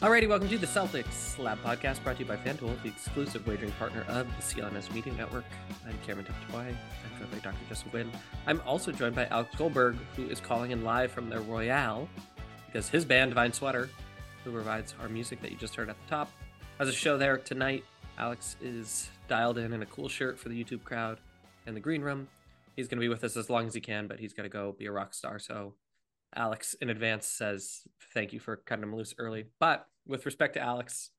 Alrighty, 0.00 0.28
welcome 0.28 0.48
to 0.48 0.58
the 0.58 0.66
Celtics 0.66 1.38
Lab 1.38 1.58
Podcast, 1.62 2.02
brought 2.02 2.16
to 2.16 2.22
you 2.24 2.28
by 2.28 2.36
FanDuel, 2.36 2.82
the 2.82 2.88
exclusive 2.88 3.46
wagering 3.46 3.70
partner 3.72 4.04
of 4.08 4.26
the 4.36 4.42
CLNS 4.42 4.92
Media 4.92 5.12
Network. 5.14 5.44
I'm 5.86 5.96
Cameron 6.06 6.26
Tabatabaie. 6.26 6.68
I'm 6.68 7.18
joined 7.18 7.30
by 7.30 7.38
Dr. 7.38 7.56
Justin 7.68 7.90
Quinn. 7.90 8.10
I'm 8.46 8.60
also 8.66 8.90
joined 8.92 9.14
by 9.14 9.26
Alex 9.26 9.54
Goldberg, 9.56 9.96
who 10.16 10.26
is 10.28 10.40
calling 10.40 10.72
in 10.72 10.84
live 10.84 11.12
from 11.12 11.30
the 11.30 11.40
Royale 11.40 12.08
because 12.66 12.88
his 12.88 13.04
band, 13.04 13.30
Divine 13.30 13.52
Sweater, 13.52 13.88
who 14.42 14.50
provides 14.50 14.94
our 15.00 15.08
music 15.08 15.40
that 15.42 15.52
you 15.52 15.56
just 15.56 15.76
heard 15.76 15.88
at 15.88 15.96
the 16.04 16.10
top, 16.10 16.30
has 16.78 16.88
a 16.88 16.92
show 16.92 17.16
there 17.16 17.38
tonight. 17.38 17.84
Alex 18.18 18.56
is 18.60 19.10
dialed 19.28 19.58
in 19.58 19.72
in 19.72 19.82
a 19.82 19.86
cool 19.86 20.08
shirt 20.08 20.38
for 20.38 20.48
the 20.48 20.62
YouTube 20.62 20.82
crowd 20.82 21.18
in 21.66 21.74
the 21.74 21.80
green 21.80 22.02
room. 22.02 22.28
He's 22.74 22.88
going 22.88 22.98
to 22.98 23.04
be 23.04 23.08
with 23.08 23.22
us 23.22 23.36
as 23.36 23.48
long 23.48 23.66
as 23.66 23.74
he 23.74 23.80
can, 23.80 24.08
but 24.08 24.18
he's 24.18 24.32
got 24.32 24.42
to 24.42 24.48
go 24.48 24.74
be 24.76 24.86
a 24.86 24.92
rock 24.92 25.14
star. 25.14 25.38
So 25.38 25.74
Alex 26.36 26.74
in 26.80 26.90
advance 26.90 27.26
says 27.26 27.82
thank 28.12 28.32
you 28.32 28.40
for 28.40 28.56
cutting 28.56 28.82
him 28.82 28.94
loose 28.94 29.14
early. 29.18 29.46
But 29.60 29.86
with 30.06 30.26
respect 30.26 30.54
to 30.54 30.60
Alex, 30.60 31.10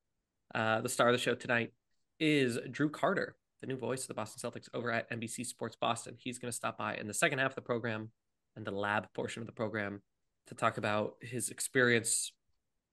uh, 0.54 0.82
the 0.82 0.90
star 0.90 1.08
of 1.08 1.14
the 1.14 1.20
show 1.20 1.36
tonight 1.36 1.74
is 2.20 2.58
Drew 2.72 2.90
Carter, 2.90 3.36
the 3.62 3.68
new 3.68 3.78
voice 3.78 4.02
of 4.02 4.08
the 4.08 4.14
Boston 4.14 4.50
Celtics 4.50 4.70
over 4.74 4.92
at 4.92 5.10
NBC 5.10 5.46
Sports 5.46 5.76
Boston. 5.80 6.16
He's 6.18 6.40
going 6.40 6.52
to 6.52 6.56
stop 6.56 6.78
by 6.78 6.96
in 6.96 7.08
the 7.08 7.14
second 7.14 7.40
half 7.40 7.52
of 7.52 7.56
the 7.56 7.62
program 7.62 8.12
and 8.56 8.66
the 8.66 8.72
lab 8.72 9.08
portion 9.14 9.42
of 9.42 9.48
the 9.48 9.54
program 9.54 10.02
to 10.48 10.56
talk 10.56 10.78
about 10.78 11.16
his 11.22 11.50
experience 11.50 12.32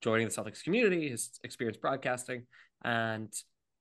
joining 0.00 0.28
the 0.28 0.34
Celtics 0.34 0.62
community, 0.64 1.08
his 1.08 1.38
experience 1.44 1.76
broadcasting, 1.76 2.46
and 2.84 3.32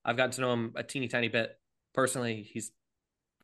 I've 0.05 0.18
gotten 0.18 0.32
to 0.32 0.41
know 0.41 0.54
him 0.54 0.73
a 0.76 0.84
teeny 0.84 1.08
tiny 1.08 1.27
bit 1.27 1.58
personally. 1.94 2.48
He's 2.52 2.71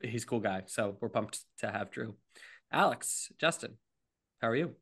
he's 0.01 0.23
a 0.23 0.27
cool 0.27 0.39
guy, 0.39 0.63
so 0.67 0.97
we're 0.99 1.09
pumped 1.09 1.39
to 1.59 1.71
have 1.71 1.91
Drew. 1.91 2.15
Alex, 2.71 3.31
Justin, 3.39 3.77
how 4.41 4.49
are 4.49 4.55
you? 4.55 4.75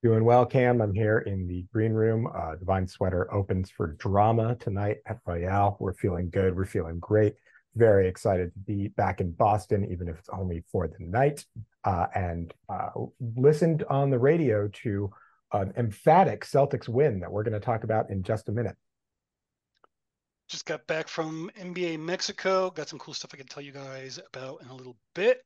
Doing 0.00 0.24
well, 0.24 0.46
Cam. 0.46 0.80
I'm 0.80 0.94
here 0.94 1.18
in 1.18 1.48
the 1.48 1.64
green 1.72 1.92
room. 1.92 2.28
Uh, 2.32 2.54
Divine 2.54 2.86
Sweater 2.86 3.32
opens 3.34 3.68
for 3.68 3.88
drama 3.98 4.54
tonight 4.54 4.98
at 5.06 5.18
Royale. 5.26 5.76
We're 5.80 5.94
feeling 5.94 6.30
good. 6.30 6.54
We're 6.54 6.66
feeling 6.66 7.00
great. 7.00 7.34
Very 7.74 8.06
excited 8.06 8.52
to 8.52 8.58
be 8.60 8.88
back 8.88 9.20
in 9.20 9.32
Boston, 9.32 9.90
even 9.90 10.08
if 10.08 10.16
it's 10.16 10.28
only 10.28 10.62
for 10.70 10.86
the 10.86 11.04
night. 11.04 11.44
Uh, 11.82 12.06
and 12.14 12.54
uh, 12.68 12.90
listened 13.34 13.82
on 13.90 14.10
the 14.10 14.18
radio 14.20 14.68
to 14.68 15.10
an 15.52 15.72
emphatic 15.76 16.44
Celtics 16.44 16.88
win 16.88 17.18
that 17.18 17.32
we're 17.32 17.42
going 17.42 17.52
to 17.54 17.60
talk 17.60 17.82
about 17.82 18.08
in 18.08 18.22
just 18.22 18.48
a 18.48 18.52
minute. 18.52 18.76
Just 20.48 20.64
got 20.64 20.86
back 20.86 21.08
from 21.08 21.50
NBA 21.60 21.98
Mexico. 21.98 22.70
Got 22.70 22.88
some 22.88 23.00
cool 23.00 23.14
stuff 23.14 23.32
I 23.34 23.36
can 23.36 23.48
tell 23.48 23.64
you 23.64 23.72
guys 23.72 24.20
about 24.32 24.62
in 24.62 24.68
a 24.68 24.74
little 24.76 24.96
bit. 25.16 25.42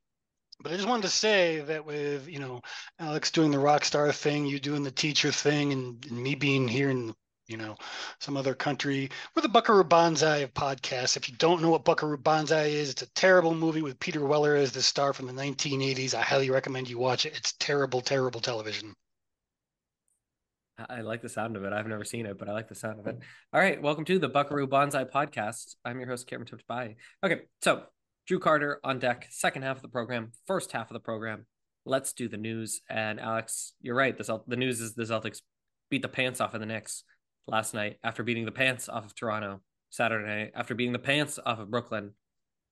But 0.61 0.71
I 0.71 0.75
just 0.75 0.87
wanted 0.87 1.03
to 1.03 1.09
say 1.09 1.61
that 1.61 1.85
with 1.85 2.27
you 2.27 2.39
know 2.39 2.61
Alex 2.99 3.31
doing 3.31 3.51
the 3.51 3.59
rock 3.59 3.85
star 3.85 4.11
thing, 4.11 4.45
you 4.45 4.59
doing 4.59 4.83
the 4.83 4.91
teacher 4.91 5.31
thing, 5.31 5.73
and, 5.73 6.05
and 6.05 6.23
me 6.23 6.35
being 6.35 6.67
here 6.67 6.89
in 6.89 7.13
you 7.47 7.57
know 7.57 7.75
some 8.19 8.37
other 8.37 8.53
country, 8.53 9.09
we're 9.35 9.41
the 9.41 9.49
Buckaroo 9.49 9.83
Banzai 9.83 10.37
of 10.37 10.53
podcasts. 10.53 11.17
If 11.17 11.29
you 11.29 11.35
don't 11.37 11.61
know 11.61 11.69
what 11.69 11.85
Buckaroo 11.85 12.17
Banzai 12.17 12.65
is, 12.65 12.89
it's 12.89 13.01
a 13.01 13.13
terrible 13.13 13.55
movie 13.55 13.81
with 13.81 13.99
Peter 13.99 14.25
Weller 14.25 14.55
as 14.55 14.71
the 14.71 14.81
star 14.81 15.13
from 15.13 15.27
the 15.27 15.33
1980s. 15.33 16.13
I 16.13 16.21
highly 16.21 16.49
recommend 16.49 16.89
you 16.89 16.97
watch 16.97 17.25
it. 17.25 17.35
It's 17.35 17.53
terrible, 17.53 18.01
terrible 18.01 18.39
television. 18.39 18.93
I 20.89 21.01
like 21.01 21.21
the 21.21 21.29
sound 21.29 21.55
of 21.55 21.63
it. 21.63 21.73
I've 21.73 21.87
never 21.87 22.03
seen 22.03 22.25
it, 22.25 22.37
but 22.37 22.49
I 22.49 22.53
like 22.53 22.67
the 22.67 22.75
sound 22.75 22.99
of 22.99 23.07
it. 23.07 23.19
All 23.53 23.59
right, 23.59 23.81
welcome 23.81 24.05
to 24.05 24.17
the 24.17 24.27
Buckaroo 24.27 24.67
Banzai 24.67 25.03
podcast. 25.03 25.75
I'm 25.85 25.99
your 25.99 26.09
host, 26.09 26.27
Cameron 26.27 26.47
Tabatabaie. 26.47 26.95
Okay, 27.23 27.41
so 27.61 27.83
Drew 28.27 28.39
Carter 28.39 28.79
on 28.83 28.99
deck, 28.99 29.27
second 29.29 29.63
half 29.63 29.77
of 29.77 29.81
the 29.81 29.89
program, 29.89 30.31
first 30.47 30.71
half 30.71 30.89
of 30.89 30.93
the 30.93 30.99
program. 30.99 31.45
Let's 31.85 32.13
do 32.13 32.29
the 32.29 32.37
news. 32.37 32.81
And 32.89 33.19
Alex, 33.19 33.73
you're 33.81 33.95
right. 33.95 34.17
The, 34.17 34.39
the 34.47 34.55
news 34.55 34.79
is 34.79 34.93
the 34.93 35.03
Celtics 35.03 35.41
beat 35.89 36.01
the 36.01 36.07
pants 36.07 36.39
off 36.39 36.53
of 36.53 36.59
the 36.59 36.65
Knicks 36.65 37.03
last 37.47 37.73
night 37.73 37.97
after 38.03 38.23
beating 38.23 38.45
the 38.45 38.51
pants 38.51 38.87
off 38.87 39.05
of 39.05 39.15
Toronto 39.15 39.61
Saturday 39.89 40.25
night, 40.25 40.51
after 40.55 40.73
beating 40.73 40.93
the 40.93 40.99
pants 40.99 41.37
off 41.45 41.59
of 41.59 41.69
Brooklyn 41.69 42.11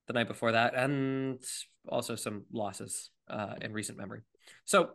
the 0.06 0.14
night 0.14 0.28
before 0.28 0.52
that, 0.52 0.74
and 0.74 1.44
also 1.88 2.16
some 2.16 2.44
losses 2.52 3.10
uh, 3.28 3.54
in 3.60 3.72
recent 3.72 3.98
memory. 3.98 4.22
So 4.64 4.90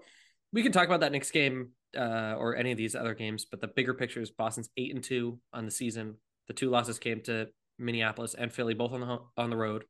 we 0.52 0.64
can 0.64 0.72
talk 0.72 0.88
about 0.88 1.02
that 1.02 1.12
Knicks 1.12 1.32
game 1.32 1.70
uh, 1.96 2.36
or 2.38 2.56
any 2.56 2.72
of 2.72 2.78
these 2.78 2.96
other 2.96 3.14
games, 3.14 3.46
but 3.46 3.62
the 3.62 3.68
bigger 3.68 3.94
picture 3.94 4.22
is 4.22 4.32
Boston's 4.32 4.70
eight 4.76 4.94
and 4.94 5.04
two 5.04 5.40
on 5.54 5.66
the 5.66 5.72
season. 5.72 6.16
The 6.48 6.54
two 6.54 6.70
losses 6.70 7.00
came 7.00 7.22
to 7.22 7.48
Minneapolis 7.78 8.34
and 8.34 8.52
Philly, 8.52 8.74
both 8.74 8.92
on 8.92 9.02
the 9.02 9.20
on 9.38 9.50
the 9.50 9.58
road. 9.58 9.86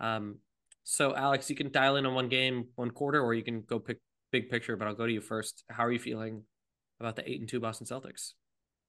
Um, 0.00 0.36
so 0.82 1.14
Alex, 1.14 1.48
you 1.48 1.56
can 1.56 1.70
dial 1.70 1.96
in 1.96 2.06
on 2.06 2.14
one 2.14 2.28
game, 2.28 2.66
one 2.76 2.90
quarter, 2.90 3.22
or 3.22 3.34
you 3.34 3.42
can 3.42 3.62
go 3.62 3.78
pick 3.78 3.98
big 4.30 4.50
picture. 4.50 4.76
But 4.76 4.88
I'll 4.88 4.94
go 4.94 5.06
to 5.06 5.12
you 5.12 5.20
first. 5.20 5.64
How 5.70 5.84
are 5.84 5.92
you 5.92 5.98
feeling 5.98 6.42
about 7.00 7.16
the 7.16 7.28
eight 7.28 7.40
and 7.40 7.48
two 7.48 7.60
Boston 7.60 7.86
Celtics? 7.86 8.32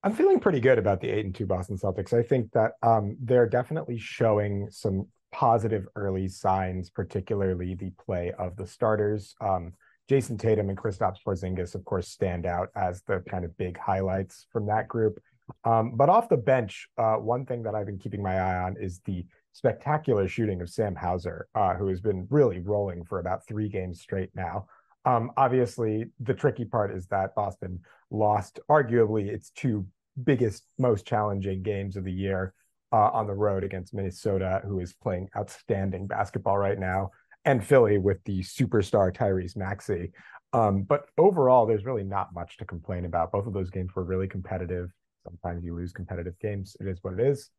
I'm 0.03 0.13
feeling 0.13 0.39
pretty 0.39 0.59
good 0.59 0.77
about 0.77 1.01
the 1.01 1.09
eight 1.09 1.25
and 1.25 1.33
two 1.33 1.47
Boston 1.47 1.77
Celtics. 1.77 2.13
I 2.13 2.21
think 2.21 2.51
that 2.51 2.73
um, 2.83 3.17
they're 3.21 3.49
definitely 3.49 3.97
showing 3.97 4.67
some 4.69 5.07
positive 5.31 5.87
early 5.95 6.27
signs, 6.27 6.89
particularly 6.89 7.75
the 7.75 7.91
play 8.05 8.31
of 8.37 8.55
the 8.55 8.67
starters. 8.67 9.35
Um, 9.41 9.73
Jayson 10.07 10.37
Tatum 10.37 10.69
and 10.69 10.77
Kristaps 10.77 11.17
Porzingis, 11.25 11.73
of 11.73 11.83
course, 11.85 12.07
stand 12.07 12.45
out 12.45 12.69
as 12.75 13.01
the 13.03 13.23
kind 13.27 13.43
of 13.43 13.57
big 13.57 13.77
highlights 13.77 14.45
from 14.51 14.67
that 14.67 14.87
group. 14.87 15.19
Um, 15.63 15.93
but 15.95 16.09
off 16.09 16.29
the 16.29 16.37
bench, 16.37 16.87
uh, 16.97 17.15
one 17.15 17.45
thing 17.45 17.63
that 17.63 17.75
I've 17.75 17.87
been 17.87 17.97
keeping 17.97 18.21
my 18.21 18.39
eye 18.39 18.63
on 18.63 18.77
is 18.79 18.99
the 19.05 19.25
spectacular 19.55 20.27
shooting 20.27 20.59
of 20.59 20.69
Sam 20.69 20.95
Hauser, 20.95 21.47
uh, 21.55 21.75
who 21.75 21.87
has 21.87 22.01
been 22.01 22.27
really 22.29 22.59
rolling 22.59 23.05
for 23.05 23.19
about 23.19 23.47
three 23.47 23.69
games 23.69 24.01
straight 24.01 24.29
now. 24.35 24.65
Um, 25.05 25.31
obviously, 25.37 26.07
the 26.19 26.33
tricky 26.33 26.65
part 26.65 26.93
is 26.93 27.07
that 27.07 27.33
Boston 27.35 27.79
lost 28.11 28.59
arguably 28.69 29.27
its 29.27 29.51
two 29.51 29.87
biggest, 30.21 30.67
most 30.77 31.07
challenging 31.07 31.63
games 31.63 31.95
of 31.95 32.03
the 32.03 32.11
year 32.11 32.53
uh, 32.91 33.11
on 33.13 33.27
the 33.27 33.33
road 33.33 33.63
against 33.63 33.93
Minnesota, 33.93 34.61
who 34.65 34.81
is 34.81 34.91
playing 34.91 35.29
outstanding 35.37 36.05
basketball 36.05 36.57
right 36.57 36.77
now, 36.77 37.11
and 37.45 37.65
Philly 37.65 37.97
with 37.97 38.21
the 38.25 38.41
superstar 38.41 39.15
Tyrese 39.15 39.55
Maxey. 39.55 40.11
Um, 40.51 40.83
but 40.83 41.05
overall, 41.17 41.65
there's 41.65 41.85
really 41.85 42.03
not 42.03 42.33
much 42.33 42.57
to 42.57 42.65
complain 42.65 43.05
about. 43.05 43.31
Both 43.31 43.47
of 43.47 43.53
those 43.53 43.69
games 43.69 43.95
were 43.95 44.03
really 44.03 44.27
competitive. 44.27 44.89
Sometimes 45.23 45.63
you 45.63 45.75
lose 45.75 45.93
competitive 45.93 46.37
games. 46.39 46.75
It 46.81 46.87
is 46.87 46.99
what 47.03 47.13
it 47.13 47.21
is. 47.21 47.51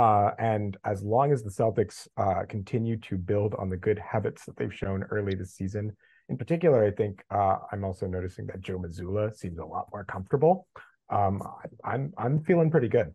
Uh, 0.00 0.30
and 0.38 0.78
as 0.92 1.02
long 1.02 1.30
as 1.30 1.42
the 1.42 1.50
Celtics 1.50 2.08
uh, 2.16 2.42
continue 2.48 2.96
to 3.08 3.18
build 3.18 3.54
on 3.60 3.68
the 3.68 3.76
good 3.76 3.98
habits 3.98 4.46
that 4.46 4.56
they've 4.56 4.74
shown 4.82 5.02
early 5.10 5.34
this 5.34 5.52
season, 5.52 5.94
in 6.30 6.38
particular, 6.38 6.82
I 6.82 6.90
think 6.90 7.22
uh, 7.30 7.56
I'm 7.70 7.84
also 7.84 8.06
noticing 8.06 8.46
that 8.46 8.62
Joe 8.62 8.78
Mazzulla 8.78 9.36
seems 9.36 9.58
a 9.58 9.64
lot 9.64 9.88
more 9.92 10.04
comfortable. 10.04 10.54
Um, 11.10 11.42
I, 11.42 11.92
I'm 11.92 12.14
I'm 12.16 12.42
feeling 12.44 12.70
pretty 12.70 12.88
good. 12.88 13.08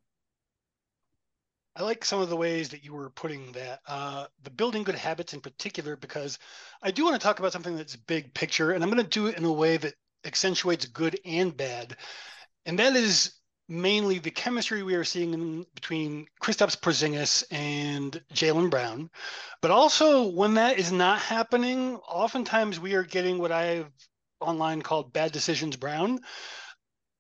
I 1.76 1.82
like 1.82 2.06
some 2.06 2.22
of 2.22 2.30
the 2.30 2.38
ways 2.46 2.70
that 2.70 2.84
you 2.86 2.94
were 2.94 3.10
putting 3.10 3.52
that, 3.54 3.80
uh, 3.88 4.28
the 4.44 4.52
building 4.52 4.84
good 4.84 4.96
habits 4.96 5.34
in 5.34 5.42
particular, 5.42 5.96
because 5.96 6.38
I 6.84 6.92
do 6.92 7.04
want 7.04 7.20
to 7.20 7.26
talk 7.26 7.40
about 7.40 7.52
something 7.52 7.76
that's 7.76 7.96
big 7.96 8.32
picture, 8.36 8.72
and 8.72 8.84
I'm 8.84 8.92
going 8.92 9.04
to 9.04 9.10
do 9.10 9.26
it 9.26 9.38
in 9.40 9.46
a 9.46 9.52
way 9.52 9.78
that 9.78 9.96
accentuates 10.24 10.86
good 10.86 11.20
and 11.26 11.56
bad, 11.58 11.98
and 12.68 12.78
that 12.78 12.96
is 12.96 13.34
mainly 13.68 14.20
the 14.20 14.32
chemistry 14.32 14.84
we 14.84 14.96
are 14.96 15.04
seeing 15.04 15.34
in, 15.34 15.66
between 15.74 16.28
Kristaps 16.42 16.80
Porzingis 16.80 17.44
and 17.52 18.22
Jaylen 18.34 18.70
Brown, 18.70 19.10
but 19.62 19.72
also 19.72 20.28
when 20.28 20.54
that 20.56 20.78
is 20.78 20.92
not 20.92 21.20
happening, 21.20 21.96
oftentimes 22.08 22.80
we 22.80 22.94
are 22.94 23.04
getting 23.04 23.38
what 23.38 23.52
I've 23.52 23.92
online 24.40 24.82
called 24.82 25.14
bad 25.14 25.32
decisions 25.32 25.76
Brown, 25.76 26.20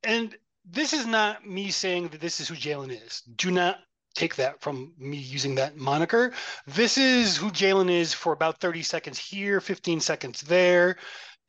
and 0.03 0.35
this 0.63 0.93
is 0.93 1.05
not 1.05 1.47
me 1.47 1.71
saying 1.71 2.09
that 2.09 2.21
this 2.21 2.39
is 2.39 2.47
who 2.47 2.55
Jalen 2.55 2.91
is. 3.05 3.21
Do 3.35 3.51
not 3.51 3.79
take 4.15 4.35
that 4.35 4.61
from 4.61 4.93
me 4.97 5.17
using 5.17 5.55
that 5.55 5.77
moniker. 5.77 6.33
This 6.65 6.97
is 6.97 7.37
who 7.37 7.51
Jalen 7.51 7.89
is 7.89 8.13
for 8.13 8.33
about 8.33 8.59
30 8.59 8.81
seconds 8.81 9.19
here, 9.19 9.59
15 9.59 9.99
seconds 9.99 10.41
there, 10.41 10.97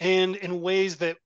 and 0.00 0.36
in 0.36 0.60
ways 0.60 0.96
that 0.96 1.16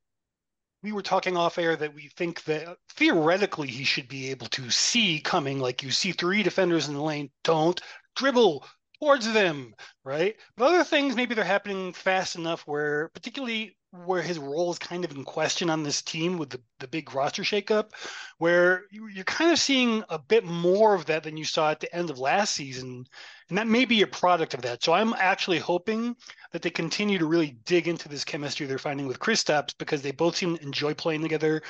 we 0.82 0.92
were 0.92 1.02
talking 1.02 1.36
off 1.36 1.58
air 1.58 1.76
that 1.76 1.94
we 1.94 2.08
think 2.08 2.44
that 2.44 2.76
theoretically 2.90 3.68
he 3.68 3.84
should 3.84 4.08
be 4.08 4.30
able 4.30 4.46
to 4.48 4.70
see 4.70 5.20
coming, 5.20 5.58
like 5.60 5.82
you 5.82 5.90
see 5.90 6.12
three 6.12 6.42
defenders 6.42 6.88
in 6.88 6.94
the 6.94 7.02
lane, 7.02 7.30
don't 7.44 7.80
dribble 8.16 8.66
towards 8.98 9.30
them, 9.32 9.74
right? 10.04 10.36
But 10.56 10.66
other 10.66 10.84
things, 10.84 11.16
maybe 11.16 11.34
they're 11.34 11.44
happening 11.44 11.92
fast 11.92 12.36
enough 12.36 12.62
where, 12.66 13.08
particularly 13.10 13.76
where 13.92 14.22
his 14.22 14.38
role 14.38 14.70
is 14.70 14.78
kind 14.78 15.04
of 15.04 15.10
in 15.10 15.24
question 15.24 15.68
on 15.68 15.82
this 15.82 16.00
team 16.02 16.38
with 16.38 16.50
the, 16.50 16.60
the 16.78 16.86
big 16.86 17.12
roster 17.12 17.42
shakeup, 17.42 17.90
where 18.38 18.84
you're 18.90 19.24
kind 19.24 19.50
of 19.50 19.58
seeing 19.58 20.04
a 20.08 20.18
bit 20.18 20.44
more 20.44 20.94
of 20.94 21.06
that 21.06 21.24
than 21.24 21.36
you 21.36 21.44
saw 21.44 21.70
at 21.70 21.80
the 21.80 21.94
end 21.94 22.08
of 22.08 22.18
last 22.18 22.54
season. 22.54 23.04
And 23.48 23.58
that 23.58 23.66
may 23.66 23.84
be 23.84 24.02
a 24.02 24.06
product 24.06 24.54
of 24.54 24.62
that. 24.62 24.82
So 24.82 24.92
I'm 24.92 25.12
actually 25.14 25.58
hoping 25.58 26.14
that 26.52 26.62
they 26.62 26.70
continue 26.70 27.18
to 27.18 27.26
really 27.26 27.58
dig 27.64 27.88
into 27.88 28.08
this 28.08 28.24
chemistry 28.24 28.66
they're 28.66 28.78
finding 28.78 29.08
with 29.08 29.18
Kristaps 29.18 29.74
because 29.76 30.02
they 30.02 30.12
both 30.12 30.36
seem 30.36 30.56
to 30.56 30.62
enjoy 30.62 30.94
playing 30.94 31.22
together. 31.22 31.62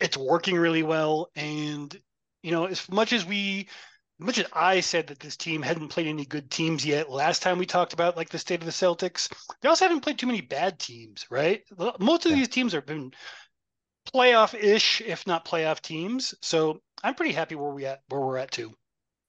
It's 0.00 0.16
working 0.16 0.56
really 0.56 0.82
well. 0.82 1.30
And, 1.36 1.96
you 2.42 2.50
know, 2.50 2.64
as 2.64 2.88
much 2.88 3.12
as 3.12 3.24
we 3.24 3.68
much 4.20 4.38
as 4.38 4.46
I 4.52 4.80
said 4.80 5.06
that 5.08 5.20
this 5.20 5.36
team 5.36 5.62
hadn't 5.62 5.88
played 5.88 6.06
any 6.06 6.24
good 6.24 6.50
teams 6.50 6.84
yet 6.84 7.10
last 7.10 7.42
time 7.42 7.58
we 7.58 7.66
talked 7.66 7.92
about 7.92 8.16
like 8.16 8.28
the 8.28 8.38
state 8.38 8.60
of 8.60 8.66
the 8.66 8.72
Celtics, 8.72 9.32
they 9.60 9.68
also 9.68 9.86
haven't 9.86 10.00
played 10.00 10.18
too 10.18 10.26
many 10.26 10.40
bad 10.40 10.78
teams, 10.78 11.26
right? 11.30 11.62
Most 11.98 12.26
of 12.26 12.32
yeah. 12.32 12.38
these 12.38 12.48
teams 12.48 12.72
have 12.72 12.86
been 12.86 13.12
playoff-ish, 14.14 15.00
if 15.02 15.26
not 15.26 15.44
playoff 15.44 15.80
teams. 15.80 16.34
So 16.42 16.80
I'm 17.02 17.14
pretty 17.14 17.32
happy 17.32 17.54
where 17.54 17.72
we 17.72 17.86
at 17.86 18.02
where 18.08 18.20
we're 18.20 18.38
at 18.38 18.50
too. 18.50 18.74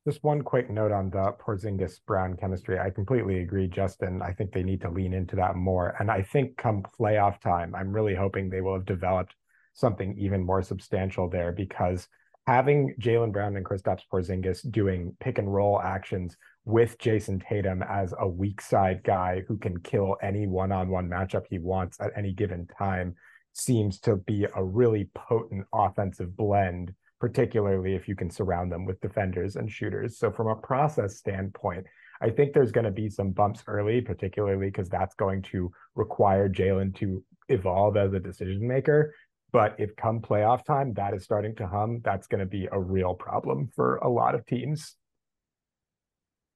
Just 0.07 0.23
one 0.23 0.41
quick 0.41 0.69
note 0.69 0.91
on 0.91 1.11
the 1.11 1.33
Porzingis 1.39 1.99
Brown 2.07 2.35
chemistry. 2.35 2.79
I 2.79 2.89
completely 2.89 3.41
agree, 3.41 3.67
Justin. 3.67 4.21
I 4.23 4.33
think 4.33 4.51
they 4.51 4.63
need 4.63 4.81
to 4.81 4.89
lean 4.89 5.13
into 5.13 5.35
that 5.35 5.55
more. 5.55 5.95
And 5.99 6.09
I 6.09 6.23
think 6.23 6.57
come 6.57 6.83
playoff 6.99 7.39
time, 7.39 7.75
I'm 7.75 7.93
really 7.93 8.15
hoping 8.15 8.49
they 8.49 8.61
will 8.61 8.73
have 8.73 8.85
developed 8.85 9.35
something 9.73 10.17
even 10.17 10.43
more 10.43 10.63
substantial 10.63 11.29
there 11.29 11.51
because 11.51 12.07
having 12.47 12.95
Jaylen 12.99 13.31
Brown 13.31 13.55
and 13.55 13.65
Kristaps 13.65 14.03
Porzingis 14.11 14.69
doing 14.71 15.15
pick 15.19 15.37
and 15.37 15.53
roll 15.53 15.81
actions 15.81 16.35
with 16.65 16.97
Jayson 16.99 17.39
Tatum 17.39 17.83
as 17.83 18.13
a 18.19 18.27
weak 18.27 18.61
side 18.61 19.01
guy 19.03 19.43
who 19.47 19.57
can 19.57 19.79
kill 19.79 20.17
any 20.21 20.47
one-on-one 20.47 21.09
matchup 21.09 21.45
he 21.49 21.59
wants 21.59 21.99
at 21.99 22.11
any 22.15 22.33
given 22.33 22.67
time 22.77 23.15
seems 23.53 23.99
to 23.99 24.15
be 24.15 24.45
a 24.55 24.63
really 24.63 25.09
potent 25.13 25.65
offensive 25.73 26.35
blend 26.37 26.93
particularly 27.21 27.93
if 27.93 28.07
you 28.07 28.15
can 28.15 28.31
surround 28.31 28.71
them 28.71 28.83
with 28.83 28.99
defenders 28.99 29.55
and 29.55 29.71
shooters. 29.71 30.17
So 30.17 30.31
from 30.31 30.47
a 30.47 30.55
process 30.55 31.17
standpoint, 31.17 31.85
I 32.19 32.31
think 32.31 32.51
there's 32.51 32.71
going 32.71 32.85
to 32.85 32.91
be 32.91 33.09
some 33.09 33.29
bumps 33.29 33.63
early, 33.67 34.01
particularly 34.01 34.65
because 34.65 34.89
that's 34.89 35.13
going 35.13 35.43
to 35.43 35.71
require 35.93 36.49
Jalen 36.49 36.95
to 36.95 37.23
evolve 37.47 37.95
as 37.95 38.13
a 38.13 38.19
decision 38.19 38.67
maker. 38.67 39.13
But 39.53 39.75
if 39.77 39.95
come 39.95 40.21
playoff 40.21 40.63
time, 40.63 40.93
that 40.93 41.13
is 41.13 41.23
starting 41.23 41.55
to 41.55 41.67
hum, 41.67 42.01
that's 42.03 42.27
going 42.27 42.39
to 42.39 42.45
be 42.45 42.67
a 42.71 42.79
real 42.79 43.13
problem 43.13 43.69
for 43.75 43.97
a 43.97 44.09
lot 44.09 44.33
of 44.33 44.45
teams. 44.45 44.95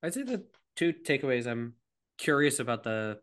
I'd 0.01 0.13
say 0.13 0.23
the 0.23 0.43
two 0.75 0.93
takeaways. 0.93 1.47
I'm 1.47 1.73
curious 2.17 2.59
about 2.59 2.83
the 2.83 3.19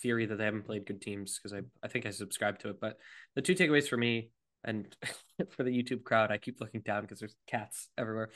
theory 0.00 0.26
that 0.26 0.36
they 0.36 0.44
haven't 0.44 0.66
played 0.66 0.86
good 0.86 1.00
teams 1.00 1.38
because 1.38 1.52
I, 1.56 1.62
I 1.84 1.88
think 1.88 2.06
I 2.06 2.10
subscribe 2.10 2.58
to 2.60 2.70
it. 2.70 2.80
But 2.80 2.98
the 3.36 3.42
two 3.42 3.54
takeaways 3.54 3.88
for 3.88 3.96
me 3.96 4.30
and 4.64 4.94
for 5.50 5.62
the 5.62 5.70
YouTube 5.70 6.02
crowd, 6.02 6.32
I 6.32 6.38
keep 6.38 6.60
looking 6.60 6.80
down 6.80 7.02
because 7.02 7.20
there's 7.20 7.36
cats 7.46 7.88
everywhere. 7.96 8.30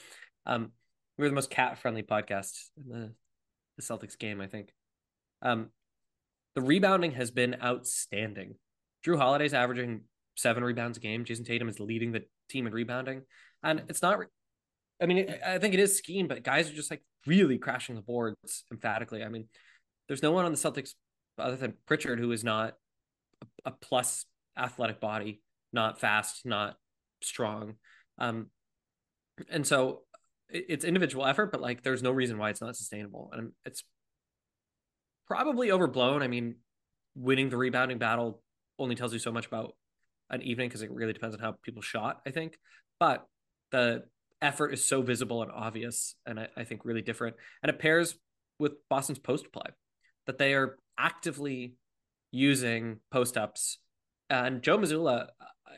Um, 0.45 0.73
we're 1.19 1.29
the 1.29 1.35
most 1.35 1.51
cat 1.51 1.79
friendly 1.79 2.03
podcast 2.03 2.53
in 2.77 2.89
the, 2.89 3.13
the 3.77 3.83
Celtics 3.83 4.19
game, 4.19 4.41
I 4.41 4.47
think. 4.47 4.73
Um, 5.43 5.71
the 6.55 6.63
rebounding 6.63 7.13
has 7.13 7.31
been 7.31 7.57
outstanding. 7.63 8.55
Jrue 9.05 9.19
Holiday's 9.19 9.55
averaging 9.55 10.03
seven 10.37 10.63
rebounds 10.63 10.99
a 10.99 11.01
game. 11.01 11.25
Jayson 11.25 11.45
Tatum 11.45 11.69
is 11.69 11.81
leading 11.81 12.13
the 12.13 12.25
team 12.49 12.67
in 12.67 12.73
rebounding, 12.73 13.23
and 13.63 13.83
it's 13.89 14.03
not. 14.03 14.21
I 15.01 15.07
mean, 15.07 15.35
I 15.47 15.59
think 15.59 15.75
it 15.75 15.81
is 15.81 15.99
scheme, 15.99 16.27
but 16.27 16.43
guys 16.43 16.71
are 16.71 16.75
just 16.75 16.91
like 16.91 17.03
really 17.27 17.59
crashing 17.59 17.97
the 17.97 18.01
boards 18.01 18.65
emphatically. 18.73 19.23
I 19.23 19.29
mean, 19.29 19.49
there's 20.09 20.23
no 20.23 20.33
one 20.33 20.45
on 20.45 20.53
the 20.53 20.59
Celtics 20.59 20.95
other 21.39 21.57
than 21.57 21.75
Pritchard 21.87 22.19
who 22.19 22.33
is 22.33 22.43
not 22.43 22.75
a, 23.43 23.71
a 23.71 23.73
plus 23.73 24.25
athletic 24.57 25.01
body 25.01 25.43
not 25.77 26.01
fast, 26.01 26.45
not 26.45 26.77
strong. 27.23 27.75
Um, 28.19 28.47
and 29.49 29.67
so 29.67 30.03
it's 30.49 30.85
individual 30.85 31.27
effort, 31.27 31.53
but 31.53 31.61
like 31.61 31.83
there's 31.83 32.03
no 32.03 32.11
reason 32.11 32.39
why 32.39 32.51
it's 32.51 32.61
not 32.61 32.77
sustainable. 32.77 33.31
And 33.33 33.53
it's 33.65 33.85
probably 35.27 35.71
overblown. 35.71 36.23
I 36.23 36.29
mean, 36.29 36.57
winning 37.15 37.51
the 37.51 37.57
rebounding 37.57 37.99
battle 37.99 38.43
only 38.79 38.95
tells 38.95 39.13
you 39.13 39.19
so 39.19 39.33
much 39.33 39.47
about 39.47 39.75
an 40.31 40.43
evening 40.43 40.69
because 40.69 40.83
it 40.83 40.91
really 40.91 41.13
depends 41.13 41.37
on 41.37 41.41
how 41.41 41.55
people 41.63 41.83
shot, 41.83 42.21
I 42.27 42.31
think. 42.31 42.59
But 42.99 43.27
the 43.71 44.05
effort 44.43 44.73
is 44.73 44.85
so 44.85 45.03
visible 45.03 45.43
and 45.43 45.51
obvious, 45.51 46.15
and 46.27 46.41
I, 46.41 46.49
I 46.57 46.65
think 46.65 46.85
really 46.85 47.03
different. 47.03 47.37
And 47.63 47.71
it 47.71 47.79
pairs 47.79 48.17
with 48.59 48.73
Boston's 48.89 49.19
post 49.19 49.53
play 49.53 49.71
that 50.27 50.39
they 50.39 50.55
are 50.55 50.79
actively 50.99 51.75
using 52.31 53.01
post 53.11 53.37
ups. 53.37 53.79
And 54.29 54.63
Joe 54.63 54.79
Mazzulla, 54.79 55.29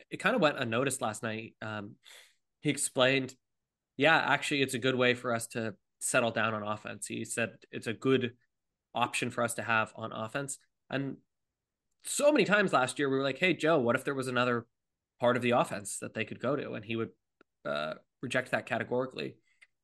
it 0.09 0.17
kind 0.17 0.35
of 0.35 0.41
went 0.41 0.57
unnoticed 0.57 1.01
last 1.01 1.23
night. 1.23 1.55
Um, 1.61 1.95
he 2.61 2.69
explained, 2.69 3.35
yeah, 3.97 4.17
actually, 4.17 4.61
it's 4.61 4.73
a 4.73 4.79
good 4.79 4.95
way 4.95 5.13
for 5.13 5.33
us 5.33 5.47
to 5.47 5.75
settle 5.99 6.31
down 6.31 6.53
on 6.53 6.63
offense. 6.63 7.07
He 7.07 7.25
said 7.25 7.51
it's 7.71 7.87
a 7.87 7.93
good 7.93 8.33
option 8.95 9.29
for 9.29 9.43
us 9.43 9.53
to 9.55 9.61
have 9.61 9.91
on 9.95 10.11
offense. 10.11 10.57
And 10.89 11.17
so 12.05 12.31
many 12.31 12.45
times 12.45 12.73
last 12.73 12.99
year, 12.99 13.09
we 13.09 13.17
were 13.17 13.23
like, 13.23 13.39
hey, 13.39 13.53
Joe, 13.53 13.79
what 13.79 13.95
if 13.95 14.03
there 14.03 14.13
was 14.15 14.27
another 14.27 14.65
part 15.19 15.35
of 15.35 15.41
the 15.41 15.51
offense 15.51 15.99
that 15.99 16.13
they 16.13 16.25
could 16.25 16.39
go 16.39 16.55
to? 16.55 16.73
And 16.73 16.83
he 16.83 16.95
would 16.95 17.09
uh, 17.65 17.95
reject 18.21 18.51
that 18.51 18.65
categorically. 18.65 19.35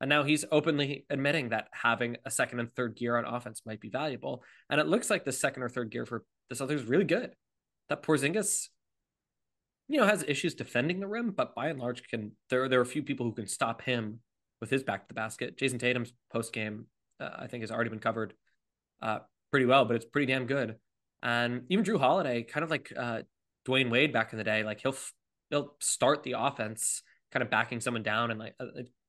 And 0.01 0.09
now 0.09 0.23
he's 0.23 0.45
openly 0.51 1.05
admitting 1.09 1.49
that 1.49 1.67
having 1.71 2.17
a 2.25 2.31
second 2.31 2.59
and 2.59 2.71
third 2.73 2.95
gear 2.95 3.17
on 3.17 3.25
offense 3.25 3.61
might 3.65 3.79
be 3.79 3.89
valuable. 3.89 4.43
And 4.69 4.81
it 4.81 4.87
looks 4.87 5.09
like 5.09 5.23
the 5.23 5.31
second 5.31 5.63
or 5.63 5.69
third 5.69 5.89
gear 5.89 6.05
for 6.05 6.23
the 6.49 6.55
Celtics 6.55 6.75
is 6.75 6.85
really 6.85 7.05
good. 7.05 7.33
That 7.89 8.03
Porzingis 8.03 8.67
you 9.87 9.99
know, 9.99 10.05
has 10.05 10.23
issues 10.27 10.55
defending 10.55 10.99
the 10.99 11.07
rim, 11.07 11.31
but 11.31 11.53
by 11.53 11.67
and 11.67 11.79
large 11.79 12.07
can 12.07 12.31
there 12.49 12.67
there 12.67 12.79
are 12.79 12.83
a 12.83 12.87
few 12.87 13.03
people 13.03 13.25
who 13.25 13.33
can 13.33 13.47
stop 13.47 13.81
him 13.81 14.19
with 14.59 14.69
his 14.69 14.83
back 14.83 15.01
to 15.01 15.07
the 15.07 15.13
basket. 15.13 15.57
Jayson 15.57 15.79
Tatum's 15.79 16.13
post 16.31 16.53
game, 16.53 16.87
uh, 17.19 17.29
I 17.37 17.47
think, 17.47 17.61
has 17.61 17.71
already 17.71 17.89
been 17.89 17.99
covered 17.99 18.33
uh, 19.01 19.19
pretty 19.51 19.65
well, 19.65 19.85
but 19.85 19.95
it's 19.95 20.05
pretty 20.05 20.31
damn 20.31 20.47
good. 20.47 20.75
And 21.23 21.63
even 21.69 21.85
Jrue 21.85 21.99
Holiday, 21.99 22.43
kind 22.43 22.63
of 22.63 22.69
like 22.69 22.91
uh, 22.95 23.21
Dwyane 23.67 23.89
Wade 23.89 24.13
back 24.13 24.31
in 24.31 24.37
the 24.37 24.43
day, 24.43 24.63
like 24.63 24.81
he'll 24.81 24.95
he'll 25.49 25.75
start 25.79 26.23
the 26.23 26.35
offense, 26.37 27.01
kind 27.31 27.43
of 27.43 27.49
backing 27.49 27.81
someone 27.81 28.03
down, 28.03 28.31
and 28.31 28.39
like 28.39 28.55
uh, 28.59 28.65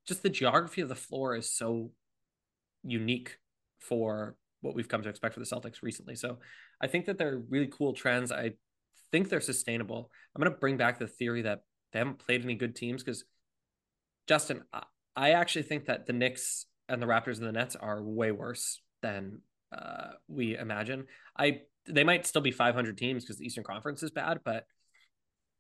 just 0.07 0.23
the 0.23 0.31
geography 0.31 0.81
of 0.81 0.89
the 0.89 0.95
floor 0.95 1.37
is 1.37 1.53
so 1.53 1.91
unique 2.83 3.39
for 3.81 4.37
what 4.61 4.75
we've 4.75 4.89
come 4.89 5.03
to 5.03 5.09
expect 5.09 5.35
for 5.35 5.41
the 5.41 5.47
Celtics 5.47 5.83
recently. 5.83 6.15
So 6.15 6.39
I 6.81 6.87
think 6.87 7.07
that 7.07 7.19
they're 7.19 7.43
really 7.49 7.69
cool 7.69 7.93
trends. 7.93 8.33
I 8.33 8.53
think 9.13 9.29
they're 9.29 9.41
sustainable. 9.41 10.11
I'm 10.35 10.43
going 10.43 10.53
to 10.53 10.59
bring 10.59 10.77
back 10.77 10.99
the 10.99 11.07
theory 11.07 11.43
that 11.43 11.61
they 11.93 11.99
haven't 11.99 12.19
played 12.19 12.43
any 12.43 12.55
good 12.55 12.75
teams 12.75 13.03
because 13.03 13.25
Justin, 14.27 14.63
I 15.15 15.31
actually 15.33 15.63
think 15.63 15.87
that 15.87 16.07
the 16.07 16.13
Knicks 16.13 16.67
and 16.89 17.01
the 17.01 17.07
Raptors 17.07 17.39
and 17.39 17.47
the 17.47 17.53
Nets 17.53 17.77
are 17.77 18.03
way 18.03 18.33
worse 18.33 18.81
than 19.03 19.41
uh, 19.77 20.11
we 20.29 20.57
imagine. 20.57 21.07
I 21.39 21.61
they 21.89 22.05
might 22.05 22.27
still 22.27 22.43
be 22.43 22.51
500 22.51 22.97
teams 22.97 23.25
because 23.25 23.39
the 23.39 23.47
Eastern 23.47 23.65
Conference 23.65 24.03
is 24.03 24.11
bad, 24.11 24.41
but 24.45 24.65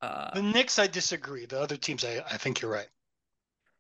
uh, 0.03 0.35
the 0.35 0.43
Knicks, 0.43 0.79
I 0.79 0.87
disagree. 0.87 1.47
The 1.47 1.61
other 1.61 1.77
teams, 1.77 2.05
I, 2.05 2.23
I 2.31 2.37
think 2.37 2.61
you're 2.61 2.71
right. 2.71 2.89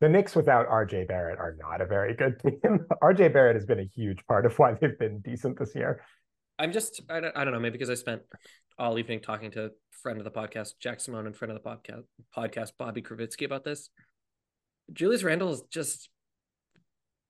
The 0.00 0.08
Knicks 0.08 0.36
without 0.36 0.68
RJ 0.68 1.08
Barrett 1.08 1.38
are 1.38 1.56
not 1.58 1.80
a 1.80 1.86
very 1.86 2.14
good 2.14 2.38
team. 2.42 2.86
RJ 3.02 3.32
Barrett 3.32 3.56
has 3.56 3.66
been 3.66 3.80
a 3.80 3.88
huge 3.94 4.24
part 4.26 4.46
of 4.46 4.58
why 4.58 4.74
they've 4.74 4.98
been 4.98 5.20
decent 5.20 5.58
this 5.58 5.74
year. 5.74 6.02
I'm 6.58 6.72
just 6.72 7.02
I 7.10 7.20
don't, 7.20 7.36
I 7.36 7.44
don't 7.44 7.52
know 7.52 7.60
maybe 7.60 7.72
because 7.72 7.90
I 7.90 7.94
spent 7.94 8.22
all 8.78 8.98
evening 8.98 9.20
talking 9.20 9.50
to 9.52 9.70
friend 9.90 10.18
of 10.18 10.24
the 10.24 10.30
podcast 10.30 10.72
Jack 10.80 11.00
Simone 11.00 11.26
and 11.26 11.36
friend 11.36 11.52
of 11.52 11.62
the 11.62 11.68
podcast 11.68 12.04
podcast 12.34 12.72
Bobby 12.78 13.02
Krivitsky 13.02 13.44
about 13.44 13.64
this. 13.64 13.90
Julius 14.92 15.22
Randle 15.22 15.52
is 15.52 15.62
just 15.70 16.08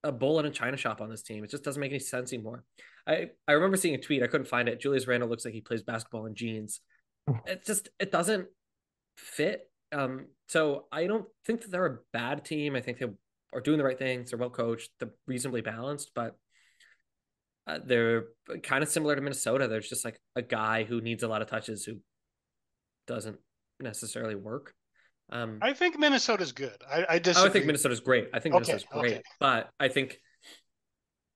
a 0.04 0.12
bull 0.12 0.38
in 0.38 0.46
a 0.46 0.50
china 0.50 0.76
shop 0.76 1.00
on 1.00 1.08
this 1.08 1.22
team. 1.22 1.42
It 1.42 1.50
just 1.50 1.64
doesn't 1.64 1.80
make 1.80 1.90
any 1.90 1.98
sense 1.98 2.32
anymore. 2.32 2.64
I 3.06 3.30
I 3.46 3.52
remember 3.52 3.76
seeing 3.76 3.94
a 3.94 4.00
tweet. 4.00 4.22
I 4.22 4.26
couldn't 4.26 4.48
find 4.48 4.68
it. 4.68 4.80
Julius 4.80 5.06
Randle 5.06 5.28
looks 5.28 5.44
like 5.44 5.54
he 5.54 5.60
plays 5.60 5.82
basketball 5.82 6.26
in 6.26 6.34
jeans. 6.34 6.80
it 7.46 7.64
just 7.64 7.88
it 7.98 8.10
doesn't 8.10 8.48
fit. 9.16 9.70
Um, 9.92 10.26
so 10.48 10.86
I 10.92 11.06
don't 11.06 11.26
think 11.44 11.62
that 11.62 11.70
they're 11.70 11.86
a 11.86 11.98
bad 12.12 12.44
team. 12.44 12.74
I 12.76 12.80
think 12.80 12.98
they 12.98 13.06
are 13.52 13.60
doing 13.60 13.78
the 13.78 13.84
right 13.84 13.98
things. 13.98 14.30
They're 14.30 14.38
well 14.38 14.50
coached. 14.50 14.90
They're 14.98 15.12
reasonably 15.26 15.60
balanced, 15.60 16.10
but 16.14 16.36
uh, 17.66 17.78
they're 17.84 18.24
kind 18.62 18.82
of 18.82 18.88
similar 18.88 19.14
to 19.16 19.20
Minnesota. 19.20 19.68
There's 19.68 19.88
just 19.88 20.04
like 20.04 20.20
a 20.34 20.42
guy 20.42 20.84
who 20.84 21.00
needs 21.00 21.22
a 21.22 21.28
lot 21.28 21.42
of 21.42 21.48
touches 21.48 21.84
who 21.84 21.96
doesn't 23.06 23.38
necessarily 23.80 24.34
work. 24.34 24.74
Um, 25.30 25.58
I 25.60 25.72
think 25.72 25.98
Minnesota's 25.98 26.52
good. 26.52 26.76
I, 26.88 27.06
I 27.08 27.18
disagree. 27.18 27.48
I 27.48 27.52
think 27.52 27.66
Minnesota's 27.66 28.00
great. 28.00 28.28
I 28.32 28.38
think 28.38 28.54
okay, 28.54 28.60
Minnesota's 28.60 28.86
great, 28.92 29.12
okay. 29.14 29.22
but 29.40 29.70
I 29.80 29.88
think, 29.88 30.20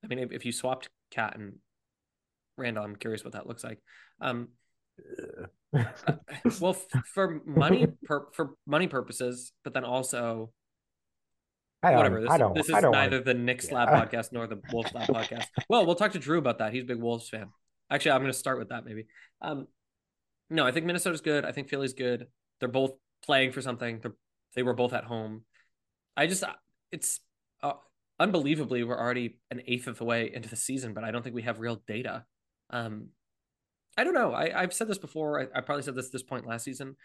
I 0.03 0.07
mean, 0.07 0.19
if, 0.19 0.31
if, 0.31 0.45
you 0.45 0.53
swapped 0.53 0.89
KAT 1.11 1.35
and 1.35 1.53
Randle. 2.57 2.83
I'm 2.83 2.95
curious 2.95 3.23
what 3.23 3.33
that 3.33 3.47
looks 3.47 3.63
like. 3.63 3.79
Um, 4.19 4.49
uh, 5.73 5.83
well, 6.59 6.73
for 7.13 7.41
money 7.45 7.87
per, 8.03 8.27
for 8.33 8.51
money 8.65 8.87
purposes, 8.87 9.51
but 9.63 9.73
then 9.73 9.83
also 9.83 10.51
I 11.83 11.95
Whatever. 11.95 12.21
This, 12.21 12.29
I 12.29 12.37
don't. 12.37 12.53
This 12.53 12.69
is 12.69 12.75
don't 12.75 12.91
neither 12.91 13.17
want... 13.17 13.25
the 13.25 13.33
Knicks 13.33 13.71
Lab 13.71 13.89
yeah. 13.89 14.05
podcast 14.05 14.31
nor 14.31 14.45
the 14.45 14.61
Wolves 14.71 14.93
Lab 14.93 15.07
podcast. 15.09 15.45
Well, 15.67 15.85
we'll 15.85 15.95
talk 15.95 16.11
to 16.11 16.19
Drew 16.19 16.37
about 16.37 16.59
that. 16.59 16.73
He's 16.73 16.83
a 16.83 16.85
big 16.85 17.01
Wolves 17.01 17.27
fan. 17.27 17.47
Actually, 17.89 18.11
I'm 18.11 18.21
going 18.21 18.31
to 18.31 18.37
start 18.37 18.59
with 18.59 18.69
that 18.69 18.85
maybe. 18.85 19.07
Um, 19.41 19.67
no, 20.49 20.65
I 20.65 20.71
think 20.71 20.85
Minnesota's 20.85 21.21
good. 21.21 21.43
I 21.43 21.51
think 21.51 21.69
Philly's 21.69 21.93
good. 21.93 22.27
They're 22.59 22.69
both 22.69 22.91
playing 23.25 23.51
for 23.51 23.61
something. 23.61 23.99
They're, 23.99 24.13
they 24.55 24.63
were 24.63 24.73
both 24.73 24.93
at 24.93 25.05
home. 25.05 25.43
I 26.15 26.27
just, 26.27 26.43
it's 26.91 27.19
uh, 27.63 27.73
unbelievably 28.21 28.83
we're 28.83 28.99
already 28.99 29.37
an 29.49 29.63
eighth 29.67 29.87
of 29.87 29.97
the 29.97 30.05
way 30.05 30.31
into 30.33 30.47
the 30.47 30.55
season, 30.55 30.93
but 30.93 31.03
I 31.03 31.11
don't 31.11 31.23
think 31.23 31.35
we 31.35 31.41
have 31.41 31.59
real 31.59 31.81
data. 31.87 32.25
Um, 32.69 33.09
I 33.97 34.03
don't 34.03 34.13
know. 34.13 34.31
I, 34.33 34.61
I've 34.61 34.73
said 34.73 34.87
this 34.87 34.99
before. 34.99 35.41
I, 35.41 35.57
I 35.57 35.61
probably 35.61 35.83
said 35.83 35.95
this 35.95 36.05
at 36.07 36.11
this 36.13 36.23
point 36.23 36.47
last 36.47 36.63
season. 36.63 36.95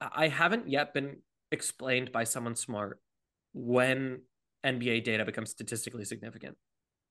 I 0.00 0.28
haven't 0.28 0.68
yet 0.68 0.94
been 0.94 1.18
explained 1.52 2.12
by 2.12 2.24
someone 2.24 2.56
smart 2.56 3.00
when 3.52 4.22
NBA 4.64 5.04
data 5.04 5.24
becomes 5.24 5.50
statistically 5.50 6.04
significant. 6.04 6.56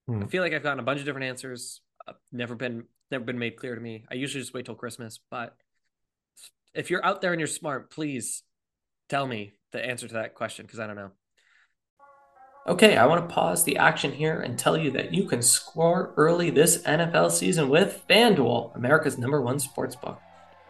Hmm. 0.08 0.24
I 0.24 0.28
feel 0.28 0.42
like 0.42 0.54
I've 0.54 0.64
gotten 0.64 0.80
a 0.80 0.84
bunch 0.84 1.00
of 1.00 1.06
different 1.06 1.28
answers. 1.28 1.82
Uh, 2.08 2.14
never 2.32 2.56
been 2.56 2.86
never 3.12 3.26
been 3.26 3.40
made 3.40 3.58
clear 3.58 3.76
to 3.76 3.82
me. 3.82 4.06
I 4.12 4.16
usually 4.16 4.42
just 4.42 4.54
wait 4.54 4.66
till 4.66 4.76
Christmas, 4.76 5.20
but 5.30 5.56
If 6.74 6.90
you're 6.90 7.06
out 7.06 7.22
there 7.22 7.32
and 7.34 7.40
you're 7.40 7.48
smart, 7.48 7.92
please 7.92 8.44
tell 9.10 9.28
me 9.28 9.54
the 9.72 9.86
answer 9.86 10.08
to 10.08 10.16
that 10.16 10.34
question 10.34 10.66
because 10.66 10.80
I 10.80 10.88
don't 10.88 10.96
know. 10.96 11.12
Okay, 12.66 12.96
I 12.96 13.06
want 13.08 13.28
to 13.28 13.36
pause 13.36 13.66
the 13.66 13.76
action 13.76 14.14
here 14.14 14.40
and 14.40 14.58
tell 14.58 14.78
you 14.78 14.90
that 14.92 15.14
you 15.14 15.28
can 15.28 15.42
score 15.42 16.14
early 16.16 16.50
this 16.50 16.82
NFL 16.84 17.30
season 17.32 17.68
with 17.68 18.02
FanDuel, 18.10 18.74
America's 18.78 19.18
number 19.18 19.42
one 19.42 19.60
sports 19.60 19.98
book. 19.98 20.22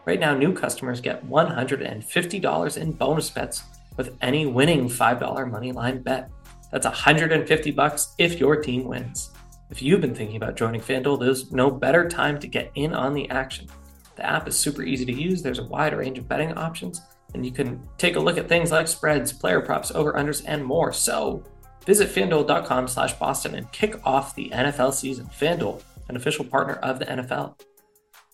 Right 0.03 0.19
now, 0.19 0.33
new 0.35 0.53
customers 0.53 1.00
get 1.00 1.23
$150 1.29 2.77
in 2.77 2.91
bonus 2.93 3.29
bets 3.29 3.62
with 3.95 4.17
any 4.23 4.47
winning 4.47 4.89
$5 4.89 5.19
moneyline 5.19 6.03
bet. 6.03 6.31
That's 6.71 6.88
150 6.88 7.69
bucks 7.69 8.15
if 8.17 8.39
your 8.39 8.55
team 8.55 8.85
wins. 8.85 9.29
If 9.69 9.83
you've 9.83 10.01
been 10.01 10.15
thinking 10.15 10.38
about 10.38 10.55
joining 10.55 10.81
FanDuel, 10.81 11.19
there's 11.19 11.51
no 11.51 11.69
better 11.69 12.09
time 12.09 12.39
to 12.39 12.47
get 12.47 12.71
in 12.73 12.95
on 12.95 13.13
the 13.13 13.29
action. 13.29 13.67
The 14.15 14.25
app 14.25 14.47
is 14.47 14.57
super 14.57 14.81
easy 14.81 15.05
to 15.05 15.13
use. 15.13 15.43
There's 15.43 15.59
a 15.59 15.67
wide 15.67 15.95
range 15.95 16.17
of 16.17 16.27
betting 16.27 16.57
options, 16.57 17.01
and 17.35 17.45
you 17.45 17.51
can 17.51 17.88
take 18.00 18.15
a 18.15 18.19
look 18.19 18.39
at 18.39 18.50
things 18.50 18.71
like 18.71 18.88
spreads, 18.88 19.31
player 19.31 19.62
props, 19.62 19.91
over-unders, 19.91 20.43
and 20.47 20.65
more. 20.65 20.91
So 20.91 21.43
Visit 21.86 22.10
fanduel.com 22.10 22.88
slash 22.88 23.13
Boston 23.13 23.56
and 23.56 23.72
kick 23.72 24.00
off 24.06 24.36
the 24.36 24.50
NFL 24.50 24.94
season. 24.94 25.25
FanDuel, 25.28 25.82
an 26.08 26.16
official 26.16 26.46
partner 26.46 26.75
of 26.75 27.00
the 27.00 27.06
NFL. 27.06 27.60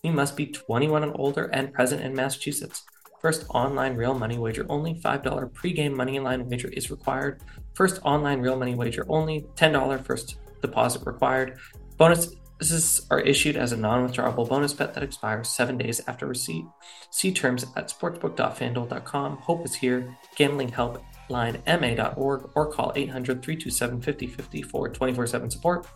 You 0.02 0.12
must 0.12 0.36
be 0.36 0.46
21 0.46 1.02
and 1.02 1.12
older 1.16 1.46
and 1.46 1.72
present 1.72 2.02
in 2.02 2.14
Massachusetts. 2.14 2.84
First 3.20 3.44
online 3.50 3.96
real 3.96 4.14
money 4.14 4.38
wager 4.38 4.64
only. 4.70 4.94
$5 4.94 5.52
pregame 5.52 5.94
money 5.94 6.18
line 6.18 6.48
wager 6.48 6.68
is 6.68 6.90
required. 6.90 7.42
First 7.74 8.00
online 8.02 8.40
real 8.40 8.56
money 8.56 8.74
wager 8.74 9.04
only. 9.08 9.42
$10 9.56 10.04
first 10.04 10.36
deposit 10.62 11.04
required. 11.04 11.58
Bonuses 11.98 13.06
are 13.10 13.20
issued 13.20 13.56
as 13.56 13.72
a 13.72 13.76
non 13.76 14.08
withdrawable 14.08 14.48
bonus 14.48 14.72
bet 14.72 14.94
that 14.94 15.02
expires 15.02 15.50
seven 15.50 15.76
days 15.76 16.00
after 16.06 16.26
receipt. 16.26 16.64
See 17.10 17.30
terms 17.30 17.66
at 17.76 17.90
sportsbook.fanduel.com. 17.90 19.36
Hope 19.36 19.64
is 19.66 19.74
here. 19.74 20.16
Gambling 20.36 20.70
help 20.70 21.02
line 21.30 21.62
ma.org 21.66 22.50
or 22.54 22.70
call 22.70 22.92
800 22.94 23.42
327 23.42 24.00
5050 24.00 24.62
for 24.62 24.88
24 24.88 25.26
7 25.26 25.50
support. 25.50 25.86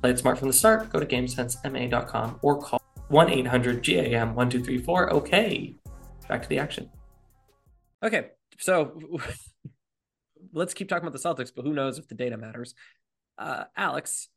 Play 0.00 0.10
it 0.10 0.18
smart 0.18 0.38
from 0.38 0.48
the 0.48 0.54
start. 0.54 0.90
Go 0.90 0.98
to 0.98 1.06
GameSenseMA.com 1.06 2.40
or 2.42 2.60
call 2.60 2.82
1 3.08 3.30
800 3.30 3.82
GAM 3.82 4.34
1234. 4.34 5.12
Okay, 5.12 5.76
back 6.28 6.42
to 6.42 6.48
the 6.48 6.58
action. 6.58 6.90
Okay, 8.02 8.30
so 8.58 9.00
let's 10.52 10.74
keep 10.74 10.88
talking 10.88 11.06
about 11.06 11.12
the 11.12 11.28
Celtics, 11.28 11.52
but 11.54 11.64
who 11.64 11.72
knows 11.72 11.98
if 11.98 12.08
the 12.08 12.14
data 12.14 12.36
matters. 12.36 12.74
Uh, 13.38 13.64
Alex, 13.76 14.28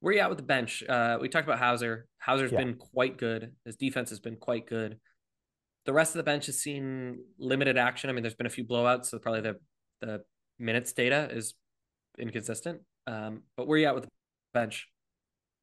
where 0.00 0.12
are 0.12 0.14
you 0.14 0.20
at 0.20 0.28
with 0.28 0.38
the 0.38 0.44
bench? 0.44 0.82
Uh, 0.86 1.18
we 1.20 1.28
talked 1.28 1.46
about 1.46 1.58
Hauser. 1.58 2.06
Hauser's 2.18 2.52
yeah. 2.52 2.58
been 2.58 2.74
quite 2.74 3.16
good. 3.16 3.52
His 3.64 3.76
defense 3.76 4.10
has 4.10 4.20
been 4.20 4.36
quite 4.36 4.66
good. 4.66 4.98
The 5.86 5.92
rest 5.92 6.14
of 6.14 6.18
the 6.18 6.24
bench 6.24 6.46
has 6.46 6.60
seen 6.60 7.18
limited 7.38 7.76
action. 7.76 8.08
I 8.08 8.12
mean, 8.12 8.22
there's 8.22 8.34
been 8.34 8.46
a 8.46 8.50
few 8.50 8.64
blowouts, 8.64 9.06
so 9.06 9.18
probably 9.18 9.42
the 9.42 9.56
the 10.00 10.22
minutes 10.58 10.92
data 10.92 11.28
is 11.30 11.54
inconsistent. 12.18 12.80
Um, 13.06 13.42
but 13.56 13.66
where 13.66 13.76
are 13.76 13.80
you 13.80 13.86
at 13.86 13.94
with 13.94 14.04
the 14.04 14.10
bench? 14.52 14.88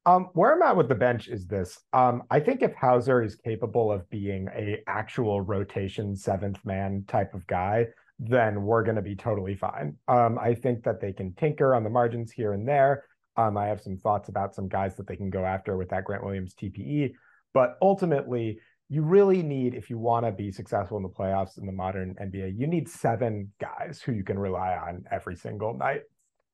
Um, 0.04 0.30
where 0.32 0.52
I'm 0.52 0.62
at 0.62 0.76
with 0.76 0.88
the 0.88 0.96
bench 0.96 1.28
is 1.28 1.46
this. 1.46 1.78
Um, 1.92 2.24
I 2.30 2.40
think 2.40 2.62
if 2.62 2.74
Hauser 2.74 3.22
is 3.22 3.36
capable 3.36 3.92
of 3.92 4.08
being 4.10 4.48
a 4.54 4.82
actual 4.88 5.40
rotation 5.40 6.16
seventh 6.16 6.58
man 6.64 7.04
type 7.06 7.34
of 7.34 7.46
guy, 7.46 7.86
then 8.18 8.62
we're 8.62 8.82
going 8.82 8.96
to 8.96 9.02
be 9.02 9.14
totally 9.14 9.54
fine. 9.54 9.96
Um, 10.08 10.38
I 10.40 10.54
think 10.54 10.82
that 10.84 11.00
they 11.00 11.12
can 11.12 11.34
tinker 11.34 11.74
on 11.74 11.84
the 11.84 11.90
margins 11.90 12.32
here 12.32 12.52
and 12.52 12.66
there. 12.66 13.04
Um, 13.36 13.56
I 13.56 13.66
have 13.66 13.80
some 13.80 13.96
thoughts 13.96 14.28
about 14.28 14.54
some 14.54 14.68
guys 14.68 14.96
that 14.96 15.06
they 15.06 15.16
can 15.16 15.30
go 15.30 15.44
after 15.44 15.76
with 15.76 15.90
that 15.90 16.04
Grant 16.04 16.24
Williams 16.24 16.54
TPE, 16.54 17.12
but 17.54 17.76
ultimately, 17.80 18.58
you 18.92 19.00
really 19.00 19.42
need, 19.42 19.74
if 19.74 19.88
you 19.88 19.96
want 19.96 20.26
to 20.26 20.30
be 20.30 20.52
successful 20.52 20.98
in 20.98 21.02
the 21.02 21.08
playoffs 21.08 21.56
in 21.56 21.64
the 21.64 21.72
modern 21.72 22.14
NBA, 22.20 22.58
you 22.58 22.66
need 22.66 22.86
seven 22.86 23.50
guys 23.58 24.02
who 24.04 24.12
you 24.12 24.22
can 24.22 24.38
rely 24.38 24.76
on 24.76 25.06
every 25.10 25.34
single 25.34 25.72
night. 25.72 26.02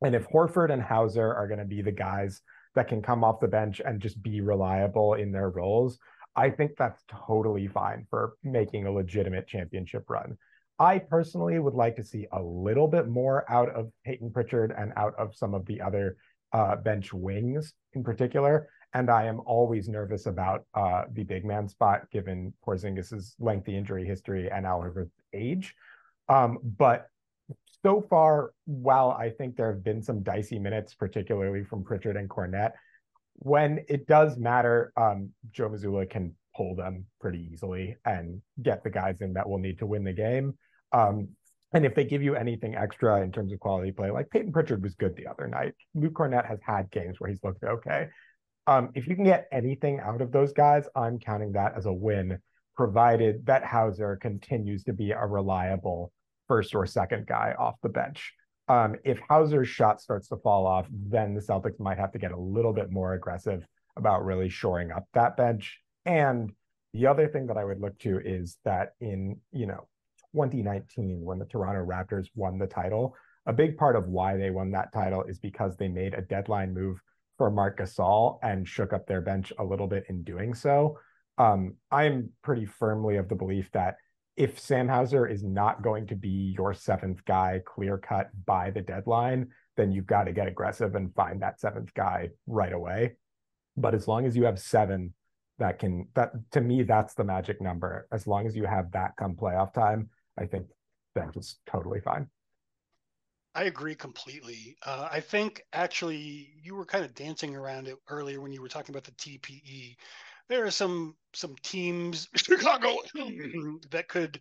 And 0.02 0.14
if 0.14 0.28
Horford 0.28 0.72
and 0.72 0.80
Hauser 0.80 1.34
are 1.34 1.48
going 1.48 1.58
to 1.58 1.64
be 1.64 1.82
the 1.82 1.90
guys 1.90 2.40
that 2.76 2.86
can 2.86 3.02
come 3.02 3.24
off 3.24 3.40
the 3.40 3.48
bench 3.48 3.80
and 3.84 4.00
just 4.00 4.22
be 4.22 4.40
reliable 4.40 5.14
in 5.14 5.32
their 5.32 5.50
roles, 5.50 5.98
I 6.36 6.50
think 6.50 6.76
that's 6.78 7.02
totally 7.26 7.66
fine 7.66 8.06
for 8.08 8.34
making 8.44 8.86
a 8.86 8.92
legitimate 8.92 9.48
championship 9.48 10.08
run. 10.08 10.38
I 10.78 11.00
personally 11.00 11.58
would 11.58 11.74
like 11.74 11.96
to 11.96 12.04
see 12.04 12.28
a 12.30 12.40
little 12.40 12.86
bit 12.86 13.08
more 13.08 13.50
out 13.50 13.70
of 13.70 13.90
Peyton 14.04 14.30
Pritchard 14.30 14.72
and 14.78 14.92
out 14.96 15.14
of 15.18 15.34
some 15.34 15.54
of 15.54 15.66
the 15.66 15.80
other 15.80 16.16
uh, 16.52 16.76
bench 16.76 17.12
wings 17.12 17.72
in 17.94 18.04
particular. 18.04 18.68
And 18.94 19.10
I 19.10 19.26
am 19.26 19.40
always 19.44 19.88
nervous 19.88 20.26
about 20.26 20.64
uh, 20.74 21.04
the 21.12 21.24
big 21.24 21.44
man 21.44 21.68
spot, 21.68 22.10
given 22.10 22.54
Porzingis's 22.66 23.34
lengthy 23.38 23.76
injury 23.76 24.06
history 24.06 24.50
and 24.50 24.66
Al 24.66 24.84
age. 25.34 25.74
Um, 26.28 26.58
but 26.62 27.08
so 27.82 28.00
far, 28.00 28.52
while 28.64 29.10
I 29.10 29.30
think 29.30 29.56
there 29.56 29.70
have 29.72 29.84
been 29.84 30.02
some 30.02 30.22
dicey 30.22 30.58
minutes, 30.58 30.94
particularly 30.94 31.64
from 31.64 31.84
Pritchard 31.84 32.16
and 32.16 32.28
Kornet, 32.28 32.72
when 33.34 33.84
it 33.88 34.06
does 34.06 34.36
matter, 34.36 34.92
um, 34.96 35.30
Joe 35.52 35.68
Mazzulla 35.68 36.08
can 36.08 36.34
pull 36.56 36.74
them 36.74 37.04
pretty 37.20 37.48
easily 37.52 37.96
and 38.04 38.42
get 38.62 38.82
the 38.82 38.90
guys 38.90 39.20
in 39.20 39.34
that 39.34 39.48
will 39.48 39.58
need 39.58 39.78
to 39.78 39.86
win 39.86 40.02
the 40.02 40.12
game. 40.12 40.58
Um, 40.92 41.28
and 41.72 41.84
if 41.84 41.94
they 41.94 42.04
give 42.04 42.22
you 42.22 42.34
anything 42.34 42.74
extra 42.74 43.20
in 43.20 43.30
terms 43.30 43.52
of 43.52 43.60
quality 43.60 43.92
play, 43.92 44.10
like 44.10 44.30
Peyton 44.30 44.52
Pritchard 44.52 44.82
was 44.82 44.94
good 44.94 45.14
the 45.16 45.26
other 45.26 45.46
night. 45.46 45.74
Luke 45.94 46.14
Kornet 46.14 46.46
has 46.46 46.58
had 46.62 46.90
games 46.90 47.20
where 47.20 47.30
he's 47.30 47.44
looked 47.44 47.62
okay. 47.62 48.08
Um, 48.68 48.90
if 48.94 49.06
you 49.06 49.14
can 49.14 49.24
get 49.24 49.48
anything 49.50 49.98
out 49.98 50.20
of 50.20 50.30
those 50.30 50.52
guys, 50.52 50.84
I'm 50.94 51.18
counting 51.18 51.52
that 51.52 51.72
as 51.74 51.86
a 51.86 51.92
win, 51.92 52.38
provided 52.76 53.46
that 53.46 53.64
Hauser 53.64 54.16
continues 54.16 54.84
to 54.84 54.92
be 54.92 55.12
a 55.12 55.24
reliable 55.24 56.12
first 56.48 56.74
or 56.74 56.84
second 56.84 57.26
guy 57.26 57.54
off 57.58 57.76
the 57.82 57.88
bench. 57.88 58.34
Um, 58.68 58.96
if 59.04 59.18
Hauser's 59.26 59.70
shot 59.70 60.02
starts 60.02 60.28
to 60.28 60.36
fall 60.36 60.66
off, 60.66 60.86
then 60.92 61.32
the 61.32 61.40
Celtics 61.40 61.80
might 61.80 61.96
have 61.96 62.12
to 62.12 62.18
get 62.18 62.32
a 62.32 62.38
little 62.38 62.74
bit 62.74 62.90
more 62.90 63.14
aggressive 63.14 63.64
about 63.96 64.26
really 64.26 64.50
shoring 64.50 64.92
up 64.92 65.08
that 65.14 65.38
bench. 65.38 65.78
And 66.04 66.52
the 66.92 67.06
other 67.06 67.26
thing 67.26 67.46
that 67.46 67.56
I 67.56 67.64
would 67.64 67.80
look 67.80 67.98
to 68.00 68.20
is 68.22 68.58
that 68.66 68.90
in, 69.00 69.40
you 69.50 69.66
know, 69.66 69.88
2019, 70.34 71.24
when 71.24 71.38
the 71.38 71.46
Toronto 71.46 71.86
Raptors 71.86 72.26
won 72.34 72.58
the 72.58 72.66
title, 72.66 73.16
a 73.46 73.52
big 73.54 73.78
part 73.78 73.96
of 73.96 74.08
why 74.08 74.36
they 74.36 74.50
won 74.50 74.72
that 74.72 74.92
title 74.92 75.22
is 75.22 75.38
because 75.38 75.74
they 75.78 75.88
made 75.88 76.12
a 76.12 76.20
deadline 76.20 76.74
move 76.74 77.00
for 77.38 77.50
Marc 77.50 77.78
Gasol 77.78 78.38
and 78.42 78.68
shook 78.68 78.92
up 78.92 79.06
their 79.06 79.20
bench 79.20 79.52
a 79.58 79.64
little 79.64 79.86
bit 79.86 80.04
in 80.08 80.22
doing 80.22 80.52
so. 80.52 80.98
Um, 81.38 81.76
I'm 81.90 82.30
pretty 82.42 82.66
firmly 82.66 83.16
of 83.16 83.28
the 83.28 83.36
belief 83.36 83.70
that 83.72 83.96
if 84.36 84.58
Sam 84.58 84.88
Hauser 84.88 85.26
is 85.26 85.42
not 85.42 85.82
going 85.82 86.06
to 86.08 86.16
be 86.16 86.54
your 86.56 86.74
seventh 86.74 87.24
guy 87.24 87.60
clear 87.64 87.96
cut 87.96 88.30
by 88.44 88.70
the 88.70 88.82
deadline, 88.82 89.48
then 89.76 89.92
you've 89.92 90.06
got 90.06 90.24
to 90.24 90.32
get 90.32 90.48
aggressive 90.48 90.94
and 90.94 91.14
find 91.14 91.42
that 91.42 91.60
seventh 91.60 91.94
guy 91.94 92.30
right 92.46 92.72
away. 92.72 93.16
But 93.76 93.94
as 93.94 94.06
long 94.06 94.26
as 94.26 94.36
you 94.36 94.44
have 94.44 94.58
seven 94.58 95.14
that 95.58 95.78
can, 95.78 96.08
that 96.14 96.32
to 96.52 96.60
me, 96.60 96.82
that's 96.82 97.14
the 97.14 97.24
magic 97.24 97.60
number. 97.60 98.06
As 98.12 98.26
long 98.26 98.46
as 98.46 98.56
you 98.56 98.64
have 98.64 98.92
that 98.92 99.16
come 99.16 99.34
playoff 99.34 99.72
time, 99.72 100.10
I 100.36 100.46
think 100.46 100.66
is 101.36 101.58
totally 101.66 102.00
fine. 102.00 102.28
I 103.54 103.64
agree 103.64 103.94
completely. 103.94 104.76
Uh, 104.84 105.08
I 105.10 105.20
think 105.20 105.62
actually 105.72 106.50
you 106.62 106.74
were 106.74 106.84
kind 106.84 107.04
of 107.04 107.14
dancing 107.14 107.56
around 107.56 107.88
it 107.88 107.96
earlier 108.08 108.40
when 108.40 108.52
you 108.52 108.62
were 108.62 108.68
talking 108.68 108.94
about 108.94 109.04
the 109.04 109.12
TPE. 109.12 109.96
There 110.48 110.64
are 110.64 110.70
some 110.70 111.16
some 111.34 111.56
teams, 111.62 112.28
Chicago, 112.36 112.96
that 113.90 114.08
could 114.08 114.40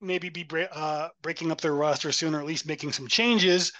maybe 0.00 0.28
be 0.28 0.46
uh, 0.72 1.08
breaking 1.22 1.50
up 1.50 1.60
their 1.60 1.74
roster 1.74 2.12
soon, 2.12 2.34
or 2.34 2.40
at 2.40 2.46
least 2.46 2.66
making 2.66 2.92
some 2.92 3.08
changes. 3.08 3.72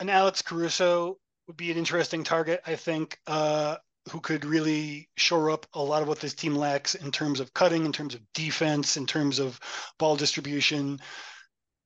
And 0.00 0.10
Alex 0.10 0.42
Caruso 0.42 1.18
would 1.46 1.56
be 1.56 1.70
an 1.70 1.76
interesting 1.76 2.24
target, 2.24 2.60
I 2.66 2.76
think, 2.76 3.18
uh, 3.26 3.76
who 4.10 4.20
could 4.20 4.44
really 4.44 5.08
shore 5.16 5.50
up 5.50 5.66
a 5.74 5.82
lot 5.82 6.02
of 6.02 6.08
what 6.08 6.20
this 6.20 6.34
team 6.34 6.54
lacks 6.54 6.94
in 6.94 7.10
terms 7.10 7.40
of 7.40 7.52
cutting, 7.52 7.84
in 7.84 7.92
terms 7.92 8.14
of 8.14 8.20
defense, 8.32 8.96
in 8.96 9.06
terms 9.06 9.38
of 9.38 9.60
ball 9.98 10.16
distribution 10.16 11.00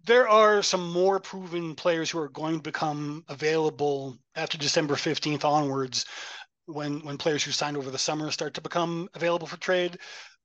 there 0.04 0.28
are 0.28 0.62
some 0.62 0.92
more 0.92 1.20
proven 1.20 1.74
players 1.74 2.10
who 2.10 2.18
are 2.18 2.28
going 2.28 2.56
to 2.56 2.62
become 2.62 3.24
available 3.28 4.18
after 4.34 4.58
December 4.58 4.94
15th 4.94 5.44
onwards 5.44 6.06
when 6.66 7.00
when 7.00 7.18
players 7.18 7.42
who 7.42 7.50
signed 7.50 7.76
over 7.76 7.90
the 7.90 7.98
summer 7.98 8.30
start 8.30 8.54
to 8.54 8.60
become 8.60 9.08
available 9.14 9.46
for 9.46 9.56
trade 9.56 9.98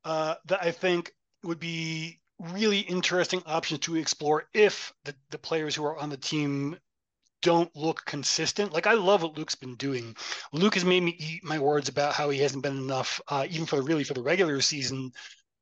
uh, 0.05 0.35
that 0.45 0.63
I 0.63 0.71
think 0.71 1.11
would 1.43 1.59
be 1.59 2.19
really 2.39 2.79
interesting 2.79 3.41
options 3.45 3.81
to 3.81 3.95
explore 3.95 4.47
if 4.53 4.93
the, 5.05 5.15
the 5.31 5.37
players 5.37 5.75
who 5.75 5.85
are 5.85 5.97
on 5.97 6.09
the 6.09 6.17
team 6.17 6.77
don't 7.41 7.73
look 7.75 8.03
consistent. 8.05 8.73
Like 8.73 8.87
I 8.87 8.93
love 8.93 9.21
what 9.21 9.37
Luke's 9.37 9.55
been 9.55 9.75
doing. 9.75 10.15
Luke 10.53 10.73
has 10.73 10.85
made 10.85 11.03
me 11.03 11.15
eat 11.19 11.43
my 11.43 11.59
words 11.59 11.87
about 11.87 12.13
how 12.13 12.29
he 12.29 12.39
hasn't 12.39 12.63
been 12.63 12.77
enough, 12.77 13.21
uh, 13.27 13.45
even 13.49 13.65
for 13.65 13.77
the 13.77 13.83
really 13.83 14.03
for 14.03 14.13
the 14.13 14.23
regular 14.23 14.59
season, 14.61 15.11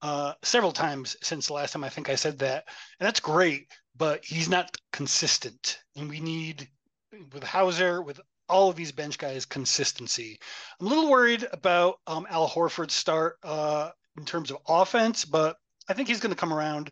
uh, 0.05 0.33
several 0.43 0.71
times 0.71 1.17
since 1.21 1.47
the 1.47 1.53
last 1.53 1.71
time 1.74 1.83
I 1.83 1.89
think 1.89 2.09
I 2.09 2.15
said 2.15 2.39
that, 2.39 2.65
and 3.00 3.07
that's 3.07 3.19
great 3.19 3.67
but 3.97 4.24
he's 4.25 4.50
not 4.50 4.75
consistent. 4.91 5.79
And 5.95 6.09
we 6.09 6.19
need, 6.19 6.67
with 7.33 7.43
Hauser, 7.43 8.01
with 8.01 8.19
all 8.50 8.69
of 8.69 8.75
these 8.75 8.91
bench 8.91 9.17
guys, 9.17 9.45
consistency. 9.45 10.39
I'm 10.79 10.88
a 10.88 10.89
little 10.89 11.09
worried 11.09 11.45
about 11.51 12.00
um, 12.05 12.27
Al 12.29 12.47
Horford's 12.47 12.93
start 12.93 13.38
uh, 13.43 13.91
in 14.17 14.25
terms 14.25 14.51
of 14.51 14.57
offense, 14.67 15.25
but 15.25 15.57
I 15.89 15.93
think 15.93 16.07
he's 16.07 16.19
going 16.19 16.33
to 16.33 16.39
come 16.39 16.53
around. 16.53 16.91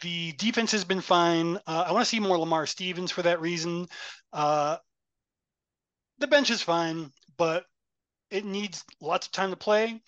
The 0.00 0.32
defense 0.32 0.72
has 0.72 0.84
been 0.84 1.02
fine. 1.02 1.56
Uh, 1.66 1.84
I 1.86 1.92
want 1.92 2.02
to 2.02 2.08
see 2.08 2.20
more 2.20 2.38
Lamar 2.38 2.66
Stevens 2.66 3.10
for 3.10 3.22
that 3.22 3.40
reason. 3.40 3.86
Uh, 4.32 4.78
the 6.18 6.26
bench 6.26 6.50
is 6.50 6.62
fine, 6.62 7.12
but 7.36 7.64
it 8.30 8.44
needs 8.44 8.84
lots 9.00 9.26
of 9.26 9.32
time 9.32 9.50
to 9.50 9.56
play 9.56 10.00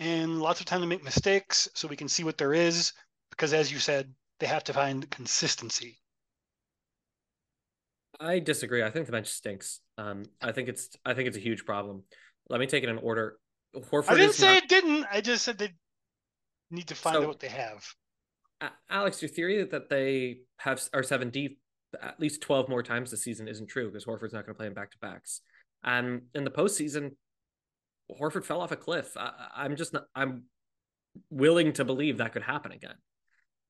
and 0.00 0.40
lots 0.40 0.58
of 0.58 0.66
time 0.66 0.80
to 0.80 0.86
make 0.86 1.04
mistakes 1.04 1.68
so 1.74 1.86
we 1.86 1.96
can 1.96 2.08
see 2.08 2.24
what 2.24 2.38
there 2.38 2.54
is. 2.54 2.92
Because 3.30 3.52
as 3.52 3.70
you 3.70 3.78
said, 3.78 4.12
they 4.40 4.46
have 4.46 4.64
to 4.64 4.72
find 4.72 5.08
consistency. 5.10 5.98
I 8.18 8.40
disagree. 8.40 8.82
I 8.82 8.90
think 8.90 9.06
the 9.06 9.12
bench 9.12 9.28
stinks. 9.28 9.80
Um, 9.96 10.24
I 10.42 10.52
think 10.52 10.68
it's 10.68 10.88
I 11.04 11.14
think 11.14 11.28
it's 11.28 11.36
a 11.36 11.40
huge 11.40 11.64
problem. 11.64 12.02
Let 12.48 12.60
me 12.60 12.66
take 12.66 12.82
it 12.82 12.88
in 12.88 12.98
order. 12.98 13.38
Horford 13.76 14.10
I 14.10 14.14
didn't 14.16 14.34
say 14.34 14.54
not... 14.54 14.64
it 14.64 14.68
didn't. 14.68 15.06
I 15.12 15.20
just 15.20 15.44
said 15.44 15.58
they 15.58 15.70
need 16.70 16.88
to 16.88 16.94
find 16.94 17.14
so, 17.14 17.22
out 17.22 17.28
what 17.28 17.40
they 17.40 17.48
have. 17.48 17.86
Alex, 18.90 19.22
your 19.22 19.28
theory 19.28 19.64
that 19.64 19.88
they 19.88 20.40
have 20.58 20.82
are 20.92 21.02
seven 21.02 21.30
deep 21.30 21.60
at 22.02 22.20
least 22.20 22.42
twelve 22.42 22.68
more 22.68 22.82
times 22.82 23.10
this 23.10 23.22
season 23.22 23.48
isn't 23.48 23.68
true 23.68 23.86
because 23.86 24.04
Horford's 24.04 24.32
not 24.32 24.44
going 24.44 24.54
to 24.54 24.58
play 24.58 24.66
in 24.66 24.74
back 24.74 24.90
to 24.90 24.98
backs. 24.98 25.40
And 25.82 26.22
in 26.34 26.44
the 26.44 26.50
postseason, 26.50 27.12
Horford 28.18 28.44
fell 28.44 28.60
off 28.60 28.72
a 28.72 28.76
cliff. 28.76 29.16
I, 29.16 29.64
am 29.64 29.76
just 29.76 29.92
not, 29.92 30.04
I'm 30.14 30.44
willing 31.30 31.72
to 31.74 31.84
believe 31.84 32.18
that 32.18 32.32
could 32.32 32.42
happen 32.42 32.72
again. 32.72 32.94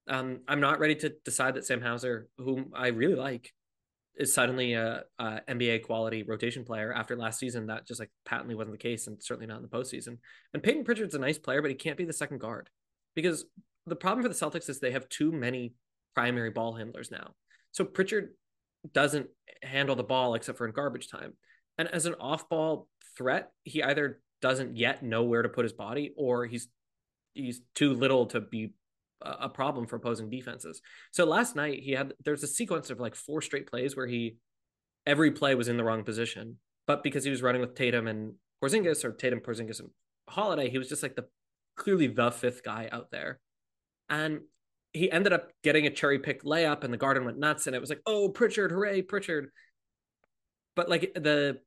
Um, 0.09 0.41
I'm 0.49 0.61
not 0.61 0.81
ready 0.81 0.95
to 0.97 1.13
decide 1.25 1.55
that 1.55 1.67
Sam 1.67 1.81
Hauser, 1.81 2.29
whom 2.39 2.73
I 2.75 2.89
really 2.89 3.15
like, 3.15 3.53
is 4.17 4.35
suddenly 4.35 4.75
a, 4.75 5.05
a, 5.19 5.41
NBA 5.49 5.85
quality 5.85 6.23
rotation 6.23 6.65
player 6.65 6.93
after 6.93 7.17
last 7.17 7.39
season. 7.39 7.67
That 7.67 7.87
just 7.87 8.01
like 8.01 8.11
patently 8.25 8.55
wasn't 8.55 8.73
the 8.73 8.79
case, 8.79 9.07
and 9.07 9.23
certainly 9.23 9.47
not 9.47 9.57
in 9.57 9.63
the 9.63 9.69
postseason. 9.69 10.19
And 10.53 10.63
Peyton 10.63 10.85
Pritchard's 10.85 11.15
a 11.15 11.19
nice 11.19 11.39
player, 11.39 11.63
but 11.63 11.71
he 11.71 11.77
can't 11.77 11.97
be 11.97 12.05
the 12.05 12.13
second 12.13 12.39
guard 12.39 12.69
because 13.15 13.45
the 13.87 13.97
problem 13.97 14.23
for 14.23 14.29
the 14.29 14.35
Celtics 14.35 14.69
is 14.69 14.79
they 14.79 14.91
have 14.91 15.09
too 15.09 15.33
many 15.33 15.75
primary 16.15 16.51
ball 16.51 16.75
handlers 16.75 17.11
now. 17.11 17.35
So 17.73 17.85
Pritchard 17.85 18.31
doesn't 18.93 19.29
handle 19.63 19.97
the 19.97 20.03
ball 20.03 20.35
except 20.35 20.59
for 20.59 20.67
in 20.67 20.73
garbage 20.73 21.09
time. 21.09 21.35
And 21.79 21.89
as 21.89 22.07
an 22.07 22.15
off-ball 22.21 22.89
threat, 23.17 23.51
he 23.65 23.83
either 23.83 24.21
doesn't 24.41 24.77
yet 24.77 25.03
know 25.03 25.25
where 25.25 25.43
to 25.43 25.49
put 25.49 25.65
his 25.65 25.73
body 25.73 26.13
or 26.17 26.47
he's 26.47 26.69
he's 27.35 27.61
too 27.75 27.95
little 27.95 28.27
to 28.27 28.41
be 28.41 28.73
a 29.23 29.49
problem 29.49 29.87
for 29.87 29.97
opposing 29.97 30.31
defenses. 30.31 30.81
So 31.13 31.25
last 31.25 31.55
night 31.55 31.81
he 31.83 31.93
had 31.93 32.15
there's 32.25 32.43
a 32.43 32.49
sequence 32.49 32.91
of 32.91 33.01
like 33.01 33.15
four 33.15 33.43
straight 33.43 33.67
plays 33.67 33.95
where 33.95 34.07
he 34.07 34.37
every 35.07 35.31
play 35.31 35.55
was 35.55 35.69
in 35.69 35.77
the 35.77 35.85
wrong 35.85 36.05
position, 36.05 36.57
but 36.87 37.03
because 37.03 37.25
he 37.25 37.31
was 37.31 37.43
running 37.43 37.61
with 37.61 37.75
Tatum 37.75 38.07
and 38.07 38.35
Porzingis 38.63 39.05
or 39.05 39.13
Tatum, 39.13 39.41
Porzingis, 39.41 39.81
and 39.81 39.91
Holiday, 40.29 40.71
he 40.71 40.79
was 40.79 40.89
just 40.89 41.03
like 41.03 41.17
the 41.17 41.27
clearly 41.77 42.07
the 42.07 42.31
fifth 42.31 42.63
guy 42.63 42.89
out 42.91 43.11
there, 43.11 43.41
and 44.09 44.41
he 44.93 45.11
ended 45.11 45.33
up 45.33 45.51
getting 45.63 45.87
a 45.87 45.91
cherry 45.91 46.19
pick 46.19 46.43
layup, 46.45 46.85
and 46.85 46.93
the 46.93 46.99
Garden 46.99 47.25
went 47.25 47.39
nuts, 47.39 47.67
and 47.67 47.77
it 47.77 47.81
was 47.81 47.91
like, 47.91 48.03
oh 48.07 48.29
Pritchard, 48.29 48.71
hooray 48.71 49.03
Pritchard! 49.03 49.51
But 50.77 50.89
like 50.89 51.13
the 51.15 51.59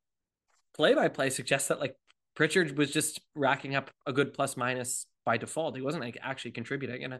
play 0.75 0.93
by 0.93 1.07
play 1.07 1.29
suggests 1.29 1.67
that 1.67 1.79
like 1.79 1.95
Pritchard 2.35 2.77
was 2.77 2.91
just 2.91 3.21
racking 3.35 3.75
up 3.75 3.91
a 4.05 4.13
good 4.13 4.33
plus 4.33 4.57
minus 4.57 5.05
by 5.25 5.37
default. 5.37 5.75
He 5.75 5.81
wasn't 5.81 6.03
like 6.03 6.17
actually 6.21 6.51
contributing. 6.51 7.03
And 7.03 7.13
I, 7.13 7.19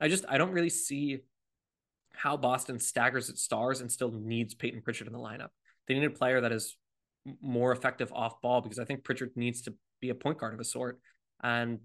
I 0.00 0.08
just 0.08 0.24
I 0.28 0.38
don't 0.38 0.52
really 0.52 0.70
see 0.70 1.20
how 2.12 2.36
Boston 2.36 2.78
staggers 2.78 3.28
its 3.28 3.42
stars 3.42 3.80
and 3.80 3.90
still 3.90 4.10
needs 4.10 4.54
Peyton 4.54 4.82
Pritchard 4.82 5.06
in 5.06 5.12
the 5.12 5.18
lineup. 5.18 5.48
They 5.86 5.94
need 5.94 6.04
a 6.04 6.10
player 6.10 6.40
that 6.40 6.52
is 6.52 6.76
more 7.40 7.72
effective 7.72 8.12
off 8.12 8.40
ball 8.40 8.60
because 8.60 8.78
I 8.78 8.84
think 8.84 9.04
Pritchard 9.04 9.32
needs 9.36 9.62
to 9.62 9.74
be 10.00 10.10
a 10.10 10.14
point 10.14 10.38
guard 10.38 10.54
of 10.54 10.60
a 10.60 10.64
sort, 10.64 11.00
and 11.42 11.80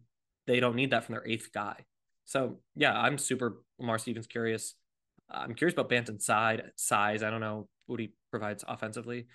they 0.48 0.60
don't 0.60 0.76
need 0.76 0.92
that 0.92 1.06
from 1.06 1.14
their 1.14 1.28
eighth 1.28 1.50
guy. 1.54 1.86
So 2.26 2.60
yeah, 2.76 2.98
I'm 2.98 3.18
super 3.18 3.62
Lamar 3.80 3.98
Stevens 3.98 4.28
curious. 4.28 4.76
I'm 5.30 5.54
curious 5.54 5.74
about 5.74 5.90
Banton's 5.90 6.26
side 6.26 6.72
size. 6.76 7.24
I 7.24 7.30
don't 7.30 7.42
know 7.42 7.68
what 7.88 8.00
he 8.00 8.14
provides 8.32 8.64
offensively. 8.68 9.28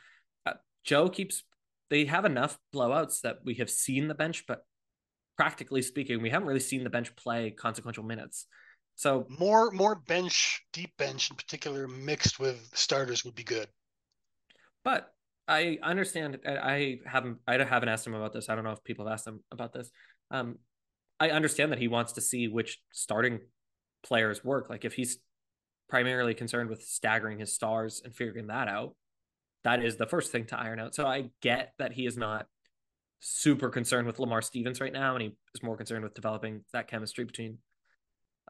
Uh, 0.47 0.55
Joe 0.85 1.09
keeps 1.09 1.43
they 1.91 2.05
have 2.07 2.25
enough 2.25 2.59
blowouts 2.75 3.21
that 3.23 3.39
we 3.45 3.55
have 3.55 3.71
seen 3.71 4.09
the 4.09 4.15
bench, 4.15 4.45
but 4.47 4.65
practically 5.37 5.83
speaking, 5.83 6.23
we 6.23 6.31
haven't 6.31 6.49
really 6.49 6.61
seen 6.61 6.85
the 6.85 6.91
bench 6.91 7.15
play 7.17 7.51
consequential 7.51 8.05
minutes. 8.05 8.47
So 8.97 9.27
more 9.29 9.71
more 9.71 9.97
bench, 9.97 10.63
deep 10.73 10.97
bench 10.97 11.31
in 11.31 11.37
particular, 11.37 11.89
mixed 11.89 12.39
with 12.39 12.71
starters 12.75 13.25
would 13.25 13.35
be 13.35 13.43
good. 13.43 13.69
But 14.85 15.11
I 15.49 15.79
understand. 15.83 16.39
I 16.47 17.01
haven't. 17.07 17.39
I 17.47 17.63
haven't 17.63 17.89
asked 17.89 18.07
him 18.07 18.15
about 18.15 18.33
this. 18.33 18.49
I 18.49 18.55
don't 18.55 18.65
know 18.65 18.71
if 18.71 18.85
people 18.85 19.07
have 19.07 19.15
asked 19.15 19.27
him 19.27 19.43
about 19.51 19.73
this. 19.73 19.91
Um, 20.31 20.59
I 21.21 21.31
understand 21.31 21.73
that 21.73 21.79
he 21.79 21.89
wants 21.89 22.13
to 22.13 22.21
see 22.21 22.49
which 22.49 22.79
starting 22.93 23.41
players 24.03 24.45
work. 24.45 24.71
Like 24.71 24.85
if 24.85 24.95
he's 24.95 25.19
primarily 25.89 26.35
concerned 26.35 26.71
with 26.71 26.83
staggering 26.83 27.39
his 27.41 27.55
stars 27.55 28.03
and 28.05 28.15
figuring 28.15 28.47
that 28.47 28.69
out, 28.69 28.95
that 29.65 29.83
is 29.83 29.97
the 29.97 30.07
first 30.07 30.31
thing 30.31 30.45
to 30.47 30.59
iron 30.59 30.79
out. 30.79 30.95
So 30.95 31.07
I 31.07 31.31
get 31.41 31.73
that 31.79 31.93
he 31.93 32.07
is 32.07 32.17
not 32.17 32.47
super 33.21 33.71
concerned 33.71 34.07
with 34.07 34.19
Lamar 34.19 34.43
Stevens 34.43 34.81
right 34.81 34.93
now, 34.93 35.15
and 35.15 35.23
he 35.23 35.29
is 35.55 35.63
more 35.63 35.77
concerned 35.77 36.05
with 36.05 36.15
developing 36.15 36.65
that 36.73 36.89
chemistry 36.89 37.25
between 37.25 37.59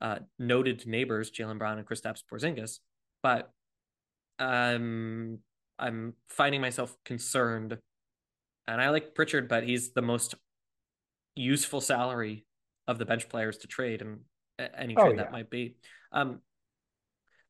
uh, 0.03 0.19
noted 0.39 0.87
neighbors 0.87 1.31
Jaylen 1.31 1.59
Brown 1.59 1.79
and 1.79 1.87
Kristaps 1.87 2.23
Porzingis. 2.31 2.81
But 3.23 3.51
um, 4.41 5.39
I'm 5.79 6.15
finding 6.29 6.61
myself 6.61 6.97
concerned, 7.05 7.79
and 8.67 8.81
I 8.81 8.91
like 8.91 9.15
Pritchard, 9.15 9.49
but 9.49 9.63
he's 9.63 9.93
the 9.93 10.03
most 10.03 10.35
useful 11.37 11.81
salary 11.81 12.45
of 12.89 12.99
the 12.99 13.07
bench 13.07 13.29
players 13.29 13.59
to 13.59 13.69
trade, 13.69 14.03
and 14.03 14.19
any 14.77 14.97
oh, 14.97 15.03
trade 15.03 15.13
oh, 15.13 15.17
yeah. 15.17 15.23
that 15.23 15.33
might 15.33 15.51
be. 15.51 15.77
Um, 16.11 16.41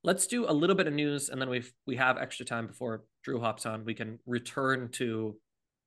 let's 0.05 0.27
do 0.27 0.49
a 0.49 0.53
little 0.53 0.77
bit 0.77 0.87
of 0.87 0.93
news, 0.93 1.31
and 1.31 1.41
then 1.41 1.49
we 1.49 1.65
we 1.87 1.97
have 1.97 2.19
extra 2.19 2.47
time 2.47 2.67
before 2.69 3.05
Drew 3.25 3.41
hops 3.41 3.67
on. 3.67 3.85
We 3.85 3.95
can 3.95 4.21
return 4.27 4.91
to 4.93 5.37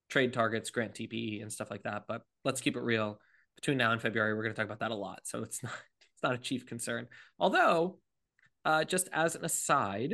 trade 0.10 0.34
targets, 0.34 0.69
grant 0.71 0.95
TPE, 0.95 1.41
and 1.41 1.53
stuff 1.53 1.71
like 1.71 1.84
that. 1.84 2.03
But 2.08 2.23
let's 2.43 2.60
keep 2.60 2.75
it 2.75 2.82
real. 2.82 3.19
Between 3.56 3.77
now 3.77 3.91
and 3.91 4.01
February, 4.01 4.34
we're 4.34 4.43
going 4.43 4.53
to 4.53 4.60
talk 4.60 4.65
about 4.65 4.80
that 4.80 4.91
a 4.91 4.95
lot, 4.95 5.21
so 5.23 5.43
it's 5.43 5.63
not 5.63 5.73
it's 5.73 6.23
not 6.23 6.34
a 6.34 6.39
chief 6.39 6.65
concern. 6.65 7.08
Although, 7.39 7.99
uh, 8.65 8.84
just 8.84 9.08
as 9.13 9.36
an 9.36 9.45
aside, 9.45 10.13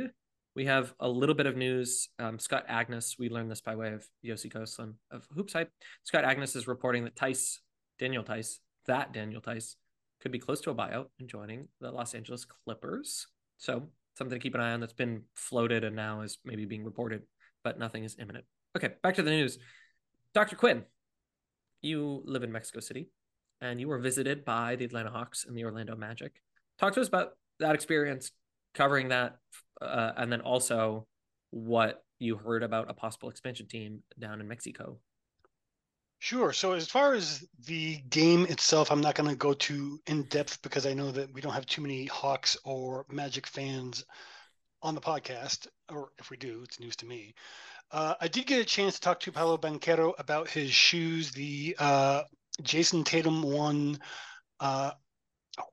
we 0.54 0.66
have 0.66 0.94
a 1.00 1.08
little 1.08 1.34
bit 1.34 1.46
of 1.46 1.56
news. 1.56 2.08
Um, 2.18 2.38
Scott 2.38 2.68
Agness, 2.68 3.18
we 3.18 3.28
learned 3.28 3.50
this 3.50 3.62
by 3.62 3.74
way 3.74 3.92
of 3.92 4.06
Yossi 4.24 4.52
Gozlan 4.52 4.94
of 5.10 5.26
Hoops 5.34 5.54
Hype. 5.54 5.70
Scott 6.04 6.24
Agness 6.24 6.54
is 6.54 6.68
reporting 6.68 7.04
that 7.04 7.16
Theis, 7.16 7.58
Daniel 7.98 8.22
Theis, 8.22 8.60
that 8.86 9.12
Daniel 9.12 9.40
Theis, 9.40 9.76
could 10.20 10.30
be 10.30 10.38
close 10.38 10.60
to 10.62 10.70
a 10.70 10.74
buyout 10.74 11.06
and 11.18 11.28
joining 11.28 11.68
the 11.80 11.90
Los 11.90 12.14
Angeles 12.14 12.44
Clippers. 12.44 13.26
So 13.64 13.88
something 14.18 14.38
to 14.38 14.42
keep 14.42 14.54
an 14.54 14.60
eye 14.60 14.72
on 14.72 14.80
that's 14.80 14.92
been 14.92 15.22
floated 15.34 15.84
and 15.84 15.96
now 15.96 16.20
is 16.20 16.36
maybe 16.44 16.66
being 16.66 16.84
reported, 16.84 17.22
but 17.62 17.78
nothing 17.78 18.04
is 18.04 18.14
imminent. 18.18 18.44
Okay, 18.76 18.90
back 19.02 19.14
to 19.14 19.22
the 19.22 19.30
news. 19.30 19.58
Dr. 20.34 20.54
Quinn, 20.54 20.84
you 21.80 22.22
live 22.26 22.42
in 22.42 22.52
Mexico 22.52 22.80
City 22.80 23.08
and 23.62 23.80
you 23.80 23.88
were 23.88 23.98
visited 23.98 24.44
by 24.44 24.76
the 24.76 24.84
Atlanta 24.84 25.08
Hawks 25.08 25.46
and 25.46 25.56
the 25.56 25.64
Orlando 25.64 25.96
Magic. 25.96 26.32
Talk 26.78 26.92
to 26.92 27.00
us 27.00 27.08
about 27.08 27.38
that 27.58 27.74
experience, 27.74 28.32
covering 28.74 29.08
that, 29.08 29.38
uh, 29.80 30.12
and 30.18 30.30
then 30.30 30.42
also 30.42 31.06
what 31.48 32.04
you 32.18 32.36
heard 32.36 32.62
about 32.62 32.90
a 32.90 32.94
possible 32.94 33.30
expansion 33.30 33.66
team 33.66 34.02
down 34.18 34.42
in 34.42 34.48
Mexico. 34.48 34.98
Sure. 36.18 36.52
So 36.52 36.72
as 36.72 36.88
far 36.88 37.12
as 37.12 37.46
the 37.66 37.98
game 38.08 38.46
itself, 38.46 38.90
I'm 38.90 39.00
not 39.00 39.14
going 39.14 39.28
to 39.28 39.36
go 39.36 39.52
too 39.52 40.00
in 40.06 40.22
depth 40.24 40.62
because 40.62 40.86
I 40.86 40.94
know 40.94 41.10
that 41.10 41.32
we 41.32 41.40
don't 41.40 41.52
have 41.52 41.66
too 41.66 41.82
many 41.82 42.06
Hawks 42.06 42.56
or 42.64 43.04
Magic 43.10 43.46
fans 43.46 44.04
on 44.82 44.94
the 44.94 45.00
podcast, 45.00 45.66
or 45.90 46.10
if 46.18 46.30
we 46.30 46.36
do, 46.36 46.60
it's 46.62 46.80
news 46.80 46.96
to 46.96 47.06
me. 47.06 47.34
Uh, 47.90 48.14
I 48.20 48.28
did 48.28 48.46
get 48.46 48.60
a 48.60 48.64
chance 48.64 48.94
to 48.94 49.00
talk 49.00 49.20
to 49.20 49.32
Paolo 49.32 49.56
Banchero 49.56 50.12
about 50.18 50.48
his 50.48 50.70
shoes. 50.70 51.30
The 51.32 51.76
uh, 51.78 52.22
Jayson 52.62 53.04
Tatum 53.04 53.42
one, 53.42 53.98
uh, 54.60 54.92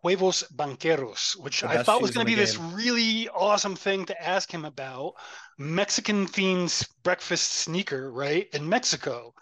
Huevos 0.02 0.44
Bancheros, 0.56 1.36
which 1.38 1.64
I 1.64 1.82
thought 1.82 2.02
was 2.02 2.12
going 2.12 2.26
to 2.26 2.32
be 2.32 2.36
this 2.36 2.58
really 2.58 3.28
awesome 3.30 3.76
thing 3.76 4.06
to 4.06 4.24
ask 4.24 4.52
him 4.52 4.66
about. 4.66 5.14
Mexican 5.58 6.28
themed 6.28 6.88
breakfast 7.04 7.52
sneaker, 7.52 8.12
right? 8.12 8.48
In 8.54 8.68
Mexico. 8.68 9.34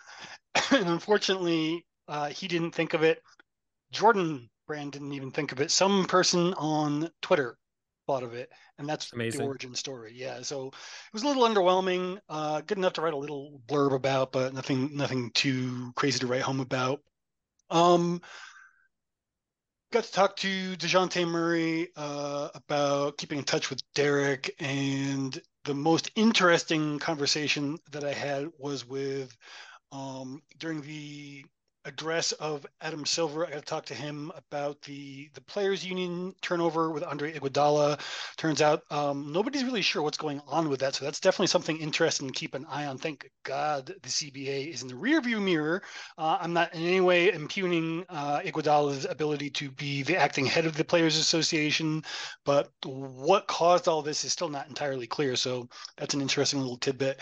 and 0.71 0.87
unfortunately, 0.87 1.85
uh, 2.07 2.29
he 2.29 2.47
didn't 2.47 2.71
think 2.71 2.93
of 2.93 3.03
it. 3.03 3.21
Jordan 3.91 4.49
Brand 4.67 4.91
didn't 4.91 5.13
even 5.13 5.31
think 5.31 5.51
of 5.51 5.59
it. 5.61 5.71
Some 5.71 6.05
person 6.05 6.53
on 6.55 7.09
Twitter 7.21 7.57
thought 8.05 8.23
of 8.23 8.33
it, 8.33 8.51
and 8.77 8.87
that's 8.87 9.13
Amazing. 9.13 9.41
the 9.41 9.47
origin 9.47 9.75
story. 9.75 10.13
Yeah, 10.15 10.41
so 10.41 10.67
it 10.67 10.73
was 11.13 11.23
a 11.23 11.27
little 11.27 11.43
underwhelming. 11.43 12.19
Uh, 12.27 12.61
good 12.61 12.77
enough 12.77 12.93
to 12.93 13.01
write 13.01 13.13
a 13.13 13.17
little 13.17 13.61
blurb 13.67 13.93
about, 13.93 14.31
but 14.31 14.53
nothing 14.53 14.95
nothing 14.95 15.31
too 15.31 15.91
crazy 15.95 16.19
to 16.19 16.27
write 16.27 16.41
home 16.41 16.59
about. 16.59 17.01
Um, 17.69 18.21
got 19.91 20.03
to 20.03 20.11
talk 20.11 20.35
to 20.37 20.75
Dejounte 20.75 21.27
Murray 21.27 21.89
uh, 21.95 22.49
about 22.53 23.17
keeping 23.17 23.39
in 23.39 23.43
touch 23.43 23.69
with 23.69 23.81
Derek, 23.93 24.55
and 24.59 25.39
the 25.65 25.73
most 25.73 26.11
interesting 26.15 26.99
conversation 26.99 27.77
that 27.91 28.03
I 28.03 28.13
had 28.13 28.47
was 28.57 28.87
with 28.87 29.35
um, 29.91 30.41
during 30.57 30.81
the 30.81 31.45
address 31.85 32.33
of 32.33 32.65
Adam 32.81 33.05
Silver. 33.05 33.45
I 33.45 33.51
got 33.51 33.59
to 33.59 33.61
talk 33.61 33.85
to 33.85 33.93
him 33.93 34.31
about 34.35 34.81
the 34.81 35.29
the 35.33 35.41
players' 35.41 35.85
union 35.85 36.33
turnover 36.41 36.91
with 36.91 37.03
Andre 37.03 37.33
Iguodala. 37.33 37.99
Turns 38.37 38.61
out 38.61 38.83
um, 38.91 39.31
nobody's 39.31 39.63
really 39.63 39.81
sure 39.81 40.01
what's 40.01 40.17
going 40.17 40.41
on 40.47 40.69
with 40.69 40.79
that, 40.81 40.95
so 40.95 41.05
that's 41.05 41.19
definitely 41.19 41.47
something 41.47 41.77
interesting 41.77 42.27
to 42.27 42.33
keep 42.33 42.53
an 42.53 42.65
eye 42.69 42.85
on. 42.85 42.97
Thank 42.97 43.29
God 43.43 43.87
the 43.87 44.09
CBA 44.09 44.73
is 44.73 44.81
in 44.81 44.87
the 44.89 44.93
rearview 44.93 45.41
mirror. 45.41 45.81
Uh, 46.17 46.37
I'm 46.39 46.53
not 46.53 46.73
in 46.73 46.83
any 46.83 47.01
way 47.01 47.31
impugning 47.31 48.05
uh, 48.09 48.39
Iguodala's 48.39 49.05
ability 49.09 49.49
to 49.51 49.71
be 49.71 50.03
the 50.03 50.17
acting 50.17 50.45
head 50.45 50.65
of 50.65 50.75
the 50.75 50.83
Players 50.83 51.17
Association, 51.17 52.03
but 52.45 52.71
what 52.85 53.47
caused 53.47 53.87
all 53.87 54.01
this 54.01 54.25
is 54.25 54.33
still 54.33 54.49
not 54.49 54.67
entirely 54.67 55.07
clear. 55.07 55.35
So 55.35 55.69
that's 55.97 56.13
an 56.13 56.21
interesting 56.21 56.59
little 56.59 56.77
tidbit. 56.77 57.19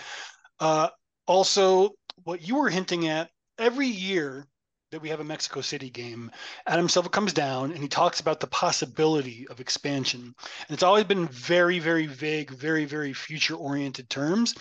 Uh, 0.60 0.89
also, 1.27 1.93
what 2.27 2.45
you 2.45 2.57
were 2.57 2.69
hinting 2.69 3.07
at 3.07 3.29
every 3.57 3.87
year 3.87 4.45
that 4.91 5.01
we 5.01 5.07
have 5.09 5.21
a 5.21 5.23
Mexico 5.23 5.61
City 5.61 5.89
game, 5.89 6.29
Adam 6.65 6.89
Silver 6.89 7.07
comes 7.07 7.31
down 7.31 7.71
and 7.71 7.81
he 7.81 7.87
talks 7.87 8.19
about 8.19 8.41
the 8.41 8.47
possibility 8.47 9.47
of 9.49 9.61
expansion. 9.61 10.21
And 10.21 10.73
it's 10.73 10.83
always 10.83 11.05
been 11.05 11.29
very, 11.29 11.79
very 11.79 12.05
vague, 12.05 12.51
very, 12.51 12.83
very 12.83 13.13
future 13.13 13.55
oriented 13.55 14.09
terms. 14.09 14.55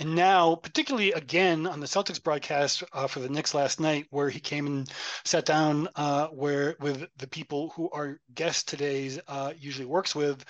And 0.00 0.16
now, 0.16 0.56
particularly 0.56 1.12
again 1.12 1.68
on 1.68 1.78
the 1.78 1.86
Celtics 1.86 2.20
broadcast 2.20 2.82
uh, 2.92 3.06
for 3.06 3.20
the 3.20 3.28
Knicks 3.28 3.54
last 3.54 3.78
night, 3.78 4.06
where 4.10 4.28
he 4.28 4.40
came 4.40 4.66
and 4.66 4.92
sat 5.24 5.46
down 5.46 5.88
uh, 5.94 6.26
where 6.26 6.74
with 6.80 7.06
the 7.18 7.28
people 7.28 7.70
who 7.76 7.88
our 7.90 8.18
guest 8.34 8.66
today's 8.66 9.20
uh, 9.28 9.52
usually 9.56 9.86
works 9.86 10.12
with. 10.12 10.44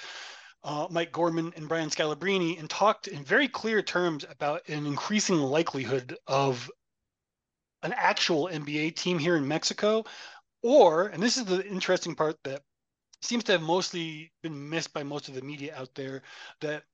Uh, 0.64 0.86
Mike 0.90 1.10
Gorman 1.10 1.52
and 1.56 1.68
Brian 1.68 1.90
Scalabrine 1.90 2.58
and 2.58 2.70
talked 2.70 3.08
in 3.08 3.24
very 3.24 3.48
clear 3.48 3.82
terms 3.82 4.24
about 4.30 4.68
an 4.68 4.86
increasing 4.86 5.38
likelihood 5.38 6.16
of 6.28 6.70
an 7.82 7.92
actual 7.96 8.48
NBA 8.48 8.94
team 8.94 9.18
here 9.18 9.36
in 9.36 9.48
Mexico, 9.48 10.04
or, 10.62 11.08
and 11.08 11.20
this 11.22 11.36
is 11.36 11.44
the 11.44 11.66
interesting 11.66 12.14
part 12.14 12.36
that 12.44 12.62
seems 13.22 13.44
to 13.44 13.52
have 13.52 13.62
mostly 13.62 14.32
been 14.42 14.68
missed 14.68 14.92
by 14.92 15.02
most 15.02 15.28
of 15.28 15.34
the 15.34 15.42
media 15.42 15.74
out 15.76 15.92
there, 15.94 16.22
that 16.60 16.84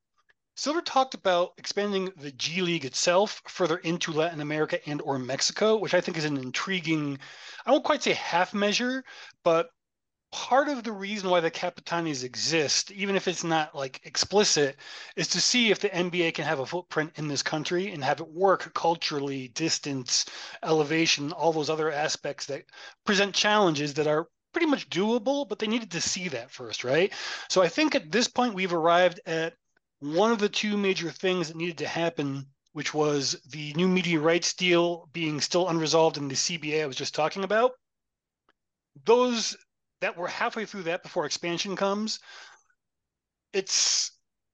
Silver 0.57 0.83
talked 0.83 1.15
about 1.15 1.53
expanding 1.57 2.11
the 2.17 2.33
G 2.33 2.63
League 2.63 2.85
itself 2.85 3.41
further 3.47 3.77
into 3.79 4.13
Latin 4.13 4.41
America 4.41 4.81
and 4.89 5.01
or 5.03 5.19
Mexico, 5.19 5.77
which 5.77 5.95
I 5.95 6.01
think 6.01 6.17
is 6.17 6.25
an 6.25 6.37
intriguing, 6.37 7.19
I 7.65 7.71
won't 7.71 7.85
quite 7.85 8.03
say 8.03 8.15
half 8.15 8.53
measure, 8.55 9.05
but 9.45 9.71
part 10.31 10.69
of 10.69 10.85
the 10.85 10.93
reason 10.93 11.31
why 11.31 11.41
the 11.41 11.51
Capitanes 11.51 12.23
exist, 12.23 12.91
even 12.91 13.17
if 13.17 13.27
it's 13.29 13.45
not 13.45 13.75
like 13.75 14.01
explicit, 14.05 14.77
is 15.17 15.29
to 15.29 15.41
see 15.41 15.71
if 15.71 15.81
the 15.81 15.89
NBA 15.89 16.35
can 16.35 16.45
have 16.45 16.59
a 16.61 16.67
footprint 16.67 17.13
in 17.17 17.29
this 17.29 17.43
country 17.43 17.91
and 17.93 18.05
have 18.05 18.21
it 18.21 18.29
work 18.29 18.73
culturally, 18.75 19.49
distance, 19.49 20.25
elevation, 20.63 21.33
all 21.33 21.53
those 21.53 21.71
other 21.71 21.91
aspects 21.91 22.47
that 22.47 22.65
present 23.05 23.35
challenges 23.35 23.95
that 23.95 24.07
are 24.07 24.29
pretty 24.53 24.67
much 24.67 24.89
doable, 24.91 25.49
but 25.49 25.59
they 25.59 25.67
needed 25.67 25.91
to 25.93 26.01
see 26.01 26.29
that 26.29 26.51
first, 26.51 26.85
right? 26.85 27.13
So 27.49 27.63
I 27.63 27.69
think 27.69 27.95
at 27.95 28.11
this 28.11 28.29
point 28.29 28.55
we've 28.55 28.73
arrived 28.73 29.21
at 29.27 29.55
one 30.01 30.33
of 30.33 30.39
the 30.39 30.49
two 30.49 30.77
major 30.77 31.11
things 31.11 31.49
that 31.49 31.57
needed 31.57 31.79
to 31.79 31.89
happen 31.89 32.47
which 32.73 32.95
was 32.95 33.41
the 33.51 33.73
new 33.75 33.89
media 33.89 34.21
rights 34.21 34.55
deal 34.55 35.09
being 35.13 35.41
still 35.41 35.69
unresolved 35.69 36.17
in 36.17 36.29
the 36.29 36.37
CBA 36.37 36.83
I 36.83 36.87
was 36.87 36.95
just 36.95 37.13
talking 37.13 37.43
about. 37.43 37.73
Those 39.05 39.57
that 40.01 40.17
we're 40.17 40.29
halfway 40.29 40.65
through 40.65 40.85
that 40.85 41.03
before 41.03 41.27
expansion 41.27 41.77
comes, 41.77 42.21
it's 43.53 44.13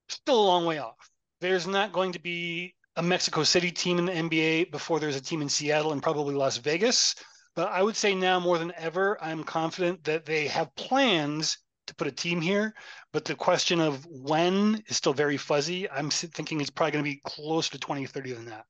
still 0.08 0.40
a 0.40 0.46
long 0.46 0.64
way 0.66 0.78
off. 0.78 1.10
There's 1.40 1.66
not 1.66 1.92
going 1.92 2.12
to 2.12 2.20
be 2.20 2.74
a 2.96 3.02
Mexico 3.02 3.42
City 3.42 3.70
team 3.70 3.98
in 3.98 4.06
the 4.06 4.12
NBA 4.12 4.70
before 4.70 5.00
there's 5.00 5.16
a 5.16 5.20
team 5.20 5.42
in 5.42 5.48
Seattle 5.48 5.92
and 5.92 6.02
probably 6.02 6.34
Las 6.34 6.56
Vegas. 6.58 7.14
But 7.56 7.70
I 7.70 7.82
would 7.82 7.96
say 7.96 8.14
now 8.14 8.40
more 8.40 8.58
than 8.58 8.72
ever, 8.76 9.22
I'm 9.22 9.44
confident 9.44 10.04
that 10.04 10.24
they 10.24 10.46
have 10.48 10.74
plans 10.76 11.58
to 11.86 11.94
put 11.94 12.06
a 12.06 12.12
team 12.12 12.40
here. 12.40 12.74
But 13.12 13.24
the 13.24 13.34
question 13.34 13.80
of 13.80 14.04
when 14.06 14.82
is 14.88 14.96
still 14.96 15.12
very 15.12 15.36
fuzzy. 15.36 15.88
I'm 15.90 16.10
thinking 16.10 16.60
it's 16.60 16.70
probably 16.70 16.92
going 16.92 17.04
to 17.04 17.10
be 17.10 17.20
closer 17.24 17.72
to 17.72 17.78
2030 17.78 18.32
than 18.32 18.46
that. 18.46 18.64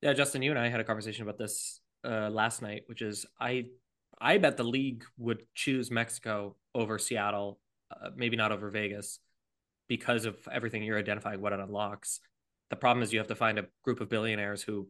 Yeah, 0.00 0.12
Justin, 0.12 0.42
you 0.42 0.50
and 0.50 0.58
I 0.58 0.68
had 0.68 0.80
a 0.80 0.84
conversation 0.84 1.22
about 1.22 1.38
this 1.38 1.80
uh, 2.04 2.28
last 2.28 2.60
night, 2.60 2.82
which 2.86 3.02
is 3.02 3.24
I 3.40 3.66
I 4.22 4.38
bet 4.38 4.56
the 4.56 4.64
league 4.64 5.04
would 5.18 5.44
choose 5.54 5.90
Mexico 5.90 6.56
over 6.74 6.96
Seattle, 6.98 7.58
uh, 7.90 8.10
maybe 8.14 8.36
not 8.36 8.52
over 8.52 8.70
Vegas, 8.70 9.18
because 9.88 10.24
of 10.24 10.36
everything 10.50 10.84
you're 10.84 10.98
identifying 10.98 11.40
what 11.40 11.52
it 11.52 11.58
unlocks. 11.58 12.20
The 12.70 12.76
problem 12.76 13.02
is 13.02 13.12
you 13.12 13.18
have 13.18 13.28
to 13.28 13.34
find 13.34 13.58
a 13.58 13.66
group 13.82 14.00
of 14.00 14.08
billionaires 14.08 14.62
who 14.62 14.88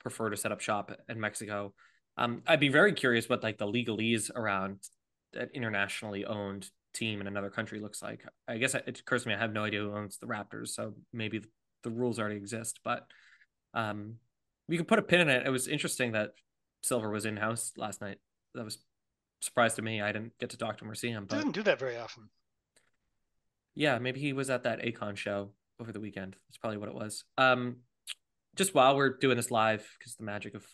prefer 0.00 0.30
to 0.30 0.36
set 0.36 0.50
up 0.50 0.60
shop 0.60 0.90
in 1.08 1.20
Mexico. 1.20 1.72
Um, 2.18 2.42
I'd 2.46 2.60
be 2.60 2.68
very 2.68 2.92
curious 2.92 3.28
what 3.28 3.44
like 3.44 3.56
the 3.56 3.66
legalese 3.66 4.30
around 4.34 4.80
an 5.32 5.48
internationally 5.54 6.24
owned 6.24 6.68
team 6.92 7.20
in 7.20 7.28
another 7.28 7.50
country 7.50 7.78
looks 7.78 8.02
like. 8.02 8.24
I 8.48 8.58
guess 8.58 8.74
it 8.74 9.00
occurs 9.00 9.22
to 9.22 9.28
me 9.28 9.34
I 9.34 9.38
have 9.38 9.52
no 9.52 9.64
idea 9.64 9.80
who 9.80 9.96
owns 9.96 10.18
the 10.18 10.26
Raptors, 10.26 10.68
so 10.68 10.94
maybe 11.12 11.40
the 11.84 11.90
rules 11.90 12.18
already 12.18 12.36
exist. 12.36 12.80
But 12.84 13.06
um, 13.74 14.16
we 14.68 14.76
could 14.76 14.88
put 14.88 14.98
a 14.98 15.02
pin 15.02 15.20
in 15.20 15.28
it. 15.28 15.46
It 15.46 15.50
was 15.50 15.68
interesting 15.68 16.12
that 16.12 16.32
Silver 16.82 17.10
was 17.10 17.24
in 17.24 17.36
house 17.36 17.72
last 17.76 18.00
night 18.00 18.18
that 18.54 18.64
was 18.64 18.78
surprised 19.40 19.76
to 19.76 19.82
me. 19.82 20.00
I 20.00 20.12
didn't 20.12 20.38
get 20.38 20.50
to 20.50 20.58
talk 20.58 20.78
to 20.78 20.84
him 20.84 20.90
or 20.90 20.94
see 20.94 21.08
him. 21.08 21.26
But 21.28 21.38
didn't 21.38 21.52
do 21.52 21.62
that 21.64 21.78
very 21.78 21.96
often. 21.96 22.28
Yeah, 23.74 23.98
maybe 23.98 24.20
he 24.20 24.32
was 24.32 24.50
at 24.50 24.64
that 24.64 24.82
Akon 24.82 25.16
show 25.16 25.50
over 25.80 25.92
the 25.92 26.00
weekend. 26.00 26.36
That's 26.48 26.58
probably 26.58 26.78
what 26.78 26.88
it 26.88 26.94
was. 26.94 27.24
Um, 27.38 27.76
just 28.56 28.74
while 28.74 28.96
we're 28.96 29.16
doing 29.16 29.36
this 29.36 29.50
live, 29.50 29.88
because 29.98 30.14
the 30.16 30.24
magic 30.24 30.54
of 30.54 30.66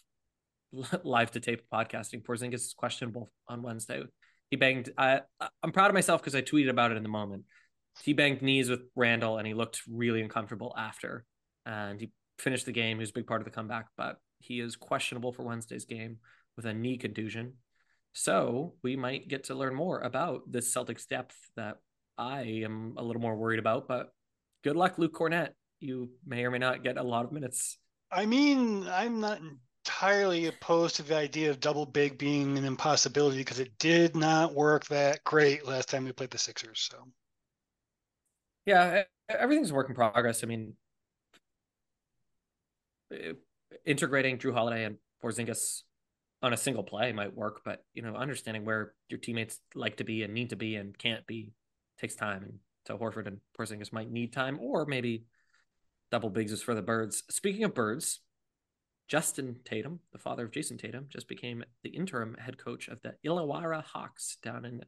live 1.04 1.30
to 1.32 1.40
tape 1.40 1.62
podcasting, 1.72 2.22
Porzingis 2.22 2.54
is 2.54 2.74
questionable 2.76 3.30
on 3.48 3.62
Wednesday. 3.62 4.02
He 4.50 4.56
banged. 4.56 4.90
I 4.96 5.20
I'm 5.62 5.72
proud 5.72 5.88
of 5.88 5.94
myself 5.94 6.20
because 6.20 6.34
I 6.34 6.42
tweeted 6.42 6.70
about 6.70 6.90
it 6.90 6.96
in 6.96 7.02
the 7.02 7.08
moment. 7.08 7.44
He 8.02 8.12
banged 8.12 8.42
knees 8.42 8.70
with 8.70 8.80
Randle, 8.96 9.38
and 9.38 9.46
he 9.46 9.54
looked 9.54 9.82
really 9.88 10.22
uncomfortable 10.22 10.74
after. 10.76 11.24
And 11.66 12.00
he 12.00 12.12
finished 12.38 12.66
the 12.66 12.72
game. 12.72 12.96
He 12.96 13.00
was 13.00 13.10
a 13.10 13.14
big 13.14 13.26
part 13.26 13.40
of 13.40 13.44
the 13.44 13.50
comeback, 13.50 13.86
but 13.96 14.20
he 14.38 14.60
is 14.60 14.76
questionable 14.76 15.32
for 15.32 15.42
Wednesday's 15.42 15.84
game 15.84 16.18
with 16.56 16.64
a 16.64 16.72
knee 16.72 16.96
contusion. 16.96 17.54
So 18.18 18.74
we 18.82 18.96
might 18.96 19.28
get 19.28 19.44
to 19.44 19.54
learn 19.54 19.76
more 19.76 20.00
about 20.00 20.42
this 20.50 20.74
Celtics 20.74 21.06
depth 21.06 21.36
that 21.54 21.76
I 22.18 22.40
am 22.64 22.94
a 22.96 23.02
little 23.04 23.22
more 23.22 23.36
worried 23.36 23.60
about. 23.60 23.86
But 23.86 24.08
good 24.64 24.74
luck, 24.74 24.98
Luke 24.98 25.14
Kornet. 25.14 25.50
You 25.78 26.10
may 26.26 26.44
or 26.44 26.50
may 26.50 26.58
not 26.58 26.82
get 26.82 26.96
a 26.96 27.02
lot 27.04 27.24
of 27.24 27.30
minutes. 27.30 27.78
I 28.10 28.26
mean, 28.26 28.88
I'm 28.88 29.20
not 29.20 29.38
entirely 29.38 30.46
opposed 30.46 30.96
to 30.96 31.04
the 31.04 31.14
idea 31.14 31.50
of 31.50 31.60
double 31.60 31.86
big 31.86 32.18
being 32.18 32.58
an 32.58 32.64
impossibility 32.64 33.38
because 33.38 33.60
it 33.60 33.78
did 33.78 34.16
not 34.16 34.52
work 34.52 34.86
that 34.86 35.22
great 35.22 35.64
last 35.64 35.88
time 35.88 36.04
we 36.04 36.10
played 36.10 36.30
the 36.30 36.38
Sixers. 36.38 36.88
So, 36.90 37.04
yeah, 38.66 39.04
everything's 39.28 39.70
a 39.70 39.74
work 39.74 39.90
in 39.90 39.94
progress. 39.94 40.42
I 40.42 40.48
mean, 40.48 40.74
eh, 43.12 43.34
integrating 43.86 44.38
Jrue 44.38 44.52
Holiday 44.52 44.86
and 44.86 44.96
Porzingis 45.22 45.82
on 46.42 46.52
a 46.52 46.56
single 46.56 46.84
play 46.84 47.12
might 47.12 47.34
work, 47.34 47.62
but 47.64 47.84
you 47.94 48.02
know, 48.02 48.14
understanding 48.14 48.64
where 48.64 48.92
your 49.08 49.18
teammates 49.18 49.58
like 49.74 49.96
to 49.96 50.04
be 50.04 50.22
and 50.22 50.32
need 50.32 50.50
to 50.50 50.56
be 50.56 50.76
and 50.76 50.96
can't 50.96 51.26
be 51.26 51.52
takes 51.98 52.14
time. 52.14 52.42
And 52.44 52.58
so 52.86 52.96
Horford 52.96 53.26
and 53.26 53.38
Porzingis 53.58 53.92
might 53.92 54.10
need 54.10 54.32
time, 54.32 54.58
or 54.60 54.86
maybe 54.86 55.24
double 56.10 56.30
bigs 56.30 56.52
is 56.52 56.62
for 56.62 56.74
the 56.74 56.82
birds. 56.82 57.24
Speaking 57.28 57.64
of 57.64 57.74
birds, 57.74 58.20
Justin 59.08 59.56
Tatum, 59.64 60.00
the 60.12 60.18
father 60.18 60.44
of 60.44 60.52
Jayson 60.52 60.78
Tatum, 60.78 61.06
just 61.08 61.28
became 61.28 61.64
the 61.82 61.90
interim 61.90 62.36
head 62.38 62.58
coach 62.58 62.88
of 62.88 63.00
the 63.02 63.14
Illawarra 63.26 63.82
Hawks 63.82 64.36
down 64.42 64.64
in 64.64 64.82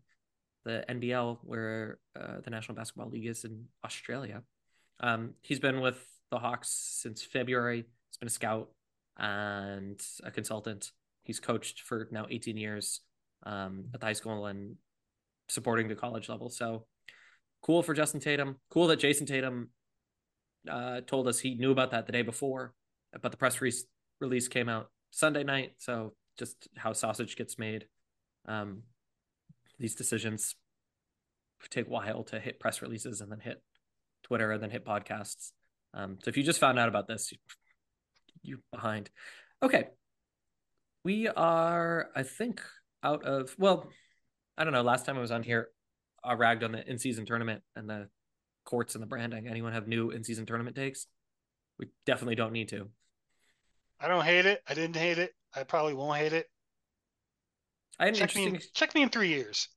the 0.64 0.84
NBL, 0.88 1.38
where 1.42 1.98
uh, 2.18 2.40
the 2.44 2.50
National 2.50 2.76
Basketball 2.76 3.08
League 3.08 3.26
is 3.26 3.44
in 3.44 3.64
Australia. 3.84 4.42
Um, 5.00 5.34
he's 5.40 5.58
been 5.58 5.80
with 5.80 5.98
the 6.30 6.38
Hawks 6.38 6.68
since 6.68 7.22
February. 7.22 7.84
He's 8.08 8.18
been 8.18 8.28
a 8.28 8.30
scout 8.30 8.68
and 9.18 10.00
a 10.22 10.30
consultant 10.30 10.92
He's 11.22 11.40
coached 11.40 11.83
for 11.83 12.09
now 12.11 12.26
18 12.28 12.56
years 12.56 13.00
um, 13.44 13.87
at 13.94 14.00
the 14.00 14.06
high 14.06 14.12
school 14.14 14.46
and 14.46 14.76
supporting 15.48 15.88
the 15.88 15.94
college 15.94 16.28
level. 16.28 16.48
So 16.48 16.87
cool 17.62 17.83
for 17.83 17.94
Justin 17.94 18.20
Tatum. 18.20 18.56
Cool 18.70 18.87
that 18.88 19.00
Jayson 19.00 19.26
Tatum 19.26 19.70
uh, 20.68 21.00
told 21.06 21.28
us 21.28 21.38
he 21.38 21.54
knew 21.54 21.70
about 21.70 21.90
that 21.92 22.06
the 22.06 22.12
day 22.12 22.22
before, 22.22 22.74
but 23.20 23.30
the 23.30 23.38
press 23.38 23.61
re- 23.61 23.72
release 24.20 24.48
came 24.48 24.68
out 24.68 24.90
Sunday 25.11 25.44
night. 25.44 25.72
So 25.78 26.14
just 26.38 26.68
how 26.76 26.92
sausage 26.92 27.37
gets 27.37 27.59
made. 27.59 27.87
Um, 28.46 28.83
these 29.78 29.94
decisions 29.94 30.54
take 31.68 31.87
a 31.87 31.90
while 31.90 32.22
to 32.24 32.40
hit 32.40 32.59
press 32.59 32.80
releases 32.80 33.20
and 33.20 33.30
then 33.30 33.40
hit 33.40 33.62
Twitter 34.22 34.52
and 34.52 34.62
then 34.62 34.70
hit 34.70 34.85
podcasts. 34.85 35.52
Um, 35.92 36.18
so 36.22 36.28
if 36.28 36.37
you 36.37 36.42
just 36.42 36.61
found 36.61 36.78
out 36.78 36.88
about 36.88 37.09
this, 37.09 37.33
you, 37.33 37.38
you 38.42 38.59
behind. 38.72 39.11
Okay, 39.62 39.88
we 41.04 41.28
are, 41.28 42.08
I 42.14 42.22
think, 42.22 42.60
out 43.02 43.24
of 43.24 43.54
well, 43.58 43.88
I 44.56 44.64
don't 44.64 44.72
know. 44.72 44.82
Last 44.82 45.06
time 45.06 45.16
I 45.16 45.20
was 45.20 45.30
on 45.30 45.42
here, 45.42 45.68
I 46.22 46.34
ragged 46.34 46.62
on 46.64 46.72
the 46.72 46.88
in-season 46.88 47.26
tournament 47.26 47.62
and 47.74 47.88
the 47.88 48.08
courts 48.64 48.94
and 48.94 49.02
the 49.02 49.06
branding. 49.06 49.48
Anyone 49.48 49.72
have 49.72 49.88
new 49.88 50.10
in-season 50.10 50.46
tournament 50.46 50.76
takes? 50.76 51.06
We 51.78 51.86
definitely 52.04 52.34
don't 52.34 52.52
need 52.52 52.68
to. 52.68 52.88
I 53.98 54.08
don't 54.08 54.24
hate 54.24 54.46
it. 54.46 54.62
I 54.68 54.74
didn't 54.74 54.96
hate 54.96 55.18
it. 55.18 55.32
I 55.54 55.64
probably 55.64 55.94
won't 55.94 56.18
hate 56.18 56.32
it. 56.32 56.46
I 57.98 58.06
had 58.06 58.14
Check 58.14 58.34
me, 58.34 58.46
in, 58.46 58.60
check 58.74 58.94
me 58.94 59.02
in 59.02 59.10
three 59.10 59.28
years. 59.28 59.68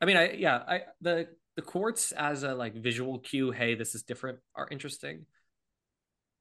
I 0.00 0.04
mean, 0.04 0.16
I 0.16 0.32
yeah, 0.32 0.56
I 0.56 0.80
the 1.00 1.28
the 1.56 1.62
courts 1.62 2.12
as 2.12 2.42
a 2.42 2.54
like 2.54 2.74
visual 2.74 3.18
cue. 3.18 3.50
Hey, 3.50 3.74
this 3.74 3.94
is 3.94 4.02
different. 4.02 4.38
Are 4.54 4.68
interesting. 4.70 5.26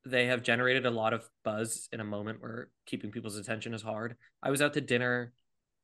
They 0.05 0.27
have 0.27 0.41
generated 0.41 0.85
a 0.85 0.91
lot 0.91 1.13
of 1.13 1.29
buzz 1.43 1.87
in 1.91 1.99
a 1.99 2.03
moment 2.05 2.41
where 2.41 2.69
keeping 2.85 3.11
people's 3.11 3.37
attention 3.37 3.73
is 3.73 3.81
hard. 3.81 4.15
I 4.41 4.49
was 4.49 4.61
out 4.61 4.73
to 4.73 4.81
dinner 4.81 5.33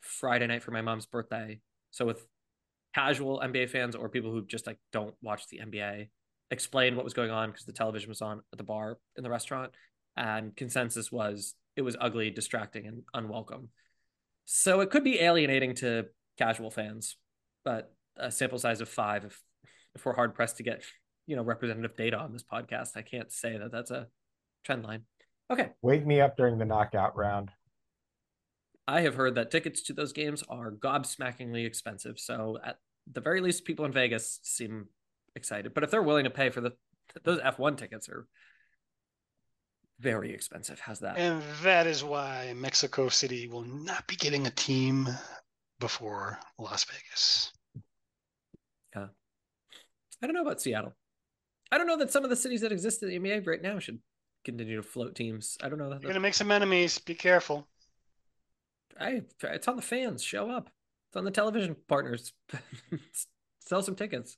Friday 0.02 0.48
night 0.48 0.64
for 0.64 0.72
my 0.72 0.82
mom's 0.82 1.06
birthday, 1.06 1.60
so 1.92 2.06
with 2.06 2.26
casual 2.96 3.40
NBA 3.40 3.70
fans 3.70 3.96
or 3.96 4.10
people 4.10 4.32
who 4.32 4.46
just 4.46 4.66
like 4.66 4.80
don't 4.92 5.14
watch 5.22 5.48
the 5.48 5.60
NBA, 5.60 6.10
explained 6.50 6.96
what 6.96 7.04
was 7.04 7.14
going 7.14 7.32
on 7.32 7.52
because 7.52 7.66
the 7.66 7.74
television 7.74 8.10
was 8.10 8.22
on 8.22 8.42
at 8.52 8.58
the 8.58 8.64
bar 8.64 8.98
in 9.16 9.24
the 9.24 9.30
restaurant, 9.30 9.72
and 10.16 10.56
consensus 10.56 11.12
was 11.12 11.56
it 11.76 11.84
was 11.84 11.96
ugly, 12.00 12.32
distracting, 12.32 12.88
and 12.88 13.04
unwelcome. 13.14 13.70
So 14.46 14.80
it 14.80 14.90
could 14.90 15.04
be 15.04 15.20
alienating 15.20 15.76
to 15.76 16.06
casual 16.38 16.72
fans, 16.72 17.18
but 17.64 17.94
a 18.16 18.32
sample 18.32 18.58
size 18.58 18.82
of 18.82 18.90
five, 18.90 19.26
if 19.26 19.42
if 19.94 20.06
we're 20.06 20.14
hard 20.14 20.36
pressed 20.36 20.58
to 20.58 20.64
get 20.64 20.84
you 21.28 21.36
know 21.36 21.44
representative 21.44 21.96
data 21.96 22.18
on 22.18 22.34
this 22.34 22.44
podcast, 22.44 22.98
I 22.98 23.04
can't 23.04 23.32
say 23.32 23.58
that 23.58 23.72
that's 23.72 23.92
a 23.92 24.08
trend 24.64 24.84
line. 24.84 25.04
Okay, 25.52 25.70
Wake 25.82 26.06
me 26.06 26.20
up 26.20 26.36
during 26.36 26.58
the 26.58 26.66
knockout 26.66 27.16
round. 27.16 27.52
I 28.88 29.02
have 29.02 29.16
heard 29.16 29.36
that 29.36 29.52
tickets 29.52 29.84
to 29.84 29.94
those 29.94 30.14
games 30.14 30.44
are 30.50 30.72
gobsmackingly 30.72 31.66
expensive. 31.66 32.20
So 32.20 32.58
at 32.64 32.78
the 33.12 33.22
very 33.22 33.42
least, 33.42 33.66
people 33.66 33.86
in 33.86 33.92
Vegas 33.92 34.40
seem 34.44 34.88
excited. 35.36 35.74
But 35.74 35.84
if 35.84 35.92
they're 35.92 36.02
willing 36.02 36.24
to 36.24 36.30
pay 36.30 36.50
for 36.50 36.62
the 36.62 36.72
those 37.24 37.40
F1 37.40 37.78
tickets 37.78 38.10
are 38.10 38.28
very 40.00 40.34
expensive. 40.34 40.80
How's 40.80 41.00
that? 41.00 41.18
And 41.18 41.42
that 41.64 41.88
is 41.88 42.04
why 42.04 42.54
Mexico 42.56 43.10
City 43.10 43.48
will 43.48 43.64
not 43.64 44.06
be 44.08 44.16
getting 44.16 44.46
a 44.46 44.52
team 44.52 45.08
before 45.80 46.40
Las 46.60 46.86
Vegas. 46.86 47.52
Yeah. 48.96 49.08
I 50.22 50.28
don't 50.28 50.36
know 50.36 50.44
about 50.44 50.62
Seattle. 50.62 50.96
I 51.72 51.78
don't 51.78 51.88
know 51.88 51.98
that 51.98 52.12
some 52.12 52.24
of 52.24 52.30
the 52.30 52.36
cities 52.36 52.62
that 52.62 52.72
exist 52.72 53.04
in 53.04 53.10
the 53.10 53.20
NBA 53.20 53.46
right 53.46 53.62
now 53.62 53.80
should 53.80 54.00
continue 54.46 54.78
to 54.78 54.84
float 54.84 55.16
teams. 55.16 55.58
I 55.62 55.70
don't 55.70 55.80
know 55.80 55.90
that. 55.90 56.02
You're 56.02 56.10
gonna 56.10 56.20
make 56.20 56.34
some 56.34 56.52
enemies. 56.52 57.00
Be 57.00 57.16
careful. 57.16 57.68
I, 59.00 59.22
it's 59.44 59.68
on 59.68 59.76
the 59.76 59.82
fans. 59.82 60.24
Show 60.24 60.50
up. 60.50 60.70
It's 61.10 61.18
on 61.18 61.24
the 61.24 61.32
television 61.32 61.76
partners. 61.88 62.34
Sell 63.60 63.84
some 63.84 63.96
tickets. 63.96 64.38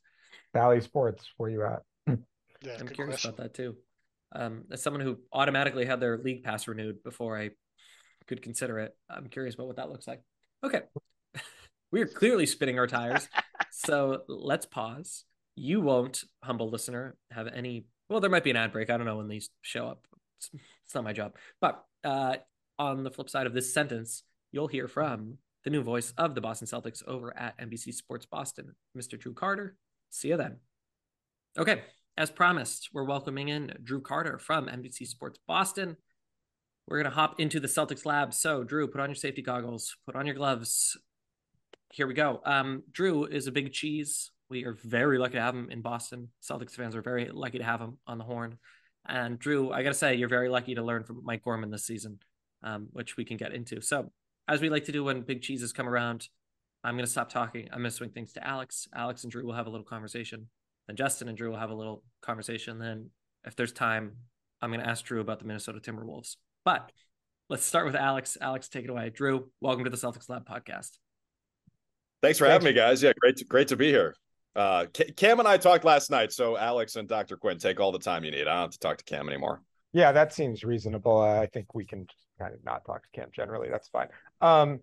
Bally 0.54 0.82
Sports, 0.82 1.32
where 1.38 1.50
you 1.50 1.64
at? 1.64 1.84
Yeah, 2.62 2.76
I'm 2.80 2.88
curious 2.88 3.22
question. 3.22 3.30
about 3.30 3.44
that 3.44 3.54
too. 3.54 3.76
Um, 4.34 4.66
as 4.72 4.82
someone 4.82 5.02
who 5.02 5.18
automatically 5.32 5.86
had 5.86 6.00
their 6.00 6.18
league 6.18 6.44
pass 6.44 6.68
renewed 6.68 7.04
before 7.04 7.38
I 7.38 7.52
could 8.28 8.42
consider 8.42 8.80
it, 8.80 8.96
I'm 9.10 9.28
curious 9.28 9.56
about 9.56 9.68
what 9.68 9.78
that 9.78 9.90
looks 9.90 10.08
like. 10.08 10.22
Okay, 10.64 10.82
we 11.92 12.02
are 12.02 12.08
clearly 12.08 12.46
spinning 12.46 12.78
our 12.78 12.88
tires, 12.88 13.28
so 13.72 14.24
let's 14.28 14.66
pause. 14.66 15.24
You 15.60 15.82
won't, 15.82 16.24
humble 16.42 16.70
listener, 16.70 17.18
have 17.32 17.48
any. 17.48 17.86
Well, 18.10 18.22
there 18.22 18.30
might 18.30 18.46
be 18.46 18.50
an 18.50 18.56
ad 18.56 18.72
break. 18.72 18.90
I 18.90 18.96
don't 18.96 19.06
know 19.06 19.18
when 19.18 19.28
these 19.28 19.50
show 19.62 19.88
up. 19.88 20.06
It's, 20.38 20.50
it's 20.86 20.96
not 20.96 21.04
my 21.04 21.12
job. 21.12 21.36
But 21.60 21.84
uh, 22.06 22.38
on 22.80 23.04
the 23.04 23.12
flip 23.12 23.30
side 23.30 23.46
of 23.46 23.54
this 23.54 23.74
sentence, 23.74 24.24
you'll 24.54 24.70
hear 24.70 24.88
from 24.88 25.38
the 25.66 25.70
new 25.70 25.84
voice 25.84 26.14
of 26.18 26.34
the 26.34 26.40
Boston 26.40 26.66
Celtics 26.66 27.06
over 27.06 27.38
at 27.38 27.60
NBC 27.60 27.94
Sports 27.94 28.26
Boston, 28.26 28.74
Mr. 28.98 29.20
Drew 29.20 29.34
Carter. 29.34 29.76
See 30.10 30.30
you 30.30 30.38
then. 30.38 30.60
Okay, 31.58 31.82
as 32.18 32.32
promised, 32.32 32.92
we're 32.94 33.04
welcoming 33.04 33.50
in 33.50 33.74
Drew 33.84 34.00
Carter 34.00 34.40
from 34.40 34.68
NBC 34.68 35.08
Sports 35.08 35.40
Boston. 35.46 35.98
We're 36.88 37.04
going 37.04 37.12
to 37.12 37.20
hop 37.20 37.38
into 37.42 37.60
the 37.60 37.68
Celtics 37.68 38.06
lab. 38.06 38.34
So, 38.34 38.64
Drew, 38.64 38.88
put 38.88 39.02
on 39.02 39.10
your 39.10 39.16
safety 39.16 39.42
goggles, 39.42 39.98
put 40.06 40.16
on 40.16 40.26
your 40.26 40.36
gloves. 40.36 40.98
Here 41.92 42.08
we 42.08 42.14
go. 42.14 42.40
Um, 42.46 42.84
Drew 42.94 43.26
is 43.26 43.48
a 43.48 43.52
big 43.52 43.74
cheese. 43.74 44.32
We 44.50 44.66
are 44.66 44.74
very 44.84 45.20
lucky 45.20 45.36
to 45.36 45.42
have 45.42 45.56
him 45.56 45.70
in 45.70 45.82
Boston. 45.82 46.30
Celtics 46.42 46.72
fans 46.72 46.96
are 46.96 47.02
very 47.02 47.30
lucky 47.32 47.60
to 47.60 47.64
have 47.64 47.80
him 47.80 48.00
on 48.08 48.18
the 48.18 48.24
horn. 48.24 48.58
And 49.08 49.38
Drew, 49.38 49.72
I 49.72 49.84
got 49.84 49.90
to 49.90 49.96
say, 49.96 50.16
you're 50.16 50.28
very 50.28 50.50
lucky 50.50 50.76
to 50.76 50.84
learn 50.84 51.04
from 51.04 51.22
Mike 51.24 51.44
Gorman 51.44 51.70
this 51.70 51.86
season, 51.86 52.20
um, 52.64 52.88
which 52.92 53.16
we 53.16 53.26
can 53.26 53.38
get 53.38 53.54
into. 53.54 53.82
So, 53.82 54.12
as 54.48 54.60
we 54.62 54.70
like 54.70 54.86
to 54.86 54.92
do 54.92 55.04
when 55.04 55.22
big 55.22 55.44
cheeses 55.44 55.72
come 55.72 55.88
around, 55.88 56.28
I'm 56.84 56.96
going 56.96 57.06
to 57.06 57.12
stop 57.12 57.30
talking. 57.30 57.66
I'm 57.72 57.80
going 57.80 57.92
to 57.92 57.96
swing 57.96 58.10
things 58.10 58.34
to 58.34 58.46
Alex. 58.46 58.88
Alex 58.96 59.24
and 59.24 59.32
Drew 59.32 59.46
will 59.46 59.54
have 59.54 59.68
a 59.68 59.70
little 59.70 59.86
conversation. 59.86 60.48
Then 60.88 60.96
Justin 60.96 61.28
and 61.28 61.38
Drew 61.38 61.52
will 61.52 61.60
have 61.60 61.70
a 61.70 61.76
little 61.76 62.04
conversation. 62.22 62.80
Then, 62.80 63.12
if 63.46 63.56
there's 63.56 63.72
time, 63.72 64.14
I'm 64.62 64.72
going 64.72 64.82
to 64.82 64.90
ask 64.90 65.06
Drew 65.06 65.22
about 65.22 65.40
the 65.40 65.46
Minnesota 65.46 65.80
Timberwolves. 65.80 66.38
But 66.66 66.92
let's 67.50 67.64
start 67.64 67.86
with 67.86 67.96
Alex. 67.96 68.38
Alex, 68.42 68.68
take 68.68 68.86
it 68.86 68.90
away. 68.90 69.12
Drew, 69.12 69.52
welcome 69.62 69.84
to 69.84 69.92
the 69.92 69.98
Celtics 69.98 70.28
Lab 70.28 70.48
podcast. 70.48 70.98
Thanks 72.24 72.40
for 72.40 72.48
having 72.48 72.66
me, 72.66 72.74
guys. 72.74 73.02
Yeah, 73.04 73.14
great, 73.18 73.38
to, 73.38 73.46
great 73.46 73.68
to 73.70 73.78
be 73.78 73.90
here. 73.90 74.16
Uh, 74.56 74.86
Cam 75.16 75.40
and 75.40 75.48
I 75.48 75.58
talked 75.58 75.86
last 75.86 76.10
night, 76.10 76.32
so 76.32 76.58
Alex 76.58 76.96
and 76.96 77.08
Dr. 77.08 77.38
Quinn 77.38 77.58
take 77.58 77.80
all 77.80 77.92
the 77.92 78.00
time 78.00 78.24
you 78.24 78.32
need. 78.32 78.42
I 78.42 78.54
don't 78.54 78.62
have 78.62 78.72
to 78.72 78.80
talk 78.80 78.98
to 78.98 79.04
Cam 79.04 79.30
anymore. 79.30 79.62
Yeah, 79.94 80.12
that 80.12 80.34
seems 80.34 80.64
reasonable. 80.64 81.20
I 81.22 81.48
think 81.48 81.74
we 81.74 81.86
can 81.86 82.08
kind 82.40 82.54
of 82.54 82.64
not 82.64 82.86
talk 82.86 83.04
to 83.04 83.10
Cam 83.20 83.30
generally. 83.34 83.70
That's 83.70 83.90
fine. 83.90 84.08
Um, 84.42 84.80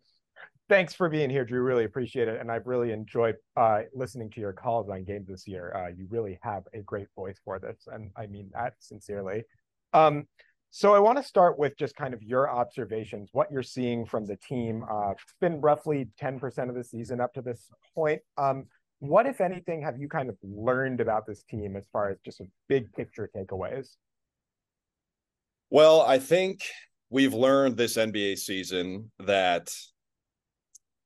thanks 0.69 0.95
for 0.95 1.09
being 1.09 1.31
here, 1.31 1.45
Drew. 1.45 1.63
Really 1.63 1.85
appreciate 1.85 2.29
it, 2.29 2.41
and 2.41 2.51
I've 2.51 2.67
really 2.67 2.93
enjoyed 2.93 3.37
uh, 3.57 3.83
listening 3.95 4.31
to 4.31 4.41
your 4.41 4.53
calls 4.53 4.89
on 4.89 5.05
games 5.05 5.29
this 5.29 5.47
year. 5.47 5.73
Uh, 5.75 5.89
you 5.89 6.07
really 6.11 6.39
have 6.43 6.65
a 6.75 6.81
great 6.81 7.09
voice 7.15 7.39
for 7.45 7.59
this, 7.59 7.89
and 7.93 8.11
I 8.17 8.27
mean 8.27 8.51
that 8.55 8.75
sincerely. 8.79 9.45
Um, 9.93 10.27
so 10.71 10.95
I 10.95 10.99
want 10.99 11.17
to 11.17 11.25
start 11.25 11.59
with 11.59 11.77
just 11.79 11.97
kind 11.97 12.13
of 12.13 12.23
your 12.23 12.51
observations, 12.51 13.31
what 13.33 13.51
you're 13.51 13.63
seeing 13.63 14.05
from 14.05 14.27
the 14.27 14.37
team. 14.37 14.85
Uh, 14.91 15.13
it's 15.13 15.35
been 15.41 15.61
roughly 15.61 16.09
10% 16.21 16.69
of 16.69 16.75
the 16.75 16.85
season 16.85 17.21
up 17.21 17.33
to 17.35 17.41
this 17.41 17.71
point. 17.95 18.21
Um, 18.37 18.67
what, 18.99 19.27
if 19.27 19.41
anything, 19.41 19.83
have 19.83 19.99
you 19.99 20.09
kind 20.09 20.29
of 20.29 20.37
learned 20.43 21.01
about 21.01 21.27
this 21.27 21.43
team 21.43 21.77
as 21.77 21.85
far 21.93 22.11
as 22.11 22.19
just 22.25 22.41
big 22.69 22.93
picture 22.93 23.29
takeaways? 23.35 23.89
Well, 25.71 26.01
I 26.03 26.19
think 26.19 26.61
we've 27.11 27.35
learned 27.35 27.77
this 27.77 27.97
NBA 27.97 28.39
season 28.39 29.11
that 29.19 29.71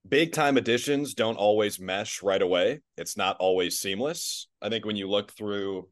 big 0.08 0.32
time 0.32 0.56
additions 0.56 1.14
don't 1.14 1.36
always 1.36 1.80
mesh 1.80 2.22
right 2.22 2.40
away. 2.40 2.80
It's 2.96 3.16
not 3.16 3.36
always 3.38 3.78
seamless. 3.78 4.48
I 4.62 4.68
think 4.68 4.84
when 4.84 4.96
you 4.96 5.08
look 5.08 5.32
through 5.32 5.88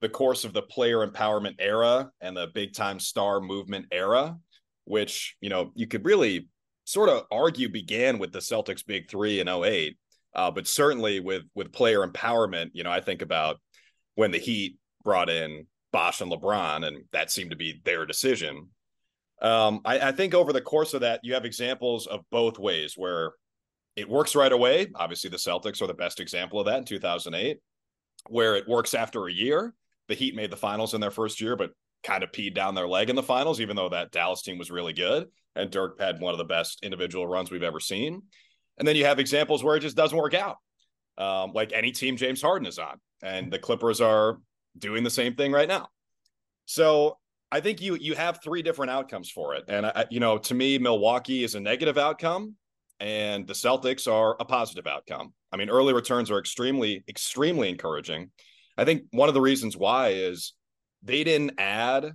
the 0.00 0.08
course 0.08 0.44
of 0.44 0.52
the 0.52 0.62
player 0.62 1.06
empowerment 1.06 1.56
era 1.58 2.10
and 2.20 2.36
the 2.36 2.48
big 2.54 2.72
time 2.74 3.00
star 3.00 3.40
movement 3.40 3.86
era, 3.90 4.36
which, 4.84 5.36
you 5.40 5.50
know, 5.50 5.72
you 5.74 5.86
could 5.86 6.04
really 6.04 6.48
sort 6.84 7.08
of 7.08 7.24
argue 7.30 7.68
began 7.68 8.18
with 8.18 8.32
the 8.32 8.38
Celtics 8.38 8.84
big 8.86 9.10
three 9.10 9.40
in 9.40 9.48
08. 9.48 9.96
Uh, 10.38 10.52
but 10.52 10.68
certainly 10.68 11.18
with 11.18 11.42
with 11.56 11.72
player 11.72 12.06
empowerment, 12.06 12.70
you 12.72 12.84
know, 12.84 12.92
I 12.92 13.00
think 13.00 13.22
about 13.22 13.56
when 14.14 14.30
the 14.30 14.38
Heat 14.38 14.76
brought 15.02 15.28
in 15.28 15.66
Bosh 15.92 16.20
and 16.20 16.30
LeBron, 16.30 16.86
and 16.86 16.98
that 17.10 17.32
seemed 17.32 17.50
to 17.50 17.56
be 17.56 17.80
their 17.84 18.06
decision. 18.06 18.68
Um, 19.42 19.80
I, 19.84 19.98
I 19.98 20.12
think 20.12 20.34
over 20.34 20.52
the 20.52 20.60
course 20.60 20.94
of 20.94 21.00
that, 21.00 21.20
you 21.24 21.34
have 21.34 21.44
examples 21.44 22.06
of 22.06 22.20
both 22.30 22.56
ways 22.56 22.94
where 22.96 23.32
it 23.96 24.08
works 24.08 24.36
right 24.36 24.52
away. 24.52 24.86
Obviously, 24.94 25.28
the 25.28 25.38
Celtics 25.38 25.82
are 25.82 25.88
the 25.88 25.94
best 25.94 26.20
example 26.20 26.60
of 26.60 26.66
that 26.66 26.78
in 26.78 26.84
2008, 26.84 27.58
where 28.28 28.54
it 28.54 28.68
works 28.68 28.94
after 28.94 29.26
a 29.26 29.32
year. 29.32 29.74
The 30.06 30.14
Heat 30.14 30.36
made 30.36 30.52
the 30.52 30.56
finals 30.56 30.94
in 30.94 31.00
their 31.00 31.10
first 31.10 31.40
year, 31.40 31.56
but 31.56 31.72
kind 32.04 32.22
of 32.22 32.30
peed 32.30 32.54
down 32.54 32.76
their 32.76 32.86
leg 32.86 33.10
in 33.10 33.16
the 33.16 33.24
finals, 33.24 33.60
even 33.60 33.74
though 33.74 33.88
that 33.88 34.12
Dallas 34.12 34.42
team 34.42 34.56
was 34.56 34.70
really 34.70 34.92
good. 34.92 35.26
And 35.56 35.68
Dirk 35.68 35.98
had 35.98 36.20
one 36.20 36.32
of 36.32 36.38
the 36.38 36.44
best 36.44 36.84
individual 36.84 37.26
runs 37.26 37.50
we've 37.50 37.64
ever 37.64 37.80
seen. 37.80 38.22
And 38.78 38.86
then 38.86 38.96
you 38.96 39.04
have 39.04 39.18
examples 39.18 39.62
where 39.64 39.76
it 39.76 39.80
just 39.80 39.96
doesn't 39.96 40.16
work 40.16 40.34
out, 40.34 40.56
um, 41.16 41.52
like 41.52 41.72
any 41.72 41.90
team 41.90 42.16
James 42.16 42.40
Harden 42.40 42.66
is 42.66 42.78
on. 42.78 43.00
And 43.22 43.52
the 43.52 43.58
Clippers 43.58 44.00
are 44.00 44.38
doing 44.78 45.02
the 45.02 45.10
same 45.10 45.34
thing 45.34 45.52
right 45.52 45.68
now. 45.68 45.88
So 46.66 47.18
I 47.50 47.60
think 47.60 47.80
you 47.80 47.96
you 47.96 48.14
have 48.14 48.40
three 48.42 48.62
different 48.62 48.90
outcomes 48.90 49.30
for 49.30 49.54
it. 49.54 49.64
And 49.68 49.86
I, 49.86 50.06
you 50.10 50.20
know, 50.20 50.38
to 50.38 50.54
me, 50.54 50.78
Milwaukee 50.78 51.44
is 51.44 51.54
a 51.54 51.60
negative 51.60 51.98
outcome, 51.98 52.56
and 53.00 53.46
the 53.46 53.54
Celtics 53.54 54.10
are 54.10 54.36
a 54.38 54.44
positive 54.44 54.86
outcome. 54.86 55.32
I 55.50 55.56
mean, 55.56 55.70
early 55.70 55.94
returns 55.94 56.30
are 56.30 56.38
extremely 56.38 57.04
extremely 57.08 57.68
encouraging. 57.70 58.30
I 58.76 58.84
think 58.84 59.04
one 59.10 59.28
of 59.28 59.34
the 59.34 59.40
reasons 59.40 59.76
why 59.76 60.10
is 60.10 60.52
they 61.02 61.24
didn't 61.24 61.58
add 61.58 62.12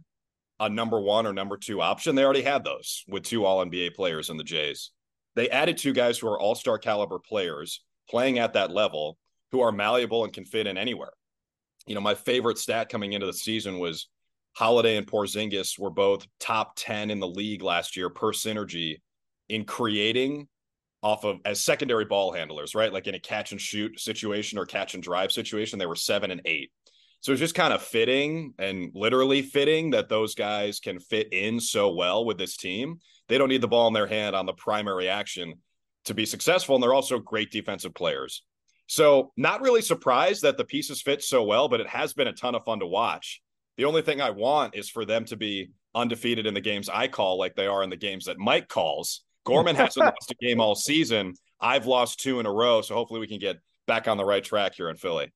a 0.60 0.70
number 0.70 1.00
one 1.00 1.26
or 1.26 1.34
number 1.34 1.58
two 1.58 1.82
option. 1.82 2.16
They 2.16 2.24
already 2.24 2.44
had 2.44 2.64
those 2.64 3.04
with 3.08 3.24
two 3.24 3.46
All 3.46 3.66
NBA 3.66 3.96
players 3.96 4.30
in 4.30 4.38
the 4.38 4.44
Jays. 4.44 4.92
They 5.36 5.50
added 5.50 5.78
two 5.78 5.94
guys 5.94 6.18
who 6.18 6.28
are 6.28 6.40
All 6.40 6.56
Star 6.56 6.78
caliber 6.78 7.20
players 7.20 7.82
playing 8.10 8.40
at 8.40 8.54
that 8.54 8.72
level, 8.72 9.18
who 9.52 9.62
are 9.62 9.72
malleable 9.72 10.24
and 10.24 10.34
can 10.34 10.46
fit 10.46 10.68
in 10.68 10.78
anywhere. 10.78 11.14
You 11.88 11.96
know, 11.96 12.02
my 12.02 12.16
favorite 12.16 12.58
stat 12.58 12.90
coming 12.90 13.14
into 13.14 13.26
the 13.26 13.34
season 13.34 13.80
was 13.80 14.08
Holiday 14.56 14.98
and 14.98 15.08
Porzingis 15.08 15.80
were 15.80 15.90
both 15.90 16.28
top 16.40 16.74
10 16.76 17.10
in 17.10 17.20
the 17.20 17.28
league 17.28 17.64
last 17.64 17.98
year 17.98 18.10
per 18.10 18.32
synergy 18.32 19.02
in 19.50 19.66
creating 19.66 20.48
off 21.02 21.26
of 21.26 21.40
as 21.44 21.64
secondary 21.64 22.06
ball 22.06 22.32
handlers, 22.32 22.76
right? 22.76 22.94
Like 22.94 23.08
in 23.08 23.16
a 23.16 23.20
catch 23.20 23.52
and 23.52 23.60
shoot 23.60 24.00
situation 24.00 24.58
or 24.58 24.66
catch 24.66 24.94
and 24.94 25.04
drive 25.04 25.32
situation, 25.32 25.78
they 25.78 25.86
were 25.86 25.96
seven 25.96 26.32
and 26.32 26.42
eight. 26.46 26.72
So 27.20 27.32
it's 27.32 27.40
just 27.40 27.56
kind 27.56 27.74
of 27.74 27.82
fitting 27.82 28.54
and 28.60 28.92
literally 28.94 29.42
fitting 29.42 29.92
that 29.92 30.10
those 30.10 30.36
guys 30.36 30.80
can 30.80 31.00
fit 31.00 31.32
in 31.32 31.60
so 31.60 31.94
well 31.94 32.26
with 32.26 32.38
this 32.38 32.58
team. 32.58 33.00
They 33.30 33.38
don't 33.38 33.50
need 33.50 33.62
the 33.62 33.68
ball 33.68 33.88
in 33.88 33.94
their 33.94 34.08
hand 34.08 34.36
on 34.36 34.46
the 34.46 34.54
primary 34.54 35.10
action 35.10 35.56
to 36.06 36.14
be 36.14 36.26
successful. 36.26 36.76
And 36.76 36.84
they're 36.84 36.94
also 36.94 37.20
great 37.20 37.52
defensive 37.52 37.94
players. 37.94 38.44
So, 38.88 39.32
not 39.38 39.62
really 39.62 39.82
surprised 39.82 40.42
that 40.42 40.58
the 40.58 40.66
pieces 40.66 41.02
fit 41.02 41.24
so 41.24 41.44
well, 41.44 41.70
but 41.70 41.80
it 41.80 41.88
has 41.88 42.14
been 42.14 42.28
a 42.28 42.34
ton 42.34 42.54
of 42.54 42.66
fun 42.66 42.80
to 42.80 42.88
watch. 42.88 43.42
The 43.78 43.86
only 43.86 44.02
thing 44.02 44.22
I 44.22 44.30
want 44.30 44.76
is 44.76 44.90
for 44.90 45.06
them 45.06 45.26
to 45.26 45.38
be 45.38 45.72
undefeated 45.96 46.46
in 46.46 46.54
the 46.54 46.62
games 46.62 46.90
I 46.90 47.08
call, 47.08 47.38
like 47.38 47.56
they 47.56 47.66
are 47.66 47.82
in 47.82 47.90
the 47.90 47.98
games 47.98 48.26
that 48.26 48.38
Mike 48.38 48.68
calls. 48.68 49.24
Gorman 49.46 49.76
hasn't 49.76 50.06
lost 50.06 50.32
a 50.32 50.36
game 50.46 50.60
all 50.60 50.76
season. 50.76 51.34
I've 51.62 51.86
lost 51.86 52.20
two 52.20 52.40
in 52.40 52.46
a 52.46 52.52
row. 52.52 52.82
So, 52.82 52.94
hopefully, 52.94 53.22
we 53.22 53.28
can 53.28 53.40
get 53.40 53.58
back 53.88 54.08
on 54.08 54.18
the 54.18 54.26
right 54.26 54.44
track 54.44 54.76
here 54.76 54.90
in 54.90 54.98
Philly. 54.98 55.32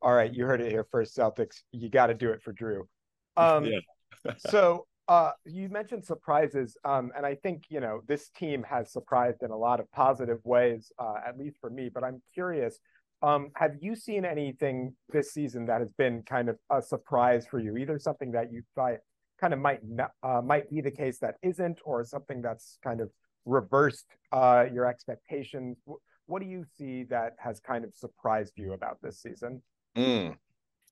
All 0.00 0.14
right, 0.14 0.32
you 0.32 0.46
heard 0.46 0.60
it 0.60 0.70
here 0.70 0.86
first, 0.90 1.16
Celtics. 1.16 1.62
You 1.72 1.88
got 1.88 2.06
to 2.06 2.14
do 2.14 2.30
it 2.30 2.42
for 2.42 2.52
Drew. 2.52 2.88
Um, 3.36 3.64
yeah. 4.24 4.34
so 4.38 4.86
uh, 5.12 5.32
you 5.44 5.68
mentioned 5.68 6.02
surprises, 6.02 6.74
um, 6.86 7.12
and 7.14 7.26
I 7.26 7.34
think 7.34 7.64
you 7.68 7.80
know 7.80 8.00
this 8.08 8.30
team 8.30 8.62
has 8.62 8.90
surprised 8.90 9.42
in 9.42 9.50
a 9.50 9.56
lot 9.56 9.78
of 9.78 9.92
positive 9.92 10.38
ways, 10.42 10.90
uh, 10.98 11.16
at 11.28 11.36
least 11.36 11.58
for 11.60 11.68
me. 11.68 11.90
But 11.92 12.02
I'm 12.02 12.22
curious, 12.32 12.78
um, 13.20 13.50
have 13.56 13.72
you 13.78 13.94
seen 13.94 14.24
anything 14.24 14.94
this 15.10 15.34
season 15.34 15.66
that 15.66 15.80
has 15.80 15.92
been 15.92 16.22
kind 16.22 16.48
of 16.48 16.56
a 16.70 16.80
surprise 16.80 17.46
for 17.46 17.60
you? 17.60 17.76
Either 17.76 17.98
something 17.98 18.32
that 18.32 18.50
you 18.50 18.62
thought 18.74 19.00
kind 19.38 19.52
of 19.52 19.60
might 19.60 19.80
not, 19.84 20.12
uh, 20.22 20.40
might 20.40 20.70
be 20.70 20.80
the 20.80 20.90
case 20.90 21.18
that 21.18 21.34
isn't, 21.42 21.78
or 21.84 22.02
something 22.04 22.40
that's 22.40 22.78
kind 22.82 23.02
of 23.02 23.10
reversed 23.44 24.06
uh, 24.32 24.64
your 24.72 24.86
expectations. 24.86 25.76
What 26.24 26.40
do 26.40 26.48
you 26.48 26.64
see 26.78 27.04
that 27.10 27.34
has 27.38 27.60
kind 27.60 27.84
of 27.84 27.92
surprised 27.94 28.54
you 28.56 28.72
about 28.72 28.96
this 29.02 29.20
season? 29.20 29.60
Mm. 29.94 30.36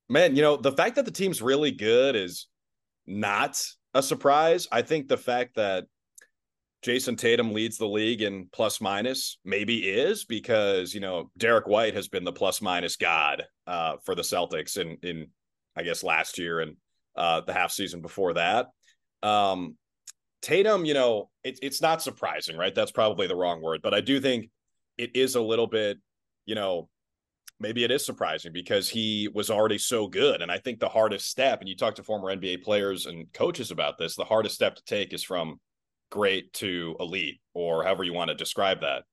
Man, 0.09 0.35
you 0.35 0.43
know, 0.43 0.57
the 0.57 0.73
fact 0.73 0.97
that 0.97 1.05
the 1.05 1.11
team's 1.11 1.41
really 1.41 1.71
good 1.71 2.15
is 2.15 2.45
not 3.07 3.59
a 3.93 4.03
surprise. 4.03 4.67
I 4.71 4.81
think 4.81 5.07
the 5.07 5.17
fact 5.17 5.55
that 5.55 5.85
Jayson 6.81 7.15
Tatum 7.15 7.53
leads 7.53 7.77
the 7.77 7.87
league 7.87 8.21
in 8.21 8.47
plus 8.51 8.81
minus 8.81 9.37
maybe 9.45 9.77
is 9.77 10.25
because, 10.25 10.93
you 10.93 10.99
know, 10.99 11.29
Derrick 11.37 11.67
White 11.67 11.93
has 11.93 12.07
been 12.07 12.23
the 12.23 12.31
plus 12.31 12.61
minus 12.61 12.95
god 12.95 13.43
uh, 13.67 13.97
for 14.03 14.15
the 14.15 14.23
Celtics 14.23 14.77
in, 14.77 14.97
in, 15.03 15.27
I 15.75 15.83
guess, 15.83 16.03
last 16.03 16.39
year 16.39 16.59
and 16.59 16.75
uh, 17.15 17.41
the 17.41 17.53
half 17.53 17.71
season 17.71 18.01
before 18.01 18.33
that. 18.33 18.67
Um, 19.21 19.75
Tatum, 20.41 20.85
you 20.85 20.95
know, 20.95 21.29
it, 21.43 21.59
it's 21.61 21.81
not 21.81 22.01
surprising, 22.01 22.57
right? 22.57 22.73
That's 22.73 22.91
probably 22.91 23.27
the 23.27 23.35
wrong 23.35 23.61
word, 23.61 23.81
but 23.83 23.93
I 23.93 24.01
do 24.01 24.19
think 24.19 24.49
it 24.97 25.15
is 25.15 25.35
a 25.35 25.41
little 25.41 25.67
bit, 25.67 25.99
you 26.45 26.55
know, 26.55 26.89
maybe 27.61 27.83
it 27.83 27.91
is 27.91 28.05
surprising 28.05 28.51
because 28.51 28.89
he 28.89 29.29
was 29.33 29.49
already 29.49 29.77
so 29.77 30.07
good. 30.07 30.41
And 30.41 30.51
I 30.51 30.57
think 30.57 30.79
the 30.79 30.89
hardest 30.89 31.29
step, 31.29 31.59
and 31.59 31.69
you 31.69 31.75
talk 31.75 31.95
to 31.95 32.03
former 32.03 32.35
NBA 32.35 32.63
players 32.63 33.05
and 33.05 33.31
coaches 33.33 33.71
about 33.71 33.97
this, 33.97 34.15
the 34.15 34.25
hardest 34.25 34.55
step 34.55 34.75
to 34.75 34.83
take 34.83 35.13
is 35.13 35.23
from 35.23 35.59
great 36.09 36.51
to 36.53 36.95
elite, 36.99 37.39
or 37.53 37.83
however 37.83 38.03
you 38.03 38.13
want 38.13 38.29
to 38.29 38.35
describe 38.35 38.81
that. 38.81 39.03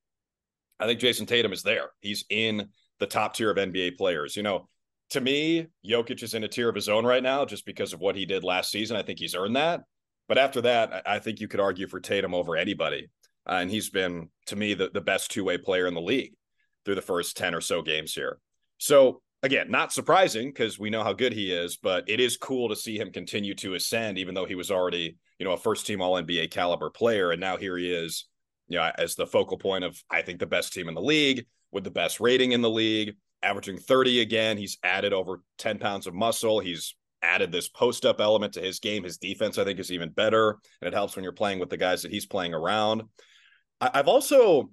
I 0.81 0.87
think 0.87 1.01
Jayson 1.01 1.27
Tatum 1.27 1.53
is 1.53 1.63
there. 1.63 1.91
He's 2.01 2.25
in 2.31 2.69
the 2.99 3.07
top 3.07 3.35
tier 3.35 3.51
of 3.51 3.57
NBA 3.57 3.97
players. 3.97 4.37
You 4.37 4.43
know, 4.43 4.69
to 5.11 5.21
me, 5.21 5.67
Jokic 5.87 6.23
is 6.23 6.35
in 6.35 6.45
a 6.45 6.49
tier 6.49 6.69
of 6.69 6.75
his 6.75 6.89
own 6.89 7.05
right 7.05 7.23
now 7.23 7.45
just 7.45 7.67
because 7.67 7.93
of 7.93 8.01
what 8.01 8.17
he 8.17 8.27
did 8.27 8.45
last 8.45 8.71
season. 8.71 8.97
I 8.97 9.03
think 9.03 9.19
he's 9.19 9.35
earned 9.35 9.57
that. 9.57 9.83
But 10.29 10.39
after 10.39 10.61
that, 10.63 11.03
I 11.07 11.19
think 11.19 11.41
you 11.41 11.49
could 11.49 11.61
argue 11.61 11.89
for 11.89 12.01
Tatum 12.01 12.35
over 12.35 12.57
anybody. 12.57 13.09
Uh, 13.49 13.55
and 13.55 13.71
he's 13.71 13.89
been, 13.89 14.29
to 14.47 14.57
me, 14.57 14.75
the, 14.75 14.91
the 14.93 15.01
best 15.01 15.31
two 15.31 15.45
way 15.45 15.57
player 15.57 15.87
in 15.87 15.95
the 15.95 16.01
league 16.01 16.35
through 16.89 16.95
the 16.95 17.03
first 17.03 17.37
10 17.37 17.55
or 17.55 17.61
so 17.61 17.83
games 17.83 18.15
here. 18.15 18.39
So 18.79 19.21
again, 19.43 19.71
not 19.71 19.93
surprising 19.93 20.49
because 20.49 20.79
we 20.79 20.89
know 20.89 21.05
how 21.05 21.13
good 21.13 21.35
he 21.35 21.53
is, 21.53 21.77
but 21.77 22.09
it 22.09 22.19
is 22.19 22.39
cool 22.39 22.71
to 22.71 22.77
see 22.77 22.99
him 22.99 23.13
continue 23.13 23.55
to 23.57 23.75
ascend, 23.75 24.17
even 24.17 24.35
though 24.35 24.47
he 24.47 24.55
was 24.55 24.71
already, 24.71 25.19
you 25.39 25.45
know, 25.45 25.53
a 25.53 25.59
first 25.59 25.87
team 25.87 26.01
all 26.01 26.15
NBA 26.15 26.51
caliber 26.51 26.89
player. 26.89 27.31
And 27.31 27.43
now 27.43 27.59
here 27.59 27.77
he 27.77 27.93
is, 27.93 28.27
you 28.69 28.79
know, 28.79 28.91
as 28.97 29.17
the 29.17 29.27
focal 29.27 29.59
point 29.59 29.85
of, 29.85 30.03
I 30.11 30.23
think, 30.23 30.39
the 30.39 30.47
best 30.47 30.73
team 30.73 30.89
in 30.89 30.95
the 30.95 31.03
league 31.03 31.45
with 31.73 31.85
the 31.85 31.91
best 31.91 32.21
rating 32.21 32.53
in 32.53 32.63
the 32.63 32.71
league, 32.71 33.17
averaging 33.43 33.77
30 33.77 34.23
again. 34.23 34.57
He's 34.57 34.79
added 34.83 35.13
over 35.13 35.43
10 35.59 35.79
pounds 35.79 36.07
of 36.07 36.15
muscle. 36.15 36.61
He's 36.61 36.97
added 37.21 37.53
this 37.53 37.69
post 37.69 38.07
up 38.07 38.19
element 38.19 38.55
to 38.55 38.63
his 38.63 38.79
game. 38.79 39.05
His 39.05 39.19
defense, 39.19 39.59
I 39.59 39.65
think, 39.65 39.79
is 39.79 39.93
even 39.93 40.09
better. 40.09 40.57
And 40.81 40.89
it 40.89 40.95
helps 40.95 41.17
when 41.17 41.23
you're 41.23 41.33
playing 41.35 41.59
with 41.59 41.69
the 41.69 41.77
guys 41.77 42.01
that 42.01 42.13
he's 42.13 42.25
playing 42.25 42.55
around. 42.55 43.03
I've 43.79 44.09
also 44.09 44.71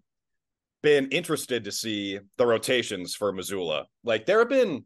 been 0.85 1.07
interested 1.09 1.63
to 1.63 1.71
see 1.71 2.19
the 2.37 2.45
rotations 2.45 3.15
for 3.15 3.33
Mazzulla. 3.33 3.85
Like 4.03 4.27
there 4.27 4.37
have 4.37 4.49
been 4.49 4.85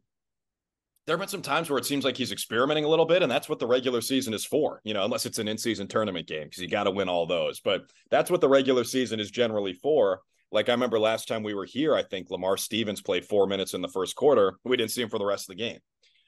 there 1.06 1.14
have 1.14 1.20
been 1.20 1.28
some 1.28 1.42
times 1.42 1.68
where 1.68 1.78
it 1.78 1.84
seems 1.84 2.06
like 2.06 2.16
he's 2.16 2.32
experimenting 2.32 2.84
a 2.84 2.88
little 2.88 3.04
bit, 3.04 3.22
and 3.22 3.30
that's 3.30 3.50
what 3.50 3.58
the 3.58 3.66
regular 3.66 4.00
season 4.00 4.32
is 4.32 4.44
for, 4.44 4.80
you 4.82 4.94
know, 4.94 5.04
unless 5.04 5.26
it's 5.26 5.38
an 5.38 5.46
in-season 5.46 5.88
tournament 5.88 6.26
game, 6.26 6.44
because 6.44 6.62
you 6.62 6.68
got 6.68 6.84
to 6.84 6.90
win 6.90 7.10
all 7.10 7.26
those. 7.26 7.60
But 7.60 7.82
that's 8.10 8.30
what 8.30 8.40
the 8.40 8.48
regular 8.48 8.82
season 8.82 9.20
is 9.20 9.30
generally 9.30 9.74
for. 9.74 10.20
Like 10.50 10.70
I 10.70 10.72
remember 10.72 10.98
last 10.98 11.28
time 11.28 11.42
we 11.42 11.52
were 11.52 11.66
here, 11.66 11.94
I 11.94 12.02
think 12.02 12.30
Lamar 12.30 12.56
Stevens 12.56 13.02
played 13.02 13.26
four 13.26 13.46
minutes 13.46 13.74
in 13.74 13.82
the 13.82 13.88
first 13.88 14.16
quarter. 14.16 14.54
We 14.64 14.78
didn't 14.78 14.92
see 14.92 15.02
him 15.02 15.10
for 15.10 15.18
the 15.18 15.26
rest 15.26 15.50
of 15.50 15.56
the 15.56 15.62
game. 15.62 15.80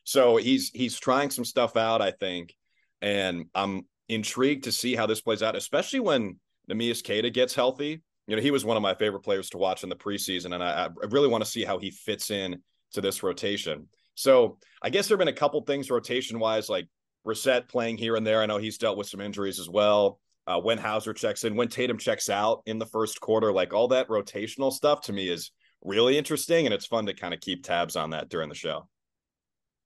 So 0.05 0.37
he's 0.37 0.69
he's 0.75 1.01
trying 1.01 1.31
some 1.31 1.47
stuff 1.47 1.79
out, 1.79 2.03
I 2.03 2.11
think. 2.11 2.55
And 3.01 3.47
I'm 3.55 3.87
intrigued 4.11 4.65
to 4.65 4.73
see 4.73 4.95
how 4.95 5.07
this 5.07 5.23
plays 5.23 5.43
out, 5.43 5.57
especially 5.57 6.01
when 6.01 6.39
Neemias 6.71 7.03
Queta 7.03 7.31
gets 7.31 7.55
healthy 7.55 8.03
you 8.27 8.37
know, 8.37 8.43
he 8.43 8.51
was 8.51 8.65
one 8.65 8.77
of 8.77 8.83
my 8.83 8.95
favorite 8.95 9.23
players 9.23 9.51
to 9.51 9.59
watch 9.59 9.83
in 9.83 9.89
the 9.89 9.97
preseason, 9.97 10.55
and 10.55 10.63
I, 10.63 10.87
I 10.87 11.07
really 11.11 11.29
want 11.29 11.45
to 11.45 11.51
see 11.51 11.65
how 11.65 11.79
he 11.79 11.91
fits 11.91 12.31
in 12.31 12.63
to 12.93 13.01
this 13.01 13.23
rotation. 13.23 13.89
So 14.15 14.59
I 14.83 14.91
guess 14.91 15.09
there 15.09 15.17
have 15.17 15.21
been 15.21 15.29
a 15.29 15.39
couple 15.39 15.61
things 15.63 15.91
rotation 15.91 16.39
wise, 16.39 16.69
like 16.69 16.87
Brissett 17.27 17.69
playing 17.69 17.99
here 17.99 18.17
and 18.17 18.27
there. 18.27 18.43
I 18.43 18.47
know 18.47 18.59
he's 18.59 18.79
dealt 18.79 18.99
with 18.99 19.09
some 19.09 19.21
injuries 19.21 19.59
as 19.59 19.69
well. 19.69 20.19
Uh, 20.47 20.61
when 20.61 20.79
Hauser 20.79 21.13
checks 21.13 21.45
in, 21.45 21.55
when 21.55 21.69
Tatum 21.69 21.99
checks 21.99 22.29
out 22.29 22.63
in 22.67 22.79
the 22.79 22.87
first 22.87 23.21
quarter, 23.21 23.53
like 23.53 23.73
all 23.73 23.89
that 23.89 24.09
rotational 24.09 24.73
stuff 24.73 25.01
to 25.03 25.13
me 25.13 25.29
is 25.29 25.53
really 25.83 26.19
interesting, 26.19 26.67
and 26.67 26.75
it's 26.75 26.87
fun 26.87 27.07
to 27.07 27.15
kind 27.15 27.33
of 27.33 27.41
keep 27.41 27.63
tabs 27.63 27.97
on 27.97 28.11
that 28.11 28.29
during 28.29 28.49
the 28.49 28.55
show. 28.55 28.89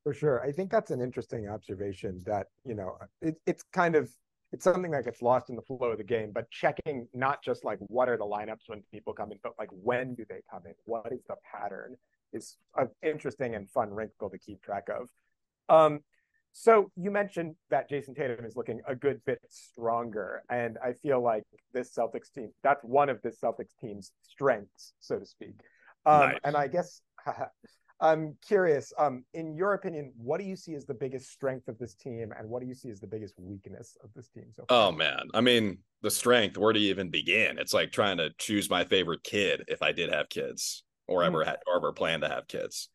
For 0.03 0.15
sure, 0.15 0.43
I 0.43 0.53
think 0.53 0.71
that's 0.71 0.91
an 0.91 1.01
interesting 1.01 1.49
observation. 1.49 2.23
That 2.25 2.47
you 2.65 2.75
know, 2.75 2.97
it, 3.21 3.37
it's 3.47 3.65
kind 3.73 3.97
of 3.97 4.11
it's 4.53 4.65
something 4.65 4.91
that 4.93 5.05
gets 5.05 5.23
lost 5.23 5.51
in 5.51 5.57
the 5.57 5.63
flow 5.63 5.91
of 5.91 5.99
the 5.99 6.05
game, 6.05 6.31
but 6.33 6.51
checking 6.51 7.09
not 7.13 7.43
just 7.43 7.65
like 7.65 7.79
what 7.89 8.09
are 8.09 8.17
the 8.17 8.25
lineups 8.25 8.69
when 8.69 8.83
people 8.93 9.13
come 9.13 9.33
in, 9.33 9.39
but 9.43 9.53
like 9.59 9.69
when 9.71 10.15
do 10.15 10.25
they 10.29 10.41
come 10.51 10.63
in? 10.67 10.75
What 10.85 11.13
is 11.13 11.21
the 11.29 11.37
pattern? 11.53 11.97
Is 12.33 12.57
an 12.77 12.89
interesting 13.03 13.55
and 13.55 13.69
fun 13.71 13.91
wrinkle 13.91 14.31
to 14.31 14.39
keep 14.39 14.63
track 14.63 14.89
of. 14.89 15.09
Um, 15.69 16.01
so 16.53 16.91
you 16.97 17.11
mentioned 17.11 17.55
that 17.71 17.91
Jayson 17.91 18.15
Tatum 18.15 18.45
is 18.45 18.57
looking 18.57 18.81
a 18.87 18.95
good 18.95 19.21
bit 19.27 19.41
stronger, 19.49 20.43
and 20.49 20.79
I 20.83 20.95
feel 20.95 21.23
like 21.23 21.45
this 21.73 21.93
Celtics 21.95 22.33
team 22.33 22.51
that's 22.63 22.83
one 22.83 23.09
of 23.09 23.21
this 23.23 23.39
Celtics 23.43 23.77
team's 23.81 24.13
strengths, 24.23 24.95
so 25.01 25.19
to 25.19 25.27
speak. 25.27 25.61
Um, 26.07 26.21
nice. 26.21 26.39
And 26.45 26.57
I 26.57 26.69
guess 26.69 27.01
I'm 28.01 28.37
curious, 28.47 28.93
um, 28.99 29.25
in 29.33 29.55
your 29.55 29.73
opinion, 29.75 30.13
what 30.17 30.39
do 30.39 30.45
you 30.45 30.57
see 30.57 30.75
as 30.75 30.85
the 30.85 30.95
biggest 30.95 31.31
strength 31.31 31.69
of 31.69 31.79
this 31.79 31.95
team, 31.95 32.33
and 32.39 32.49
what 32.49 32.61
do 32.61 32.69
you 32.69 32.75
see 32.75 32.91
as 32.91 33.01
the 33.01 33.07
biggest 33.07 33.35
weakness 33.39 33.97
of 34.05 34.11
this 34.15 34.29
team? 34.29 34.45
So 34.55 34.65
far? 34.69 34.89
oh 34.89 34.93
man, 34.93 35.29
I 35.33 35.41
mean, 35.41 35.79
the 36.03 36.11
strength. 36.11 36.59
Where 36.59 36.73
do 36.73 36.81
you 36.81 36.91
even 36.91 37.11
begin? 37.11 37.59
It's 37.59 37.73
like 37.73 37.93
trying 37.93 38.19
to 38.19 38.31
choose 38.39 38.69
my 38.69 38.85
favorite 38.85 39.23
kid 39.23 39.65
if 39.69 39.83
I 39.83 39.93
did 39.93 40.13
have 40.13 40.29
kids, 40.29 40.85
or 41.09 41.23
ever 41.23 41.39
mm. 41.39 41.47
had, 41.47 41.57
or 41.67 41.77
ever 41.77 41.93
plan 41.93 42.21
to 42.21 42.29
have 42.29 42.49
kids. 42.49 42.91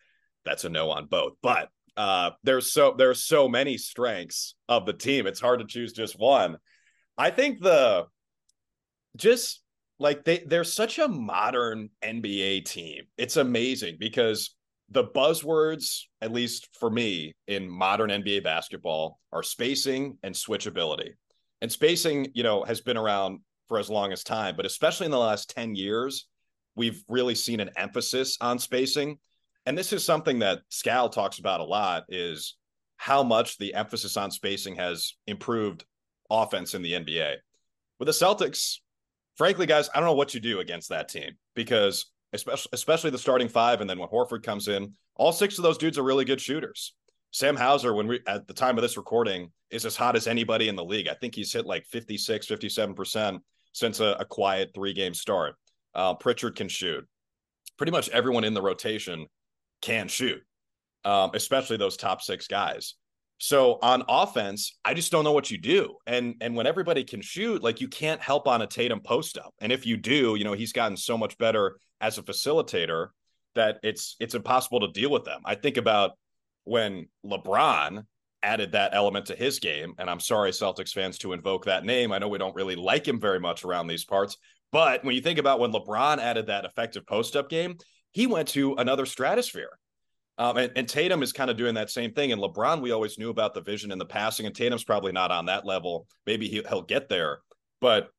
That's 0.46 0.66
a 0.66 0.70
no 0.70 0.92
on 0.92 1.08
both. 1.08 1.34
But 1.42 1.70
uh, 1.98 2.32
there's 2.44 2.72
so 2.72 2.94
there's 2.96 3.24
so 3.24 3.50
many 3.50 3.78
strengths 3.78 4.56
of 4.70 4.86
the 4.86 4.94
team. 4.94 5.26
It's 5.26 5.42
hard 5.42 5.60
to 5.60 5.66
choose 5.66 5.94
just 5.94 6.20
one. 6.20 6.58
I 7.18 7.32
think 7.32 7.60
the 7.60 8.06
just 9.18 9.62
like 10.00 10.26
they 10.26 10.40
they're 10.40 10.64
such 10.64 11.00
a 11.00 11.08
modern 11.08 11.90
NBA 12.04 12.66
team. 12.66 13.04
It's 13.18 13.38
amazing 13.38 13.98
because 14.00 14.56
the 14.92 15.06
buzzwords, 15.06 16.04
at 16.22 16.34
least 16.34 16.68
for 16.78 16.90
me, 16.90 17.34
in 17.48 17.70
modern 17.70 18.10
NBA 18.10 18.44
basketball 18.44 19.20
are 19.32 19.42
spacing 19.42 20.18
and 20.22 20.36
switchability. 20.36 21.12
And 21.62 21.72
spacing, 21.72 22.28
you 22.34 22.44
know, 22.44 22.64
has 22.64 22.82
been 22.82 22.98
around 22.98 23.40
for 23.70 23.80
as 23.80 23.90
long 23.90 24.12
as 24.12 24.24
time, 24.24 24.56
but 24.58 24.66
especially 24.66 25.06
in 25.06 25.12
the 25.12 25.18
last 25.18 25.50
10 25.52 25.76
years, 25.76 26.28
we've 26.76 27.04
really 27.08 27.36
seen 27.36 27.62
an 27.62 27.70
emphasis 27.78 28.38
on 28.42 28.60
spacing. 28.60 29.18
And 29.66 29.78
this 29.78 29.94
is 29.94 30.04
something 30.04 30.40
that 30.40 30.60
Scal 30.70 31.10
talks 31.10 31.40
about 31.40 31.62
a 31.62 31.66
lot 31.66 32.04
is 32.10 32.58
how 32.98 33.24
much 33.24 33.58
the 33.58 33.74
emphasis 33.74 34.18
on 34.18 34.30
spacing 34.30 34.76
has 34.76 35.14
improved 35.26 35.86
offense 36.30 36.74
in 36.74 36.82
the 36.82 36.94
NBA. 36.94 37.36
With 37.98 38.08
the 38.08 38.12
Celtics, 38.12 38.80
frankly, 39.38 39.68
guys, 39.68 39.90
I 39.94 40.00
don't 40.00 40.08
know 40.08 40.16
what 40.16 40.34
you 40.34 40.42
do 40.42 40.60
against 40.60 40.90
that 40.90 41.08
team 41.08 41.38
because 41.56 42.11
especially 42.34 42.70
especially 42.74 43.10
the 43.12 43.18
starting 43.18 43.50
five, 43.50 43.82
and 43.82 43.90
then 43.90 44.00
when 44.00 44.10
Horford 44.10 44.44
comes 44.44 44.68
in, 44.68 44.94
all 45.16 45.32
six 45.34 45.58
of 45.58 45.64
those 45.64 45.78
dudes 45.78 45.98
are 45.98 46.04
really 46.04 46.26
good 46.26 46.42
shooters. 46.42 46.94
Sam 47.32 47.56
Hauser, 47.56 47.94
when 47.94 48.08
we 48.08 48.20
at 48.28 48.48
the 48.48 48.54
time 48.54 48.78
of 48.78 48.82
this 48.82 48.98
recording, 48.98 49.52
is 49.70 49.86
as 49.86 49.96
hot 49.96 50.16
as 50.16 50.28
anybody 50.28 50.68
in 50.68 50.76
the 50.76 50.84
league. 50.84 51.08
I 51.08 51.14
think 51.14 51.34
he's 51.36 51.54
hit 51.54 51.66
like 51.66 51.86
56, 51.88 52.48
57% 52.48 53.40
since 53.74 54.00
a, 54.02 54.18
a 54.20 54.26
quiet 54.26 54.72
three 54.74 54.94
game 54.94 55.14
start. 55.14 55.56
Uh, 55.96 56.14
Pritchard 56.16 56.56
can 56.56 56.68
shoot. 56.68 57.08
Pretty 57.78 57.92
much 57.92 58.10
everyone 58.10 58.44
in 58.44 58.54
the 58.54 58.62
rotation 58.62 59.28
can 59.82 60.08
shoot. 60.08 60.42
um, 61.04 61.32
especially 61.34 61.78
those 61.78 61.98
top 61.98 62.22
six 62.22 62.48
guys. 62.48 62.96
So 63.44 63.80
on 63.82 64.04
offense, 64.08 64.78
I 64.86 64.94
just 64.94 65.12
don't 65.12 65.24
know 65.24 65.32
what 65.32 65.50
you 65.50 65.58
do. 65.58 65.96
And 66.06 66.36
and 66.42 66.56
when 66.56 66.68
everybody 66.68 67.04
can 67.04 67.22
shoot, 67.22 67.64
like 67.64 67.82
you 67.82 67.88
can't 67.88 68.22
help 68.22 68.48
on 68.48 68.62
a 68.62 68.68
Tatum 68.68 69.00
post 69.00 69.36
up. 69.36 69.56
And 69.60 69.72
if 69.72 69.84
you 69.84 69.98
do, 69.98 70.36
you 70.36 70.44
know, 70.44 70.54
he's 70.54 70.74
gotten 70.74 70.96
so 70.96 71.18
much 71.18 71.40
better 71.40 71.78
as 72.00 72.20
a 72.20 72.22
facilitator 72.22 73.08
that 73.56 73.80
it's 73.82 74.16
it's 74.20 74.36
impossible 74.36 74.82
to 74.82 74.92
deal 74.92 75.10
with 75.10 75.26
them. 75.26 75.42
I 75.44 75.56
think 75.56 75.78
about 75.78 76.12
when 76.66 77.08
LeBron 77.26 78.06
added 78.44 78.74
that 78.74 78.94
element 78.94 79.26
to 79.26 79.36
his 79.36 79.58
game, 79.58 79.96
and 79.98 80.08
I'm 80.08 80.20
sorry, 80.20 80.52
Celtics 80.52 80.94
fans, 80.94 81.18
to 81.20 81.34
invoke 81.34 81.66
that 81.66 81.84
name. 81.84 82.12
I 82.12 82.20
know 82.20 82.28
we 82.28 82.38
don't 82.38 82.56
really 82.56 82.76
like 82.76 83.08
him 83.08 83.20
very 83.20 83.40
much 83.40 83.66
around 83.66 83.88
these 83.88 84.06
parts, 84.06 84.38
but 84.72 85.04
when 85.04 85.16
you 85.16 85.22
think 85.22 85.40
about 85.40 85.60
when 85.60 85.72
LeBron 85.72 86.20
added 86.20 86.46
that 86.46 86.66
effective 86.66 87.08
post 87.08 87.36
up 87.36 87.50
game, 87.50 87.80
he 88.12 88.28
went 88.28 88.50
to 88.50 88.76
another 88.76 89.08
stratosphere. 89.08 89.80
Um, 90.38 90.58
and, 90.58 90.72
and, 90.76 90.90
Tatum 90.90 91.22
is 91.24 91.34
kind 91.34 91.52
of 91.52 91.58
doing 91.58 91.76
that 91.76 91.90
same 91.90 92.14
thing. 92.14 92.32
And 92.32 92.42
LeBron, 92.42 92.82
we 92.82 92.92
always 92.92 93.20
knew 93.20 93.30
about 93.30 93.54
the 93.54 93.62
vision 93.62 93.92
and 93.92 94.00
the 94.00 94.06
passing, 94.06 94.46
and 94.46 94.56
Tatum's 94.56 94.84
probably 94.84 95.12
not 95.12 95.30
on 95.30 95.46
that 95.46 95.66
level. 95.66 96.08
Maybe 96.26 96.48
he, 96.48 96.64
he'll 96.68 96.82
get 96.82 97.10
there, 97.10 97.40
but 97.80 98.10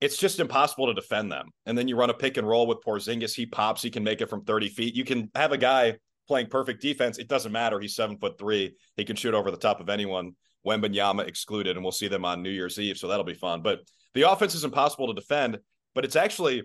it's 0.00 0.16
just 0.16 0.40
impossible 0.40 0.86
to 0.86 0.94
defend 0.94 1.30
them. 1.30 1.48
And 1.66 1.76
then 1.76 1.88
you 1.88 1.96
run 1.96 2.10
a 2.10 2.14
pick 2.14 2.36
and 2.36 2.48
roll 2.48 2.66
with 2.66 2.78
Porzingis. 2.84 3.34
He 3.34 3.46
pops. 3.46 3.82
He 3.82 3.90
can 3.90 4.04
make 4.04 4.20
it 4.20 4.30
from 4.30 4.44
30 4.44 4.68
feet. 4.68 4.94
You 4.94 5.04
can 5.04 5.30
have 5.34 5.52
a 5.52 5.58
guy 5.58 5.96
playing 6.26 6.46
perfect 6.46 6.80
defense. 6.80 7.18
It 7.18 7.28
doesn't 7.28 7.52
matter. 7.52 7.80
He's 7.80 7.96
seven 7.96 8.16
foot 8.18 8.38
three. 8.38 8.76
He 8.96 9.04
can 9.04 9.16
shoot 9.16 9.34
over 9.34 9.50
the 9.50 9.56
top 9.56 9.80
of 9.80 9.88
anyone. 9.88 10.32
Wembanyama 10.66 11.26
excluded, 11.26 11.76
and 11.76 11.84
we'll 11.84 11.92
see 11.92 12.08
them 12.08 12.24
on 12.24 12.42
New 12.42 12.50
Year's 12.50 12.78
Eve. 12.78 12.98
So 12.98 13.08
that'll 13.08 13.24
be 13.24 13.34
fun. 13.34 13.62
But 13.62 13.80
the 14.14 14.30
offense 14.30 14.54
is 14.54 14.64
impossible 14.64 15.08
to 15.08 15.14
defend. 15.14 15.58
But 15.94 16.04
it's 16.04 16.16
actually, 16.16 16.62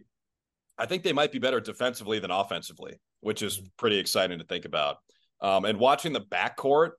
I 0.78 0.86
think 0.86 1.04
they 1.04 1.14
might 1.14 1.32
be 1.32 1.40
better 1.40 1.60
defensively 1.60 2.20
than 2.20 2.32
offensively, 2.32 3.00
which 3.22 3.42
is 3.42 3.62
pretty 3.78 4.00
exciting 4.00 4.40
to 4.40 4.46
think 4.46 4.66
about. 4.66 4.98
Um, 5.42 5.66
and 5.66 5.80
watching 5.80 6.14
the 6.14 6.22
backcourt, 6.22 6.92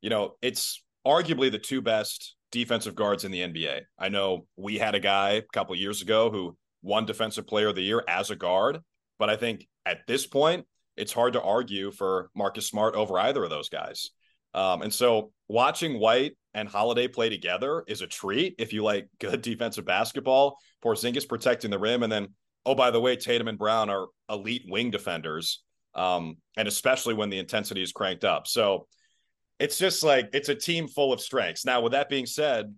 you 0.00 0.10
know, 0.10 0.36
it's 0.42 0.82
arguably 1.06 1.50
the 1.50 1.58
two 1.58 1.82
best 1.82 2.36
defensive 2.52 2.94
guards 2.94 3.24
in 3.24 3.32
the 3.32 3.40
NBA. 3.40 3.82
I 3.98 4.08
know 4.08 4.46
we 4.56 4.78
had 4.78 4.94
a 4.94 5.00
guy 5.00 5.30
a 5.32 5.42
couple 5.52 5.74
years 5.76 6.02
ago 6.02 6.30
who 6.30 6.56
won 6.82 7.06
Defensive 7.06 7.46
Player 7.46 7.68
of 7.68 7.74
the 7.74 7.82
Year 7.82 8.02
as 8.08 8.30
a 8.30 8.36
guard, 8.36 8.80
but 9.18 9.28
I 9.28 9.36
think 9.36 9.66
at 9.86 10.06
this 10.06 10.26
point, 10.26 10.66
it's 10.96 11.12
hard 11.12 11.34
to 11.34 11.42
argue 11.42 11.90
for 11.92 12.30
Marcus 12.34 12.66
Smart 12.66 12.94
over 12.94 13.18
either 13.18 13.42
of 13.44 13.50
those 13.50 13.68
guys. 13.68 14.10
Um, 14.54 14.82
and 14.82 14.92
so 14.92 15.32
watching 15.48 15.98
White 15.98 16.36
and 16.54 16.68
Holiday 16.68 17.06
play 17.08 17.28
together 17.28 17.84
is 17.86 18.02
a 18.02 18.06
treat 18.06 18.56
if 18.58 18.72
you 18.72 18.82
like 18.82 19.08
good 19.18 19.42
defensive 19.42 19.84
basketball. 19.84 20.58
Porzingis 20.84 21.28
protecting 21.28 21.70
the 21.70 21.78
rim, 21.78 22.02
and 22.02 22.12
then 22.12 22.28
oh 22.66 22.74
by 22.74 22.90
the 22.90 23.00
way, 23.00 23.16
Tatum 23.16 23.48
and 23.48 23.58
Brown 23.58 23.90
are 23.90 24.06
elite 24.28 24.64
wing 24.68 24.90
defenders 24.90 25.62
um, 25.94 26.36
and 26.56 26.68
especially 26.68 27.14
when 27.14 27.30
the 27.30 27.38
intensity 27.38 27.82
is 27.82 27.92
cranked 27.92 28.24
up. 28.24 28.46
So 28.46 28.86
it's 29.58 29.78
just 29.78 30.02
like 30.02 30.30
it's 30.32 30.48
a 30.48 30.54
team 30.54 30.88
full 30.88 31.12
of 31.12 31.20
strengths. 31.20 31.64
Now, 31.64 31.80
with 31.80 31.92
that 31.92 32.08
being 32.08 32.26
said, 32.26 32.74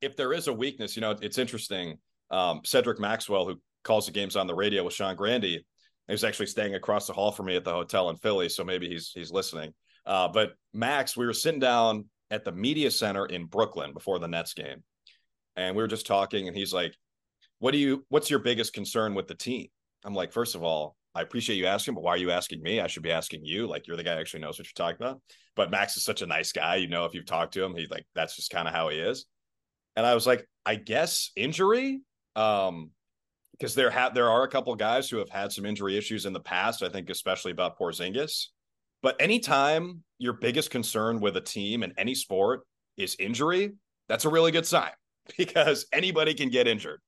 if 0.00 0.16
there 0.16 0.32
is 0.32 0.48
a 0.48 0.52
weakness, 0.52 0.96
you 0.96 1.00
know, 1.00 1.16
it's 1.22 1.38
interesting. 1.38 1.98
Um, 2.30 2.60
Cedric 2.64 2.98
Maxwell, 2.98 3.46
who 3.46 3.60
calls 3.84 4.06
the 4.06 4.12
games 4.12 4.36
on 4.36 4.46
the 4.46 4.54
radio 4.54 4.84
with 4.84 4.94
Sean 4.94 5.16
Grande, 5.16 5.60
he's 6.08 6.24
actually 6.24 6.46
staying 6.46 6.74
across 6.74 7.06
the 7.06 7.12
hall 7.12 7.32
from 7.32 7.46
me 7.46 7.56
at 7.56 7.64
the 7.64 7.72
hotel 7.72 8.10
in 8.10 8.16
Philly, 8.16 8.48
so 8.48 8.64
maybe 8.64 8.88
he's 8.88 9.12
he's 9.14 9.30
listening. 9.30 9.72
Uh, 10.04 10.28
but 10.28 10.52
Max, 10.74 11.16
we 11.16 11.26
were 11.26 11.32
sitting 11.32 11.60
down 11.60 12.06
at 12.30 12.44
the 12.44 12.52
media 12.52 12.90
center 12.90 13.26
in 13.26 13.46
Brooklyn 13.46 13.92
before 13.92 14.18
the 14.18 14.28
Nets 14.28 14.54
game, 14.54 14.82
and 15.54 15.76
we 15.76 15.82
were 15.82 15.88
just 15.88 16.06
talking, 16.06 16.48
and 16.48 16.56
he's 16.56 16.74
like, 16.74 16.94
"What 17.58 17.72
do 17.72 17.78
you? 17.78 18.04
What's 18.08 18.30
your 18.30 18.40
biggest 18.40 18.72
concern 18.72 19.14
with 19.14 19.28
the 19.28 19.34
team?" 19.34 19.68
I'm 20.04 20.14
like, 20.14 20.32
first 20.32 20.54
of 20.54 20.62
all, 20.62 20.96
I 21.16 21.22
appreciate 21.22 21.56
you 21.56 21.66
asking, 21.66 21.94
but 21.94 22.02
why 22.02 22.12
are 22.12 22.18
you 22.18 22.30
asking 22.30 22.62
me? 22.62 22.78
I 22.80 22.86
should 22.86 23.02
be 23.02 23.10
asking 23.10 23.44
you. 23.44 23.66
Like 23.66 23.86
you're 23.86 23.96
the 23.96 24.04
guy 24.04 24.14
who 24.14 24.20
actually 24.20 24.40
knows 24.40 24.58
what 24.58 24.66
you're 24.66 24.86
talking 24.86 25.04
about. 25.04 25.20
But 25.56 25.70
Max 25.70 25.96
is 25.96 26.04
such 26.04 26.20
a 26.20 26.26
nice 26.26 26.52
guy. 26.52 26.76
You 26.76 26.88
know, 26.88 27.06
if 27.06 27.14
you've 27.14 27.26
talked 27.26 27.54
to 27.54 27.64
him, 27.64 27.74
he's 27.74 27.90
like, 27.90 28.06
that's 28.14 28.36
just 28.36 28.50
kind 28.50 28.68
of 28.68 28.74
how 28.74 28.90
he 28.90 28.98
is. 28.98 29.24
And 29.96 30.04
I 30.04 30.14
was 30.14 30.26
like, 30.26 30.46
I 30.66 30.74
guess 30.74 31.32
injury. 31.34 32.02
Um, 32.36 32.90
because 33.52 33.74
there 33.74 33.88
have 33.88 34.14
there 34.14 34.28
are 34.28 34.42
a 34.42 34.48
couple 34.48 34.74
guys 34.74 35.08
who 35.08 35.16
have 35.16 35.30
had 35.30 35.50
some 35.50 35.64
injury 35.64 35.96
issues 35.96 36.26
in 36.26 36.34
the 36.34 36.40
past. 36.40 36.82
I 36.82 36.90
think 36.90 37.08
especially 37.08 37.52
about 37.52 37.78
Porzingis. 37.78 38.48
But 39.02 39.16
anytime 39.18 40.02
your 40.18 40.34
biggest 40.34 40.70
concern 40.70 41.20
with 41.20 41.36
a 41.36 41.40
team 41.40 41.82
in 41.82 41.94
any 41.96 42.14
sport 42.14 42.66
is 42.98 43.16
injury, 43.18 43.72
that's 44.08 44.26
a 44.26 44.28
really 44.28 44.52
good 44.52 44.66
sign 44.66 44.90
because 45.38 45.86
anybody 45.92 46.34
can 46.34 46.50
get 46.50 46.68
injured. 46.68 47.00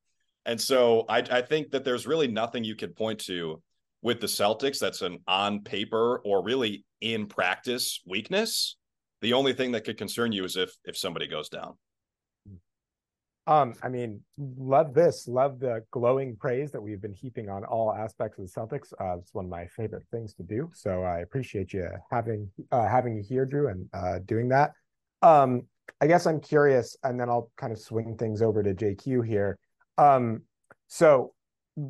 And 0.46 0.60
so 0.60 1.04
I, 1.08 1.18
I 1.18 1.42
think 1.42 1.70
that 1.70 1.84
there's 1.84 2.06
really 2.06 2.28
nothing 2.28 2.64
you 2.64 2.74
could 2.74 2.96
point 2.96 3.20
to 3.20 3.62
with 4.02 4.20
the 4.20 4.26
Celtics 4.26 4.78
that's 4.78 5.02
an 5.02 5.18
on 5.26 5.60
paper 5.60 6.20
or 6.24 6.42
really 6.42 6.84
in 7.00 7.26
practice 7.26 8.00
weakness. 8.06 8.76
The 9.20 9.32
only 9.32 9.52
thing 9.52 9.72
that 9.72 9.84
could 9.84 9.98
concern 9.98 10.32
you 10.32 10.44
is 10.44 10.56
if 10.56 10.72
if 10.84 10.96
somebody 10.96 11.26
goes 11.26 11.48
down. 11.48 11.74
Um, 13.48 13.74
I 13.82 13.88
mean, 13.88 14.20
love 14.36 14.92
this, 14.92 15.26
love 15.26 15.58
the 15.58 15.82
glowing 15.90 16.36
praise 16.36 16.70
that 16.72 16.82
we've 16.82 17.00
been 17.00 17.14
heaping 17.14 17.48
on 17.48 17.64
all 17.64 17.90
aspects 17.90 18.38
of 18.38 18.44
the 18.44 18.50
Celtics. 18.50 18.92
Uh, 19.00 19.18
it's 19.18 19.32
one 19.32 19.46
of 19.46 19.50
my 19.50 19.66
favorite 19.68 20.04
things 20.10 20.34
to 20.34 20.42
do. 20.42 20.70
So 20.74 21.02
I 21.02 21.20
appreciate 21.20 21.72
you 21.72 21.88
having 22.10 22.50
uh, 22.70 22.86
having 22.86 23.16
you 23.16 23.22
here, 23.26 23.46
Drew, 23.46 23.68
and 23.68 23.88
uh, 23.94 24.18
doing 24.26 24.50
that. 24.50 24.72
Um, 25.22 25.62
I 26.00 26.06
guess 26.06 26.26
I'm 26.26 26.40
curious, 26.40 26.94
and 27.02 27.18
then 27.18 27.30
I'll 27.30 27.50
kind 27.56 27.72
of 27.72 27.78
swing 27.78 28.16
things 28.18 28.42
over 28.42 28.62
to 28.62 28.74
JQ 28.74 29.26
here. 29.26 29.58
Um, 29.98 30.42
so 30.86 31.34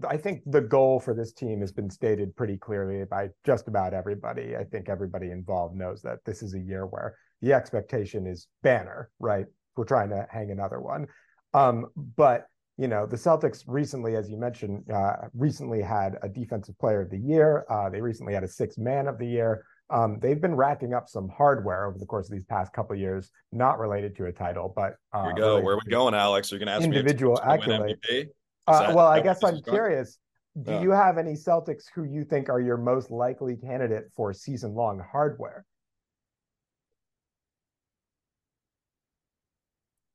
I 0.07 0.17
think 0.17 0.43
the 0.45 0.61
goal 0.61 1.01
for 1.01 1.15
this 1.15 1.33
team 1.33 1.61
has 1.61 1.73
been 1.73 1.91
stated 1.91 2.35
pretty 2.37 2.57
clearly 2.57 3.05
by 3.05 3.29
just 3.45 3.69
about 3.69 3.95
everybody. 3.95 4.57
I 4.57 4.65
think 4.65 4.89
everybody 4.89 5.31
involved 5.31 5.77
knows 5.77 6.03
that 6.03 6.19
this 6.27 6.43
is 6.43 6.55
a 6.55 6.61
year 6.61 6.87
where 6.87 7.17
the 7.41 7.53
expectation 7.53 8.27
is 8.27 8.49
banner, 8.63 9.11
right? 9.19 9.47
We're 9.77 9.85
trying 9.85 10.11
to 10.11 10.27
hang 10.31 10.51
another 10.51 10.81
one. 10.81 11.07
Um, 11.55 11.87
but 12.17 12.47
you 12.77 12.87
know, 12.87 13.07
the 13.07 13.17
Celtics 13.17 13.65
recently, 13.67 14.15
as 14.15 14.31
you 14.31 14.37
mentioned, 14.37 14.85
uh, 14.93 15.29
recently 15.35 15.83
had 15.83 16.17
a 16.23 16.29
defensive 16.29 16.79
player 16.79 17.01
of 17.01 17.11
the 17.11 17.19
year. 17.19 17.65
Uh, 17.69 17.91
they 17.91 18.01
recently 18.01 18.35
had 18.35 18.45
a 18.45 18.49
six 18.49 18.79
man 18.79 19.09
of 19.09 19.19
the 19.19 19.27
year. 19.27 19.65
Um, 19.91 20.18
they've 20.20 20.41
been 20.41 20.55
racking 20.55 20.93
up 20.93 21.09
some 21.09 21.28
hardware 21.28 21.86
over 21.86 21.99
the 21.99 22.05
course 22.05 22.26
of 22.28 22.32
these 22.32 22.45
past 22.45 22.72
couple 22.72 22.95
years, 22.97 23.30
not 23.53 23.78
related 23.78 24.14
to 24.16 24.26
a 24.26 24.32
title, 24.32 24.72
but 24.74 24.97
uh, 25.12 25.24
here 25.24 25.34
we 25.34 25.41
go. 25.41 25.61
Where 25.61 25.74
are 25.74 25.80
we 25.84 25.91
going, 25.91 26.14
Alex? 26.14 26.51
You're 26.51 26.59
going 26.59 26.66
to 26.66 26.72
ask 26.72 26.84
individual 26.84 27.36
me 27.36 27.53
individual 27.53 27.80
accolade. 27.80 28.28
Uh, 28.66 28.93
well, 28.95 29.07
I 29.07 29.20
guess 29.20 29.43
I'm 29.43 29.62
curious. 29.62 30.18
Do 30.62 30.72
yeah. 30.72 30.82
you 30.82 30.91
have 30.91 31.16
any 31.16 31.32
Celtics 31.32 31.84
who 31.95 32.05
you 32.05 32.24
think 32.24 32.49
are 32.49 32.61
your 32.61 32.76
most 32.76 33.11
likely 33.11 33.57
candidate 33.57 34.05
for 34.14 34.32
season 34.32 34.74
long 34.74 34.99
hardware? 35.01 35.64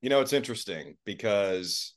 You 0.01 0.09
know, 0.09 0.19
it's 0.19 0.33
interesting 0.33 0.97
because 1.05 1.93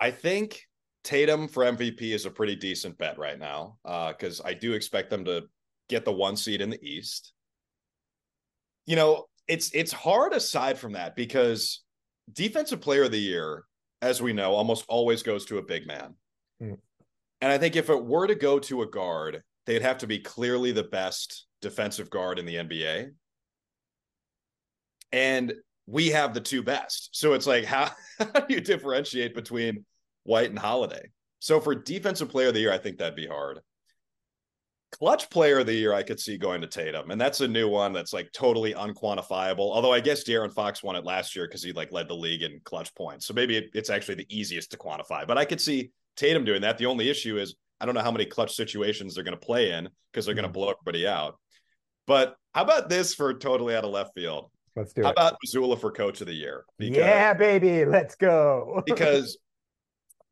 I 0.00 0.12
think 0.12 0.62
Tatum 1.02 1.48
for 1.48 1.64
MVP 1.64 2.14
is 2.14 2.26
a 2.26 2.30
pretty 2.30 2.54
decent 2.54 2.96
bet 2.96 3.18
right 3.18 3.38
now 3.38 3.76
because 3.82 4.40
uh, 4.40 4.44
I 4.46 4.54
do 4.54 4.72
expect 4.72 5.10
them 5.10 5.24
to 5.24 5.48
get 5.88 6.04
the 6.04 6.12
one 6.12 6.36
seed 6.36 6.60
in 6.60 6.70
the 6.70 6.82
East. 6.82 7.32
You 8.86 8.96
know, 8.96 9.26
it's 9.46 9.70
it's 9.74 9.92
hard 9.92 10.32
aside 10.32 10.78
from 10.78 10.92
that 10.92 11.16
because 11.16 11.82
defensive 12.32 12.80
player 12.80 13.04
of 13.04 13.12
the 13.12 13.18
year 13.18 13.64
as 14.00 14.22
we 14.22 14.32
know, 14.32 14.52
almost 14.52 14.84
always 14.88 15.22
goes 15.22 15.44
to 15.46 15.58
a 15.58 15.62
big 15.62 15.86
man. 15.86 16.14
Mm. 16.62 16.78
And 17.40 17.52
I 17.52 17.58
think 17.58 17.76
if 17.76 17.90
it 17.90 18.04
were 18.04 18.26
to 18.26 18.34
go 18.34 18.58
to 18.60 18.82
a 18.82 18.86
guard, 18.86 19.42
they'd 19.66 19.82
have 19.82 19.98
to 19.98 20.06
be 20.06 20.18
clearly 20.18 20.72
the 20.72 20.84
best 20.84 21.46
defensive 21.60 22.10
guard 22.10 22.38
in 22.38 22.46
the 22.46 22.56
NBA. 22.56 23.10
And 25.12 25.54
we 25.86 26.08
have 26.08 26.34
the 26.34 26.40
two 26.40 26.62
best. 26.62 27.10
So 27.12 27.32
it's 27.32 27.46
like, 27.46 27.64
how, 27.64 27.90
how 28.18 28.40
do 28.40 28.54
you 28.54 28.60
differentiate 28.60 29.34
between 29.34 29.84
White 30.24 30.50
and 30.50 30.58
Holiday? 30.58 31.10
So 31.40 31.60
for 31.60 31.74
defensive 31.74 32.28
player 32.28 32.48
of 32.48 32.54
the 32.54 32.60
year, 32.60 32.72
I 32.72 32.78
think 32.78 32.98
that'd 32.98 33.16
be 33.16 33.26
hard. 33.26 33.60
Clutch 34.90 35.28
player 35.28 35.58
of 35.58 35.66
the 35.66 35.74
year, 35.74 35.92
I 35.92 36.02
could 36.02 36.18
see 36.18 36.38
going 36.38 36.62
to 36.62 36.66
Tatum, 36.66 37.10
and 37.10 37.20
that's 37.20 37.40
a 37.40 37.48
new 37.48 37.68
one 37.68 37.92
that's 37.92 38.12
like 38.12 38.32
totally 38.32 38.72
unquantifiable. 38.72 39.58
Although 39.58 39.92
I 39.92 40.00
guess 40.00 40.24
De'Aaron 40.24 40.52
Fox 40.52 40.82
won 40.82 40.96
it 40.96 41.04
last 41.04 41.36
year 41.36 41.46
because 41.46 41.62
he 41.62 41.72
like 41.72 41.92
led 41.92 42.08
the 42.08 42.14
league 42.14 42.42
in 42.42 42.60
clutch 42.64 42.94
points, 42.94 43.26
so 43.26 43.34
maybe 43.34 43.56
it, 43.56 43.70
it's 43.74 43.90
actually 43.90 44.14
the 44.14 44.26
easiest 44.30 44.70
to 44.70 44.78
quantify. 44.78 45.26
But 45.26 45.36
I 45.36 45.44
could 45.44 45.60
see 45.60 45.90
Tatum 46.16 46.44
doing 46.44 46.62
that. 46.62 46.78
The 46.78 46.86
only 46.86 47.10
issue 47.10 47.38
is 47.38 47.54
I 47.80 47.86
don't 47.86 47.94
know 47.94 48.00
how 48.00 48.10
many 48.10 48.24
clutch 48.24 48.54
situations 48.54 49.14
they're 49.14 49.24
going 49.24 49.38
to 49.38 49.46
play 49.46 49.72
in 49.72 49.88
because 50.10 50.24
they're 50.24 50.34
going 50.34 50.44
to 50.44 50.48
mm-hmm. 50.48 50.54
blow 50.54 50.70
everybody 50.70 51.06
out. 51.06 51.38
But 52.06 52.36
how 52.54 52.62
about 52.62 52.88
this 52.88 53.14
for 53.14 53.34
totally 53.34 53.76
out 53.76 53.84
of 53.84 53.90
left 53.90 54.14
field? 54.14 54.50
Let's 54.74 54.92
do 54.92 55.02
how 55.02 55.10
it. 55.10 55.18
How 55.18 55.28
about 55.28 55.38
Mazzulla 55.44 55.78
for 55.78 55.92
Coach 55.92 56.20
of 56.20 56.26
the 56.26 56.34
Year? 56.34 56.64
Because, 56.78 56.96
yeah, 56.96 57.34
baby, 57.34 57.84
let's 57.84 58.14
go. 58.14 58.82
because 58.86 59.38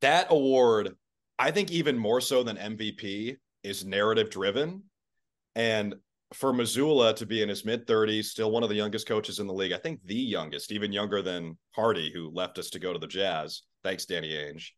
that 0.01 0.29
award, 0.31 0.97
I 1.39 1.51
think 1.51 1.71
even 1.71 1.99
more 1.99 2.21
so 2.21 2.43
than 2.43 2.57
MVP, 2.57 3.37
is 3.67 3.85
narrative 3.85 4.31
driven. 4.31 4.83
And 5.55 5.97
for 6.33 6.53
Mazzulla 6.53 7.15
to 7.17 7.27
be 7.27 7.43
in 7.43 7.49
his 7.49 7.65
mid 7.65 7.87
30s, 7.87 8.27
still 8.27 8.51
one 8.51 8.63
of 8.63 8.69
the 8.69 8.75
youngest 8.75 9.07
coaches 9.07 9.39
in 9.39 9.47
the 9.47 9.55
league, 9.55 9.73
I 9.73 9.79
think 9.79 10.01
the 10.05 10.15
youngest, 10.15 10.73
even 10.73 10.93
younger 10.93 11.23
than 11.23 11.57
Hardy, 11.73 12.11
who 12.13 12.31
left 12.31 12.59
us 12.59 12.71
to 12.71 12.79
go 12.79 12.93
to 12.93 12.99
the 12.99 13.07
Jazz. 13.07 13.63
Thanks, 13.83 14.07
Danny 14.07 14.31
Ainge. 14.31 14.71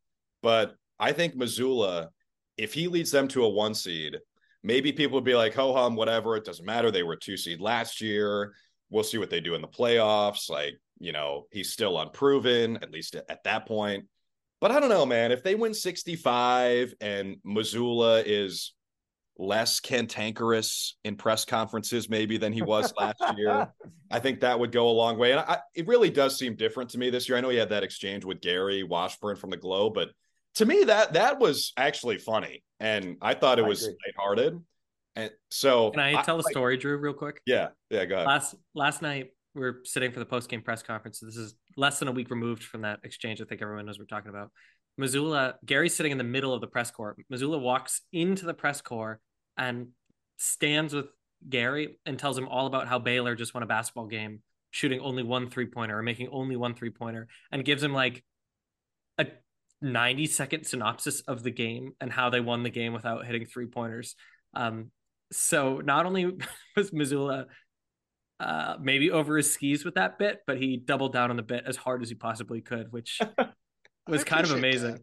But 0.42 0.74
I 0.98 1.12
think 1.12 1.34
Mazzulla, 1.34 2.08
if 2.56 2.74
he 2.74 2.88
leads 2.88 3.10
them 3.10 3.28
to 3.28 3.44
a 3.44 3.48
one 3.48 3.74
seed, 3.74 4.18
maybe 4.62 4.92
people 4.92 5.16
would 5.16 5.24
be 5.24 5.34
like, 5.34 5.54
ho 5.54 5.72
hum, 5.72 5.96
whatever. 5.96 6.36
It 6.36 6.44
doesn't 6.44 6.66
matter. 6.66 6.90
They 6.90 7.02
were 7.02 7.16
two 7.16 7.36
seed 7.36 7.60
last 7.60 8.00
year. 8.00 8.54
We'll 8.90 9.04
see 9.04 9.18
what 9.18 9.30
they 9.30 9.40
do 9.40 9.54
in 9.54 9.62
the 9.62 9.68
playoffs. 9.68 10.48
Like, 10.48 10.74
you 10.98 11.12
know, 11.12 11.46
he's 11.50 11.72
still 11.72 11.98
unproven, 12.00 12.78
at 12.82 12.90
least 12.90 13.16
at 13.16 13.44
that 13.44 13.66
point. 13.66 14.06
But 14.60 14.72
I 14.72 14.80
don't 14.80 14.88
know, 14.88 15.06
man. 15.06 15.30
If 15.30 15.44
they 15.44 15.54
win 15.54 15.72
65 15.72 16.94
and 17.00 17.36
Mazzulla 17.46 18.22
is 18.26 18.74
less 19.38 19.78
cantankerous 19.78 20.96
in 21.04 21.16
press 21.16 21.44
conferences 21.44 22.10
maybe 22.10 22.36
than 22.36 22.52
he 22.52 22.60
was 22.60 22.92
last 22.98 23.22
year. 23.36 23.72
I 24.10 24.18
think 24.18 24.40
that 24.40 24.58
would 24.58 24.72
go 24.72 24.88
a 24.88 24.90
long 24.90 25.18
way. 25.18 25.32
And 25.32 25.40
I, 25.40 25.58
it 25.74 25.86
really 25.86 26.10
does 26.10 26.38
seem 26.38 26.56
different 26.56 26.90
to 26.90 26.98
me 26.98 27.10
this 27.10 27.28
year. 27.28 27.38
I 27.38 27.40
know 27.40 27.48
he 27.48 27.56
had 27.56 27.70
that 27.70 27.84
exchange 27.84 28.24
with 28.24 28.40
Gary 28.40 28.82
Washburn 28.82 29.36
from 29.36 29.50
the 29.50 29.56
Globe, 29.56 29.94
but 29.94 30.10
to 30.56 30.66
me 30.66 30.84
that 30.84 31.12
that 31.12 31.38
was 31.38 31.72
actually 31.76 32.18
funny, 32.18 32.64
and 32.80 33.16
I 33.22 33.34
thought 33.34 33.58
it 33.58 33.64
was 33.64 33.88
lighthearted. 34.06 34.58
And 35.14 35.30
so, 35.50 35.90
can 35.90 36.00
I 36.00 36.22
tell 36.22 36.36
I, 36.36 36.38
the 36.38 36.50
story, 36.50 36.76
Drew, 36.76 36.96
real 36.96 37.12
quick? 37.12 37.40
Yeah, 37.46 37.68
yeah. 37.90 38.04
Go 38.04 38.16
ahead. 38.16 38.26
Last 38.26 38.54
last 38.74 39.02
night 39.02 39.30
we 39.54 39.64
are 39.64 39.80
sitting 39.84 40.10
for 40.10 40.18
the 40.18 40.26
post 40.26 40.48
game 40.48 40.62
press 40.62 40.82
conference. 40.82 41.20
This 41.20 41.36
is 41.36 41.54
less 41.76 41.98
than 41.98 42.08
a 42.08 42.12
week 42.12 42.30
removed 42.30 42.64
from 42.64 42.82
that 42.82 43.00
exchange. 43.04 43.40
I 43.40 43.44
think 43.44 43.62
everyone 43.62 43.86
knows 43.86 43.98
we're 43.98 44.06
talking 44.06 44.30
about. 44.30 44.50
Mazzulla, 45.00 45.54
Gary's 45.64 45.94
sitting 45.94 46.10
in 46.12 46.18
the 46.18 46.24
middle 46.24 46.52
of 46.52 46.60
the 46.60 46.66
press 46.66 46.90
corps. 46.90 47.16
Mazzulla 47.32 47.60
walks 47.60 48.02
into 48.12 48.46
the 48.46 48.54
press 48.54 48.80
corps 48.80 49.20
and 49.58 49.88
stands 50.38 50.94
with 50.94 51.06
Gary 51.46 51.98
and 52.06 52.18
tells 52.18 52.38
him 52.38 52.48
all 52.48 52.66
about 52.66 52.88
how 52.88 52.98
Baylor 52.98 53.34
just 53.34 53.52
won 53.52 53.62
a 53.62 53.66
basketball 53.66 54.06
game, 54.06 54.40
shooting 54.70 55.00
only 55.00 55.22
one 55.22 55.50
three 55.50 55.66
pointer 55.66 55.98
or 55.98 56.02
making 56.02 56.28
only 56.30 56.56
one 56.56 56.74
three 56.74 56.90
pointer, 56.90 57.28
and 57.52 57.64
gives 57.64 57.82
him 57.82 57.92
like 57.92 58.24
a 59.18 59.26
90 59.82 60.26
second 60.26 60.64
synopsis 60.64 61.20
of 61.22 61.42
the 61.42 61.50
game 61.50 61.92
and 62.00 62.12
how 62.12 62.30
they 62.30 62.40
won 62.40 62.62
the 62.62 62.70
game 62.70 62.92
without 62.92 63.26
hitting 63.26 63.44
three 63.44 63.66
pointers. 63.66 64.14
Um, 64.54 64.90
so 65.30 65.78
not 65.78 66.06
only 66.06 66.38
was 66.76 66.90
Mazzulla 66.90 67.46
uh, 68.40 68.76
maybe 68.80 69.10
over 69.10 69.36
his 69.36 69.52
skis 69.52 69.84
with 69.84 69.96
that 69.96 70.18
bit, 70.18 70.40
but 70.46 70.58
he 70.58 70.76
doubled 70.76 71.12
down 71.12 71.30
on 71.30 71.36
the 71.36 71.42
bit 71.42 71.64
as 71.66 71.76
hard 71.76 72.02
as 72.02 72.08
he 72.08 72.14
possibly 72.14 72.60
could, 72.60 72.92
which 72.92 73.20
was 74.08 74.24
kind 74.24 74.44
of 74.44 74.52
amazing. 74.52 74.92
That 74.94 75.02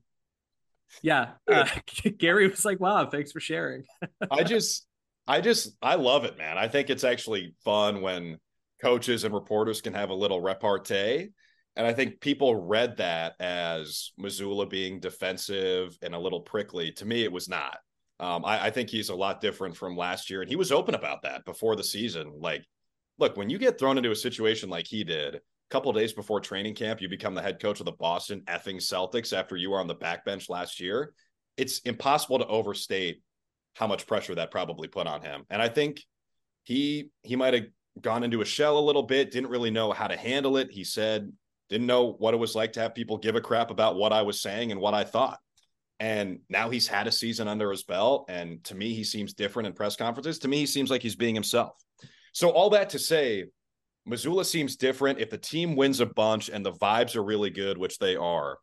yeah 1.01 1.31
uh, 1.51 1.67
gary 2.17 2.47
was 2.47 2.65
like 2.65 2.79
wow 2.79 3.05
thanks 3.09 3.31
for 3.31 3.39
sharing. 3.39 3.83
I 4.31 4.43
just 4.43 4.87
i 5.27 5.41
just 5.41 5.75
i 5.81 5.95
love 5.95 6.25
it 6.25 6.37
man. 6.37 6.57
I 6.57 6.67
think 6.67 6.89
it's 6.89 7.03
actually 7.03 7.55
fun 7.63 8.01
when 8.01 8.37
coaches 8.81 9.23
and 9.23 9.33
reporters 9.33 9.81
can 9.81 9.93
have 9.93 10.09
a 10.09 10.15
little 10.15 10.41
repartee. 10.41 11.29
And 11.77 11.85
i 11.85 11.93
think 11.93 12.21
people 12.21 12.55
read 12.55 12.97
that 12.97 13.33
as 13.39 14.11
Mazzulla 14.19 14.69
being 14.69 14.99
defensive 14.99 15.97
and 16.01 16.15
a 16.15 16.19
little 16.19 16.41
prickly. 16.41 16.91
To 16.93 17.05
me 17.05 17.23
it 17.23 17.31
was 17.31 17.49
not. 17.49 17.77
Um, 18.17 18.45
I, 18.45 18.67
I 18.67 18.69
think 18.69 18.89
he's 18.89 19.09
a 19.09 19.15
lot 19.15 19.41
different 19.41 19.75
from 19.75 19.97
last 19.97 20.29
year 20.29 20.41
and 20.41 20.49
he 20.49 20.55
was 20.55 20.71
open 20.71 20.95
about 20.95 21.23
that 21.23 21.43
before 21.45 21.75
the 21.75 21.83
season. 21.83 22.31
Like 22.39 22.63
look 23.17 23.37
when 23.37 23.49
you 23.49 23.57
get 23.57 23.77
thrown 23.79 23.97
into 23.97 24.11
a 24.11 24.15
situation 24.15 24.69
like 24.69 24.87
he 24.87 25.03
did 25.03 25.39
couple 25.69 25.91
days 25.93 26.13
before 26.13 26.39
training 26.39 26.75
camp, 26.75 27.01
you 27.01 27.09
become 27.09 27.33
the 27.33 27.41
head 27.41 27.59
coach 27.59 27.79
of 27.79 27.85
the 27.85 27.91
Boston 27.91 28.41
effing 28.47 28.77
Celtics 28.77 29.35
after 29.35 29.55
you 29.55 29.71
were 29.71 29.79
on 29.79 29.87
the 29.87 29.95
backbench 29.95 30.49
last 30.49 30.79
year. 30.79 31.13
It's 31.57 31.79
impossible 31.79 32.39
to 32.39 32.47
overstate 32.47 33.21
how 33.75 33.87
much 33.87 34.07
pressure 34.07 34.35
that 34.35 34.51
probably 34.51 34.87
put 34.87 35.07
on 35.07 35.21
him. 35.21 35.43
And 35.49 35.61
I 35.61 35.69
think 35.69 36.01
he 36.63 37.09
he 37.23 37.35
might 37.35 37.53
have 37.53 37.65
gone 38.01 38.23
into 38.23 38.41
a 38.41 38.45
shell 38.45 38.77
a 38.77 38.79
little 38.79 39.03
bit, 39.03 39.31
didn't 39.31 39.49
really 39.49 39.71
know 39.71 39.91
how 39.91 40.07
to 40.07 40.17
handle 40.17 40.57
it. 40.57 40.71
He 40.71 40.83
said 40.83 41.31
didn't 41.69 41.87
know 41.87 42.13
what 42.19 42.33
it 42.33 42.37
was 42.37 42.55
like 42.55 42.73
to 42.73 42.79
have 42.79 42.93
people 42.93 43.17
give 43.17 43.35
a 43.35 43.41
crap 43.41 43.71
about 43.71 43.95
what 43.95 44.13
I 44.13 44.21
was 44.21 44.41
saying 44.41 44.71
and 44.71 44.79
what 44.79 44.93
I 44.93 45.03
thought. 45.03 45.39
And 45.99 46.39
now 46.49 46.69
he's 46.69 46.87
had 46.87 47.07
a 47.07 47.11
season 47.11 47.47
under 47.47 47.71
his 47.71 47.83
belt. 47.83 48.25
And 48.29 48.63
to 48.65 48.75
me, 48.75 48.93
he 48.93 49.03
seems 49.03 49.33
different 49.33 49.67
in 49.67 49.73
press 49.73 49.95
conferences. 49.95 50.39
To 50.39 50.47
me, 50.47 50.57
he 50.57 50.65
seems 50.65 50.91
like 50.91 51.01
he's 51.01 51.15
being 51.15 51.33
himself. 51.33 51.73
So, 52.33 52.49
all 52.49 52.69
that 52.71 52.89
to 52.91 52.99
say, 52.99 53.45
Mazzulla 54.07 54.45
seems 54.45 54.75
different. 54.75 55.19
If 55.19 55.29
the 55.29 55.37
team 55.37 55.75
wins 55.75 55.99
a 55.99 56.05
bunch 56.05 56.49
and 56.49 56.65
the 56.65 56.73
vibes 56.73 57.15
are 57.15 57.23
really 57.23 57.49
good, 57.49 57.77
which 57.77 57.97
they 57.97 58.15
are, 58.15 58.57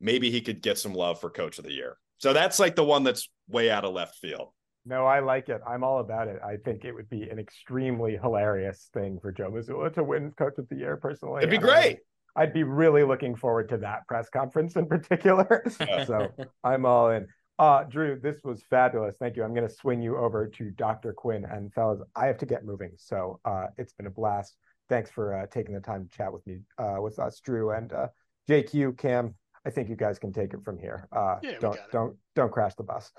maybe 0.00 0.30
he 0.30 0.40
could 0.40 0.62
get 0.62 0.78
some 0.78 0.94
love 0.94 1.20
for 1.20 1.30
coach 1.30 1.58
of 1.58 1.64
the 1.64 1.72
year. 1.72 1.96
So 2.18 2.32
that's 2.32 2.58
like 2.58 2.74
the 2.74 2.84
one 2.84 3.04
that's 3.04 3.28
way 3.48 3.70
out 3.70 3.84
of 3.84 3.94
left 3.94 4.16
field. 4.16 4.48
No, 4.84 5.06
I 5.06 5.20
like 5.20 5.48
it. 5.48 5.60
I'm 5.66 5.84
all 5.84 6.00
about 6.00 6.28
it. 6.28 6.40
I 6.44 6.56
think 6.64 6.84
it 6.84 6.92
would 6.92 7.10
be 7.10 7.28
an 7.28 7.38
extremely 7.38 8.16
hilarious 8.16 8.88
thing 8.94 9.18
for 9.20 9.30
Joe 9.30 9.50
Mazzulla 9.50 9.92
to 9.94 10.02
win 10.02 10.32
coach 10.32 10.54
of 10.58 10.68
the 10.68 10.76
year 10.76 10.96
personally. 10.96 11.38
It'd 11.38 11.50
be 11.50 11.58
great. 11.58 11.98
I'd, 12.34 12.44
I'd 12.44 12.52
be 12.54 12.62
really 12.62 13.04
looking 13.04 13.36
forward 13.36 13.68
to 13.68 13.76
that 13.78 14.06
press 14.08 14.28
conference 14.30 14.76
in 14.76 14.86
particular. 14.86 15.64
so 16.06 16.28
I'm 16.64 16.86
all 16.86 17.10
in. 17.10 17.26
Uh, 17.58 17.84
Drew, 17.84 18.18
this 18.20 18.40
was 18.44 18.62
fabulous. 18.70 19.16
Thank 19.18 19.36
you. 19.36 19.44
I'm 19.44 19.52
going 19.52 19.68
to 19.68 19.74
swing 19.74 20.00
you 20.00 20.16
over 20.16 20.46
to 20.46 20.70
Dr. 20.70 21.12
Quinn 21.12 21.44
and 21.44 21.72
fellas. 21.74 22.00
I 22.16 22.26
have 22.26 22.38
to 22.38 22.46
get 22.46 22.64
moving. 22.64 22.92
So 22.96 23.40
uh, 23.44 23.66
it's 23.76 23.92
been 23.92 24.06
a 24.06 24.10
blast 24.10 24.56
thanks 24.88 25.10
for 25.10 25.34
uh, 25.34 25.46
taking 25.46 25.74
the 25.74 25.80
time 25.80 26.04
to 26.04 26.16
chat 26.16 26.32
with 26.32 26.46
me, 26.46 26.60
uh, 26.78 26.96
with 27.00 27.18
us, 27.18 27.40
Drew 27.40 27.70
and 27.70 27.92
uh, 27.92 28.08
JQ, 28.48 28.98
Cam. 28.98 29.34
I 29.66 29.70
think 29.70 29.88
you 29.88 29.96
guys 29.96 30.18
can 30.18 30.32
take 30.32 30.54
it 30.54 30.64
from 30.64 30.78
here. 30.78 31.08
Uh, 31.12 31.36
yeah, 31.42 31.58
don't 31.60 31.78
don't 31.92 32.16
don't 32.34 32.52
crash 32.52 32.74
the 32.74 32.84
bus. 32.84 33.10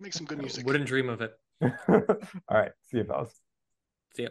Make 0.00 0.12
some 0.12 0.26
good 0.26 0.38
music. 0.38 0.66
Wouldn't 0.66 0.86
dream 0.86 1.08
of 1.08 1.20
it. 1.20 1.32
All 1.62 1.68
right, 2.50 2.72
see 2.90 2.98
you, 2.98 3.04
fellas. 3.04 3.32
See 4.16 4.24
you. 4.24 4.30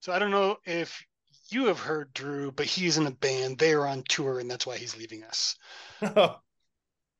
So 0.00 0.12
I 0.12 0.18
don't 0.18 0.30
know 0.30 0.56
if 0.64 1.04
you 1.50 1.66
have 1.66 1.78
heard 1.78 2.12
Drew, 2.14 2.50
but 2.52 2.66
he's 2.66 2.98
in 2.98 3.06
a 3.06 3.10
band. 3.10 3.58
They 3.58 3.72
are 3.72 3.86
on 3.86 4.02
tour, 4.08 4.40
and 4.40 4.50
that's 4.50 4.66
why 4.66 4.76
he's 4.76 4.96
leaving 4.96 5.24
us. 5.24 5.56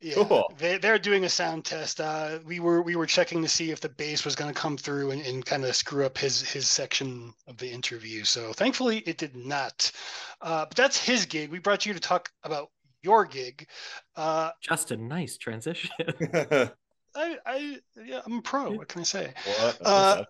Yeah, 0.01 0.15
cool. 0.15 0.51
they, 0.57 0.79
they're 0.79 0.99
doing 0.99 1.25
a 1.25 1.29
sound 1.29 1.67
test. 1.67 2.01
Uh, 2.01 2.39
we 2.47 2.59
were 2.59 2.81
we 2.81 2.97
were 2.97 3.07
checking 3.07 3.43
to 3.43 3.49
see 3.49 3.71
if 3.71 3.81
the 3.81 3.89
bass 3.91 4.25
was 4.25 4.35
going 4.35 4.53
to 4.53 4.59
come 4.59 4.79
through 4.79 5.11
and, 5.11 5.21
and 5.23 5.45
kind 5.45 5.65
of 5.65 5.77
screw 5.77 6.07
up 6.07 6.17
his 6.17 6.41
his 6.41 6.67
section 6.67 7.35
of 7.47 7.59
the 7.59 7.71
interview. 7.71 8.25
So 8.25 8.55
thankfully 8.55 8.99
it 9.01 9.19
did 9.19 9.37
not. 9.37 9.93
Uh, 10.41 10.65
but 10.65 10.77
that's 10.77 11.03
his 11.03 11.27
gig. 11.27 11.51
We 11.51 11.59
brought 11.59 11.85
you 11.85 11.93
to 11.93 12.01
talk 12.01 12.31
about 12.45 12.71
your 13.03 13.27
gig. 13.27 13.67
Uh, 14.17 14.53
Just 14.63 14.91
a 14.91 14.97
nice 14.97 15.37
transition. 15.37 15.91
I, 17.15 17.37
I 17.45 17.79
yeah, 18.03 18.23
I'm 18.25 18.39
a 18.39 18.43
pro. 18.43 18.71
What 18.73 18.89
can 18.89 19.03
I 19.03 19.05
say? 19.05 19.35
Uh, 19.85 20.25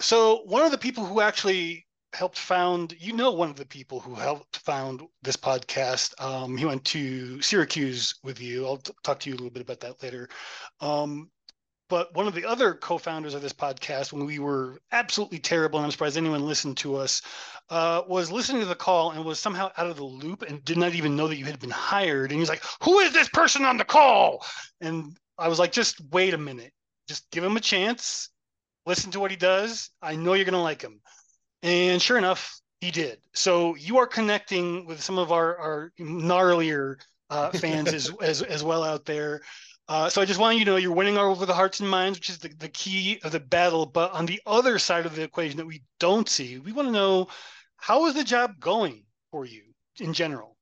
so 0.00 0.42
one 0.44 0.64
of 0.64 0.70
the 0.70 0.78
people 0.78 1.04
who 1.04 1.20
actually 1.20 1.87
helped 2.14 2.38
found 2.38 2.94
you 2.98 3.12
know 3.12 3.30
one 3.30 3.50
of 3.50 3.56
the 3.56 3.66
people 3.66 4.00
who 4.00 4.14
helped 4.14 4.58
found 4.58 5.02
this 5.22 5.36
podcast. 5.36 6.20
Um, 6.22 6.56
he 6.56 6.64
went 6.64 6.84
to 6.86 7.40
syracuse 7.42 8.14
with 8.22 8.40
you. 8.40 8.66
I'll 8.66 8.78
t- 8.78 8.92
talk 9.02 9.20
to 9.20 9.30
you 9.30 9.34
a 9.34 9.38
little 9.38 9.50
bit 9.50 9.62
about 9.62 9.80
that 9.80 10.02
later. 10.02 10.28
Um, 10.80 11.30
but 11.88 12.14
one 12.14 12.26
of 12.26 12.34
the 12.34 12.44
other 12.44 12.74
co-founders 12.74 13.34
of 13.34 13.42
this 13.42 13.52
podcast 13.52 14.12
when 14.12 14.26
we 14.26 14.38
were 14.38 14.78
absolutely 14.92 15.38
terrible 15.38 15.78
and 15.78 15.86
i'm 15.86 15.90
surprised 15.90 16.18
anyone 16.18 16.46
listened 16.46 16.76
to 16.76 16.96
us 16.96 17.22
uh, 17.70 18.02
was 18.08 18.30
listening 18.30 18.62
to 18.62 18.68
the 18.68 18.74
call 18.74 19.10
and 19.10 19.24
was 19.24 19.38
somehow 19.38 19.70
out 19.76 19.90
of 19.90 19.96
the 19.96 20.04
loop 20.04 20.42
and 20.42 20.64
did 20.64 20.78
not 20.78 20.94
even 20.94 21.16
know 21.16 21.28
that 21.28 21.36
you 21.36 21.44
had 21.44 21.60
been 21.60 21.70
hired. 21.70 22.30
And 22.30 22.40
he's 22.40 22.48
like 22.48 22.62
who 22.82 22.98
is 23.00 23.12
this 23.12 23.28
person 23.28 23.64
on 23.64 23.76
the 23.76 23.84
call? 23.84 24.44
And 24.80 25.16
i 25.38 25.48
was 25.48 25.58
like 25.58 25.72
just 25.72 26.00
wait 26.10 26.34
a 26.34 26.38
minute. 26.38 26.72
Just 27.08 27.30
give 27.30 27.44
him 27.44 27.56
a 27.56 27.60
chance. 27.60 28.30
Listen 28.86 29.10
to 29.10 29.20
what 29.20 29.30
he 29.30 29.36
does. 29.36 29.90
I 30.02 30.16
know 30.16 30.32
you're 30.32 30.44
going 30.44 30.52
to 30.52 30.60
like 30.60 30.82
him 30.82 31.00
and 31.62 32.00
sure 32.00 32.18
enough, 32.18 32.60
he 32.80 32.90
did. 32.90 33.18
So 33.34 33.74
you 33.74 33.98
are 33.98 34.06
connecting 34.06 34.86
with 34.86 35.02
some 35.02 35.18
of 35.18 35.32
our, 35.32 35.56
our 35.56 35.92
gnarlier 35.98 36.96
uh, 37.30 37.50
fans 37.52 37.92
as, 37.92 38.12
as, 38.20 38.42
as 38.42 38.62
well 38.62 38.84
out 38.84 39.04
there. 39.04 39.40
Uh, 39.88 40.08
so 40.08 40.20
I 40.20 40.26
just 40.26 40.38
want 40.38 40.58
you 40.58 40.64
to 40.66 40.72
know 40.72 40.76
you're 40.76 40.94
winning 40.94 41.16
over 41.16 41.46
the 41.46 41.54
hearts 41.54 41.80
and 41.80 41.88
minds, 41.88 42.18
which 42.18 42.28
is 42.28 42.38
the, 42.38 42.50
the 42.58 42.68
key 42.68 43.18
of 43.24 43.32
the 43.32 43.40
battle. 43.40 43.86
But 43.86 44.12
on 44.12 44.26
the 44.26 44.40
other 44.46 44.78
side 44.78 45.06
of 45.06 45.16
the 45.16 45.22
equation 45.22 45.56
that 45.56 45.66
we 45.66 45.82
don't 45.98 46.28
see, 46.28 46.58
we 46.58 46.72
want 46.72 46.88
to 46.88 46.92
know 46.92 47.28
how 47.78 48.06
is 48.06 48.14
the 48.14 48.24
job 48.24 48.60
going 48.60 49.04
for 49.30 49.46
you 49.46 49.62
in 49.98 50.12
general? 50.12 50.56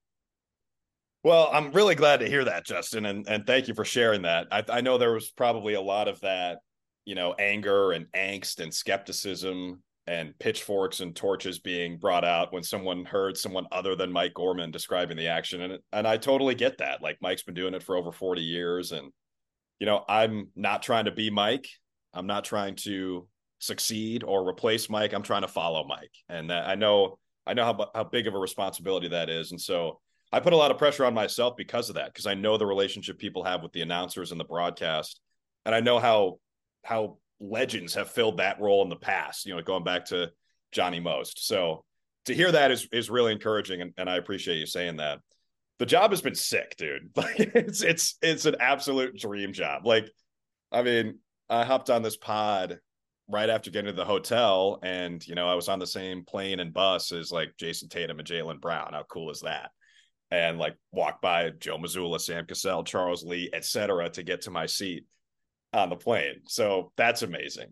Well, 1.24 1.50
I'm 1.52 1.72
really 1.72 1.96
glad 1.96 2.20
to 2.20 2.28
hear 2.28 2.44
that, 2.44 2.64
Justin, 2.64 3.04
and 3.04 3.28
and 3.28 3.44
thank 3.44 3.66
you 3.66 3.74
for 3.74 3.84
sharing 3.84 4.22
that. 4.22 4.46
I, 4.52 4.62
I 4.68 4.80
know 4.80 4.96
there 4.96 5.12
was 5.12 5.30
probably 5.32 5.74
a 5.74 5.80
lot 5.80 6.06
of 6.06 6.20
that, 6.20 6.58
you 7.04 7.16
know, 7.16 7.34
anger 7.36 7.90
and 7.90 8.06
angst 8.12 8.60
and 8.60 8.72
skepticism 8.72 9.82
and 10.06 10.38
pitchforks 10.38 11.00
and 11.00 11.16
torches 11.16 11.58
being 11.58 11.98
brought 11.98 12.24
out 12.24 12.52
when 12.52 12.62
someone 12.62 13.04
heard 13.04 13.36
someone 13.36 13.66
other 13.72 13.96
than 13.96 14.12
Mike 14.12 14.34
Gorman 14.34 14.70
describing 14.70 15.16
the 15.16 15.28
action. 15.28 15.62
And 15.62 15.78
and 15.92 16.06
I 16.06 16.16
totally 16.16 16.54
get 16.54 16.78
that. 16.78 17.02
Like 17.02 17.18
Mike's 17.20 17.42
been 17.42 17.54
doing 17.54 17.74
it 17.74 17.82
for 17.82 17.96
over 17.96 18.12
40 18.12 18.40
years. 18.42 18.92
And, 18.92 19.12
you 19.80 19.86
know, 19.86 20.04
I'm 20.08 20.48
not 20.54 20.82
trying 20.82 21.06
to 21.06 21.10
be 21.10 21.30
Mike. 21.30 21.66
I'm 22.14 22.26
not 22.26 22.44
trying 22.44 22.76
to 22.76 23.26
succeed 23.58 24.22
or 24.22 24.48
replace 24.48 24.88
Mike. 24.88 25.12
I'm 25.12 25.22
trying 25.22 25.42
to 25.42 25.48
follow 25.48 25.84
Mike. 25.84 26.12
And 26.28 26.50
that, 26.50 26.68
I 26.68 26.76
know 26.76 27.18
I 27.46 27.54
know 27.54 27.64
how 27.64 27.90
how 27.94 28.04
big 28.04 28.26
of 28.26 28.34
a 28.34 28.38
responsibility 28.38 29.08
that 29.08 29.28
is. 29.28 29.50
And 29.50 29.60
so 29.60 30.00
I 30.32 30.40
put 30.40 30.52
a 30.52 30.56
lot 30.56 30.70
of 30.70 30.78
pressure 30.78 31.04
on 31.04 31.14
myself 31.14 31.56
because 31.56 31.88
of 31.88 31.96
that, 31.96 32.12
because 32.12 32.26
I 32.26 32.34
know 32.34 32.56
the 32.56 32.66
relationship 32.66 33.18
people 33.18 33.44
have 33.44 33.62
with 33.62 33.72
the 33.72 33.82
announcers 33.82 34.30
and 34.30 34.40
the 34.40 34.44
broadcast. 34.44 35.20
And 35.64 35.74
I 35.74 35.80
know 35.80 35.98
how 35.98 36.38
how 36.84 37.18
legends 37.40 37.94
have 37.94 38.10
filled 38.10 38.38
that 38.38 38.60
role 38.60 38.82
in 38.82 38.88
the 38.88 38.96
past, 38.96 39.46
you 39.46 39.54
know, 39.54 39.62
going 39.62 39.84
back 39.84 40.06
to 40.06 40.30
Johnny 40.72 41.00
Most. 41.00 41.46
So 41.46 41.84
to 42.26 42.34
hear 42.34 42.52
that 42.52 42.70
is 42.70 42.88
is 42.92 43.10
really 43.10 43.32
encouraging 43.32 43.80
and, 43.80 43.92
and 43.96 44.10
I 44.10 44.16
appreciate 44.16 44.58
you 44.58 44.66
saying 44.66 44.96
that. 44.96 45.20
The 45.78 45.86
job 45.86 46.10
has 46.10 46.22
been 46.22 46.34
sick, 46.34 46.74
dude. 46.78 47.10
Like 47.16 47.38
it's 47.38 47.82
it's 47.82 48.16
it's 48.22 48.46
an 48.46 48.56
absolute 48.60 49.18
dream 49.18 49.52
job. 49.52 49.86
Like, 49.86 50.08
I 50.72 50.82
mean, 50.82 51.18
I 51.50 51.64
hopped 51.64 51.90
on 51.90 52.02
this 52.02 52.16
pod 52.16 52.78
right 53.28 53.50
after 53.50 53.70
getting 53.70 53.90
to 53.90 53.96
the 53.96 54.04
hotel, 54.04 54.78
and 54.82 55.26
you 55.26 55.34
know, 55.34 55.48
I 55.48 55.54
was 55.54 55.68
on 55.68 55.78
the 55.78 55.86
same 55.86 56.24
plane 56.24 56.60
and 56.60 56.72
bus 56.72 57.12
as 57.12 57.30
like 57.30 57.56
Jayson 57.60 57.90
Tatum 57.90 58.18
and 58.18 58.26
Jaylen 58.26 58.60
Brown. 58.60 58.92
How 58.92 59.04
cool 59.10 59.30
is 59.30 59.40
that? 59.40 59.70
And 60.30 60.58
like 60.58 60.76
walk 60.92 61.20
by 61.20 61.50
Joe 61.50 61.76
Mazzulla, 61.76 62.20
Sam 62.20 62.46
Cassell, 62.46 62.84
Charles 62.84 63.22
Lee, 63.22 63.50
etc., 63.52 64.08
to 64.10 64.22
get 64.22 64.42
to 64.42 64.50
my 64.50 64.66
seat 64.66 65.04
on 65.76 65.90
the 65.90 65.96
plane. 65.96 66.40
So 66.46 66.92
that's 66.96 67.22
amazing. 67.22 67.68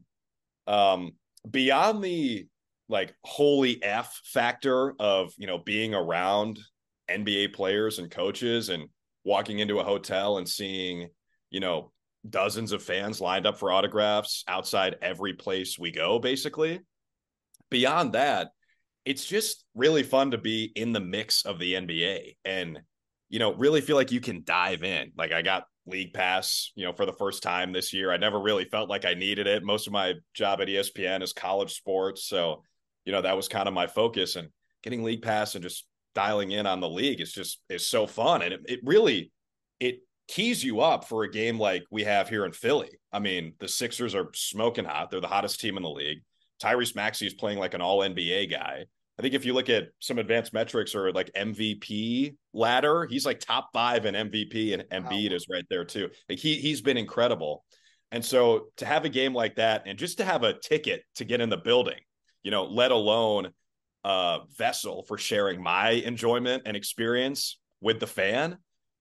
Um, 0.66 1.12
beyond 1.48 2.02
the 2.02 2.46
like 2.88 3.14
holy 3.24 3.82
F 3.82 4.20
factor 4.24 4.94
of 4.98 5.32
you 5.38 5.46
know 5.46 5.58
being 5.58 5.94
around 5.94 6.58
NBA 7.10 7.54
players 7.54 7.98
and 7.98 8.10
coaches 8.10 8.68
and 8.68 8.88
walking 9.24 9.58
into 9.58 9.80
a 9.80 9.84
hotel 9.84 10.38
and 10.38 10.48
seeing, 10.48 11.08
you 11.50 11.60
know, 11.60 11.92
dozens 12.28 12.72
of 12.72 12.82
fans 12.82 13.20
lined 13.20 13.46
up 13.46 13.58
for 13.58 13.72
autographs 13.72 14.44
outside 14.48 14.96
every 15.02 15.34
place 15.34 15.78
we 15.78 15.90
go, 15.90 16.18
basically. 16.18 16.80
Beyond 17.70 18.12
that, 18.12 18.48
it's 19.04 19.24
just 19.24 19.64
really 19.74 20.02
fun 20.02 20.30
to 20.30 20.38
be 20.38 20.72
in 20.74 20.92
the 20.92 21.00
mix 21.00 21.44
of 21.44 21.58
the 21.58 21.74
NBA 21.74 22.36
and, 22.44 22.80
you 23.28 23.38
know, 23.38 23.52
really 23.54 23.80
feel 23.80 23.96
like 23.96 24.12
you 24.12 24.20
can 24.20 24.42
dive 24.44 24.82
in. 24.82 25.12
Like 25.16 25.32
I 25.32 25.42
got 25.42 25.64
league 25.86 26.12
pass, 26.14 26.72
you 26.74 26.84
know, 26.84 26.92
for 26.92 27.06
the 27.06 27.12
first 27.12 27.42
time 27.42 27.72
this 27.72 27.92
year. 27.92 28.10
I 28.10 28.16
never 28.16 28.40
really 28.40 28.64
felt 28.64 28.88
like 28.88 29.04
I 29.04 29.14
needed 29.14 29.46
it. 29.46 29.64
Most 29.64 29.86
of 29.86 29.92
my 29.92 30.14
job 30.32 30.60
at 30.60 30.68
ESPN 30.68 31.22
is 31.22 31.32
college 31.32 31.74
sports. 31.74 32.24
So, 32.26 32.62
you 33.04 33.12
know, 33.12 33.22
that 33.22 33.36
was 33.36 33.48
kind 33.48 33.68
of 33.68 33.74
my 33.74 33.86
focus 33.86 34.36
and 34.36 34.48
getting 34.82 35.02
league 35.02 35.22
pass 35.22 35.54
and 35.54 35.62
just 35.62 35.86
dialing 36.14 36.52
in 36.52 36.66
on 36.66 36.80
the 36.80 36.88
league 36.88 37.20
is 37.20 37.32
just 37.32 37.60
is 37.68 37.86
so 37.86 38.06
fun 38.06 38.40
and 38.40 38.52
it, 38.52 38.60
it 38.66 38.80
really 38.84 39.32
it 39.80 39.98
keys 40.28 40.62
you 40.62 40.80
up 40.80 41.04
for 41.08 41.24
a 41.24 41.30
game 41.30 41.58
like 41.58 41.84
we 41.90 42.04
have 42.04 42.28
here 42.28 42.44
in 42.44 42.52
Philly. 42.52 42.90
I 43.12 43.18
mean, 43.18 43.54
the 43.58 43.68
Sixers 43.68 44.14
are 44.14 44.30
smoking 44.34 44.84
hot. 44.84 45.10
They're 45.10 45.20
the 45.20 45.26
hottest 45.26 45.60
team 45.60 45.76
in 45.76 45.82
the 45.82 45.90
league. 45.90 46.22
Tyrese 46.62 46.94
Maxey 46.94 47.26
is 47.26 47.34
playing 47.34 47.58
like 47.58 47.74
an 47.74 47.82
all 47.82 48.00
NBA 48.00 48.50
guy. 48.50 48.86
I 49.18 49.22
think 49.22 49.34
if 49.34 49.44
you 49.44 49.54
look 49.54 49.68
at 49.68 49.88
some 50.00 50.18
advanced 50.18 50.52
metrics 50.52 50.94
or 50.94 51.12
like 51.12 51.30
MVP 51.34 52.34
ladder, 52.52 53.06
he's 53.08 53.24
like 53.24 53.38
top 53.38 53.70
five 53.72 54.06
in 54.06 54.14
MVP, 54.14 54.74
and 54.74 54.82
Embiid 54.90 55.30
wow. 55.30 55.36
is 55.36 55.46
right 55.50 55.64
there 55.70 55.84
too. 55.84 56.10
Like 56.28 56.38
he 56.38 56.56
he's 56.56 56.80
been 56.80 56.96
incredible. 56.96 57.64
And 58.10 58.24
so 58.24 58.66
to 58.76 58.86
have 58.86 59.04
a 59.04 59.08
game 59.08 59.34
like 59.34 59.56
that, 59.56 59.84
and 59.86 59.98
just 59.98 60.18
to 60.18 60.24
have 60.24 60.42
a 60.42 60.58
ticket 60.58 61.02
to 61.16 61.24
get 61.24 61.40
in 61.40 61.48
the 61.48 61.56
building, 61.56 61.98
you 62.42 62.50
know, 62.50 62.64
let 62.64 62.90
alone 62.90 63.50
a 64.04 64.40
vessel 64.56 65.04
for 65.08 65.16
sharing 65.16 65.62
my 65.62 65.90
enjoyment 65.90 66.64
and 66.66 66.76
experience 66.76 67.58
with 67.80 68.00
the 68.00 68.06
fan, 68.06 68.58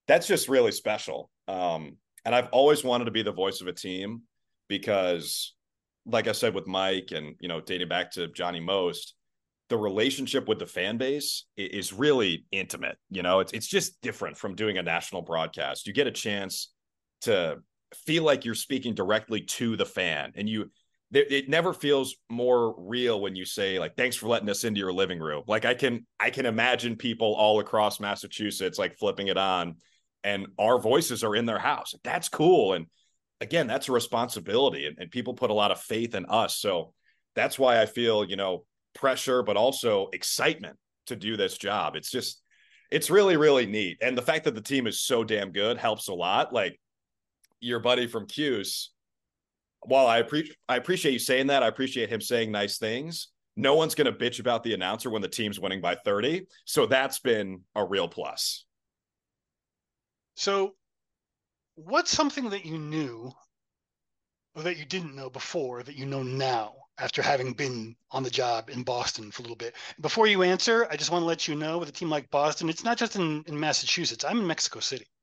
that's 0.07 0.28
just 0.28 0.47
really 0.47 0.72
special. 0.72 1.30
Um, 1.47 1.97
and 2.26 2.34
I've 2.34 2.49
always 2.51 2.84
wanted 2.84 3.05
to 3.05 3.11
be 3.11 3.24
the 3.24 3.32
voice 3.32 3.61
of 3.61 3.68
a 3.68 3.74
team 3.74 4.22
because, 4.68 5.53
like 6.05 6.28
I 6.28 6.32
said 6.32 6.53
with 6.53 6.68
Mike, 6.68 7.09
and 7.11 7.36
you 7.39 7.47
know, 7.47 7.61
dating 7.61 7.89
back 7.89 8.11
to 8.11 8.28
Johnny 8.28 8.59
Most, 8.59 9.16
the 9.74 9.78
relationship 9.80 10.47
with 10.47 10.59
the 10.59 10.67
fan 10.67 10.99
base 10.99 11.45
is 11.57 11.91
really 11.91 12.45
intimate. 12.51 12.95
You 13.09 13.24
know, 13.24 13.39
it's 13.39 13.51
it's 13.53 13.65
just 13.65 13.99
different 14.03 14.38
from 14.38 14.53
doing 14.53 14.78
a 14.78 14.84
national 14.84 15.24
broadcast. 15.24 15.88
You 15.88 15.93
get 15.93 16.05
a 16.05 16.11
chance 16.11 16.71
to 17.21 17.57
feel 18.05 18.21
like 18.21 18.45
you're 18.45 18.53
speaking 18.53 18.93
directly 18.93 19.41
to 19.41 19.76
the 19.76 19.86
fan, 19.88 20.34
and 20.36 20.47
you 20.47 20.69
it 21.11 21.49
never 21.49 21.74
feels 21.74 22.15
more 22.30 22.76
real 22.78 23.19
when 23.19 23.36
you 23.36 23.45
say 23.45 23.80
like 23.80 23.95
thanks 23.95 24.15
for 24.15 24.28
letting 24.28 24.49
us 24.49 24.63
into 24.63 24.80
your 24.80 24.91
living 24.91 25.19
room 25.19 25.43
like 25.47 25.63
i 25.63 25.76
can 25.76 26.07
i 26.19 26.32
can 26.32 26.47
imagine 26.47 26.95
people 26.95 27.36
all 27.36 27.59
across 27.59 27.99
massachusetts 27.99 28.80
like 28.80 28.97
flipping 28.97 29.28
it 29.28 29.38
on 29.38 29.76
and 30.24 30.47
our 30.57 30.80
voices 30.80 31.24
are 31.24 31.36
in 31.36 31.45
their 31.45 31.59
house 31.59 31.93
that's 32.03 32.30
cool 32.30 32.74
and 32.74 32.88
again 33.41 33.67
that's 33.67 33.89
a 33.89 33.91
responsibility 33.91 34.88
and, 34.88 34.97
and 34.97 35.11
people 35.11 35.36
put 35.36 35.51
a 35.51 35.53
lot 35.53 35.69
of 35.69 35.80
faith 35.80 36.15
in 36.15 36.26
us 36.26 36.57
so 36.57 36.95
that's 37.36 37.59
why 37.59 37.80
i 37.80 37.86
feel 37.86 38.24
you 38.24 38.36
know 38.36 38.65
pressure 38.94 39.44
but 39.44 39.58
also 39.58 40.10
excitement 40.14 40.78
to 41.08 41.16
do 41.16 41.36
this 41.36 41.58
job 41.58 41.96
it's 41.96 42.12
just 42.12 42.41
it's 42.91 43.10
really 43.10 43.38
really 43.38 43.66
neat 43.66 43.98
and 44.02 44.18
the 44.18 44.22
fact 44.22 44.46
that 44.46 44.56
the 44.56 44.62
team 44.62 44.88
is 44.88 45.02
so 45.02 45.24
damn 45.24 45.52
good 45.52 45.78
helps 45.78 46.08
a 46.08 46.14
lot 46.14 46.54
like 46.54 46.80
your 47.60 47.80
buddy 47.80 48.08
from 48.08 48.28
Cuse 48.28 48.94
while 49.86 50.08
I 50.08 50.20
appreciate 50.20 50.58
I 50.70 50.78
appreciate 50.78 51.12
you 51.12 51.20
saying 51.20 51.48
that, 51.48 51.64
I 51.64 51.68
appreciate 51.68 52.10
him 52.10 52.22
saying 52.22 52.52
nice 52.52 52.78
things. 52.78 53.30
No 53.56 53.76
one's 53.76 53.96
going 53.96 54.12
to 54.12 54.18
bitch 54.18 54.39
about 54.39 54.64
the 54.64 54.74
announcer 54.74 55.10
when 55.10 55.22
the 55.22 55.28
team's 55.28 55.60
winning 55.60 55.82
by 55.82 55.96
30. 55.96 56.48
So 56.66 56.86
that's 56.86 57.20
been 57.20 57.62
a 57.76 57.86
real 57.86 58.08
plus. 58.08 58.66
So, 60.36 60.74
what's 61.76 62.12
something 62.12 62.50
that 62.50 62.66
you 62.66 62.80
knew 62.80 63.32
or 64.56 64.64
that 64.64 64.78
you 64.78 64.86
didn't 64.86 65.16
know 65.16 65.30
before 65.30 65.84
that 65.84 65.96
you 65.96 66.06
know 66.06 66.24
now 66.24 66.74
after 66.98 67.22
having 67.22 67.54
been 67.54 67.96
on 68.12 68.24
the 68.24 68.30
job 68.30 68.70
in 68.70 68.84
Boston 68.84 69.32
for 69.32 69.41
a 69.41 69.44
little 69.44 69.58
bit? 69.58 69.76
Before 70.02 70.28
you 70.28 70.44
answer, 70.44 70.88
I 70.91 70.96
just 70.96 71.12
want 71.12 71.22
to 71.22 71.28
let 71.28 71.48
you 71.48 71.56
know 71.56 71.78
with 71.78 71.89
a 71.89 71.94
team 71.94 72.10
like 72.10 72.30
Boston, 72.30 72.70
it's 72.70 72.84
not 72.84 72.98
just 72.98 73.16
in, 73.16 73.44
in 73.48 73.60
Massachusetts. 73.60 74.24
I'm 74.24 74.39
in 74.39 74.48
Mexico 74.48 74.80
City. 74.80 75.06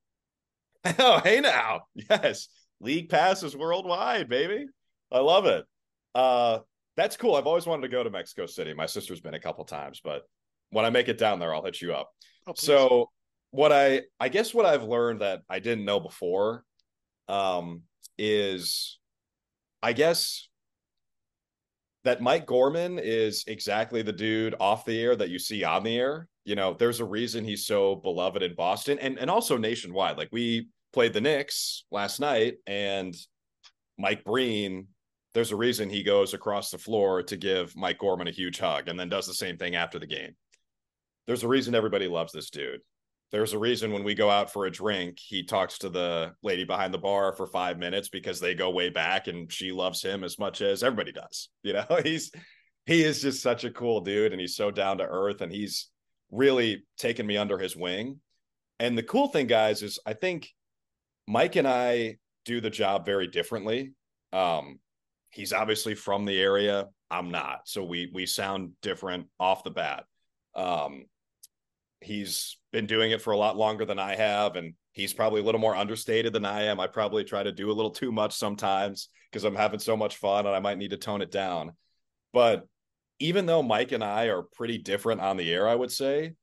Oh, 0.98 1.20
hey 1.22 1.40
now. 1.40 1.82
Yes 1.94 2.48
league 2.80 3.08
passes 3.08 3.56
worldwide, 3.56 4.28
baby. 4.28 4.66
I 5.12 5.18
love 5.18 5.46
it. 5.46 5.64
Uh, 6.14 6.60
that's 6.96 7.16
cool. 7.16 7.36
I've 7.36 7.46
always 7.46 7.66
wanted 7.66 7.82
to 7.82 7.88
go 7.88 8.02
to 8.02 8.10
Mexico 8.10 8.46
City. 8.46 8.74
My 8.74 8.86
sister's 8.86 9.20
been 9.20 9.34
a 9.34 9.40
couple 9.40 9.64
times, 9.64 10.00
but 10.02 10.22
when 10.70 10.84
I 10.84 10.90
make 10.90 11.08
it 11.08 11.18
down 11.18 11.38
there, 11.38 11.54
I'll 11.54 11.64
hit 11.64 11.80
you 11.80 11.94
up. 11.94 12.10
Oh, 12.46 12.54
so 12.56 13.10
what 13.50 13.72
I 13.72 14.02
I 14.18 14.28
guess 14.28 14.54
what 14.54 14.66
I've 14.66 14.84
learned 14.84 15.20
that 15.20 15.42
I 15.48 15.58
didn't 15.58 15.84
know 15.84 16.00
before 16.00 16.64
um 17.28 17.82
is 18.18 18.98
I 19.82 19.92
guess 19.92 20.48
that 22.04 22.22
Mike 22.22 22.46
Gorman 22.46 22.98
is 22.98 23.44
exactly 23.46 24.02
the 24.02 24.12
dude 24.12 24.54
off 24.58 24.84
the 24.84 25.00
air 25.00 25.14
that 25.16 25.30
you 25.30 25.38
see 25.38 25.64
on 25.64 25.82
the 25.82 25.96
air. 25.96 26.28
You 26.44 26.54
know, 26.54 26.74
there's 26.74 27.00
a 27.00 27.04
reason 27.04 27.44
he's 27.44 27.66
so 27.66 27.96
beloved 27.96 28.42
in 28.42 28.54
Boston 28.54 28.98
and 28.98 29.18
and 29.18 29.30
also 29.30 29.56
nationwide. 29.56 30.16
Like 30.16 30.30
we 30.32 30.68
played 30.92 31.12
the 31.12 31.20
Knicks 31.20 31.84
last 31.90 32.20
night, 32.20 32.56
and 32.66 33.14
Mike 33.98 34.24
Breen, 34.24 34.88
there's 35.34 35.52
a 35.52 35.56
reason 35.56 35.90
he 35.90 36.02
goes 36.02 36.34
across 36.34 36.70
the 36.70 36.78
floor 36.78 37.22
to 37.24 37.36
give 37.36 37.76
Mike 37.76 37.98
Gorman 37.98 38.28
a 38.28 38.32
huge 38.32 38.58
hug 38.58 38.88
and 38.88 38.98
then 38.98 39.08
does 39.08 39.26
the 39.26 39.34
same 39.34 39.58
thing 39.58 39.76
after 39.76 39.98
the 39.98 40.06
game. 40.06 40.34
There's 41.26 41.44
a 41.44 41.48
reason 41.48 41.74
everybody 41.74 42.08
loves 42.08 42.32
this 42.32 42.50
dude. 42.50 42.80
There's 43.32 43.52
a 43.52 43.58
reason 43.58 43.92
when 43.92 44.02
we 44.02 44.14
go 44.14 44.28
out 44.28 44.52
for 44.52 44.66
a 44.66 44.70
drink, 44.70 45.18
he 45.20 45.44
talks 45.44 45.78
to 45.78 45.88
the 45.88 46.32
lady 46.42 46.64
behind 46.64 46.92
the 46.92 46.98
bar 46.98 47.32
for 47.32 47.46
five 47.46 47.78
minutes 47.78 48.08
because 48.08 48.40
they 48.40 48.54
go 48.54 48.70
way 48.70 48.90
back 48.90 49.28
and 49.28 49.50
she 49.52 49.70
loves 49.70 50.02
him 50.02 50.24
as 50.24 50.38
much 50.38 50.60
as 50.62 50.82
everybody 50.82 51.12
does. 51.12 51.48
You 51.62 51.74
know, 51.74 51.86
he's 52.02 52.32
he 52.86 53.04
is 53.04 53.22
just 53.22 53.42
such 53.42 53.64
a 53.64 53.70
cool 53.70 54.00
dude 54.00 54.32
and 54.32 54.40
he's 54.40 54.56
so 54.56 54.70
down 54.70 54.98
to 54.98 55.04
earth 55.04 55.42
and 55.42 55.52
he's 55.52 55.90
really 56.30 56.84
taken 56.98 57.26
me 57.26 57.36
under 57.36 57.58
his 57.58 57.76
wing. 57.76 58.20
And 58.80 58.96
the 58.96 59.02
cool 59.02 59.28
thing, 59.28 59.46
guys, 59.46 59.82
is 59.82 59.98
I 60.06 60.14
think 60.14 60.48
Mike 61.28 61.56
and 61.56 61.68
I 61.68 62.16
do 62.44 62.60
the 62.60 62.70
job 62.70 63.04
very 63.04 63.28
differently. 63.28 63.92
Um, 64.32 64.80
he's 65.30 65.52
obviously 65.52 65.94
from 65.94 66.24
the 66.24 66.40
area. 66.40 66.88
I'm 67.10 67.30
not, 67.30 67.60
so 67.66 67.84
we 67.84 68.10
we 68.12 68.26
sound 68.26 68.72
different 68.82 69.26
off 69.38 69.64
the 69.64 69.70
bat. 69.70 70.04
Um, 70.54 71.04
he's 72.00 72.56
been 72.72 72.86
doing 72.86 73.10
it 73.10 73.22
for 73.22 73.32
a 73.32 73.36
lot 73.36 73.56
longer 73.56 73.84
than 73.84 73.98
I 73.98 74.14
have, 74.16 74.56
and 74.56 74.74
he's 74.92 75.12
probably 75.12 75.40
a 75.40 75.44
little 75.44 75.60
more 75.60 75.76
understated 75.76 76.32
than 76.32 76.44
I 76.44 76.64
am. 76.64 76.80
I 76.80 76.86
probably 76.86 77.24
try 77.24 77.42
to 77.42 77.52
do 77.52 77.70
a 77.70 77.74
little 77.74 77.90
too 77.90 78.12
much 78.12 78.34
sometimes 78.34 79.08
because 79.30 79.44
I'm 79.44 79.54
having 79.54 79.80
so 79.80 79.96
much 79.96 80.16
fun, 80.16 80.46
and 80.46 80.54
I 80.54 80.60
might 80.60 80.78
need 80.78 80.90
to 80.90 80.96
tone 80.96 81.22
it 81.22 81.30
down. 81.30 81.72
But 82.32 82.66
even 83.18 83.46
though 83.46 83.62
Mike 83.62 83.92
and 83.92 84.02
I 84.02 84.26
are 84.26 84.42
pretty 84.42 84.78
different 84.78 85.20
on 85.20 85.36
the 85.36 85.52
air, 85.52 85.68
I 85.68 85.74
would 85.74 85.92
say, 85.92 86.34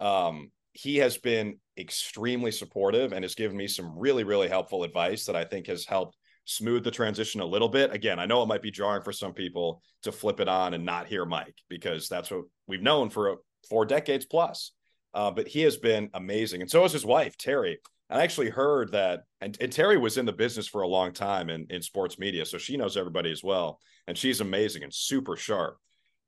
um, 0.00 0.50
he 0.72 0.96
has 0.96 1.18
been 1.18 1.58
extremely 1.78 2.50
supportive 2.50 3.12
and 3.12 3.22
has 3.22 3.34
given 3.34 3.56
me 3.56 3.68
some 3.68 3.98
really, 3.98 4.24
really 4.24 4.48
helpful 4.48 4.84
advice 4.84 5.26
that 5.26 5.36
I 5.36 5.44
think 5.44 5.66
has 5.66 5.84
helped 5.84 6.16
smooth 6.44 6.84
the 6.84 6.90
transition 6.90 7.40
a 7.40 7.46
little 7.46 7.68
bit. 7.68 7.92
Again, 7.92 8.18
I 8.18 8.26
know 8.26 8.42
it 8.42 8.48
might 8.48 8.62
be 8.62 8.70
jarring 8.70 9.02
for 9.02 9.12
some 9.12 9.32
people 9.32 9.82
to 10.02 10.12
flip 10.12 10.40
it 10.40 10.48
on 10.48 10.74
and 10.74 10.84
not 10.84 11.06
hear 11.06 11.24
Mike 11.24 11.56
because 11.68 12.08
that's 12.08 12.30
what 12.30 12.44
we've 12.66 12.82
known 12.82 13.10
for 13.10 13.36
four 13.68 13.84
decades 13.84 14.24
plus. 14.24 14.72
Uh, 15.14 15.30
but 15.30 15.46
he 15.46 15.60
has 15.62 15.76
been 15.76 16.08
amazing, 16.14 16.62
and 16.62 16.70
so 16.70 16.84
is 16.84 16.92
his 16.92 17.04
wife 17.04 17.36
Terry. 17.36 17.78
I 18.10 18.22
actually 18.22 18.50
heard 18.50 18.92
that, 18.92 19.22
and, 19.40 19.56
and 19.60 19.72
Terry 19.72 19.96
was 19.96 20.18
in 20.18 20.26
the 20.26 20.32
business 20.34 20.68
for 20.68 20.82
a 20.82 20.86
long 20.86 21.12
time 21.12 21.48
in, 21.48 21.66
in 21.70 21.80
sports 21.80 22.18
media, 22.18 22.44
so 22.44 22.58
she 22.58 22.76
knows 22.76 22.96
everybody 22.96 23.32
as 23.32 23.42
well, 23.42 23.80
and 24.06 24.18
she's 24.18 24.40
amazing 24.40 24.82
and 24.82 24.92
super 24.92 25.36
sharp 25.36 25.78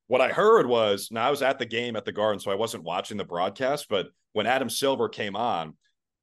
what 0.07 0.21
I 0.21 0.29
heard 0.29 0.67
was 0.67 1.09
now 1.11 1.27
I 1.27 1.31
was 1.31 1.43
at 1.43 1.59
the 1.59 1.67
game 1.67 1.97
at 1.97 2.05
the 2.05 2.13
Garden, 2.13 2.41
so 2.41 2.51
I 2.51 2.57
wasn't 2.57 2.85
watching 2.85 3.17
the 3.17 3.25
broadcast. 3.25 3.87
But 3.89 4.09
when 4.33 4.47
Adam 4.47 4.69
Silver 4.69 5.09
came 5.09 5.37
on, 5.37 5.77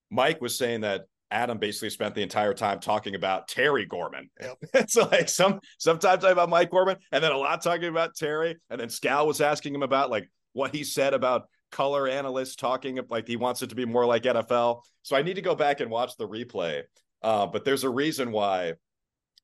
Mike 0.10 0.42
was 0.42 0.58
saying 0.58 0.82
that 0.82 1.06
Adam 1.32 1.58
basically 1.58 1.90
spent 1.90 2.14
the 2.14 2.22
entire 2.22 2.54
time 2.54 2.80
talking 2.80 3.16
about 3.16 3.48
Terry 3.48 3.86
Gorman. 3.86 4.30
Yep. 4.40 4.90
so 4.90 5.08
like 5.08 5.30
some 5.30 5.62
sometimes 5.80 6.22
talking 6.22 6.34
about 6.34 6.50
Mike 6.50 6.70
Gorman, 6.70 6.98
and 7.12 7.24
then 7.24 7.32
a 7.32 7.38
lot 7.38 7.64
talking 7.64 7.90
about 7.90 8.16
Terry, 8.16 8.58
and 8.70 8.80
then 8.80 8.90
Scal 8.90 9.26
was 9.26 9.42
asking 9.42 9.74
him 9.74 9.84
about 9.84 10.10
like 10.10 10.30
what 10.54 10.76
he 10.76 10.84
said 10.84 11.14
about 11.14 11.48
color 11.72 12.08
analyst 12.08 12.60
talking 12.60 13.00
like 13.10 13.28
he 13.28 13.36
wants 13.36 13.62
it 13.62 13.70
to 13.70 13.76
be 13.76 13.86
more 13.86 14.06
like 14.06 14.24
NFL. 14.24 14.82
So 15.04 15.16
I 15.16 15.22
need 15.22 15.36
to 15.36 15.42
go 15.42 15.56
back 15.56 15.80
and 15.80 15.90
watch 15.90 16.18
the 16.18 16.28
replay. 16.28 16.84
Uh, 17.22 17.48
but 17.48 17.66
there's 17.66 17.84
a 17.84 17.90
reason 17.90 18.32
why 18.32 18.74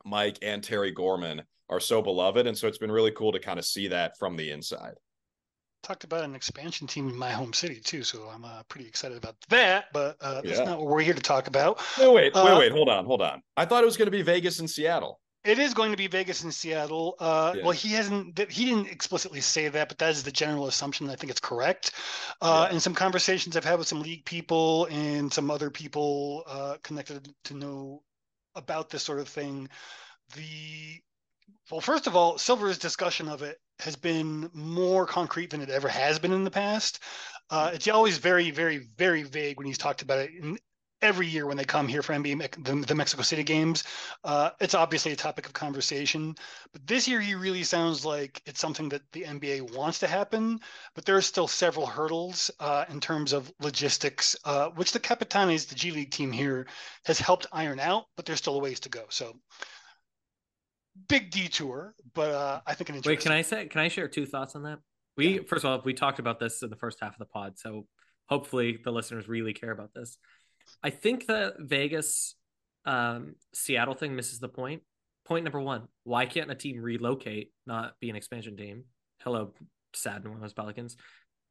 Mike 0.05 0.37
and 0.41 0.63
Terry 0.63 0.91
Gorman 0.91 1.43
are 1.69 1.79
so 1.79 2.01
beloved. 2.01 2.47
And 2.47 2.57
so 2.57 2.67
it's 2.67 2.77
been 2.77 2.91
really 2.91 3.11
cool 3.11 3.31
to 3.31 3.39
kind 3.39 3.59
of 3.59 3.65
see 3.65 3.87
that 3.89 4.17
from 4.17 4.35
the 4.35 4.51
inside. 4.51 4.93
Talked 5.83 6.03
about 6.03 6.23
an 6.23 6.35
expansion 6.35 6.87
team 6.87 7.07
in 7.07 7.15
my 7.15 7.31
home 7.31 7.53
city 7.53 7.79
too, 7.79 8.03
so 8.03 8.29
I'm 8.33 8.43
uh, 8.43 8.63
pretty 8.67 8.87
excited 8.87 9.17
about 9.17 9.35
that. 9.49 9.85
But 9.93 10.17
uh, 10.21 10.41
that's 10.41 10.59
Yeah. 10.59 10.65
not 10.65 10.79
what 10.79 10.87
we're 10.87 11.01
here 11.01 11.13
to 11.13 11.21
talk 11.21 11.47
about. 11.47 11.79
Wait, 11.99 12.11
wait, 12.13 12.35
Uh, 12.35 12.43
wait, 12.45 12.57
wait, 12.57 12.71
hold 12.71 12.89
on, 12.89 13.05
hold 13.05 13.21
on. 13.21 13.41
I 13.55 13.65
thought 13.65 13.83
it 13.83 13.85
was 13.85 13.95
going 13.95 14.07
to 14.07 14.11
be 14.11 14.21
Vegas 14.23 14.59
and 14.59 14.69
Seattle. 14.69 15.19
It 15.47 15.59
is 15.59 15.73
going 15.73 15.91
to 15.91 15.97
be 15.97 16.07
Vegas 16.07 16.43
and 16.43 16.53
Seattle. 16.53 17.15
Uh, 17.19 17.53
Yeah. 17.55 17.63
Well, 17.63 17.71
he 17.71 17.93
hasn't. 17.93 18.37
He 18.51 18.65
didn't 18.65 18.87
explicitly 18.87 19.39
say 19.41 19.69
that, 19.69 19.87
but 19.87 19.97
that 19.99 20.09
is 20.11 20.23
the 20.23 20.31
general 20.31 20.67
assumption. 20.67 21.09
I 21.09 21.15
think 21.15 21.31
it's 21.31 21.39
correct. 21.39 21.93
Uh, 22.41 22.67
Yeah. 22.69 22.75
In 22.75 22.79
some 22.81 22.93
conversations 22.93 23.55
I've 23.55 23.63
had 23.63 23.79
with 23.79 23.87
some 23.87 24.01
league 24.01 24.25
people 24.25 24.85
and 24.91 25.31
some 25.31 25.49
other 25.49 25.69
people 25.69 26.43
uh, 26.47 26.77
connected 26.83 27.33
to 27.45 27.53
know 27.53 28.03
about 28.55 28.89
this 28.89 29.03
sort 29.03 29.19
of 29.19 29.29
thing, 29.29 29.69
the 30.35 31.01
well, 31.71 31.81
first 31.81 32.07
of 32.07 32.15
all, 32.15 32.37
Silver's 32.37 32.77
discussion 32.77 33.27
of 33.29 33.41
it 33.41 33.57
has 33.79 33.95
been 33.95 34.49
more 34.53 35.05
concrete 35.05 35.49
than 35.49 35.61
it 35.61 35.69
ever 35.69 35.87
has 35.87 36.19
been 36.19 36.31
in 36.33 36.43
the 36.43 36.51
past. 36.51 36.99
Uh, 37.49 37.71
it's 37.73 37.87
always 37.87 38.17
very, 38.17 38.51
very, 38.51 38.79
very 38.97 39.23
vague 39.23 39.57
when 39.57 39.67
he's 39.67 39.77
talked 39.77 40.01
about 40.01 40.19
it. 40.19 40.31
In, 40.31 40.57
every 41.01 41.27
year 41.27 41.45
when 41.45 41.57
they 41.57 41.65
come 41.65 41.87
here 41.87 42.01
for 42.01 42.13
NBA 42.13 42.63
the, 42.63 42.85
the 42.85 42.95
Mexico 42.95 43.21
City 43.21 43.43
games, 43.43 43.83
uh, 44.23 44.51
it's 44.59 44.73
obviously 44.73 45.11
a 45.11 45.15
topic 45.15 45.45
of 45.45 45.53
conversation. 45.53 46.35
But 46.71 46.85
this 46.87 47.07
year, 47.07 47.19
he 47.21 47.35
really 47.35 47.63
sounds 47.63 48.05
like 48.05 48.41
it's 48.45 48.59
something 48.59 48.89
that 48.89 49.01
the 49.11 49.23
NBA 49.23 49.75
wants 49.75 49.99
to 49.99 50.07
happen. 50.07 50.59
But 50.95 51.05
there 51.05 51.17
are 51.17 51.21
still 51.21 51.47
several 51.47 51.85
hurdles 51.85 52.51
uh, 52.59 52.85
in 52.89 52.99
terms 52.99 53.33
of 53.33 53.51
logistics, 53.59 54.35
uh, 54.45 54.69
which 54.69 54.91
the 54.91 54.99
Capitanes, 54.99 55.67
the 55.67 55.75
G 55.75 55.91
League 55.91 56.11
team 56.11 56.31
here, 56.31 56.67
has 57.05 57.19
helped 57.19 57.47
iron 57.51 57.79
out. 57.79 58.05
But 58.15 58.25
there's 58.25 58.39
still 58.39 58.55
a 58.55 58.59
ways 58.59 58.79
to 58.81 58.89
go. 58.89 59.05
So 59.09 59.35
big 61.07 61.31
detour, 61.31 61.93
but 62.13 62.31
uh, 62.31 62.61
I 62.65 62.73
think 62.73 62.89
an 62.89 62.95
interesting. 62.95 63.17
Wait, 63.17 63.21
can 63.21 63.31
I 63.31 63.41
say? 63.41 63.67
Can 63.67 63.81
I 63.81 63.87
share 63.87 64.07
two 64.07 64.25
thoughts 64.25 64.55
on 64.55 64.63
that? 64.63 64.79
We 65.15 65.35
Yeah. 65.35 65.41
first 65.47 65.65
of 65.65 65.71
all, 65.71 65.81
we 65.83 65.93
talked 65.93 66.19
about 66.19 66.39
this 66.39 66.61
in 66.61 66.69
the 66.69 66.75
first 66.75 66.99
half 67.01 67.13
of 67.13 67.19
the 67.19 67.25
pod, 67.25 67.57
so 67.57 67.87
hopefully 68.27 68.79
the 68.83 68.91
listeners 68.91 69.27
really 69.27 69.53
care 69.53 69.71
about 69.71 69.93
this. 69.93 70.17
I 70.83 70.89
think 70.89 71.25
the 71.27 71.53
Vegas 71.59 72.35
um, 72.85 73.35
Seattle 73.53 73.93
thing 73.93 74.15
misses 74.15 74.39
the 74.39 74.49
point. 74.49 74.81
Point 75.25 75.43
number 75.43 75.59
one: 75.59 75.87
Why 76.03 76.25
can't 76.25 76.49
a 76.51 76.55
team 76.55 76.81
relocate, 76.81 77.51
not 77.65 77.99
be 77.99 78.09
an 78.09 78.15
expansion 78.15 78.55
team? 78.55 78.85
Hello, 79.23 79.53
sad 79.93 80.23
New 80.23 80.31
Orleans 80.31 80.53
Pelicans. 80.53 80.95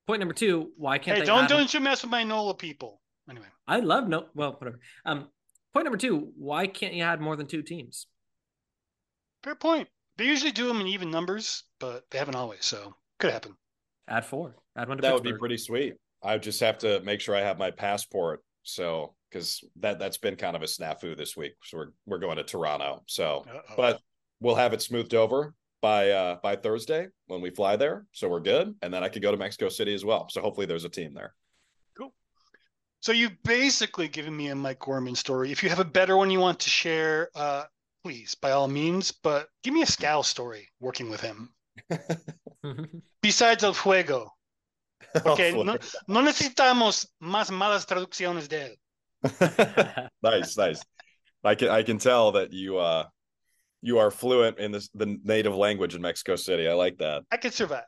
Point 0.07 0.21
number 0.21 0.35
two: 0.35 0.71
Why 0.77 0.99
can't 0.99 1.17
Hey, 1.17 1.21
they? 1.23 1.27
don't 1.27 1.45
add- 1.45 1.51
don't 1.51 1.73
you 1.75 1.81
mess 1.81 2.03
with 2.03 2.11
my 2.11 2.25
NOLA 2.25 2.55
people. 2.55 3.01
Anyway, 3.29 3.47
I 3.67 3.81
love 3.81 4.09
no. 4.09 4.27
Well, 4.35 4.53
whatever. 4.53 4.79
Um, 5.05 5.29
point 5.75 5.85
number 5.85 5.99
two: 5.99 6.33
Why 6.37 6.67
can't 6.67 6.95
you 6.95 7.03
add 7.03 7.21
more 7.21 7.37
than 7.37 7.47
two 7.47 7.63
teams? 7.63 8.07
fair 9.43 9.55
point. 9.55 9.89
They 10.17 10.25
usually 10.25 10.51
do 10.51 10.67
them 10.67 10.81
in 10.81 10.89
even 10.89 11.11
numbers, 11.11 11.63
but 11.79 12.05
they 12.11 12.19
haven't 12.19 12.35
always. 12.35 12.65
So 12.65 12.95
could 13.21 13.31
happen. 13.31 13.55
Add 14.09 14.25
four. 14.25 14.57
Add 14.77 14.89
one 14.89 14.97
to 14.97 15.03
That 15.03 15.15
would 15.15 15.23
be 15.23 15.35
pretty 15.35 15.59
sweet. 15.59 15.95
I 16.23 16.33
would 16.33 16.43
just 16.43 16.59
have 16.61 16.79
to 16.79 17.01
make 17.01 17.21
sure 17.21 17.37
I 17.37 17.43
have 17.43 17.59
my 17.59 17.71
passport. 17.71 18.43
So, 18.67 19.15
because 19.31 19.63
that 19.77 19.99
that's 19.99 20.19
been 20.19 20.37
kind 20.37 20.57
of 20.57 20.63
a 20.63 20.67
snafu 20.67 21.17
this 21.17 21.37
week. 21.37 21.55
So 21.63 21.79
we're 21.79 21.91
we're 22.05 22.19
going 22.19 22.37
to 22.37 22.43
Toronto. 22.43 23.03
So, 23.07 23.45
Uh-oh. 23.49 23.75
but 23.77 24.01
we'll 24.41 24.57
have 24.57 24.73
it 24.73 24.83
smoothed 24.83 25.15
over 25.15 25.55
by 25.81 26.11
uh 26.11 26.37
by 26.43 26.57
Thursday 26.57 27.09
when 27.27 27.41
we 27.41 27.51
fly 27.51 27.77
there. 27.77 28.07
So 28.13 28.29
we're 28.29 28.41
good, 28.41 28.75
and 28.83 28.93
then 28.93 29.05
I 29.05 29.09
could 29.09 29.23
go 29.23 29.31
to 29.31 29.37
Mexico 29.37 29.69
City 29.69 29.95
as 29.95 30.05
well. 30.05 30.29
So 30.29 30.41
hopefully 30.41 30.67
there's 30.67 30.85
a 30.85 30.89
team 30.89 31.15
there. 31.15 31.35
Cool. 31.97 32.13
So 33.01 33.13
you've 33.13 33.41
basically 33.45 34.09
given 34.09 34.37
me 34.37 34.49
a 34.49 34.57
Mike 34.57 34.81
Gorman 34.81 35.15
story. 35.15 35.53
If 35.53 35.63
you 35.63 35.69
have 35.69 35.81
a 35.81 35.85
better 35.85 36.17
one 36.17 36.31
you 36.31 36.41
want 36.41 36.59
to 36.61 36.71
share, 36.71 37.31
uh, 37.37 37.65
please, 38.03 38.35
by 38.35 38.51
all 38.51 38.69
means. 38.69 39.13
But 39.13 39.49
give 39.63 39.75
me 39.75 39.83
a 39.83 39.87
Scal 39.87 40.25
story 40.25 40.69
working 40.81 41.09
with 41.09 41.21
him. 41.21 41.51
Besides 43.23 43.63
El 43.63 43.75
Fuego. 43.75 44.33
Porque 45.25 45.53
no, 45.53 45.77
no 46.07 46.23
necesitamos 46.23 47.09
más 47.21 47.51
malas 47.51 47.87
traducciones 47.87 48.49
de 48.49 48.67
él. 48.67 48.77
nice, 50.23 50.57
nice. 50.57 50.83
I 51.45 51.55
can 51.55 51.69
I 51.69 51.83
can 51.83 51.99
tell 51.99 52.33
that 52.33 52.53
you 52.53 52.79
uh 52.79 53.05
you 53.83 53.99
are 53.99 54.11
fluent 54.11 54.59
in 54.59 54.73
this 54.73 54.89
the 54.95 55.19
native 55.23 55.55
language 55.55 55.95
in 55.95 56.03
Mexico 56.03 56.37
City. 56.37 56.69
I 56.69 56.75
like 56.75 56.99
that. 56.99 57.23
I 57.31 57.37
could 57.37 57.55
survive. 57.55 57.85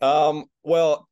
Um, 0.00 0.46
well, 0.62 1.06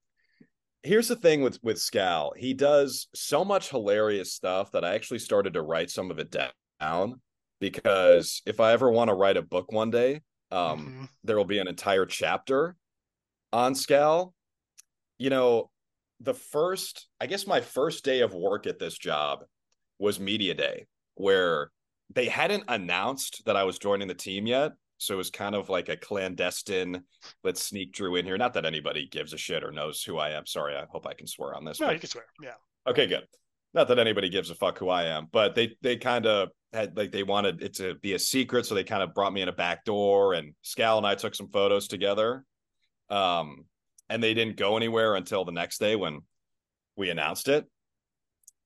here's 0.82 1.09
the 1.09 1.16
thing 1.16 1.43
with 1.43 1.59
with 1.62 1.76
Scal. 1.76 2.30
He 2.36 2.55
does 2.55 3.09
so 3.14 3.45
much 3.45 3.70
hilarious 3.70 4.32
stuff 4.32 4.72
that 4.72 4.84
I 4.84 4.95
actually 4.95 5.18
started 5.18 5.55
to 5.55 5.62
write 5.62 5.91
some 5.91 6.11
of 6.11 6.18
it 6.18 6.34
down 6.80 7.20
because 7.61 8.43
if 8.47 8.61
I 8.61 8.72
ever 8.72 8.91
want 8.91 9.09
to 9.09 9.14
write 9.14 9.36
a 9.36 9.43
book 9.43 9.72
one 9.72 9.91
day, 9.91 10.22
um, 10.51 11.09
Mhm. 11.09 11.09
there 11.24 11.36
will 11.36 11.45
be 11.45 11.59
an 11.59 11.68
entire 11.68 12.07
chapter 12.07 12.76
on 13.53 13.74
Scal. 13.74 14.32
You 15.19 15.31
know, 15.31 15.71
the 16.21 16.35
first, 16.35 17.07
I 17.21 17.27
guess 17.27 17.47
my 17.47 17.61
first 17.61 18.05
day 18.05 18.21
of 18.21 18.35
work 18.35 18.66
at 18.66 18.79
this 18.79 18.97
job 18.97 19.45
was 19.99 20.19
media 20.19 20.55
day, 20.55 20.87
where 21.14 21.71
they 22.14 22.27
hadn't 22.27 22.64
announced 22.69 23.43
that 23.47 23.57
I 23.57 23.64
was 23.64 23.79
joining 23.79 24.09
the 24.09 24.14
team 24.14 24.47
yet. 24.47 24.73
So 25.01 25.14
it 25.14 25.19
was 25.19 25.31
kind 25.31 25.55
of 25.55 25.69
like 25.69 25.89
a 25.89 25.97
clandestine, 25.97 27.03
let's 27.45 27.62
sneak 27.62 27.93
Drew 27.93 28.16
in 28.16 28.25
here. 28.25 28.37
Not 28.37 28.55
that 28.55 28.66
anybody 28.66 29.07
gives 29.07 29.33
a 29.33 29.39
shit 29.39 29.62
or 29.62 29.71
knows 29.71 30.03
who 30.03 30.19
I 30.19 30.31
am. 30.31 30.45
Sorry, 30.45 30.75
I 30.75 30.87
hope 30.91 31.07
I 31.07 31.14
can 31.14 31.29
swear 31.29 31.55
on 31.55 31.64
this. 31.64 31.79
No, 31.79 31.87
but- 31.87 31.95
you 31.95 32.01
can 32.01 32.09
swear. 32.09 32.25
Yeah. 32.43 32.55
Okay, 32.87 33.07
good. 33.07 33.25
Not 33.75 33.87
that 33.89 33.99
anybody 33.99 34.29
gives 34.29 34.51
a 34.51 34.55
fuck 34.55 34.79
who 34.79 34.89
I 34.89 35.05
am, 35.05 35.29
but 35.31 35.55
they 35.55 35.77
they 35.83 35.99
kind 35.99 36.25
of 36.27 36.49
had 36.73 36.97
like 36.97 37.12
they 37.12 37.23
wanted 37.23 37.62
it 37.62 37.75
to 37.75 37.95
be 37.97 38.14
a 38.14 38.19
secret, 38.19 38.64
so 38.64 38.75
they 38.75 38.83
kind 38.83 39.03
of 39.03 39.12
brought 39.12 39.33
me 39.33 39.43
in 39.43 39.49
a 39.49 39.53
back 39.53 39.85
door, 39.85 40.33
and 40.33 40.55
Scal 40.64 40.97
and 40.97 41.07
I 41.07 41.14
took 41.14 41.35
some 41.35 41.49
photos 41.51 41.87
together. 41.87 42.45
Um, 43.11 43.66
and 44.09 44.23
they 44.23 44.35
didn't 44.35 44.57
go 44.57 44.77
anywhere 44.77 45.15
until 45.15 45.45
the 45.45 45.53
next 45.53 45.79
day 45.79 45.97
when 45.97 46.21
we 46.97 47.11
announced 47.11 47.49
it. 47.49 47.67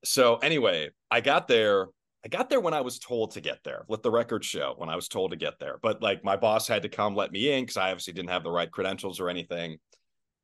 So 0.05 0.36
anyway, 0.36 0.90
I 1.11 1.20
got 1.20 1.49
there. 1.49 1.88
I 2.24 2.28
got 2.28 2.49
there 2.49 2.61
when 2.61 2.74
I 2.74 2.80
was 2.80 2.99
told 2.99 3.32
to 3.32 3.40
get 3.40 3.59
there. 3.64 3.84
Let 3.88 4.03
the 4.03 4.11
record 4.11 4.45
show 4.45 4.74
when 4.76 4.88
I 4.88 4.97
was 4.97 5.09
told 5.09 5.32
to 5.32 5.36
get 5.36 5.59
there. 5.59 5.78
But 5.82 6.03
like 6.03 6.24
my 6.24 6.36
boss 6.36 6.68
had 6.68 6.82
to 6.82 6.88
come 6.88 7.16
let 7.16 7.32
me 7.32 7.53
in 7.53 7.64
because 7.64 7.76
I 7.76 7.90
obviously 7.90 8.12
didn't 8.12 8.30
have 8.30 8.45
the 8.45 8.51
right 8.51 8.70
credentials 8.70 9.20
or 9.20 9.28
anything. 9.28 9.78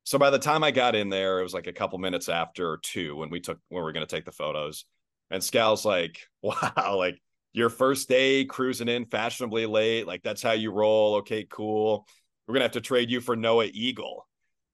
So 0.03 0.17
by 0.17 0.29
the 0.29 0.39
time 0.39 0.63
I 0.63 0.71
got 0.71 0.95
in 0.95 1.09
there, 1.09 1.39
it 1.39 1.43
was 1.43 1.53
like 1.53 1.67
a 1.67 1.73
couple 1.73 1.97
minutes 1.99 2.29
after 2.29 2.79
two 2.83 3.15
when 3.15 3.29
we 3.29 3.39
took 3.39 3.59
when 3.69 3.81
we 3.81 3.83
were 3.83 3.91
going 3.93 4.05
to 4.05 4.15
take 4.15 4.25
the 4.25 4.31
photos. 4.31 4.85
And 5.31 5.43
Scal's 5.43 5.85
like, 5.85 6.19
"Wow, 6.41 6.95
like 6.97 7.21
your 7.53 7.69
first 7.69 8.09
day 8.09 8.45
cruising 8.45 8.87
in 8.87 9.05
fashionably 9.05 9.65
late, 9.65 10.07
like 10.07 10.23
that's 10.23 10.41
how 10.41 10.51
you 10.51 10.71
roll. 10.71 11.15
Okay, 11.17 11.45
cool. 11.49 12.07
We're 12.47 12.53
gonna 12.55 12.65
have 12.65 12.71
to 12.73 12.81
trade 12.81 13.11
you 13.11 13.21
for 13.21 13.35
Noah 13.35 13.69
Eagle." 13.71 14.28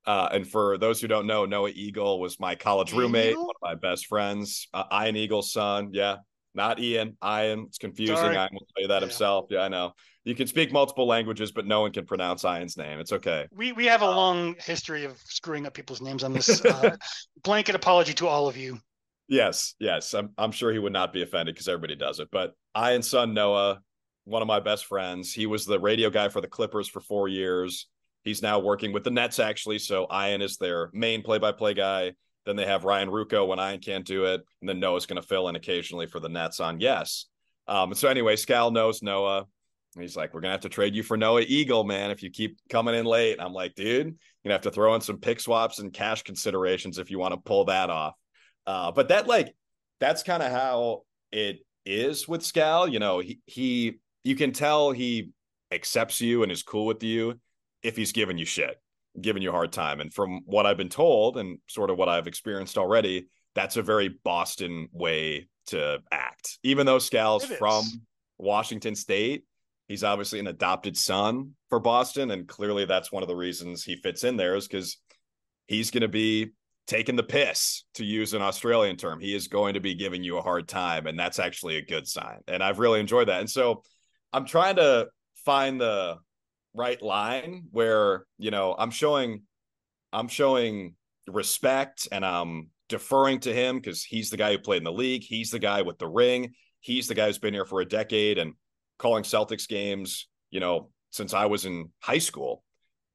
Uh, 0.05 0.29
and 0.31 0.47
for 0.47 0.77
those 0.77 1.01
who 1.01 1.07
don't 1.07 1.25
know, 1.27 1.45
Noah 1.45 1.71
Eagle 1.73 2.19
was 2.19 2.39
my 2.39 2.55
college 2.55 2.93
roommate, 2.93 3.31
Eagle? 3.31 3.47
one 3.47 3.55
of 3.55 3.61
my 3.61 3.75
best 3.75 4.05
friends. 4.07 4.67
Uh, 4.73 4.83
Ian 5.03 5.15
Eagle's 5.15 5.51
son, 5.51 5.89
yeah, 5.93 6.17
not 6.53 6.79
Ian. 6.79 7.17
Ian, 7.23 7.65
it's 7.67 7.77
confusing. 7.79 8.15
Sorry. 8.15 8.35
Ian 8.35 8.49
will 8.53 8.67
tell 8.75 8.81
you 8.83 8.87
that 8.89 9.01
Yeah. 9.01 9.07
himself. 9.07 9.47
Yeah, 9.49 9.61
I 9.61 9.67
know. 9.67 9.93
You 10.23 10.35
can 10.35 10.47
speak 10.47 10.71
multiple 10.71 11.05
languages, 11.07 11.51
but 11.51 11.65
no 11.67 11.81
one 11.81 11.91
can 11.91 12.05
pronounce 12.05 12.43
Ian's 12.45 12.77
name. 12.77 12.99
It's 12.99 13.11
okay. 13.11 13.47
We 13.51 13.71
we 13.73 13.85
have 13.85 14.01
a 14.01 14.09
long 14.09 14.55
history 14.59 15.05
of 15.05 15.17
screwing 15.25 15.65
up 15.65 15.73
people's 15.73 16.01
names 16.01 16.23
on 16.23 16.33
this. 16.33 16.63
Uh, 16.63 16.95
blanket 17.43 17.75
apology 17.75 18.13
to 18.15 18.27
all 18.27 18.47
of 18.47 18.57
you. 18.57 18.79
Yes, 19.27 19.73
yes. 19.79 20.13
I'm 20.13 20.29
I'm 20.37 20.51
sure 20.51 20.71
he 20.71 20.79
would 20.79 20.93
not 20.93 21.13
be 21.13 21.23
offended 21.23 21.55
because 21.55 21.67
everybody 21.67 21.95
does 21.95 22.19
it. 22.19 22.29
But 22.31 22.53
Ian's 22.77 23.09
son 23.09 23.33
Noah, 23.33 23.79
one 24.23 24.41
of 24.41 24.47
my 24.47 24.59
best 24.59 24.85
friends, 24.85 25.31
he 25.33 25.45
was 25.47 25.65
the 25.65 25.79
radio 25.79 26.09
guy 26.11 26.29
for 26.29 26.41
the 26.41 26.47
Clippers 26.47 26.87
for 26.87 27.01
four 27.01 27.27
years. 27.27 27.87
He's 28.25 28.41
now 28.41 28.59
working 28.59 28.91
with 28.91 29.03
the 29.03 29.11
Nets 29.11 29.39
actually. 29.39 29.79
So 29.79 30.07
Ian 30.11 30.41
is 30.41 30.57
their 30.57 30.89
main 30.91 31.21
play-by-play 31.21 31.75
guy. 31.75 32.13
Then 32.45 32.55
they 32.55 32.65
have 32.65 32.83
Ryan 32.83 33.09
Ruocco 33.09 33.47
when 33.47 33.59
Ian 33.59 33.79
can't 33.79 34.05
do 34.05 34.25
it, 34.25 34.41
and 34.61 34.69
then 34.69 34.79
Noah's 34.79 35.05
going 35.05 35.21
to 35.21 35.27
fill 35.27 35.47
in 35.47 35.55
occasionally 35.55 36.07
for 36.07 36.19
the 36.19 36.29
Nets 36.29 36.59
on 36.59 36.79
Yes. 36.79 37.27
Um. 37.67 37.95
So 37.95 38.07
anyway, 38.09 38.35
Scal 38.35 38.71
knows 38.71 39.01
Noah. 39.01 39.45
He's 39.99 40.17
like, 40.17 40.33
we're 40.33 40.41
gonna 40.41 40.51
have 40.51 40.61
to 40.61 40.69
trade 40.69 40.93
you 40.93 41.03
for 41.03 41.17
Noah 41.17 41.41
Eagle, 41.41 41.83
man. 41.83 42.11
If 42.11 42.21
you 42.21 42.29
keep 42.29 42.59
coming 42.69 42.93
in 42.93 43.05
late, 43.05 43.37
I'm 43.39 43.53
like, 43.53 43.73
dude, 43.75 44.05
you're 44.05 44.13
gonna 44.43 44.53
have 44.53 44.61
to 44.61 44.71
throw 44.71 44.93
in 44.93 45.01
some 45.01 45.17
pick 45.17 45.39
swaps 45.39 45.79
and 45.79 45.91
cash 45.91 46.21
considerations 46.21 46.99
if 46.99 47.09
you 47.09 47.17
want 47.17 47.33
to 47.33 47.39
pull 47.39 47.65
that 47.65 47.89
off. 47.89 48.13
Uh, 48.67 48.91
but 48.91 49.07
that 49.07 49.25
like 49.25 49.55
that's 49.99 50.21
kind 50.21 50.43
of 50.43 50.51
how 50.51 51.03
it 51.31 51.65
is 51.85 52.27
with 52.27 52.41
Scal. 52.41 52.91
You 52.91 52.99
know, 52.99 53.19
he 53.19 53.39
he 53.45 53.99
you 54.23 54.35
can 54.35 54.51
tell 54.51 54.91
he 54.91 55.31
accepts 55.71 56.21
you 56.21 56.43
and 56.43 56.51
is 56.51 56.61
cool 56.61 56.85
with 56.85 57.01
you 57.01 57.39
if 57.85 57.95
he's 57.95 58.11
giving 58.11 58.37
you 58.37 58.45
shit, 58.45 58.81
giving 59.21 59.43
you 59.43 59.49
a 59.49 59.53
hard 59.53 59.71
time. 59.71 60.01
And 60.01 60.11
from 60.11 60.41
what 60.45 60.65
I've 60.65 60.77
been 60.77 60.89
told 60.89 61.37
and 61.37 61.59
sort 61.67 61.91
of 61.91 61.97
what 61.97 62.09
I've 62.09 62.27
experienced 62.27 62.77
already, 62.77 63.27
that's 63.53 63.77
a 63.77 63.83
very 63.83 64.09
Boston 64.23 64.89
way 64.91 65.47
to 65.67 65.99
act. 66.11 66.57
Even 66.63 66.85
though 66.85 66.99
Scal's 66.99 67.45
from 67.45 67.85
Washington 68.39 68.95
State, 68.95 69.45
he's 69.87 70.03
obviously 70.03 70.39
an 70.39 70.47
adopted 70.47 70.97
son 70.97 71.51
for 71.69 71.79
Boston, 71.79 72.31
and 72.31 72.47
clearly 72.47 72.85
that's 72.85 73.11
one 73.11 73.23
of 73.23 73.29
the 73.29 73.35
reasons 73.35 73.83
he 73.83 73.95
fits 73.97 74.23
in 74.23 74.35
there 74.35 74.55
is 74.55 74.67
because 74.67 74.97
he's 75.67 75.91
going 75.91 76.01
to 76.01 76.07
be 76.07 76.51
taking 76.87 77.15
the 77.15 77.23
piss 77.23 77.83
to 77.95 78.03
use 78.03 78.33
an 78.33 78.41
Australian 78.41 78.97
term. 78.97 79.19
He 79.19 79.35
is 79.35 79.47
going 79.47 79.75
to 79.75 79.79
be 79.79 79.95
giving 79.95 80.23
you 80.23 80.37
a 80.37 80.41
hard 80.41 80.67
time, 80.67 81.07
and 81.07 81.17
that's 81.17 81.39
actually 81.39 81.77
a 81.77 81.85
good 81.85 82.07
sign. 82.07 82.39
And 82.47 82.63
I've 82.63 82.79
really 82.79 82.99
enjoyed 82.99 83.27
that. 83.27 83.41
And 83.41 83.49
so 83.49 83.83
I'm 84.33 84.45
trying 84.45 84.75
to 84.77 85.07
find 85.45 85.79
the 85.79 86.17
right 86.75 87.01
line 87.01 87.63
where, 87.71 88.25
you 88.37 88.51
know, 88.51 88.75
I'm 88.77 88.91
showing 88.91 89.43
I'm 90.13 90.27
showing 90.27 90.95
respect 91.27 92.07
and 92.11 92.25
I'm 92.25 92.69
deferring 92.89 93.39
to 93.41 93.53
him 93.53 93.77
because 93.77 94.03
he's 94.03 94.29
the 94.29 94.37
guy 94.37 94.51
who 94.51 94.59
played 94.59 94.77
in 94.77 94.83
the 94.83 94.91
league. 94.91 95.23
He's 95.23 95.49
the 95.49 95.59
guy 95.59 95.81
with 95.81 95.97
the 95.97 96.07
ring. 96.07 96.53
He's 96.79 97.07
the 97.07 97.15
guy 97.15 97.27
who's 97.27 97.39
been 97.39 97.53
here 97.53 97.65
for 97.65 97.81
a 97.81 97.85
decade 97.85 98.37
and 98.37 98.53
calling 98.99 99.23
Celtics 99.23 99.67
games, 99.67 100.27
you 100.51 100.59
know, 100.59 100.89
since 101.11 101.33
I 101.33 101.47
was 101.47 101.65
in 101.65 101.91
high 101.99 102.19
school, 102.19 102.63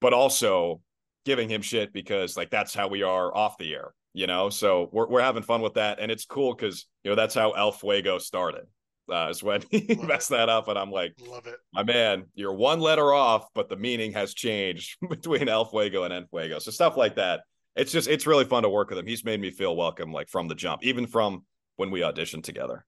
but 0.00 0.12
also 0.12 0.80
giving 1.24 1.48
him 1.48 1.62
shit 1.62 1.92
because 1.92 2.36
like 2.36 2.50
that's 2.50 2.74
how 2.74 2.88
we 2.88 3.02
are 3.02 3.34
off 3.34 3.58
the 3.58 3.72
air, 3.72 3.92
you 4.12 4.26
know? 4.26 4.50
So 4.50 4.88
we're, 4.92 5.08
we're 5.08 5.22
having 5.22 5.42
fun 5.42 5.62
with 5.62 5.74
that. 5.74 6.00
And 6.00 6.10
it's 6.10 6.24
cool 6.24 6.54
because, 6.54 6.86
you 7.04 7.10
know, 7.10 7.14
that's 7.14 7.34
how 7.34 7.52
El 7.52 7.72
Fuego 7.72 8.18
started. 8.18 8.64
Uh, 9.10 9.28
is 9.30 9.42
when 9.42 9.62
he 9.70 9.94
Love 9.94 10.08
messed 10.08 10.30
it. 10.30 10.34
that 10.34 10.48
up, 10.48 10.68
and 10.68 10.78
I'm 10.78 10.90
like, 10.90 11.14
"Love 11.26 11.46
it, 11.46 11.56
my 11.72 11.82
man! 11.82 12.26
You're 12.34 12.54
one 12.54 12.80
letter 12.80 13.12
off, 13.12 13.46
but 13.54 13.68
the 13.68 13.76
meaning 13.76 14.12
has 14.12 14.34
changed 14.34 14.96
between 15.08 15.48
El 15.48 15.64
Fuego 15.64 16.04
and 16.04 16.12
En 16.12 16.26
Fuego." 16.28 16.58
So 16.58 16.70
stuff 16.70 16.96
like 16.96 17.16
that 17.16 17.40
it's 17.76 17.92
just 17.92 18.08
it's 18.08 18.26
really 18.26 18.44
fun 18.44 18.62
to 18.62 18.68
work 18.68 18.90
with 18.90 18.98
him. 18.98 19.06
He's 19.06 19.24
made 19.24 19.40
me 19.40 19.50
feel 19.50 19.76
welcome 19.76 20.12
like 20.12 20.28
from 20.28 20.48
the 20.48 20.54
jump, 20.54 20.84
even 20.84 21.06
from 21.06 21.44
when 21.76 21.90
we 21.90 22.00
auditioned 22.00 22.44
together. 22.44 22.84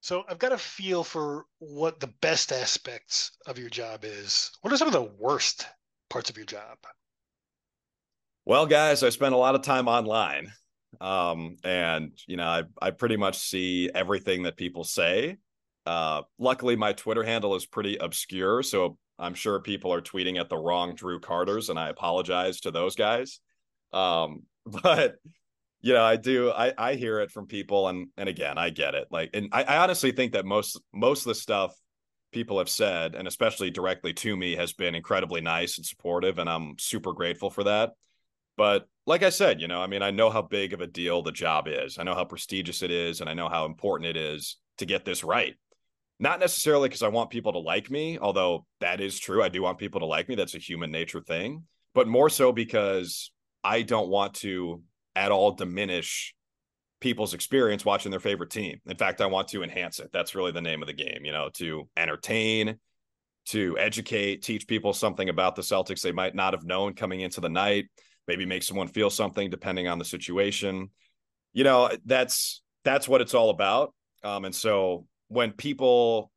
So 0.00 0.24
I've 0.28 0.38
got 0.38 0.52
a 0.52 0.58
feel 0.58 1.04
for 1.04 1.44
what 1.58 2.00
the 2.00 2.12
best 2.20 2.52
aspects 2.52 3.30
of 3.46 3.58
your 3.58 3.70
job 3.70 4.04
is. 4.04 4.50
What 4.60 4.72
are 4.72 4.76
some 4.76 4.88
of 4.88 4.94
the 4.94 5.12
worst 5.18 5.66
parts 6.10 6.28
of 6.28 6.36
your 6.36 6.46
job? 6.46 6.78
Well, 8.44 8.66
guys, 8.66 9.04
I 9.04 9.10
spend 9.10 9.34
a 9.34 9.38
lot 9.38 9.54
of 9.54 9.62
time 9.62 9.86
online. 9.86 10.52
Um, 11.00 11.56
and 11.64 12.12
you 12.26 12.36
know, 12.36 12.46
I 12.46 12.62
I 12.80 12.90
pretty 12.90 13.16
much 13.16 13.38
see 13.38 13.90
everything 13.94 14.44
that 14.44 14.56
people 14.56 14.84
say. 14.84 15.38
Uh, 15.84 16.22
luckily 16.38 16.76
my 16.76 16.92
Twitter 16.92 17.24
handle 17.24 17.56
is 17.56 17.66
pretty 17.66 17.96
obscure, 17.96 18.62
so 18.62 18.96
I'm 19.18 19.34
sure 19.34 19.60
people 19.60 19.92
are 19.92 20.00
tweeting 20.00 20.38
at 20.38 20.48
the 20.48 20.56
wrong 20.56 20.94
Drew 20.94 21.20
Carters, 21.20 21.70
and 21.70 21.78
I 21.78 21.88
apologize 21.88 22.60
to 22.60 22.70
those 22.70 22.96
guys. 22.96 23.40
Um, 23.92 24.42
but 24.66 25.16
you 25.80 25.92
know, 25.92 26.04
I 26.04 26.16
do 26.16 26.50
I 26.50 26.72
I 26.78 26.94
hear 26.94 27.20
it 27.20 27.30
from 27.30 27.46
people 27.46 27.88
and 27.88 28.08
and 28.16 28.28
again, 28.28 28.58
I 28.58 28.70
get 28.70 28.94
it. 28.94 29.08
Like 29.10 29.30
and 29.34 29.48
I, 29.52 29.64
I 29.64 29.76
honestly 29.78 30.12
think 30.12 30.32
that 30.32 30.44
most 30.44 30.80
most 30.92 31.22
of 31.22 31.28
the 31.28 31.34
stuff 31.34 31.74
people 32.32 32.58
have 32.58 32.68
said, 32.68 33.14
and 33.14 33.28
especially 33.28 33.70
directly 33.70 34.12
to 34.14 34.36
me, 34.36 34.56
has 34.56 34.72
been 34.72 34.94
incredibly 34.94 35.40
nice 35.40 35.76
and 35.76 35.86
supportive, 35.86 36.38
and 36.38 36.48
I'm 36.48 36.76
super 36.78 37.12
grateful 37.12 37.50
for 37.50 37.64
that. 37.64 37.92
But 38.56 38.86
like 39.06 39.22
I 39.22 39.30
said, 39.30 39.60
you 39.60 39.68
know, 39.68 39.80
I 39.80 39.86
mean, 39.86 40.02
I 40.02 40.10
know 40.10 40.30
how 40.30 40.42
big 40.42 40.72
of 40.72 40.80
a 40.80 40.86
deal 40.86 41.22
the 41.22 41.32
job 41.32 41.66
is. 41.68 41.98
I 41.98 42.02
know 42.02 42.14
how 42.14 42.24
prestigious 42.24 42.82
it 42.82 42.90
is, 42.90 43.20
and 43.20 43.28
I 43.28 43.34
know 43.34 43.48
how 43.48 43.64
important 43.64 44.08
it 44.08 44.16
is 44.16 44.58
to 44.78 44.86
get 44.86 45.04
this 45.04 45.24
right. 45.24 45.54
Not 46.20 46.38
necessarily 46.38 46.88
because 46.88 47.02
I 47.02 47.08
want 47.08 47.30
people 47.30 47.52
to 47.52 47.58
like 47.58 47.90
me, 47.90 48.18
although 48.18 48.64
that 48.80 49.00
is 49.00 49.18
true. 49.18 49.42
I 49.42 49.48
do 49.48 49.62
want 49.62 49.78
people 49.78 50.00
to 50.00 50.06
like 50.06 50.28
me. 50.28 50.36
That's 50.36 50.54
a 50.54 50.58
human 50.58 50.92
nature 50.92 51.20
thing. 51.20 51.64
But 51.94 52.06
more 52.06 52.30
so 52.30 52.52
because 52.52 53.32
I 53.64 53.82
don't 53.82 54.08
want 54.08 54.34
to 54.34 54.82
at 55.16 55.32
all 55.32 55.52
diminish 55.52 56.34
people's 57.00 57.34
experience 57.34 57.84
watching 57.84 58.10
their 58.10 58.20
favorite 58.20 58.50
team. 58.50 58.80
In 58.86 58.96
fact, 58.96 59.20
I 59.20 59.26
want 59.26 59.48
to 59.48 59.62
enhance 59.62 59.98
it. 59.98 60.10
That's 60.12 60.34
really 60.34 60.52
the 60.52 60.62
name 60.62 60.80
of 60.80 60.86
the 60.86 60.94
game, 60.94 61.24
you 61.24 61.32
know, 61.32 61.50
to 61.54 61.88
entertain, 61.96 62.78
to 63.46 63.76
educate, 63.78 64.42
teach 64.42 64.68
people 64.68 64.92
something 64.92 65.28
about 65.28 65.56
the 65.56 65.62
Celtics 65.62 66.00
they 66.00 66.12
might 66.12 66.34
not 66.34 66.54
have 66.54 66.64
known 66.64 66.94
coming 66.94 67.20
into 67.20 67.40
the 67.40 67.48
night, 67.48 67.86
maybe 68.28 68.46
make 68.46 68.62
someone 68.62 68.88
feel 68.88 69.10
something 69.10 69.50
depending 69.50 69.88
on 69.88 69.98
the 69.98 70.04
situation. 70.04 70.90
You 71.52 71.64
know, 71.64 71.90
that's 72.04 72.62
that's 72.84 73.08
what 73.08 73.20
it's 73.20 73.34
all 73.34 73.50
about. 73.50 73.94
Um, 74.22 74.44
and 74.44 74.54
so 74.54 75.06
when 75.28 75.52
people 75.52 76.30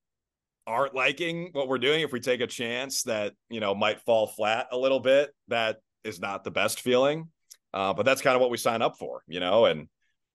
aren't 0.68 0.96
liking 0.96 1.50
what 1.52 1.68
we're 1.68 1.78
doing, 1.78 2.02
if 2.02 2.12
we 2.12 2.20
take 2.20 2.42
a 2.42 2.48
chance 2.48 3.04
that, 3.04 3.34
you 3.50 3.60
know, 3.60 3.76
might 3.76 4.02
fall 4.02 4.28
flat 4.28 4.68
a 4.72 4.78
little 4.78 5.00
bit, 5.00 5.32
that 5.48 5.78
is 6.04 6.20
not 6.20 6.44
the 6.44 6.52
best 6.52 6.82
feeling. 6.82 7.30
Uh, 7.74 7.94
but 7.94 8.06
that's 8.06 8.22
kind 8.22 8.36
of 8.36 8.42
what 8.42 8.50
we 8.50 8.58
sign 8.58 8.82
up 8.82 8.98
for, 8.98 9.22
you 9.28 9.40
know, 9.40 9.66
and 9.66 9.88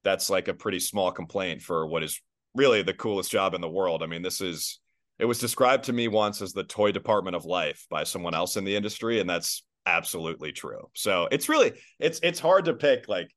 that's 0.05 0.31
like 0.31 0.49
a 0.49 0.55
pretty 0.55 0.79
small 0.79 1.11
complaint 1.11 1.63
for 1.63 1.87
what 1.87 2.03
is 2.03 2.21
really 2.55 2.83
the 2.83 2.95
coolest 2.95 3.31
job 3.31 3.55
in 3.55 3.61
the 3.61 3.69
world. 3.69 4.03
I 4.03 4.07
mean, 4.07 4.23
this 4.23 4.41
is 4.41 4.79
it 5.19 5.25
was 5.25 5.39
described 5.39 5.85
to 5.85 5.93
me 5.93 6.09
once 6.09 6.41
as 6.41 6.53
the 6.53 6.65
toy 6.65 6.93
department 6.93 7.37
of 7.37 7.45
life 7.45 7.87
by 7.91 8.05
someone 8.05 8.35
else 8.35 8.57
in 8.57 8.65
the 8.65 8.77
industry, 8.77 9.21
and 9.21 9.29
that's 9.29 9.65
absolutely 9.87 10.53
true. 10.53 10.89
So 10.95 11.29
it's 11.31 11.49
really 11.49 11.73
it's 11.99 12.21
it's 12.23 12.41
hard 12.41 12.67
to 12.67 12.75
pick 12.75 13.09
like 13.09 13.31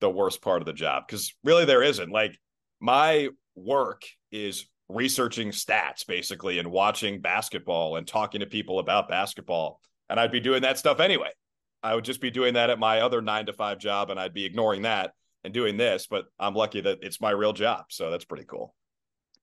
the 0.00 0.10
worst 0.10 0.42
part 0.42 0.62
of 0.62 0.66
the 0.66 0.72
job 0.72 1.04
because 1.06 1.34
really 1.44 1.64
there 1.64 1.82
isn't. 1.82 2.10
Like 2.10 2.38
my 2.80 3.28
work 3.54 4.02
is 4.30 4.66
researching 4.88 5.50
stats 5.50 6.06
basically 6.06 6.58
and 6.58 6.70
watching 6.70 7.20
basketball 7.20 7.96
and 7.96 8.06
talking 8.06 8.40
to 8.40 8.46
people 8.46 8.78
about 8.78 9.08
basketball. 9.08 9.80
And 10.08 10.18
I'd 10.18 10.32
be 10.32 10.40
doing 10.40 10.62
that 10.62 10.78
stuff 10.78 11.00
anyway. 11.00 11.30
I 11.82 11.94
would 11.94 12.04
just 12.04 12.20
be 12.20 12.30
doing 12.30 12.54
that 12.54 12.70
at 12.70 12.78
my 12.78 13.00
other 13.00 13.20
nine 13.20 13.46
to 13.46 13.52
five 13.52 13.78
job 13.78 14.10
and 14.10 14.18
I'd 14.18 14.34
be 14.34 14.44
ignoring 14.44 14.82
that 14.82 15.12
and 15.44 15.52
doing 15.52 15.76
this. 15.76 16.06
But 16.06 16.26
I'm 16.38 16.54
lucky 16.54 16.80
that 16.80 16.98
it's 17.02 17.20
my 17.20 17.30
real 17.30 17.52
job. 17.52 17.86
So 17.90 18.10
that's 18.10 18.24
pretty 18.24 18.44
cool. 18.44 18.74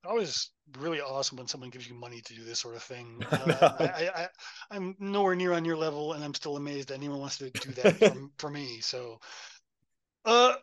I 0.03 0.09
always 0.09 0.49
really 0.79 1.01
awesome 1.01 1.37
when 1.37 1.47
someone 1.47 1.69
gives 1.69 1.87
you 1.87 1.95
money 1.95 2.21
to 2.21 2.33
do 2.33 2.43
this 2.43 2.59
sort 2.59 2.75
of 2.75 2.83
thing. 2.83 3.23
Uh, 3.31 3.75
I, 3.79 4.27
I, 4.71 4.75
am 4.75 4.95
nowhere 4.99 5.35
near 5.35 5.53
on 5.53 5.65
your 5.65 5.77
level, 5.77 6.13
and 6.13 6.23
I'm 6.23 6.33
still 6.33 6.57
amazed 6.57 6.89
that 6.89 6.95
anyone 6.95 7.19
wants 7.19 7.37
to 7.37 7.49
do 7.49 7.71
that 7.71 7.95
for, 7.97 8.29
for 8.37 8.49
me. 8.49 8.81
So, 8.81 9.19
uh, 10.25 10.55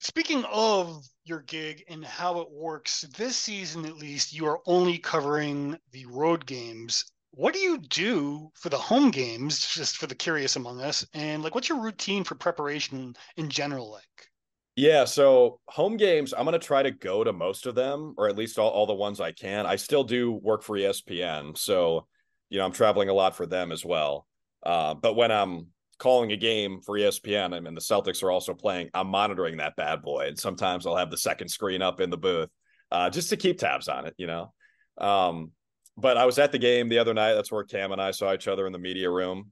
speaking 0.00 0.44
of 0.50 1.04
your 1.24 1.40
gig 1.42 1.84
and 1.88 2.04
how 2.04 2.40
it 2.40 2.50
works, 2.50 3.02
this 3.16 3.36
season 3.36 3.84
at 3.84 3.96
least, 3.96 4.32
you 4.32 4.46
are 4.46 4.60
only 4.66 4.98
covering 4.98 5.78
the 5.92 6.06
road 6.06 6.46
games 6.46 7.04
what 7.34 7.54
do 7.54 7.60
you 7.60 7.78
do 7.78 8.50
for 8.54 8.68
the 8.68 8.78
home 8.78 9.10
games 9.10 9.66
just 9.66 9.96
for 9.96 10.06
the 10.06 10.14
curious 10.14 10.56
among 10.56 10.82
us 10.82 11.06
and 11.14 11.42
like 11.42 11.54
what's 11.54 11.68
your 11.68 11.80
routine 11.80 12.24
for 12.24 12.34
preparation 12.34 13.16
in 13.36 13.48
general 13.48 13.90
like 13.90 14.28
yeah 14.76 15.04
so 15.04 15.60
home 15.66 15.96
games 15.96 16.32
i'm 16.36 16.44
going 16.44 16.58
to 16.58 16.66
try 16.66 16.82
to 16.82 16.90
go 16.90 17.22
to 17.22 17.32
most 17.32 17.66
of 17.66 17.74
them 17.74 18.14
or 18.16 18.28
at 18.28 18.36
least 18.36 18.58
all, 18.58 18.70
all 18.70 18.86
the 18.86 18.94
ones 18.94 19.20
i 19.20 19.32
can 19.32 19.66
i 19.66 19.76
still 19.76 20.04
do 20.04 20.32
work 20.32 20.62
for 20.62 20.76
espn 20.76 21.56
so 21.56 22.06
you 22.48 22.58
know 22.58 22.64
i'm 22.64 22.72
traveling 22.72 23.08
a 23.08 23.14
lot 23.14 23.36
for 23.36 23.46
them 23.46 23.72
as 23.72 23.84
well 23.84 24.26
uh, 24.64 24.94
but 24.94 25.14
when 25.14 25.30
i'm 25.30 25.66
calling 25.98 26.32
a 26.32 26.36
game 26.36 26.80
for 26.80 26.98
espn 26.98 27.54
I 27.54 27.60
mean, 27.60 27.74
the 27.74 27.80
celtics 27.80 28.22
are 28.22 28.30
also 28.30 28.54
playing 28.54 28.90
i'm 28.94 29.08
monitoring 29.08 29.58
that 29.58 29.76
bad 29.76 30.02
boy 30.02 30.26
and 30.28 30.38
sometimes 30.38 30.86
i'll 30.86 30.96
have 30.96 31.10
the 31.10 31.18
second 31.18 31.48
screen 31.48 31.82
up 31.82 32.00
in 32.00 32.10
the 32.10 32.16
booth 32.16 32.48
uh, 32.90 33.08
just 33.10 33.30
to 33.30 33.36
keep 33.36 33.58
tabs 33.58 33.88
on 33.88 34.06
it 34.06 34.14
you 34.18 34.26
know 34.26 34.52
um, 34.98 35.52
but 35.96 36.16
I 36.16 36.24
was 36.24 36.38
at 36.38 36.52
the 36.52 36.58
game 36.58 36.88
the 36.88 36.98
other 36.98 37.14
night. 37.14 37.34
That's 37.34 37.52
where 37.52 37.64
Cam 37.64 37.92
and 37.92 38.00
I 38.00 38.10
saw 38.12 38.32
each 38.32 38.48
other 38.48 38.66
in 38.66 38.72
the 38.72 38.78
media 38.78 39.10
room. 39.10 39.50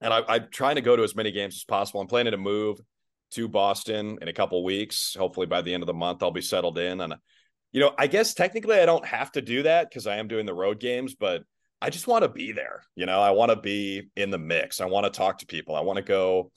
And 0.00 0.12
I, 0.12 0.22
I'm 0.28 0.48
trying 0.50 0.74
to 0.74 0.80
go 0.80 0.96
to 0.96 1.04
as 1.04 1.14
many 1.14 1.30
games 1.30 1.54
as 1.54 1.64
possible. 1.64 2.00
I'm 2.00 2.08
planning 2.08 2.32
to 2.32 2.38
move 2.38 2.80
to 3.32 3.48
Boston 3.48 4.18
in 4.20 4.28
a 4.28 4.32
couple 4.32 4.62
weeks. 4.64 5.14
Hopefully 5.18 5.46
by 5.46 5.62
the 5.62 5.72
end 5.72 5.82
of 5.82 5.86
the 5.86 5.94
month, 5.94 6.22
I'll 6.22 6.30
be 6.30 6.40
settled 6.40 6.78
in. 6.78 7.00
And, 7.00 7.14
you 7.72 7.80
know, 7.80 7.92
I 7.98 8.06
guess 8.06 8.34
technically 8.34 8.78
I 8.78 8.86
don't 8.86 9.04
have 9.06 9.32
to 9.32 9.42
do 9.42 9.62
that 9.64 9.88
because 9.88 10.06
I 10.06 10.16
am 10.16 10.28
doing 10.28 10.46
the 10.46 10.54
road 10.54 10.80
games, 10.80 11.14
but 11.14 11.42
I 11.80 11.90
just 11.90 12.06
want 12.06 12.22
to 12.22 12.28
be 12.28 12.52
there. 12.52 12.82
You 12.94 13.06
know, 13.06 13.20
I 13.20 13.30
want 13.30 13.50
to 13.50 13.56
be 13.56 14.10
in 14.16 14.30
the 14.30 14.38
mix. 14.38 14.80
I 14.80 14.86
want 14.86 15.04
to 15.04 15.10
talk 15.10 15.38
to 15.38 15.46
people. 15.46 15.74
I 15.74 15.80
want 15.80 15.96
to 15.96 16.02
go 16.02 16.50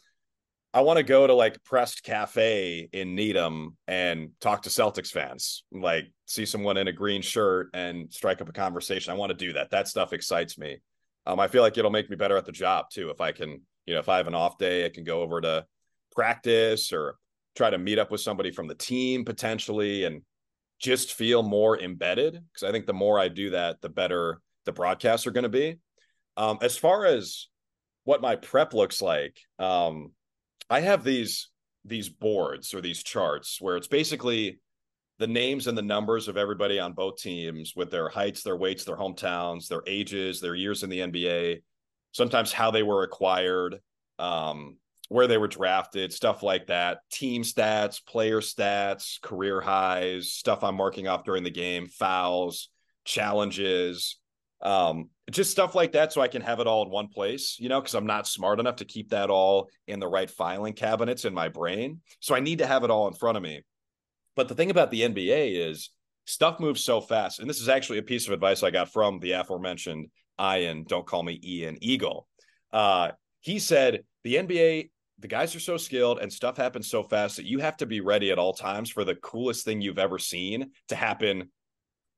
I 0.75 0.81
want 0.81 0.97
to 0.97 1.03
go 1.03 1.25
to 1.25 1.33
like 1.33 1.63
Pressed 1.63 2.03
Cafe 2.03 2.89
in 2.91 3.15
Needham 3.15 3.77
and 3.87 4.31
talk 4.41 4.63
to 4.63 4.69
Celtics 4.69 5.07
fans, 5.07 5.63
like 5.71 6.11
see 6.25 6.45
someone 6.45 6.75
in 6.75 6.89
a 6.89 6.91
green 6.91 7.21
shirt 7.21 7.69
and 7.73 8.11
strike 8.11 8.41
up 8.41 8.49
a 8.49 8.51
conversation. 8.51 9.13
I 9.13 9.15
want 9.15 9.29
to 9.29 9.37
do 9.37 9.53
that. 9.53 9.71
That 9.71 9.87
stuff 9.87 10.11
excites 10.11 10.57
me. 10.57 10.79
Um, 11.25 11.39
I 11.39 11.47
feel 11.47 11.61
like 11.61 11.77
it'll 11.77 11.91
make 11.91 12.09
me 12.09 12.17
better 12.17 12.35
at 12.35 12.45
the 12.45 12.51
job 12.51 12.89
too. 12.91 13.09
If 13.09 13.21
I 13.21 13.31
can, 13.31 13.61
you 13.85 13.93
know, 13.93 14.01
if 14.01 14.09
I 14.09 14.17
have 14.17 14.27
an 14.27 14.35
off 14.35 14.57
day, 14.57 14.85
I 14.85 14.89
can 14.89 15.05
go 15.05 15.21
over 15.21 15.39
to 15.39 15.65
practice 16.15 16.91
or 16.93 17.15
try 17.55 17.69
to 17.69 17.77
meet 17.77 17.99
up 17.99 18.11
with 18.11 18.21
somebody 18.21 18.51
from 18.51 18.67
the 18.67 18.75
team 18.75 19.25
potentially 19.25 20.03
and 20.03 20.21
just 20.79 21.13
feel 21.13 21.43
more 21.43 21.79
embedded. 21.79 22.33
Because 22.33 22.67
I 22.67 22.71
think 22.71 22.85
the 22.85 22.93
more 22.93 23.19
I 23.19 23.27
do 23.27 23.51
that, 23.51 23.81
the 23.81 23.89
better 23.89 24.41
the 24.65 24.71
broadcasts 24.71 25.27
are 25.27 25.31
going 25.31 25.43
to 25.43 25.49
be. 25.49 25.77
Um, 26.37 26.57
as 26.61 26.77
far 26.77 27.05
as 27.05 27.47
what 28.03 28.21
my 28.21 28.35
prep 28.35 28.73
looks 28.73 29.01
like, 29.01 29.37
um, 29.59 30.11
I 30.69 30.81
have 30.81 31.03
these 31.03 31.49
these 31.85 32.09
boards 32.09 32.73
or 32.73 32.81
these 32.81 33.03
charts 33.03 33.61
where 33.61 33.77
it's 33.77 33.87
basically 33.87 34.59
the 35.19 35.27
names 35.27 35.67
and 35.67 35.77
the 35.77 35.83
numbers 35.83 36.27
of 36.27 36.35
everybody 36.35 36.79
on 36.79 36.93
both 36.93 37.17
teams 37.17 37.73
with 37.75 37.91
their 37.91 38.09
heights, 38.09 38.43
their 38.43 38.57
weights, 38.57 38.83
their 38.83 38.97
hometowns, 38.97 39.67
their 39.67 39.83
ages, 39.87 40.41
their 40.41 40.55
years 40.55 40.83
in 40.83 40.89
the 40.89 40.99
NBA, 40.99 41.61
sometimes 42.11 42.51
how 42.51 42.71
they 42.71 42.83
were 42.83 43.03
acquired, 43.03 43.79
um, 44.19 44.77
where 45.09 45.27
they 45.27 45.37
were 45.37 45.47
drafted, 45.47 46.11
stuff 46.11 46.41
like 46.43 46.67
that, 46.67 46.99
team 47.11 47.43
stats, 47.43 48.03
player 48.05 48.41
stats, 48.41 49.21
career 49.21 49.61
highs, 49.61 50.31
stuff 50.31 50.63
I'm 50.63 50.75
marking 50.75 51.07
off 51.07 51.23
during 51.23 51.43
the 51.43 51.51
game, 51.51 51.87
fouls, 51.87 52.69
challenges, 53.03 54.17
um, 54.61 55.09
just 55.29 55.51
stuff 55.51 55.75
like 55.75 55.91
that 55.91 56.11
so 56.11 56.21
I 56.21 56.27
can 56.27 56.41
have 56.41 56.59
it 56.59 56.67
all 56.67 56.83
in 56.83 56.89
one 56.89 57.07
place, 57.07 57.57
you 57.59 57.69
know, 57.69 57.79
because 57.79 57.93
I'm 57.93 58.07
not 58.07 58.27
smart 58.27 58.59
enough 58.59 58.77
to 58.77 58.85
keep 58.85 59.09
that 59.09 59.29
all 59.29 59.69
in 59.87 59.99
the 59.99 60.07
right 60.07 60.29
filing 60.29 60.73
cabinets 60.73 61.25
in 61.25 61.33
my 61.33 61.49
brain. 61.49 62.01
So 62.19 62.35
I 62.35 62.39
need 62.39 62.59
to 62.59 62.67
have 62.67 62.83
it 62.83 62.89
all 62.89 63.07
in 63.07 63.13
front 63.13 63.37
of 63.37 63.43
me. 63.43 63.61
But 64.35 64.47
the 64.47 64.55
thing 64.55 64.71
about 64.71 64.91
the 64.91 65.01
NBA 65.01 65.69
is 65.69 65.91
stuff 66.25 66.59
moves 66.59 66.83
so 66.83 66.99
fast. 66.99 67.39
And 67.39 67.49
this 67.49 67.61
is 67.61 67.69
actually 67.69 67.99
a 67.99 68.03
piece 68.03 68.27
of 68.27 68.33
advice 68.33 68.63
I 68.63 68.71
got 68.71 68.91
from 68.91 69.19
the 69.19 69.33
aforementioned 69.33 70.09
Ian, 70.39 70.83
don't 70.87 71.05
call 71.05 71.23
me 71.23 71.39
Ian 71.43 71.77
Eagle. 71.81 72.27
Uh, 72.73 73.11
he 73.39 73.59
said 73.59 74.03
the 74.23 74.35
NBA, 74.35 74.89
the 75.19 75.27
guys 75.27 75.55
are 75.55 75.59
so 75.61 75.77
skilled 75.77 76.19
and 76.19 76.31
stuff 76.31 76.57
happens 76.57 76.89
so 76.89 77.03
fast 77.03 77.37
that 77.37 77.45
you 77.45 77.59
have 77.59 77.77
to 77.77 77.85
be 77.85 78.01
ready 78.01 78.31
at 78.31 78.39
all 78.39 78.53
times 78.53 78.89
for 78.89 79.03
the 79.03 79.15
coolest 79.15 79.63
thing 79.63 79.81
you've 79.81 79.99
ever 79.99 80.19
seen 80.19 80.71
to 80.89 80.95
happen 80.95 81.49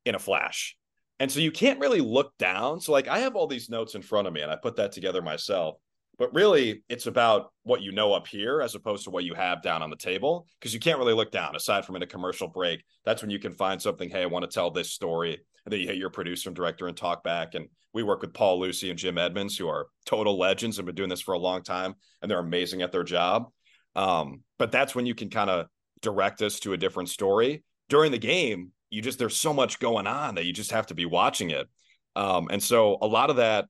in 0.06 0.16
a 0.16 0.20
flash. 0.20 0.76
And 1.20 1.32
so 1.32 1.40
you 1.40 1.52
can't 1.52 1.80
really 1.80 2.02
look 2.02 2.38
down. 2.38 2.80
So, 2.80 2.92
like, 2.92 3.08
I 3.08 3.20
have 3.20 3.36
all 3.36 3.48
these 3.48 3.70
notes 3.70 3.96
in 3.96 4.02
front 4.02 4.28
of 4.28 4.34
me 4.34 4.42
and 4.42 4.52
I 4.52 4.56
put 4.56 4.76
that 4.78 4.92
together 4.92 5.22
myself. 5.22 5.78
But 6.18 6.34
really, 6.34 6.84
it's 6.90 7.06
about 7.06 7.52
what 7.64 7.82
you 7.82 7.92
know 7.92 8.14
up 8.14 8.28
here 8.28 8.62
as 8.62 8.74
opposed 8.74 9.04
to 9.04 9.12
what 9.12 9.24
you 9.24 9.36
have 9.36 9.62
down 9.62 9.84
on 9.84 9.90
the 9.90 9.96
table 9.96 10.48
because 10.60 10.74
you 10.74 10.80
can't 10.80 10.98
really 10.98 11.14
look 11.14 11.32
down 11.32 11.56
aside 11.56 11.86
from 11.86 11.96
in 11.96 12.02
a 12.02 12.08
commercial 12.08 12.48
break. 12.48 12.84
That's 13.06 13.22
when 13.22 13.30
you 13.30 13.40
can 13.40 13.54
find 13.54 13.80
something. 13.80 14.10
Hey, 14.10 14.24
I 14.24 14.26
want 14.26 14.44
to 14.44 14.54
tell 14.54 14.72
this 14.72 14.92
story. 14.92 15.34
And 15.66 15.72
then 15.72 15.80
you 15.80 15.88
hit 15.88 15.98
your 15.98 16.10
producer 16.10 16.50
and 16.50 16.56
director 16.56 16.88
and 16.88 16.98
talk 16.98 17.24
back. 17.24 17.54
And 17.54 17.68
we 17.94 18.02
work 18.02 18.22
with 18.22 18.34
Paul 18.34 18.60
Lucy 18.60 18.90
and 18.90 18.98
Jim 18.98 19.18
Edmonds, 19.18 19.58
who 19.58 19.68
are 19.68 19.88
total 20.06 20.40
legends 20.40 20.80
and 20.80 20.86
been 20.86 20.96
doing 20.96 21.10
this 21.10 21.22
for 21.22 21.34
a 21.34 21.40
long 21.40 21.62
time. 21.62 21.94
And 22.22 22.32
they're 22.32 22.40
amazing 22.40 22.82
at 22.82 22.92
their 22.92 23.04
job. 23.04 23.52
Um, 23.96 24.42
but 24.58 24.72
that's 24.72 24.96
when 24.96 25.06
you 25.06 25.14
can 25.14 25.30
kind 25.30 25.50
of 25.50 25.68
direct 26.02 26.42
us 26.42 26.60
to 26.62 26.74
a 26.74 26.78
different 26.78 27.10
story. 27.10 27.64
During 27.90 28.12
the 28.12 28.18
game, 28.18 28.72
you 28.90 29.02
just, 29.02 29.20
there's 29.20 29.36
so 29.36 29.54
much 29.54 29.80
going 29.80 30.08
on 30.08 30.36
that 30.36 30.46
you 30.46 30.54
just 30.54 30.72
have 30.72 30.88
to 30.88 30.96
be 30.96 31.06
watching 31.06 31.52
it. 31.52 31.68
Um, 32.16 32.48
and 32.50 32.62
so 32.62 32.98
a 33.02 33.08
lot 33.08 33.30
of 33.30 33.36
that 33.36 33.68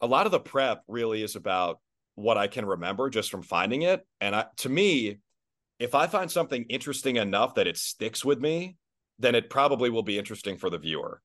a 0.00 0.06
lot 0.06 0.26
of 0.26 0.32
the 0.32 0.40
prep 0.40 0.82
really 0.88 1.22
is 1.22 1.36
about 1.36 1.80
what 2.14 2.38
I 2.38 2.46
can 2.46 2.64
remember 2.64 3.10
just 3.10 3.30
from 3.30 3.42
finding 3.42 3.82
it. 3.82 4.06
And 4.20 4.34
I, 4.34 4.46
to 4.58 4.68
me, 4.68 5.18
if 5.78 5.94
I 5.94 6.06
find 6.06 6.30
something 6.30 6.64
interesting 6.68 7.16
enough 7.16 7.54
that 7.54 7.66
it 7.66 7.76
sticks 7.76 8.24
with 8.24 8.40
me, 8.40 8.76
then 9.18 9.34
it 9.34 9.50
probably 9.50 9.90
will 9.90 10.02
be 10.02 10.18
interesting 10.18 10.56
for 10.56 10.70
the 10.70 10.78
viewer. 10.78 11.20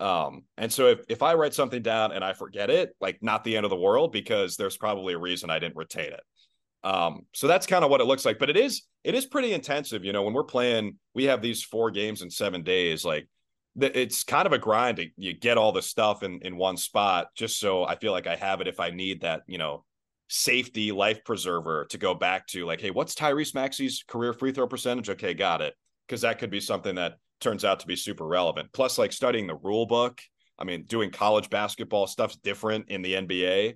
Um, 0.00 0.44
and 0.58 0.72
so 0.72 0.88
if, 0.88 1.00
if 1.08 1.22
I 1.22 1.34
write 1.34 1.54
something 1.54 1.82
down 1.82 2.12
and 2.12 2.24
I 2.24 2.32
forget 2.32 2.68
it, 2.68 2.94
like 3.00 3.22
not 3.22 3.44
the 3.44 3.56
end 3.56 3.64
of 3.64 3.70
the 3.70 3.76
world 3.76 4.12
because 4.12 4.56
there's 4.56 4.76
probably 4.76 5.14
a 5.14 5.18
reason 5.18 5.50
I 5.50 5.58
didn't 5.58 5.76
retain 5.76 6.12
it. 6.12 6.22
Um, 6.82 7.22
so 7.32 7.46
that's 7.46 7.66
kind 7.66 7.84
of 7.84 7.90
what 7.90 8.02
it 8.02 8.04
looks 8.04 8.26
like, 8.26 8.38
but 8.38 8.50
it 8.50 8.56
is, 8.58 8.82
it 9.04 9.14
is 9.14 9.24
pretty 9.24 9.54
intensive. 9.54 10.04
You 10.04 10.12
know, 10.12 10.22
when 10.24 10.34
we're 10.34 10.44
playing, 10.44 10.98
we 11.14 11.24
have 11.24 11.40
these 11.40 11.62
four 11.62 11.90
games 11.90 12.20
in 12.20 12.30
seven 12.30 12.62
days, 12.62 13.04
like 13.04 13.26
it's 13.80 14.24
kind 14.24 14.46
of 14.46 14.52
a 14.52 14.58
grind 14.58 14.98
to 14.98 15.06
you 15.16 15.32
get 15.32 15.58
all 15.58 15.72
the 15.72 15.82
stuff 15.82 16.22
in 16.22 16.40
in 16.42 16.56
one 16.56 16.76
spot 16.76 17.28
just 17.34 17.58
so 17.58 17.84
I 17.84 17.96
feel 17.96 18.12
like 18.12 18.26
I 18.26 18.36
have 18.36 18.60
it 18.60 18.68
if 18.68 18.78
I 18.78 18.90
need 18.90 19.22
that, 19.22 19.42
you 19.46 19.58
know, 19.58 19.84
safety 20.28 20.92
life 20.92 21.24
preserver 21.24 21.86
to 21.86 21.98
go 21.98 22.14
back 22.14 22.46
to 22.48 22.66
like, 22.66 22.80
hey, 22.80 22.90
what's 22.90 23.14
Tyrese 23.14 23.54
Maxey's 23.54 24.04
career 24.06 24.32
free 24.32 24.52
throw 24.52 24.66
percentage? 24.66 25.10
Okay, 25.10 25.34
got 25.34 25.60
it. 25.60 25.74
Because 26.06 26.20
that 26.20 26.38
could 26.38 26.50
be 26.50 26.60
something 26.60 26.94
that 26.96 27.14
turns 27.40 27.64
out 27.64 27.80
to 27.80 27.86
be 27.86 27.96
super 27.96 28.26
relevant. 28.26 28.70
Plus, 28.72 28.98
like 28.98 29.12
studying 29.12 29.46
the 29.46 29.56
rule 29.56 29.86
book. 29.86 30.20
I 30.58 30.64
mean, 30.64 30.84
doing 30.84 31.10
college 31.10 31.50
basketball 31.50 32.06
stuff's 32.06 32.36
different 32.36 32.88
in 32.88 33.02
the 33.02 33.14
NBA. 33.14 33.74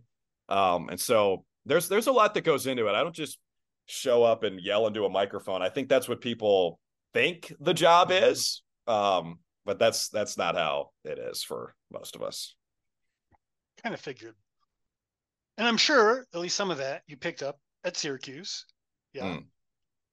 Um, 0.49 0.89
and 0.91 1.01
so 1.01 1.45
there's 1.67 1.89
there's 1.89 2.07
a 2.07 2.13
lot 2.13 2.35
that 2.35 2.45
goes 2.45 2.67
into 2.67 2.87
it. 2.87 2.95
I 2.95 3.03
don't 3.03 3.15
just 3.15 3.39
show 3.87 4.23
up 4.23 4.45
and 4.45 4.61
yell 4.61 4.87
into 4.87 5.05
a 5.05 5.11
microphone. 5.11 5.63
I 5.63 5.71
think 5.71 5.89
that's 5.89 6.09
what 6.09 6.21
people 6.21 6.79
think 7.15 7.53
the 7.61 7.75
job 7.75 8.11
is. 8.13 8.63
Um, 8.87 9.39
but 9.69 9.79
that's 9.79 10.09
that's 10.09 10.39
not 10.39 10.57
how 10.57 10.93
it 11.05 11.19
is 11.19 11.43
for 11.43 11.75
most 11.93 12.17
of 12.17 12.23
us. 12.23 12.55
Kind 13.83 13.95
of 13.95 14.01
figured. 14.01 14.35
And 15.59 15.69
I'm 15.69 15.77
sure 15.77 16.25
at 16.33 16.41
least 16.41 16.57
some 16.57 16.71
of 16.71 16.79
that 16.79 17.03
you 17.07 17.19
picked 17.19 17.43
up 17.43 17.59
at 17.85 17.95
Syracuse. 17.95 18.65
Yeah. 19.13 19.25
Mm. 19.25 19.45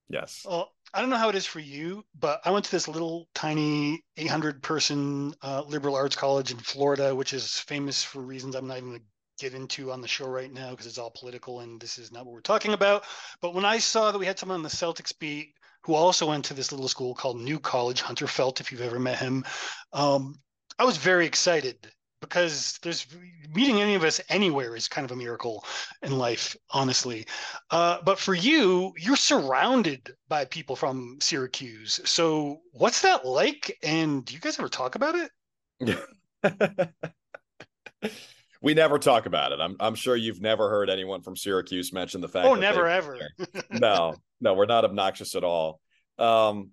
Yes. 0.10 0.46
Well, 0.46 0.74
I 0.94 1.00
don't 1.00 1.10
know 1.10 1.16
how 1.16 1.30
it 1.30 1.36
is 1.36 1.46
for 1.46 1.62
you, 1.62 2.04
but 2.20 2.42
I 2.44 2.52
went 2.52 2.66
to 2.66 2.72
this 2.72 2.90
little 2.90 3.30
tiny 3.34 4.04
800 4.18 4.62
person 4.62 5.34
uh, 5.42 5.64
liberal 5.66 5.96
arts 5.96 6.18
college 6.18 6.52
in 6.52 6.58
Florida, 6.58 7.16
which 7.16 7.32
is 7.32 7.58
famous 7.58 8.04
for 8.04 8.20
reasons 8.20 8.56
I'm 8.56 8.68
not 8.68 8.76
even 8.76 8.90
going 8.90 9.00
to 9.00 9.06
get 9.40 9.54
into 9.54 9.90
on 9.90 10.02
the 10.02 10.08
show 10.08 10.28
right 10.28 10.52
now 10.52 10.72
because 10.72 10.86
it's 10.86 10.98
all 10.98 11.14
political 11.18 11.62
and 11.62 11.80
this 11.80 11.98
is 11.98 12.12
not 12.12 12.26
what 12.26 12.34
we're 12.34 12.42
talking 12.42 12.74
about. 12.74 13.06
But 13.40 13.54
when 13.54 13.64
I 13.64 13.78
saw 13.78 14.12
that 14.12 14.20
we 14.20 14.26
had 14.26 14.38
someone 14.38 14.58
on 14.58 14.64
the 14.64 14.70
Celtics 14.70 15.18
beat 15.18 15.54
who 15.86 15.94
also 15.94 16.28
went 16.28 16.44
to 16.44 16.56
this 16.56 16.72
little 16.72 16.88
school 16.88 17.14
called 17.14 17.38
New 17.38 17.60
College, 17.60 18.02
Hunter 18.02 18.26
Felt, 18.26 18.60
if 18.60 18.72
you've 18.72 18.82
ever 18.82 19.00
met 19.00 19.20
him. 19.20 19.46
Um, 19.94 20.40
I 20.80 20.84
was 20.84 20.98
very 20.98 21.28
excited 21.28 21.92
because 22.22 22.80
there's 22.82 23.06
meeting 23.54 23.82
any 23.82 23.94
of 23.94 24.04
us 24.04 24.20
anywhere 24.30 24.76
is 24.76 24.88
kind 24.88 25.06
of 25.06 25.12
a 25.12 25.16
miracle 25.16 25.64
in 26.02 26.18
life, 26.18 26.56
honestly. 26.72 27.28
Uh, 27.70 28.00
but 28.04 28.18
for 28.18 28.34
you, 28.34 28.94
you're 28.98 29.16
surrounded 29.16 30.12
by 30.28 30.44
people 30.46 30.76
from 30.76 31.20
Syracuse. 31.22 32.02
So 32.04 32.62
what's 32.72 33.04
that 33.04 33.24
like? 33.24 33.78
And 33.84 34.26
do 34.26 34.34
you 34.34 34.40
guys 34.40 34.58
ever 34.58 34.70
talk 34.70 34.96
about 34.96 35.14
it? 35.16 36.10
we 38.66 38.74
never 38.74 38.98
talk 38.98 39.28
about 39.28 39.52
it. 39.52 39.60
I'm 39.62 39.76
I'm 39.80 39.94
sure 39.94 40.16
you've 40.16 40.42
never 40.42 40.70
heard 40.70 40.90
anyone 40.90 41.22
from 41.22 41.38
Syracuse 41.38 41.94
mention 41.94 42.20
the 42.20 42.28
fact. 42.28 42.48
Oh, 42.48 42.56
never 42.56 42.88
ever. 42.88 43.20
no, 43.70 44.16
no, 44.42 44.56
we're 44.56 44.66
not 44.66 44.84
obnoxious 44.84 45.36
at 45.36 45.44
all. 45.44 45.80
Um, 46.18 46.72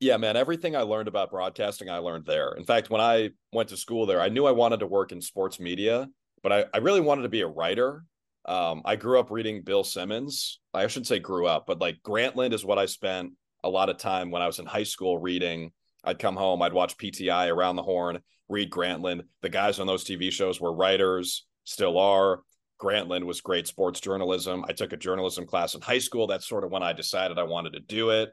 yeah, 0.00 0.18
man, 0.18 0.36
everything 0.36 0.76
I 0.76 0.82
learned 0.82 1.08
about 1.08 1.30
broadcasting, 1.30 1.88
I 1.88 1.98
learned 1.98 2.26
there. 2.26 2.52
In 2.52 2.64
fact, 2.64 2.90
when 2.90 3.00
I 3.00 3.30
went 3.54 3.70
to 3.70 3.76
school 3.78 4.04
there, 4.04 4.20
I 4.20 4.28
knew 4.28 4.44
I 4.44 4.52
wanted 4.52 4.80
to 4.80 4.86
work 4.86 5.10
in 5.10 5.22
sports 5.22 5.58
media, 5.58 6.08
but 6.42 6.52
I, 6.52 6.64
I 6.74 6.78
really 6.78 7.00
wanted 7.00 7.22
to 7.22 7.30
be 7.30 7.40
a 7.40 7.48
writer. 7.48 8.04
Um, 8.44 8.82
I 8.84 8.96
grew 8.96 9.18
up 9.18 9.30
reading 9.30 9.62
Bill 9.62 9.84
Simmons. 9.84 10.60
I 10.74 10.86
shouldn't 10.88 11.06
say 11.06 11.20
grew 11.20 11.46
up, 11.46 11.64
but 11.66 11.80
like 11.80 11.96
Grantland 12.04 12.52
is 12.52 12.66
what 12.66 12.78
I 12.78 12.84
spent 12.84 13.32
a 13.64 13.70
lot 13.70 13.88
of 13.88 13.96
time 13.96 14.30
when 14.30 14.42
I 14.42 14.46
was 14.46 14.58
in 14.58 14.66
high 14.66 14.84
school 14.84 15.18
reading. 15.18 15.72
I'd 16.08 16.18
come 16.18 16.36
home, 16.36 16.62
I'd 16.62 16.72
watch 16.72 16.96
PTI 16.96 17.54
around 17.54 17.76
the 17.76 17.82
horn, 17.82 18.20
read 18.48 18.70
Grantland. 18.70 19.22
The 19.42 19.50
guys 19.50 19.78
on 19.78 19.86
those 19.86 20.04
TV 20.04 20.32
shows 20.32 20.58
were 20.58 20.72
writers, 20.72 21.46
still 21.64 21.98
are. 21.98 22.40
Grantland 22.80 23.24
was 23.24 23.40
great 23.40 23.66
sports 23.66 24.00
journalism. 24.00 24.64
I 24.68 24.72
took 24.72 24.92
a 24.92 24.96
journalism 24.96 25.46
class 25.46 25.74
in 25.74 25.82
high 25.82 25.98
school. 25.98 26.26
That's 26.26 26.48
sort 26.48 26.64
of 26.64 26.70
when 26.70 26.82
I 26.82 26.92
decided 26.94 27.38
I 27.38 27.42
wanted 27.42 27.74
to 27.74 27.80
do 27.80 28.10
it. 28.10 28.30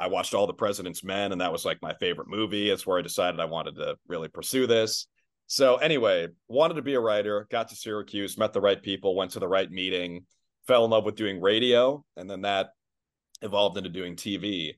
I 0.00 0.08
watched 0.08 0.34
All 0.34 0.48
the 0.48 0.52
President's 0.52 1.04
Men, 1.04 1.30
and 1.30 1.40
that 1.40 1.52
was 1.52 1.64
like 1.64 1.80
my 1.80 1.94
favorite 1.94 2.28
movie. 2.28 2.70
That's 2.70 2.86
where 2.86 2.98
I 2.98 3.02
decided 3.02 3.38
I 3.38 3.44
wanted 3.44 3.76
to 3.76 3.96
really 4.08 4.28
pursue 4.28 4.66
this. 4.66 5.06
So, 5.46 5.76
anyway, 5.76 6.28
wanted 6.48 6.74
to 6.74 6.82
be 6.82 6.94
a 6.94 7.00
writer, 7.00 7.46
got 7.50 7.68
to 7.68 7.76
Syracuse, 7.76 8.36
met 8.36 8.52
the 8.52 8.60
right 8.60 8.82
people, 8.82 9.14
went 9.14 9.32
to 9.32 9.38
the 9.38 9.46
right 9.46 9.70
meeting, 9.70 10.24
fell 10.66 10.84
in 10.84 10.90
love 10.90 11.04
with 11.04 11.14
doing 11.14 11.40
radio, 11.40 12.04
and 12.16 12.28
then 12.28 12.42
that 12.42 12.70
evolved 13.42 13.76
into 13.76 13.90
doing 13.90 14.16
TV. 14.16 14.72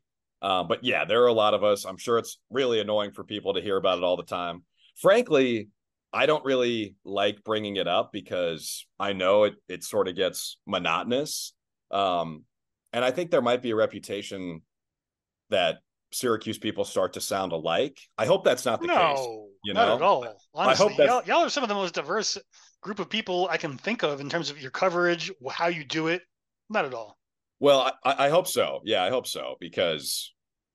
Uh, 0.45 0.63
but 0.63 0.85
yeah, 0.85 1.07
there 1.07 1.23
are 1.23 1.29
a 1.29 1.33
lot 1.33 1.55
of 1.55 1.65
us. 1.65 1.87
I'm 1.87 1.97
sure 1.97 2.19
it's 2.19 2.39
really 2.51 2.79
annoying 2.79 3.13
for 3.13 3.25
people 3.25 3.55
to 3.55 3.63
hear 3.63 3.79
about 3.79 3.97
it 3.97 4.05
all 4.05 4.19
the 4.19 4.25
time. 4.25 4.63
Frankly, 5.01 5.71
I 6.13 6.27
don't 6.27 6.45
really 6.45 6.97
like 7.03 7.43
bringing 7.45 7.77
it 7.77 7.89
up 7.89 8.13
because 8.13 8.87
I 9.01 9.15
know 9.15 9.45
it 9.45 9.55
it 9.69 9.83
sort 9.85 10.07
of 10.07 10.17
gets 10.17 10.59
monotonous. 10.67 11.55
Um, 11.91 12.45
and 12.93 13.03
I 13.03 13.11
think 13.11 13.31
there 13.31 13.41
might 13.41 13.63
be 13.63 13.71
a 13.71 13.75
reputation 13.75 14.61
that 15.49 15.79
Syracuse 16.13 16.59
people 16.59 16.85
start 16.85 17.15
to 17.15 17.23
sound 17.23 17.53
alike. 17.53 17.99
I 18.19 18.27
hope 18.27 18.45
that's 18.45 18.67
not 18.67 18.83
the 18.83 18.89
no, 18.89 19.15
case. 19.15 19.27
You 19.65 19.73
not 19.73 19.89
know? 19.89 19.95
at 19.97 20.03
all. 20.03 20.41
Honestly, 20.53 20.87
I 20.87 20.89
hope 20.89 20.99
y'all, 20.99 21.23
y'all 21.25 21.47
are 21.47 21.49
some 21.49 21.65
of 21.65 21.71
the 21.71 21.75
most 21.75 21.95
diverse 21.95 22.37
group 22.83 22.99
of 22.99 23.09
people 23.09 23.49
I 23.51 23.57
can 23.57 23.79
think 23.79 24.03
of 24.03 24.21
in 24.21 24.29
terms 24.29 24.51
of 24.51 24.61
your 24.61 24.71
coverage, 24.71 25.33
how 25.51 25.69
you 25.69 25.85
do 25.85 26.09
it. 26.09 26.21
Not 26.69 26.85
at 26.85 26.93
all. 26.93 27.17
Well, 27.61 27.91
I, 28.05 28.27
I 28.27 28.29
hope 28.29 28.47
so. 28.47 28.83
Yeah, 28.85 29.03
I 29.03 29.09
hope 29.09 29.27
so 29.27 29.57
because, 29.59 30.34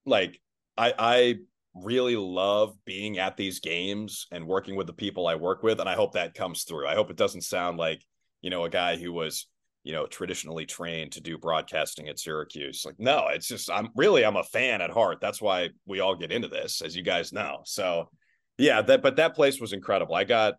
like, 0.10 0.40
I 0.78 0.94
I 0.98 1.36
really 1.76 2.16
love 2.16 2.74
being 2.86 3.20
at 3.20 3.38
these 3.38 3.60
games 3.60 4.28
and 4.32 4.48
working 4.48 4.76
with 4.76 4.88
the 4.88 4.94
people 4.94 5.28
I 5.28 5.36
work 5.36 5.64
with. 5.64 5.80
And 5.80 5.88
I 5.88 5.96
hope 5.96 6.14
that 6.14 6.34
comes 6.34 6.64
through. 6.64 6.88
I 6.88 6.96
hope 6.96 7.10
it 7.12 7.18
doesn't 7.18 7.42
sound 7.42 7.78
like, 7.78 8.04
you 8.42 8.50
know, 8.50 8.66
a 8.66 8.70
guy 8.70 8.98
who 8.98 9.14
was, 9.14 9.48
you 9.84 9.94
know, 9.94 10.08
traditionally 10.08 10.66
trained 10.66 11.14
to 11.14 11.22
do 11.22 11.38
broadcasting 11.38 12.10
at 12.10 12.20
Syracuse. 12.20 12.84
Like, 12.86 13.00
no, 13.00 13.28
it's 13.32 13.48
just, 13.48 13.72
I'm 13.72 13.90
really, 13.96 14.26
I'm 14.26 14.36
a 14.36 14.44
fan 14.44 14.82
at 14.82 14.90
heart. 14.90 15.20
That's 15.22 15.42
why 15.42 15.70
we 15.86 16.00
all 16.00 16.16
get 16.16 16.32
into 16.32 16.48
this, 16.48 16.82
as 16.82 16.96
you 16.96 17.04
guys 17.04 17.32
know. 17.32 17.62
So, 17.66 18.10
yeah, 18.58 18.82
that, 18.82 19.02
but 19.02 19.18
that 19.18 19.36
place 19.36 19.62
was 19.62 19.72
incredible. 19.72 20.16
I 20.16 20.26
got, 20.26 20.56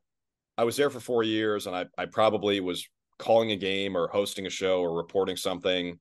I 0.57 0.64
was 0.64 0.76
there 0.76 0.90
for 0.90 1.01
four 1.01 1.22
years 1.22 1.66
and 1.66 1.74
I, 1.74 1.86
I 1.98 2.07
probably 2.07 2.61
was 2.61 2.86
calling 3.18 3.51
a 3.51 3.57
game 3.57 3.96
or 3.96 4.09
hosting 4.09 4.46
a 4.46 4.51
show 4.51 4.80
or 4.80 4.96
reporting 4.96 5.36
something 5.36 5.98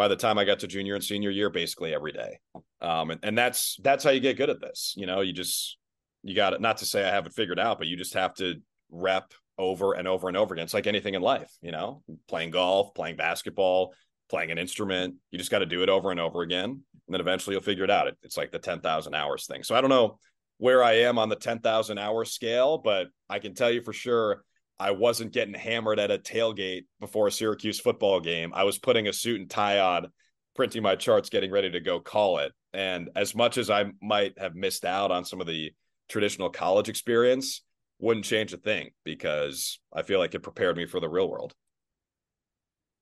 by 0.00 0.08
the 0.08 0.16
time 0.16 0.38
I 0.38 0.46
got 0.46 0.60
to 0.60 0.66
junior 0.66 0.94
and 0.94 1.04
senior 1.04 1.28
year, 1.28 1.50
basically 1.50 1.92
every 1.92 2.12
day. 2.12 2.38
Um, 2.80 3.10
and, 3.10 3.20
and 3.22 3.36
that's 3.36 3.76
that's 3.82 4.02
how 4.02 4.08
you 4.08 4.20
get 4.20 4.38
good 4.38 4.48
at 4.48 4.58
this. 4.58 4.94
You 4.96 5.04
know, 5.04 5.20
you 5.20 5.34
just 5.34 5.76
you 6.22 6.34
got 6.34 6.54
it. 6.54 6.62
Not 6.62 6.78
to 6.78 6.86
say 6.86 7.04
I 7.04 7.10
have 7.10 7.26
it 7.26 7.34
figured 7.34 7.58
out, 7.58 7.76
but 7.76 7.86
you 7.86 7.98
just 7.98 8.14
have 8.14 8.32
to 8.36 8.54
rep 8.90 9.34
over 9.58 9.92
and 9.92 10.08
over 10.08 10.28
and 10.28 10.38
over 10.38 10.54
again. 10.54 10.64
It's 10.64 10.72
like 10.72 10.86
anything 10.86 11.16
in 11.16 11.20
life, 11.20 11.52
you 11.60 11.70
know, 11.70 12.02
playing 12.28 12.50
golf, 12.52 12.94
playing 12.94 13.16
basketball, 13.16 13.92
playing 14.30 14.50
an 14.50 14.56
instrument. 14.56 15.16
You 15.32 15.38
just 15.38 15.50
got 15.50 15.58
to 15.58 15.66
do 15.66 15.82
it 15.82 15.90
over 15.90 16.10
and 16.10 16.18
over 16.18 16.40
again, 16.40 16.70
and 16.70 16.82
then 17.10 17.20
eventually 17.20 17.52
you'll 17.52 17.62
figure 17.62 17.84
it 17.84 17.90
out. 17.90 18.10
It's 18.22 18.38
like 18.38 18.52
the 18.52 18.58
ten 18.58 18.80
thousand 18.80 19.12
hours 19.12 19.44
thing. 19.44 19.62
So 19.64 19.74
I 19.74 19.82
don't 19.82 19.90
know 19.90 20.18
where 20.56 20.82
I 20.82 20.92
am 21.00 21.18
on 21.18 21.28
the 21.28 21.36
ten 21.36 21.58
thousand 21.58 21.98
hour 21.98 22.24
scale, 22.24 22.78
but 22.78 23.08
I 23.28 23.38
can 23.38 23.52
tell 23.52 23.70
you 23.70 23.82
for 23.82 23.92
sure 23.92 24.44
I 24.80 24.92
wasn't 24.92 25.32
getting 25.32 25.52
hammered 25.52 26.00
at 26.00 26.10
a 26.10 26.18
tailgate 26.18 26.86
before 27.00 27.26
a 27.26 27.32
Syracuse 27.32 27.78
football 27.78 28.18
game. 28.18 28.52
I 28.54 28.64
was 28.64 28.78
putting 28.78 29.08
a 29.08 29.12
suit 29.12 29.38
and 29.38 29.50
tie 29.50 29.78
on 29.78 30.08
printing 30.56 30.82
my 30.82 30.96
charts, 30.96 31.28
getting 31.28 31.50
ready 31.50 31.70
to 31.70 31.80
go 31.80 32.00
call 32.00 32.38
it. 32.38 32.52
And 32.72 33.10
as 33.14 33.34
much 33.34 33.58
as 33.58 33.68
I 33.68 33.92
might 34.00 34.38
have 34.38 34.54
missed 34.54 34.86
out 34.86 35.10
on 35.10 35.26
some 35.26 35.38
of 35.40 35.46
the 35.46 35.72
traditional 36.08 36.48
college 36.48 36.88
experience, 36.88 37.62
wouldn't 37.98 38.24
change 38.24 38.54
a 38.54 38.56
thing 38.56 38.90
because 39.04 39.78
I 39.92 40.02
feel 40.02 40.18
like 40.18 40.34
it 40.34 40.40
prepared 40.40 40.78
me 40.78 40.86
for 40.86 40.98
the 40.98 41.10
real 41.10 41.28
world. 41.28 41.54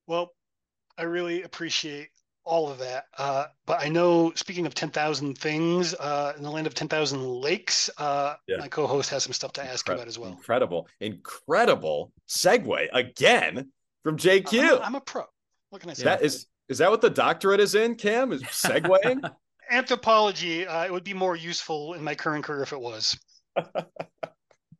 Well, 0.08 0.32
I 0.98 1.02
really 1.02 1.42
appreciate 1.42 2.08
all 2.48 2.70
of 2.70 2.78
that. 2.78 3.06
Uh, 3.16 3.46
but 3.66 3.80
I 3.80 3.88
know, 3.88 4.32
speaking 4.34 4.66
of 4.66 4.74
10,000 4.74 5.36
things 5.36 5.94
uh, 5.94 6.32
in 6.36 6.42
the 6.42 6.50
land 6.50 6.66
of 6.66 6.74
10,000 6.74 7.22
lakes, 7.22 7.90
uh, 7.98 8.34
yeah. 8.48 8.56
my 8.56 8.68
co 8.68 8.86
host 8.86 9.10
has 9.10 9.24
some 9.24 9.32
stuff 9.32 9.52
to 9.54 9.64
ask 9.64 9.86
Incred- 9.86 9.94
about 9.94 10.08
as 10.08 10.18
well. 10.18 10.30
Incredible, 10.30 10.88
incredible 11.00 12.12
segue 12.28 12.88
again 12.92 13.70
from 14.02 14.16
JQ. 14.16 14.58
I'm 14.58 14.70
a, 14.70 14.80
I'm 14.80 14.94
a 14.94 15.00
pro. 15.00 15.24
What 15.70 15.82
can 15.82 15.90
I 15.90 15.94
say? 15.94 16.04
That 16.04 16.22
is, 16.22 16.46
is 16.68 16.78
that 16.78 16.90
what 16.90 17.02
the 17.02 17.10
doctorate 17.10 17.60
is 17.60 17.74
in, 17.74 17.94
Cam? 17.94 18.32
Is 18.32 18.42
segueing? 18.44 19.30
Anthropology. 19.70 20.66
Uh, 20.66 20.84
it 20.84 20.92
would 20.92 21.04
be 21.04 21.14
more 21.14 21.36
useful 21.36 21.92
in 21.92 22.02
my 22.02 22.14
current 22.14 22.44
career 22.44 22.62
if 22.62 22.72
it 22.72 22.80
was. 22.80 23.18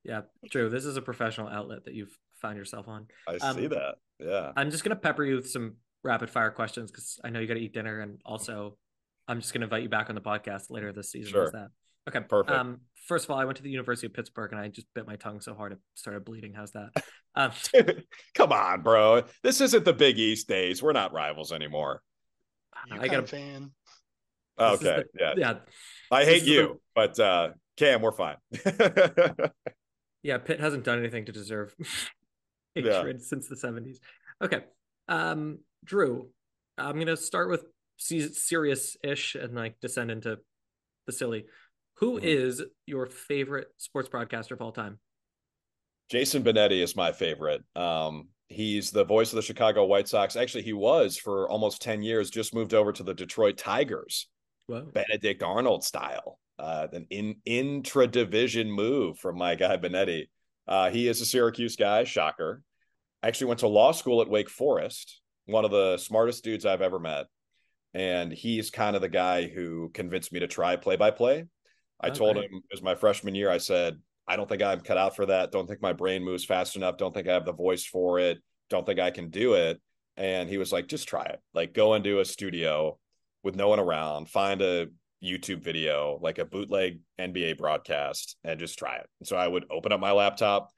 yeah, 0.03 0.23
true. 0.51 0.71
This 0.71 0.87
is 0.87 0.97
a 0.97 1.03
professional 1.03 1.49
outlet 1.49 1.85
that 1.85 1.93
you've 1.93 2.17
found 2.41 2.57
yourself 2.57 2.89
on. 2.89 3.07
I 3.29 3.37
um, 3.37 3.57
see 3.57 3.67
that. 3.67 3.97
Yeah. 4.19 4.53
I'm 4.57 4.71
just 4.71 4.85
going 4.85 4.97
to 4.97 5.01
pepper 5.01 5.25
you 5.25 5.37
with 5.37 5.51
some 5.51 5.77
rapid 6.09 6.31
fire 6.31 6.51
questions 6.51 6.91
because 6.91 7.21
I 7.23 7.31
know 7.31 7.39
you 7.39 7.47
got 7.47 7.55
to 7.55 7.61
eat 7.61 7.73
dinner, 7.73 8.01
and 8.01 8.21
also 8.25 8.77
I'm 9.29 9.41
just 9.41 9.53
going 9.53 9.61
to 9.61 9.67
invite 9.67 9.83
you 9.83 9.89
back 9.89 10.09
on 10.09 10.15
the 10.15 10.21
podcast 10.21 10.71
later 10.71 10.93
this 10.93 11.13
season. 11.13 11.33
Sure. 11.33 11.51
that? 11.51 11.69
Okay. 12.09 12.21
Perfect. 12.27 12.59
Um, 12.59 12.81
first 13.07 13.27
of 13.27 13.31
all, 13.31 13.39
I 13.39 13.45
went 13.45 13.59
to 13.59 13.63
the 13.63 13.71
University 13.71 14.07
of 14.07 14.15
Pittsburgh 14.15 14.51
and 14.53 14.61
I 14.61 14.69
just 14.69 14.87
bit 14.95 15.07
my 15.07 15.17
tongue 15.17 15.41
so 15.41 15.55
hard 15.55 15.73
it 15.73 15.79
started 15.95 16.25
bleeding. 16.25 16.55
How's 16.55 16.73
that? 16.73 16.91
Um, 17.35 17.53
Come 18.35 18.51
on, 18.51 18.83
bro. 18.83 19.23
This 19.45 19.61
isn't 19.61 19.85
the 19.85 19.93
Big 19.93 20.19
East 20.19 20.49
days. 20.49 20.83
We're 20.83 20.93
not 20.95 21.13
rivals 21.13 21.53
anymore. 21.53 22.03
I 22.91 23.07
got 23.07 23.25
a 23.25 23.27
fan. 23.29 23.71
Okay. 24.59 24.85
The, 24.85 25.05
yeah. 25.21 25.35
Yeah. 25.37 25.55
I 26.11 26.25
hate 26.25 26.43
you, 26.43 26.57
the... 26.57 26.79
but 26.97 27.21
uh 27.21 27.51
Cam, 27.77 28.03
we're 28.03 28.11
fine. 28.11 28.39
yeah, 30.25 30.39
Pitt 30.39 30.59
hasn't 30.59 30.83
done 30.83 30.99
anything 30.99 31.27
to 31.27 31.33
deserve 31.33 31.77
hatred 32.75 33.19
yeah. 33.21 33.25
since 33.25 33.47
the 33.47 33.55
70s. 33.55 33.99
Okay. 34.43 34.65
Um, 35.07 35.61
Drew, 35.85 36.29
I'm 36.77 36.95
going 36.95 37.07
to 37.07 37.17
start 37.17 37.51
with 37.51 37.65
serious 37.99 38.97
ish 39.03 39.35
and 39.35 39.55
like 39.55 39.81
descend 39.81 40.11
into 40.11 40.39
the 41.07 41.13
silly. 41.13 41.47
Who 41.97 42.17
mm-hmm. 42.17 42.27
is 42.27 42.63
your 42.87 43.07
favorite 43.07 43.69
sports 43.77 44.09
broadcaster 44.09 44.55
of 44.55 44.63
all 44.63 44.73
time? 44.73 44.99
Jason 46.11 46.43
Benetti 46.43 46.83
is 46.83 46.97
my 46.97 47.13
favorite. 47.13 47.63
Um, 47.77 48.29
he's 48.49 48.91
the 48.91 49.05
voice 49.05 49.31
of 49.33 49.37
the 49.37 49.43
Chicago 49.43 49.85
White 49.85 50.09
Sox. 50.09 50.37
Actually, 50.37 50.63
he 50.63 50.73
was 50.73 51.19
for 51.19 51.49
almost 51.51 51.83
10 51.83 52.03
years, 52.03 52.31
just 52.31 52.55
moved 52.55 52.73
over 52.73 52.93
to 52.93 53.03
the 53.03 53.15
Detroit 53.15 53.59
Tigers. 53.59 54.29
Whoa. 54.69 54.83
Benedict 54.93 55.43
Arnold 55.43 55.85
style. 55.85 56.39
Uh, 56.59 56.89
an 56.93 57.07
in 57.11 57.37
intra 57.45 58.07
division 58.07 58.71
move 58.71 59.19
from 59.19 59.39
my 59.39 59.55
guy 59.55 59.77
Benetti. 59.77 60.29
Uh, 60.67 60.91
he 60.91 61.09
is 61.09 61.21
a 61.21 61.27
Syracuse 61.27 61.77
guy, 61.77 62.05
shocker. 62.05 62.63
Actually 63.23 63.49
went 63.49 63.61
to 63.61 63.69
law 63.69 63.93
school 63.93 64.21
at 64.23 64.29
Wake 64.29 64.51
Forest, 64.51 65.21
one 65.49 65.65
of 65.65 65.71
the 65.71 65.97
smartest 65.97 66.45
dudes 66.45 66.67
I've 66.67 66.83
ever 66.83 66.99
met. 66.99 67.27
And 67.95 68.31
he's 68.31 68.71
kind 68.71 68.95
of 68.95 69.03
the 69.03 69.09
guy 69.09 69.49
who 69.49 69.91
convinced 69.95 70.31
me 70.31 70.41
to 70.41 70.47
try 70.47 70.77
play 70.77 70.97
by 70.97 71.11
play. 71.11 71.47
I 72.01 72.09
okay. 72.09 72.19
told 72.19 72.37
him 72.37 72.45
it 72.45 72.63
was 72.71 72.83
my 72.83 72.95
freshman 72.95 73.35
year. 73.35 73.51
I 73.51 73.59
said, 73.59 73.97
I 74.29 74.37
don't 74.37 74.49
think 74.49 74.63
I'm 74.63 74.81
cut 74.81 74.99
out 74.99 75.17
for 75.17 75.25
that. 75.27 75.51
Don't 75.51 75.67
think 75.67 75.81
my 75.81 75.95
brain 75.95 76.23
moves 76.23 76.45
fast 76.45 76.77
enough. 76.77 76.99
Don't 76.99 77.15
think 77.15 77.29
I 77.29 77.33
have 77.33 77.47
the 77.47 77.55
voice 77.55 77.87
for 77.87 78.19
it. 78.19 78.39
Don't 78.69 78.85
think 78.85 79.01
I 79.01 79.11
can 79.11 79.31
do 79.31 79.55
it. 79.55 79.81
And 80.19 80.51
he 80.51 80.59
was 80.59 80.71
like, 80.71 80.87
just 80.87 81.09
try 81.09 81.25
it. 81.25 81.41
Like, 81.55 81.73
go 81.73 81.95
into 81.95 82.21
a 82.21 82.25
studio 82.25 82.99
with 83.43 83.57
no 83.57 83.69
one 83.69 83.81
around, 83.81 84.29
find 84.29 84.61
a 84.61 84.89
YouTube 85.25 85.63
video, 85.63 86.19
like 86.21 86.39
a 86.39 86.45
bootleg 86.45 87.01
NBA 87.19 87.57
broadcast, 87.57 88.37
and 88.45 88.61
just 88.61 88.79
try 88.79 88.97
it. 88.97 89.07
And 89.21 89.27
so 89.27 89.37
I 89.37 89.49
would 89.49 89.65
open 89.71 89.93
up 89.93 90.01
my 90.01 90.13
laptop, 90.13 90.71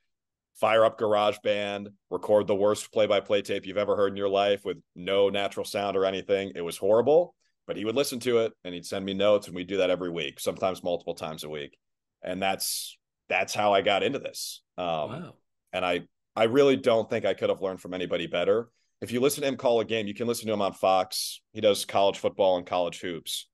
fire 0.57 0.85
up 0.85 0.99
GarageBand, 0.99 1.89
record 2.11 2.47
the 2.47 2.55
worst 2.55 2.93
play 2.93 3.07
by 3.07 3.21
play 3.21 3.43
tape 3.43 3.67
you've 3.67 3.77
ever 3.77 3.97
heard 3.97 4.13
in 4.13 4.17
your 4.17 4.29
life 4.29 4.65
with 4.65 4.79
no 4.95 5.29
natural 5.29 5.65
sound 5.65 5.97
or 5.97 6.05
anything. 6.05 6.53
It 6.55 6.61
was 6.61 6.77
horrible, 6.77 7.35
but 7.67 7.77
he 7.77 7.85
would 7.85 7.97
listen 7.97 8.21
to 8.21 8.39
it 8.39 8.53
and 8.65 8.75
he'd 8.75 8.87
send 8.87 9.05
me 9.05 9.15
notes, 9.15 9.47
and 9.47 9.57
we'd 9.57 9.69
do 9.69 9.79
that 9.79 9.91
every 9.91 10.11
week, 10.11 10.41
sometimes 10.41 10.83
multiple 10.83 11.15
times 11.15 11.45
a 11.45 11.49
week. 11.49 11.77
And 12.23 12.43
that's 12.43 12.97
that's 13.29 13.55
how 13.55 13.73
I 13.73 13.81
got 13.81 14.03
into 14.03 14.19
this. 14.19 14.63
Um, 14.77 14.87
wow. 14.87 15.35
And 15.73 15.85
I 15.85 16.03
I 16.37 16.45
really 16.45 16.77
don't 16.77 17.09
think 17.09 17.25
I 17.25 17.35
could 17.35 17.49
have 17.49 17.63
learned 17.63 17.81
from 17.81 17.95
anybody 17.95 18.27
better. 18.27 18.69
If 19.01 19.13
you 19.13 19.21
listen 19.21 19.43
to 19.43 19.49
him 19.49 19.57
call 19.57 19.81
a 19.81 19.85
game, 19.85 20.07
you 20.07 20.15
can 20.15 20.27
listen 20.27 20.47
to 20.47 20.53
him 20.53 20.61
on 20.61 20.75
Fox. 20.75 21.41
He 21.53 21.61
does 21.61 21.87
college 21.87 22.19
football 22.19 22.59
and 22.59 22.67
college 22.67 23.01
hoops 23.01 23.47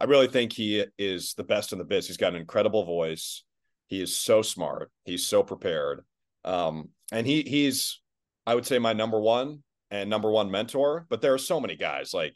I 0.00 0.04
really 0.04 0.28
think 0.28 0.54
he 0.54 0.82
is 0.98 1.34
the 1.34 1.44
best 1.44 1.72
in 1.72 1.78
the 1.78 1.84
biz. 1.84 2.06
He's 2.06 2.16
got 2.16 2.32
an 2.32 2.40
incredible 2.40 2.86
voice. 2.86 3.44
He 3.88 4.00
is 4.00 4.16
so 4.16 4.40
smart. 4.40 4.90
He's 5.04 5.26
so 5.26 5.42
prepared. 5.42 6.00
Um, 6.44 6.90
and 7.12 7.26
he 7.26 7.42
he's 7.42 8.00
I 8.46 8.54
would 8.54 8.66
say 8.66 8.78
my 8.78 8.92
number 8.92 9.20
one 9.20 9.62
and 9.90 10.08
number 10.08 10.30
one 10.30 10.50
mentor. 10.50 11.06
But 11.08 11.20
there 11.20 11.34
are 11.34 11.38
so 11.38 11.60
many 11.60 11.76
guys 11.76 12.14
like 12.14 12.34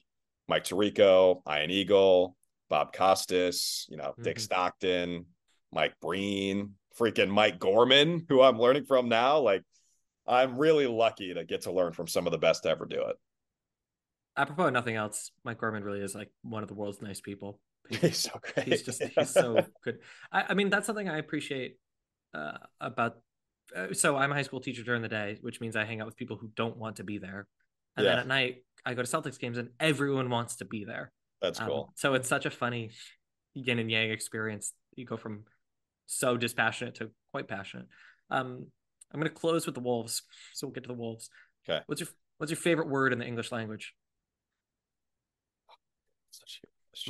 Mike 0.48 0.64
Tirico, 0.64 1.42
Ian 1.48 1.70
Eagle, 1.70 2.36
Bob 2.68 2.92
Costas, 2.92 3.86
you 3.88 3.96
know, 3.96 4.10
mm-hmm. 4.10 4.22
Dick 4.22 4.40
Stockton, 4.40 5.26
Mike 5.72 5.94
Breen, 6.00 6.74
freaking 6.98 7.28
Mike 7.28 7.58
Gorman, 7.58 8.26
who 8.28 8.42
I'm 8.42 8.58
learning 8.58 8.84
from 8.84 9.08
now. 9.08 9.40
Like, 9.40 9.62
I'm 10.26 10.58
really 10.58 10.86
lucky 10.86 11.34
to 11.34 11.44
get 11.44 11.62
to 11.62 11.72
learn 11.72 11.92
from 11.92 12.06
some 12.06 12.26
of 12.26 12.32
the 12.32 12.38
best 12.38 12.64
to 12.64 12.70
ever 12.70 12.86
do 12.86 13.02
it 13.02 13.16
apropos 14.36 14.66
of 14.66 14.72
nothing 14.72 14.96
else, 14.96 15.30
Mike 15.44 15.58
Gorman 15.58 15.84
really 15.84 16.00
is 16.00 16.14
like 16.14 16.30
one 16.42 16.62
of 16.62 16.68
the 16.68 16.74
world's 16.74 17.00
nice 17.02 17.20
people. 17.20 17.60
He's, 17.90 18.00
he's 18.00 18.18
so 18.18 18.40
great. 18.40 18.66
He's 18.66 18.82
just 18.82 19.02
he's 19.02 19.28
so 19.28 19.62
good. 19.84 19.98
I, 20.32 20.44
I 20.48 20.54
mean, 20.54 20.70
that's 20.70 20.86
something 20.86 21.06
I 21.06 21.18
appreciate 21.18 21.76
uh, 22.32 22.56
about. 22.80 23.18
Uh, 23.74 23.92
so 23.92 24.16
I'm 24.16 24.30
a 24.30 24.34
high 24.34 24.42
school 24.42 24.60
teacher 24.60 24.82
during 24.82 25.02
the 25.02 25.08
day, 25.08 25.38
which 25.40 25.60
means 25.60 25.76
I 25.76 25.84
hang 25.84 26.00
out 26.00 26.06
with 26.06 26.16
people 26.16 26.36
who 26.36 26.50
don't 26.54 26.76
want 26.76 26.96
to 26.96 27.04
be 27.04 27.18
there, 27.18 27.46
and 27.96 28.04
yeah. 28.04 28.12
then 28.12 28.18
at 28.20 28.26
night 28.26 28.64
I 28.84 28.94
go 28.94 29.02
to 29.02 29.08
Celtics 29.08 29.38
games 29.38 29.58
and 29.58 29.70
everyone 29.80 30.30
wants 30.30 30.56
to 30.56 30.64
be 30.64 30.84
there. 30.84 31.12
That's 31.40 31.60
um, 31.60 31.68
cool. 31.68 31.92
So 31.96 32.14
it's 32.14 32.28
such 32.28 32.46
a 32.46 32.50
funny 32.50 32.90
yin 33.54 33.78
and 33.78 33.90
yang 33.90 34.10
experience. 34.10 34.72
You 34.96 35.06
go 35.06 35.16
from 35.16 35.44
so 36.06 36.36
dispassionate 36.36 36.96
to 36.96 37.10
quite 37.32 37.48
passionate. 37.48 37.86
Um, 38.30 38.66
I'm 39.12 39.20
going 39.20 39.30
to 39.30 39.34
close 39.34 39.66
with 39.66 39.74
the 39.74 39.80
Wolves, 39.80 40.22
so 40.54 40.66
we'll 40.66 40.74
get 40.74 40.84
to 40.84 40.88
the 40.88 40.94
Wolves. 40.94 41.30
Okay. 41.68 41.82
What's 41.86 42.00
your 42.00 42.08
What's 42.38 42.50
your 42.50 42.58
favorite 42.58 42.88
word 42.88 43.12
in 43.12 43.18
the 43.18 43.26
English 43.26 43.52
language? 43.52 43.94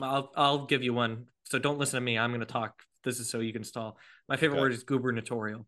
I'll 0.01 0.31
I'll 0.37 0.67
give 0.67 0.83
you 0.83 0.93
one. 0.93 1.27
So 1.45 1.59
don't 1.59 1.79
listen 1.79 1.97
to 1.97 2.01
me. 2.01 2.19
I'm 2.19 2.31
going 2.31 2.41
to 2.41 2.47
talk. 2.47 2.83
This 3.05 3.21
is 3.21 3.29
so 3.29 3.41
you 3.41 3.53
can 3.53 3.65
stall. 3.65 3.99
My 4.29 4.37
favorite 4.37 4.57
okay. 4.57 4.63
word 4.63 4.73
is 4.73 4.83
gubernatorial. 4.83 5.67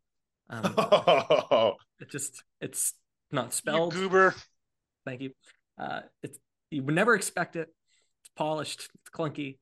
Um, 0.49 0.75
oh. 0.77 1.75
It 1.99 2.11
just 2.11 2.45
it's 2.61 2.93
not 3.33 3.55
spelled. 3.55 3.95
You 3.95 4.01
goober. 4.01 4.35
Thank 5.07 5.23
you. 5.23 5.31
Uh, 5.81 6.01
it's 6.23 6.39
you 6.71 6.83
would 6.83 6.95
never 6.95 7.15
expect 7.15 7.57
it. 7.57 7.69
It's 8.21 8.31
polished. 8.37 8.91
It's 9.01 9.11
clunky. 9.11 9.57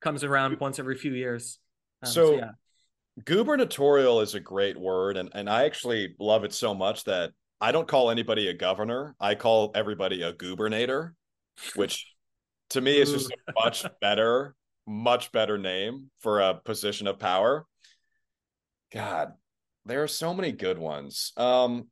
Comes 0.00 0.24
around 0.24 0.58
once 0.58 0.80
every 0.80 0.96
few 0.96 1.12
years. 1.12 1.60
Um, 2.02 2.10
so, 2.10 2.26
so 2.26 2.36
yeah. 2.38 2.50
gubernatorial 3.24 4.20
is 4.20 4.34
a 4.34 4.40
great 4.40 4.76
word, 4.76 5.16
and 5.16 5.30
and 5.32 5.48
I 5.48 5.62
actually 5.62 6.16
love 6.18 6.42
it 6.42 6.52
so 6.52 6.74
much 6.74 7.04
that 7.04 7.30
I 7.60 7.70
don't 7.70 7.86
call 7.86 8.10
anybody 8.10 8.48
a 8.48 8.54
governor. 8.54 9.14
I 9.20 9.36
call 9.36 9.70
everybody 9.76 10.22
a 10.22 10.32
gubernator, 10.32 11.12
which 11.76 12.12
to 12.70 12.80
me 12.80 13.00
is 13.00 13.12
just 13.12 13.30
a 13.30 13.52
much 13.54 13.86
better 14.00 14.54
much 14.86 15.30
better 15.30 15.58
name 15.58 16.10
for 16.20 16.40
a 16.40 16.54
position 16.54 17.06
of 17.06 17.18
power 17.18 17.64
god 18.92 19.32
there 19.86 20.02
are 20.02 20.08
so 20.08 20.34
many 20.34 20.52
good 20.52 20.78
ones. 20.78 21.32
Um 21.36 21.88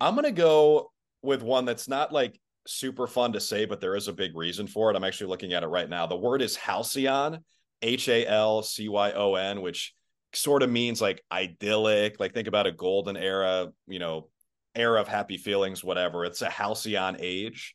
i'm 0.00 0.16
gonna 0.16 0.32
go 0.32 0.90
with 1.22 1.42
one 1.42 1.64
that's 1.64 1.86
not 1.86 2.12
like 2.12 2.36
super 2.66 3.06
fun 3.06 3.32
to 3.32 3.40
say 3.40 3.64
but 3.64 3.80
there 3.80 3.94
is 3.94 4.08
a 4.08 4.12
big 4.12 4.36
reason 4.36 4.66
for 4.66 4.90
it. 4.90 4.96
I'm 4.96 5.04
actually 5.04 5.28
looking 5.28 5.52
at 5.52 5.62
it 5.62 5.68
right 5.68 5.88
now. 5.88 6.06
The 6.06 6.16
word 6.16 6.42
is 6.42 6.56
halcyon 6.56 7.44
h-a-l-c-y-o-n 7.82 9.60
which 9.60 9.94
sort 10.34 10.62
of 10.62 10.70
means 10.70 11.00
like 11.00 11.22
idyllic. 11.30 12.18
Like 12.18 12.34
think 12.34 12.48
about 12.48 12.66
a 12.66 12.72
golden 12.72 13.16
era 13.16 13.68
you 13.86 13.98
know 13.98 14.28
era 14.74 15.00
of 15.00 15.08
happy 15.08 15.36
feelings 15.36 15.84
whatever. 15.84 16.24
It's 16.24 16.42
a 16.42 16.50
halcyon 16.50 17.16
age. 17.20 17.74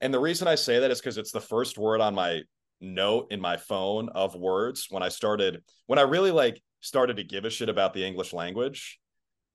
And 0.00 0.14
the 0.14 0.20
reason 0.20 0.46
I 0.46 0.54
say 0.54 0.78
that 0.78 0.90
is 0.90 1.00
because 1.00 1.18
it's 1.18 1.32
the 1.32 1.40
first 1.40 1.78
word 1.78 2.00
on 2.00 2.14
my 2.14 2.42
note 2.80 3.28
in 3.32 3.40
my 3.40 3.56
phone 3.56 4.08
of 4.10 4.34
words 4.34 4.86
when 4.90 5.02
I 5.02 5.08
started, 5.08 5.62
when 5.86 5.98
I 5.98 6.02
really 6.02 6.30
like 6.30 6.62
started 6.80 7.16
to 7.16 7.24
give 7.24 7.44
a 7.44 7.50
shit 7.50 7.68
about 7.68 7.94
the 7.94 8.04
English 8.04 8.32
language. 8.32 8.98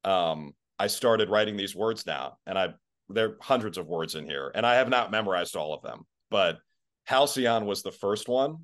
Um, 0.04 0.54
I 0.78 0.88
started 0.88 1.30
writing 1.30 1.56
these 1.56 1.76
words 1.76 2.04
down 2.04 2.32
and 2.46 2.58
I, 2.58 2.70
there 3.10 3.30
are 3.30 3.38
hundreds 3.42 3.78
of 3.78 3.88
words 3.88 4.16
in 4.16 4.26
here 4.26 4.52
and 4.54 4.66
I 4.66 4.76
have 4.76 4.90
not 4.90 5.12
memorized 5.12 5.56
all 5.56 5.74
of 5.74 5.82
them, 5.82 6.06
but 6.30 6.60
halcyon 7.06 7.66
was 7.66 7.84
the 7.84 7.92
first 7.92 8.28
one. 8.28 8.58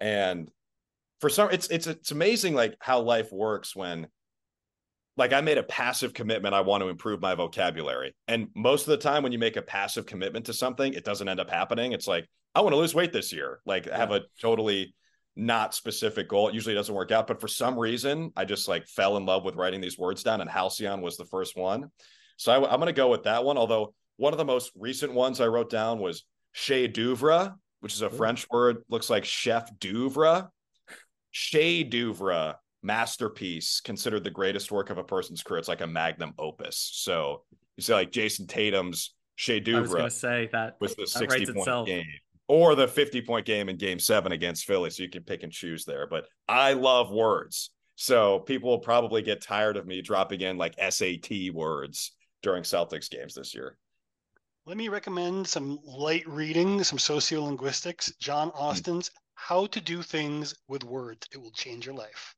And 0.00 0.50
for 1.20 1.28
some, 1.28 1.50
it's, 1.52 1.68
it's, 1.68 1.86
it's 1.86 2.10
amazing 2.10 2.54
like 2.54 2.76
how 2.80 3.00
life 3.00 3.30
works 3.32 3.76
when 3.76 4.08
like 5.16 5.32
I 5.32 5.40
made 5.40 5.58
a 5.58 5.62
passive 5.62 6.12
commitment. 6.12 6.54
I 6.54 6.60
want 6.62 6.82
to 6.82 6.88
improve 6.88 7.20
my 7.20 7.34
vocabulary. 7.34 8.14
And 8.26 8.48
most 8.54 8.82
of 8.82 8.88
the 8.88 8.96
time, 8.96 9.22
when 9.22 9.32
you 9.32 9.38
make 9.38 9.56
a 9.56 9.62
passive 9.62 10.06
commitment 10.06 10.46
to 10.46 10.52
something, 10.52 10.92
it 10.92 11.04
doesn't 11.04 11.28
end 11.28 11.40
up 11.40 11.50
happening. 11.50 11.92
It's 11.92 12.08
like, 12.08 12.28
I 12.54 12.60
want 12.60 12.72
to 12.72 12.78
lose 12.78 12.94
weight 12.94 13.12
this 13.12 13.32
year. 13.32 13.60
Like, 13.64 13.88
have 13.90 14.10
a 14.10 14.22
totally 14.40 14.94
not 15.36 15.74
specific 15.74 16.28
goal. 16.28 16.48
It 16.48 16.54
usually 16.54 16.74
doesn't 16.74 16.94
work 16.94 17.10
out. 17.10 17.26
But 17.26 17.40
for 17.40 17.48
some 17.48 17.78
reason, 17.78 18.32
I 18.36 18.44
just 18.44 18.68
like 18.68 18.86
fell 18.86 19.16
in 19.16 19.26
love 19.26 19.44
with 19.44 19.56
writing 19.56 19.80
these 19.80 19.98
words 19.98 20.22
down, 20.22 20.40
and 20.40 20.50
halcyon 20.50 21.00
was 21.00 21.16
the 21.16 21.24
first 21.26 21.56
one. 21.56 21.90
So 22.36 22.52
I, 22.52 22.72
am 22.72 22.80
going 22.80 22.86
to 22.86 22.92
go 22.92 23.08
with 23.08 23.24
that 23.24 23.44
one. 23.44 23.58
Although 23.58 23.94
one 24.16 24.32
of 24.32 24.38
the 24.38 24.44
most 24.44 24.72
recent 24.76 25.12
ones 25.12 25.40
I 25.40 25.46
wrote 25.46 25.70
down 25.70 25.98
was 25.98 26.24
chef 26.52 26.92
d'oeuvre, 26.92 27.54
which 27.80 27.94
is 27.94 28.02
a. 28.02 28.10
French 28.10 28.46
word, 28.50 28.78
looks 28.88 29.10
like 29.10 29.24
chef 29.24 29.70
d'oeuvre. 29.78 30.50
Chef 31.30 31.88
d'oeuvre 31.88 32.56
masterpiece, 32.82 33.80
considered 33.80 34.22
the 34.22 34.30
greatest 34.30 34.70
work 34.70 34.90
of 34.90 34.98
a 34.98 35.04
person's 35.04 35.42
career. 35.42 35.58
It's 35.58 35.68
like 35.68 35.80
a 35.80 35.86
magnum 35.86 36.34
opus. 36.38 36.90
So 36.92 37.42
you 37.76 37.82
say 37.82 37.94
like 37.94 38.12
Jayson 38.12 38.46
Tatum's 38.46 39.14
chef 39.36 39.64
d'oeuvre. 39.64 39.78
I 39.78 39.80
was 39.80 39.92
going 39.92 40.04
to 40.04 40.10
say 40.10 40.48
that 40.52 40.76
was 40.80 40.94
the 40.94 41.06
60 41.06 41.46
point 41.46 41.58
itself. 41.58 41.86
game 41.86 42.04
or 42.48 42.74
the 42.74 42.88
50 42.88 43.22
point 43.22 43.46
game 43.46 43.68
in 43.68 43.76
game 43.76 43.98
seven 43.98 44.32
against 44.32 44.66
Philly. 44.66 44.90
So 44.90 45.02
you 45.02 45.08
can 45.08 45.22
pick 45.22 45.42
and 45.42 45.52
choose 45.52 45.84
there. 45.84 46.06
But 46.06 46.26
I 46.48 46.74
love 46.74 47.10
words. 47.10 47.70
So 47.96 48.40
people 48.40 48.70
will 48.70 48.80
probably 48.80 49.22
get 49.22 49.40
tired 49.40 49.76
of 49.76 49.86
me 49.86 50.02
dropping 50.02 50.40
in 50.40 50.58
like 50.58 50.74
SAT 50.78 51.52
words 51.52 52.12
during 52.42 52.62
Celtics 52.62 53.08
games 53.08 53.34
this 53.34 53.54
year. 53.54 53.78
Let 54.66 54.76
me 54.76 54.88
recommend 54.88 55.46
some 55.46 55.78
light 55.84 56.26
reading, 56.26 56.82
some 56.82 56.98
sociolinguistics. 56.98 58.16
John 58.18 58.48
hmm. 58.48 58.56
Austin's 58.58 59.10
How 59.34 59.66
to 59.66 59.80
Do 59.80 60.02
Things 60.02 60.54
with 60.68 60.84
Words. 60.84 61.26
It 61.32 61.38
will 61.38 61.52
change 61.52 61.86
your 61.86 61.94
life. 61.94 62.34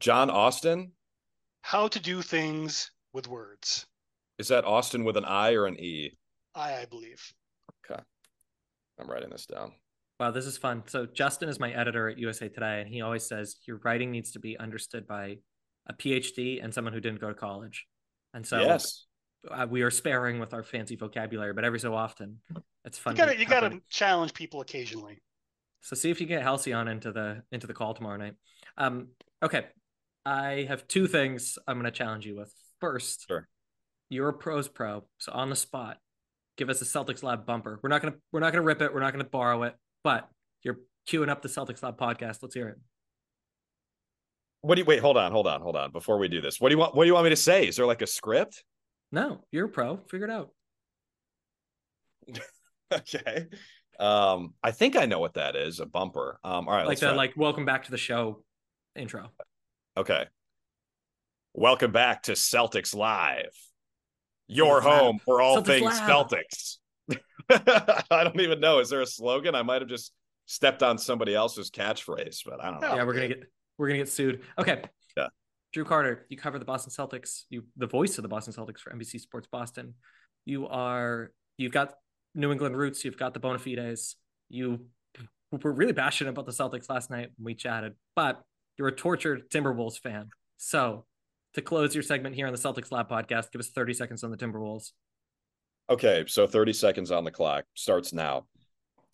John 0.00 0.30
Austin? 0.30 0.92
How 1.62 1.88
to 1.88 2.00
Do 2.00 2.22
Things 2.22 2.90
with 3.12 3.26
Words. 3.26 3.86
Is 4.38 4.48
that 4.48 4.64
Austin 4.64 5.04
with 5.04 5.16
an 5.16 5.24
I 5.24 5.52
or 5.54 5.66
an 5.66 5.78
E? 5.78 6.16
I, 6.54 6.76
I 6.76 6.84
believe. 6.86 7.32
Okay. 9.00 9.08
I'm 9.08 9.12
writing 9.12 9.30
this 9.30 9.46
down. 9.46 9.72
Wow, 10.18 10.30
this 10.30 10.46
is 10.46 10.58
fun. 10.58 10.82
So 10.86 11.06
Justin 11.06 11.48
is 11.48 11.58
my 11.58 11.72
editor 11.72 12.08
at 12.08 12.18
USA 12.18 12.48
Today, 12.48 12.80
and 12.80 12.88
he 12.88 13.00
always 13.00 13.26
says 13.26 13.56
your 13.66 13.80
writing 13.84 14.10
needs 14.10 14.32
to 14.32 14.38
be 14.38 14.58
understood 14.58 15.06
by 15.06 15.38
a 15.86 15.94
PhD 15.94 16.62
and 16.62 16.72
someone 16.74 16.92
who 16.92 17.00
didn't 17.00 17.20
go 17.20 17.28
to 17.28 17.34
college. 17.34 17.86
And 18.34 18.46
so 18.46 18.60
yes. 18.60 19.06
Uh, 19.50 19.66
we 19.70 19.80
are 19.80 19.90
sparing 19.90 20.38
with 20.38 20.52
our 20.52 20.62
fancy 20.62 20.96
vocabulary, 20.96 21.54
but 21.54 21.64
every 21.64 21.80
so 21.80 21.94
often 21.94 22.36
it's 22.84 22.98
fun. 22.98 23.14
You 23.14 23.16
gotta, 23.16 23.38
you 23.38 23.46
gotta 23.46 23.80
challenge 23.88 24.34
people 24.34 24.60
occasionally. 24.60 25.22
So 25.80 25.96
see 25.96 26.10
if 26.10 26.20
you 26.20 26.26
get 26.26 26.42
Halcyon 26.42 26.88
into 26.88 27.10
the 27.10 27.42
into 27.50 27.66
the 27.66 27.72
call 27.72 27.94
tomorrow 27.94 28.18
night. 28.18 28.34
Um, 28.76 29.08
okay, 29.42 29.64
I 30.24 30.66
have 30.68 30.86
two 30.86 31.06
things 31.06 31.58
I'm 31.66 31.76
going 31.76 31.84
to 31.84 31.90
challenge 31.90 32.26
you 32.26 32.36
with. 32.36 32.52
First, 32.80 33.26
sure. 33.28 33.48
you're 34.08 34.28
a 34.28 34.34
pros 34.34 34.68
pro, 34.68 35.04
so 35.18 35.32
on 35.32 35.50
the 35.50 35.56
spot, 35.56 35.98
give 36.60 36.68
us 36.68 36.82
a 36.82 36.84
Celtics 36.84 37.22
Lab 37.22 37.46
bumper. 37.46 37.80
We're 37.82 37.88
not 37.88 38.02
gonna 38.02 38.16
we're 38.32 38.40
not 38.40 38.52
gonna 38.52 38.62
rip 38.62 38.82
it. 38.82 38.92
We're 38.92 39.00
not 39.00 39.12
gonna 39.12 39.24
borrow 39.24 39.62
it, 39.62 39.74
but 40.04 40.28
you're 40.62 40.76
queuing 41.08 41.30
up 41.30 41.40
the 41.40 41.48
Celtics 41.48 41.82
Lab 41.82 41.98
podcast. 41.98 42.42
Let's 42.42 42.54
hear 42.54 42.68
it. 42.68 42.76
What 44.60 44.74
do 44.74 44.82
you 44.82 44.84
wait? 44.84 45.00
Hold 45.00 45.16
on, 45.16 45.32
hold 45.32 45.46
on, 45.46 45.62
hold 45.62 45.74
on. 45.74 45.90
Before 45.90 46.18
we 46.18 46.28
do 46.28 46.42
this, 46.42 46.60
what 46.60 46.68
do 46.68 46.74
you 46.74 46.78
want? 46.78 46.94
What 46.94 47.04
do 47.04 47.06
you 47.06 47.14
want 47.14 47.24
me 47.24 47.30
to 47.30 47.36
say? 47.36 47.66
Is 47.66 47.76
there 47.76 47.86
like 47.86 48.02
a 48.02 48.06
script? 48.06 48.62
No, 49.10 49.42
you're 49.50 49.66
a 49.66 49.68
pro. 49.70 49.96
Figure 50.10 50.26
it 50.26 50.30
out. 50.30 50.50
okay. 52.92 53.46
Um, 53.98 54.52
I 54.62 54.70
think 54.70 54.96
I 54.96 55.06
know 55.06 55.18
what 55.18 55.34
that 55.34 55.56
is. 55.56 55.80
A 55.80 55.86
bumper. 55.86 56.38
Um, 56.44 56.68
all 56.68 56.76
right. 56.76 56.86
Like 56.86 56.98
that, 56.98 57.16
like 57.16 57.38
welcome 57.38 57.64
back 57.64 57.84
to 57.84 57.90
the 57.90 57.96
show 57.96 58.44
intro. 58.94 59.30
Okay. 59.96 60.26
Welcome 61.54 61.90
back 61.90 62.24
to 62.24 62.32
Celtics 62.32 62.94
Live. 62.94 63.56
Your 64.50 64.80
Celtics 64.80 64.82
home 64.82 65.16
Lab. 65.16 65.22
for 65.24 65.40
all 65.40 65.58
Celtics 65.58 65.66
things 65.66 66.00
Lab. 66.00 66.28
Celtics. 66.28 66.76
I 67.50 68.24
don't 68.24 68.40
even 68.40 68.60
know. 68.60 68.78
Is 68.78 68.90
there 68.90 69.00
a 69.00 69.06
slogan? 69.06 69.54
I 69.54 69.62
might 69.62 69.82
have 69.82 69.88
just 69.88 70.12
stepped 70.46 70.82
on 70.82 70.98
somebody 70.98 71.34
else's 71.34 71.70
catchphrase, 71.70 72.40
but 72.44 72.62
I 72.62 72.70
don't 72.70 72.80
know. 72.80 72.94
Yeah, 72.94 73.04
we're 73.04 73.14
gonna 73.14 73.28
get 73.28 73.44
we're 73.78 73.88
gonna 73.88 73.98
get 73.98 74.08
sued. 74.08 74.42
Okay. 74.58 74.82
Yeah. 75.16 75.28
Drew 75.72 75.84
Carter, 75.84 76.26
you 76.28 76.36
cover 76.36 76.58
the 76.58 76.64
Boston 76.64 76.92
Celtics. 76.92 77.42
You 77.48 77.64
the 77.76 77.86
voice 77.86 78.18
of 78.18 78.22
the 78.22 78.28
Boston 78.28 78.52
Celtics 78.52 78.80
for 78.80 78.92
NBC 78.92 79.20
Sports 79.20 79.48
Boston. 79.50 79.94
You 80.44 80.66
are 80.68 81.32
you've 81.56 81.72
got 81.72 81.94
New 82.34 82.52
England 82.52 82.76
roots. 82.76 83.04
You've 83.04 83.16
got 83.16 83.34
the 83.34 83.40
bona 83.40 83.58
fides. 83.58 84.16
You 84.48 84.86
were 85.52 85.72
really 85.72 85.92
passionate 85.92 86.30
about 86.30 86.46
the 86.46 86.52
Celtics 86.52 86.88
last 86.88 87.10
night 87.10 87.30
when 87.36 87.44
we 87.44 87.54
chatted, 87.54 87.94
but 88.14 88.42
you're 88.78 88.88
a 88.88 88.92
tortured 88.92 89.50
Timberwolves 89.50 89.98
fan. 89.98 90.30
So 90.56 91.06
to 91.54 91.62
close 91.62 91.94
your 91.94 92.02
segment 92.02 92.34
here 92.34 92.46
on 92.46 92.52
the 92.52 92.58
Celtics 92.58 92.92
Lab 92.92 93.08
podcast, 93.08 93.50
give 93.52 93.60
us 93.60 93.70
30 93.70 93.94
seconds 93.94 94.24
on 94.24 94.30
the 94.30 94.36
Timberwolves. 94.36 94.92
Okay, 95.88 96.24
so 96.28 96.46
30 96.46 96.72
seconds 96.72 97.10
on 97.10 97.24
the 97.24 97.30
clock 97.30 97.64
starts 97.74 98.12
now. 98.12 98.46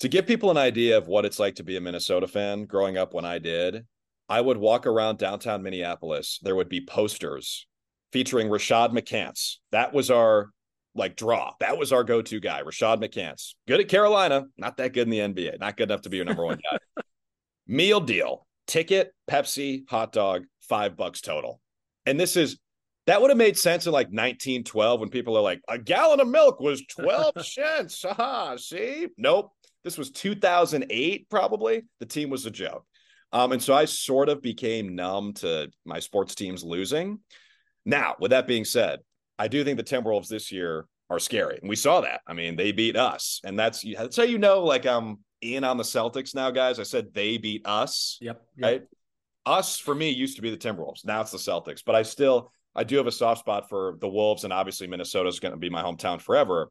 To 0.00 0.08
give 0.08 0.26
people 0.26 0.50
an 0.50 0.58
idea 0.58 0.98
of 0.98 1.08
what 1.08 1.24
it's 1.24 1.38
like 1.38 1.54
to 1.54 1.64
be 1.64 1.76
a 1.76 1.80
Minnesota 1.80 2.28
fan 2.28 2.66
growing 2.66 2.98
up 2.98 3.14
when 3.14 3.24
I 3.24 3.38
did, 3.38 3.86
I 4.28 4.40
would 4.40 4.58
walk 4.58 4.86
around 4.86 5.18
downtown 5.18 5.62
Minneapolis. 5.62 6.38
There 6.42 6.54
would 6.54 6.68
be 6.68 6.84
posters 6.84 7.66
featuring 8.12 8.48
Rashad 8.48 8.92
McCants. 8.92 9.56
That 9.72 9.94
was 9.94 10.10
our 10.10 10.50
like 10.94 11.16
draw. 11.16 11.52
That 11.60 11.78
was 11.78 11.92
our 11.92 12.04
go-to 12.04 12.40
guy, 12.40 12.62
Rashad 12.62 13.02
McCants. 13.02 13.54
Good 13.66 13.80
at 13.80 13.88
Carolina, 13.88 14.44
not 14.56 14.78
that 14.78 14.92
good 14.92 15.10
in 15.10 15.10
the 15.10 15.18
NBA, 15.18 15.60
not 15.60 15.76
good 15.76 15.90
enough 15.90 16.02
to 16.02 16.10
be 16.10 16.16
your 16.16 16.26
number 16.26 16.44
one 16.44 16.58
guy. 16.70 17.02
Meal 17.66 18.00
deal, 18.00 18.46
ticket, 18.66 19.14
Pepsi, 19.30 19.88
hot 19.88 20.12
dog, 20.12 20.44
five 20.60 20.96
bucks 20.96 21.20
total. 21.20 21.60
And 22.06 22.18
this 22.18 22.36
is 22.36 22.58
that 23.06 23.20
would 23.20 23.30
have 23.30 23.38
made 23.38 23.56
sense 23.56 23.86
in 23.86 23.92
like 23.92 24.08
1912 24.08 25.00
when 25.00 25.10
people 25.10 25.36
are 25.36 25.42
like, 25.42 25.60
a 25.68 25.78
gallon 25.78 26.20
of 26.20 26.28
milk 26.28 26.60
was 26.60 26.84
12 26.86 27.34
cents. 27.46 28.02
Haha, 28.02 28.56
see? 28.56 29.08
Nope. 29.16 29.52
This 29.84 29.96
was 29.96 30.10
2008, 30.10 31.30
probably. 31.30 31.84
The 32.00 32.06
team 32.06 32.30
was 32.30 32.46
a 32.46 32.50
joke. 32.50 32.84
Um, 33.32 33.52
and 33.52 33.62
so 33.62 33.74
I 33.74 33.84
sort 33.84 34.28
of 34.28 34.42
became 34.42 34.96
numb 34.96 35.34
to 35.34 35.70
my 35.84 36.00
sports 36.00 36.34
teams 36.34 36.64
losing. 36.64 37.20
Now, 37.84 38.16
with 38.18 38.32
that 38.32 38.48
being 38.48 38.64
said, 38.64 39.00
I 39.38 39.46
do 39.46 39.62
think 39.62 39.76
the 39.76 39.84
Timberwolves 39.84 40.28
this 40.28 40.50
year 40.50 40.86
are 41.08 41.20
scary. 41.20 41.58
And 41.60 41.68
we 41.68 41.76
saw 41.76 42.00
that. 42.00 42.22
I 42.26 42.32
mean, 42.32 42.56
they 42.56 42.72
beat 42.72 42.96
us. 42.96 43.40
And 43.44 43.56
that's 43.56 43.84
that's 43.96 44.16
how 44.16 44.24
you 44.24 44.38
know, 44.38 44.64
like 44.64 44.86
I'm 44.86 45.18
in 45.40 45.62
on 45.62 45.76
the 45.76 45.84
Celtics 45.84 46.34
now, 46.34 46.50
guys. 46.50 46.80
I 46.80 46.82
said 46.82 47.14
they 47.14 47.38
beat 47.38 47.62
us. 47.64 48.18
Yep. 48.20 48.42
yep. 48.56 48.64
Right. 48.64 48.82
Us 49.46 49.78
for 49.78 49.94
me 49.94 50.10
used 50.10 50.36
to 50.36 50.42
be 50.42 50.50
the 50.50 50.56
Timberwolves. 50.56 51.04
Now 51.04 51.20
it's 51.20 51.30
the 51.30 51.38
Celtics. 51.38 51.82
But 51.84 51.94
I 51.94 52.02
still 52.02 52.52
I 52.74 52.84
do 52.84 52.96
have 52.96 53.06
a 53.06 53.12
soft 53.12 53.40
spot 53.40 53.68
for 53.68 53.96
the 54.00 54.08
Wolves, 54.08 54.44
and 54.44 54.52
obviously 54.52 54.86
Minnesota 54.86 55.28
is 55.28 55.40
going 55.40 55.52
to 55.52 55.58
be 55.58 55.70
my 55.70 55.82
hometown 55.82 56.20
forever. 56.20 56.70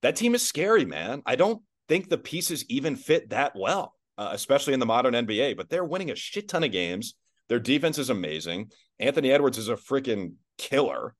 That 0.00 0.16
team 0.16 0.34
is 0.34 0.46
scary, 0.46 0.84
man. 0.84 1.22
I 1.26 1.36
don't 1.36 1.62
think 1.88 2.08
the 2.08 2.18
pieces 2.18 2.64
even 2.68 2.96
fit 2.96 3.30
that 3.30 3.52
well, 3.54 3.94
uh, 4.16 4.30
especially 4.32 4.72
in 4.72 4.80
the 4.80 4.86
modern 4.86 5.14
NBA. 5.14 5.56
But 5.56 5.68
they're 5.68 5.84
winning 5.84 6.10
a 6.10 6.16
shit 6.16 6.48
ton 6.48 6.64
of 6.64 6.72
games. 6.72 7.14
Their 7.48 7.60
defense 7.60 7.98
is 7.98 8.08
amazing. 8.08 8.70
Anthony 8.98 9.30
Edwards 9.30 9.58
is 9.58 9.68
a 9.68 9.76
freaking 9.76 10.34
killer. 10.56 11.14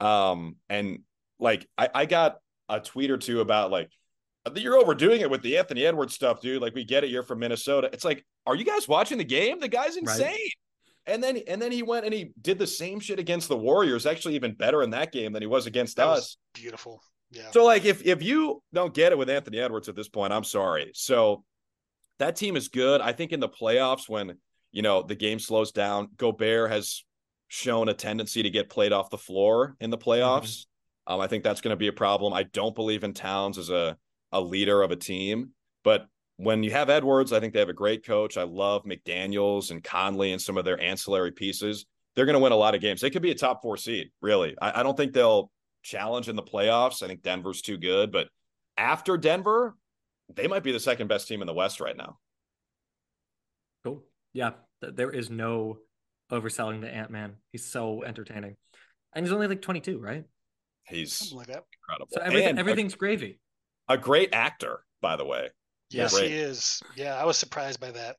Um, 0.00 0.56
and 0.68 1.00
like 1.38 1.68
I, 1.76 1.88
I 1.94 2.06
got 2.06 2.36
a 2.68 2.80
tweet 2.80 3.10
or 3.10 3.18
two 3.18 3.40
about 3.40 3.70
like 3.70 3.90
you're 4.54 4.78
overdoing 4.78 5.20
it 5.20 5.30
with 5.30 5.42
the 5.42 5.58
Anthony 5.58 5.84
Edwards 5.84 6.14
stuff, 6.14 6.40
dude. 6.40 6.62
Like 6.62 6.74
we 6.74 6.84
get 6.84 7.04
it, 7.04 7.10
you're 7.10 7.22
from 7.22 7.40
Minnesota. 7.40 7.90
It's 7.92 8.04
like, 8.04 8.24
are 8.46 8.54
you 8.54 8.64
guys 8.64 8.86
watching 8.86 9.18
the 9.18 9.24
game? 9.24 9.60
The 9.60 9.68
guy's 9.68 9.96
insane. 9.96 10.26
Right. 10.26 10.52
And 11.06 11.22
then 11.22 11.38
and 11.46 11.62
then 11.62 11.70
he 11.70 11.82
went 11.82 12.04
and 12.04 12.12
he 12.12 12.32
did 12.40 12.58
the 12.58 12.66
same 12.66 12.98
shit 12.98 13.18
against 13.18 13.48
the 13.48 13.56
Warriors, 13.56 14.06
actually 14.06 14.34
even 14.34 14.54
better 14.54 14.82
in 14.82 14.90
that 14.90 15.12
game 15.12 15.32
than 15.32 15.42
he 15.42 15.46
was 15.46 15.66
against 15.66 15.96
that 15.96 16.08
us. 16.08 16.18
Was 16.18 16.38
beautiful. 16.54 17.00
Yeah. 17.30 17.50
So 17.52 17.64
like 17.64 17.84
if 17.84 18.04
if 18.04 18.22
you 18.22 18.62
don't 18.72 18.94
get 18.94 19.12
it 19.12 19.18
with 19.18 19.30
Anthony 19.30 19.58
Edwards 19.58 19.88
at 19.88 19.96
this 19.96 20.08
point, 20.08 20.32
I'm 20.32 20.44
sorry. 20.44 20.90
So 20.94 21.44
that 22.18 22.36
team 22.36 22.56
is 22.56 22.68
good. 22.68 23.00
I 23.00 23.12
think 23.12 23.32
in 23.32 23.40
the 23.40 23.48
playoffs 23.48 24.08
when 24.08 24.38
you 24.72 24.82
know 24.82 25.02
the 25.02 25.14
game 25.14 25.38
slows 25.38 25.70
down, 25.70 26.08
Gobert 26.16 26.70
has 26.70 27.04
shown 27.48 27.88
a 27.88 27.94
tendency 27.94 28.42
to 28.42 28.50
get 28.50 28.68
played 28.68 28.92
off 28.92 29.10
the 29.10 29.18
floor 29.18 29.76
in 29.80 29.90
the 29.90 29.98
playoffs. 29.98 30.42
Mm-hmm. 30.42 31.14
Um, 31.14 31.20
I 31.20 31.28
think 31.28 31.44
that's 31.44 31.60
going 31.60 31.72
to 31.72 31.76
be 31.76 31.86
a 31.86 31.92
problem. 31.92 32.32
I 32.32 32.42
don't 32.42 32.74
believe 32.74 33.04
in 33.04 33.14
Towns 33.14 33.58
as 33.58 33.70
a 33.70 33.96
a 34.32 34.40
leader 34.40 34.82
of 34.82 34.90
a 34.90 34.96
team, 34.96 35.50
but 35.84 36.06
when 36.36 36.62
you 36.62 36.70
have 36.70 36.90
Edwards, 36.90 37.32
I 37.32 37.40
think 37.40 37.54
they 37.54 37.60
have 37.60 37.68
a 37.68 37.74
great 37.74 38.04
coach. 38.04 38.36
I 38.36 38.42
love 38.42 38.84
McDaniels 38.84 39.70
and 39.70 39.82
Conley 39.82 40.32
and 40.32 40.40
some 40.40 40.58
of 40.58 40.64
their 40.64 40.80
ancillary 40.80 41.32
pieces. 41.32 41.86
They're 42.14 42.26
going 42.26 42.34
to 42.34 42.40
win 42.40 42.52
a 42.52 42.56
lot 42.56 42.74
of 42.74 42.80
games. 42.80 43.00
They 43.00 43.10
could 43.10 43.22
be 43.22 43.30
a 43.30 43.34
top 43.34 43.62
four 43.62 43.76
seed, 43.76 44.10
really. 44.20 44.54
I, 44.60 44.80
I 44.80 44.82
don't 44.82 44.96
think 44.96 45.12
they'll 45.12 45.50
challenge 45.82 46.28
in 46.28 46.36
the 46.36 46.42
playoffs. 46.42 47.02
I 47.02 47.06
think 47.06 47.22
Denver's 47.22 47.62
too 47.62 47.78
good, 47.78 48.12
but 48.12 48.28
after 48.76 49.16
Denver, 49.16 49.76
they 50.34 50.46
might 50.46 50.62
be 50.62 50.72
the 50.72 50.80
second 50.80 51.08
best 51.08 51.28
team 51.28 51.40
in 51.40 51.46
the 51.46 51.54
West 51.54 51.80
right 51.80 51.96
now. 51.96 52.18
Cool. 53.84 54.04
Yeah, 54.32 54.50
there 54.80 55.10
is 55.10 55.30
no 55.30 55.78
overselling 56.30 56.80
the 56.80 56.92
Ant 56.92 57.10
Man. 57.10 57.36
He's 57.52 57.64
so 57.64 58.02
entertaining, 58.02 58.56
and 59.14 59.24
he's 59.24 59.32
only 59.32 59.46
like 59.46 59.62
22, 59.62 59.98
right? 59.98 60.24
He's 60.84 61.32
like 61.32 61.48
incredible. 61.48 62.08
So 62.10 62.20
everything, 62.20 62.58
everything's 62.58 62.94
gravy. 62.94 63.38
A 63.88 63.96
great 63.98 64.30
actor, 64.32 64.80
by 65.00 65.16
the 65.16 65.24
way. 65.24 65.48
Yes, 65.90 66.14
Great. 66.14 66.30
he 66.30 66.36
is. 66.36 66.82
Yeah, 66.96 67.14
I 67.16 67.24
was 67.24 67.36
surprised 67.36 67.78
by 67.80 67.92
that. 67.92 68.16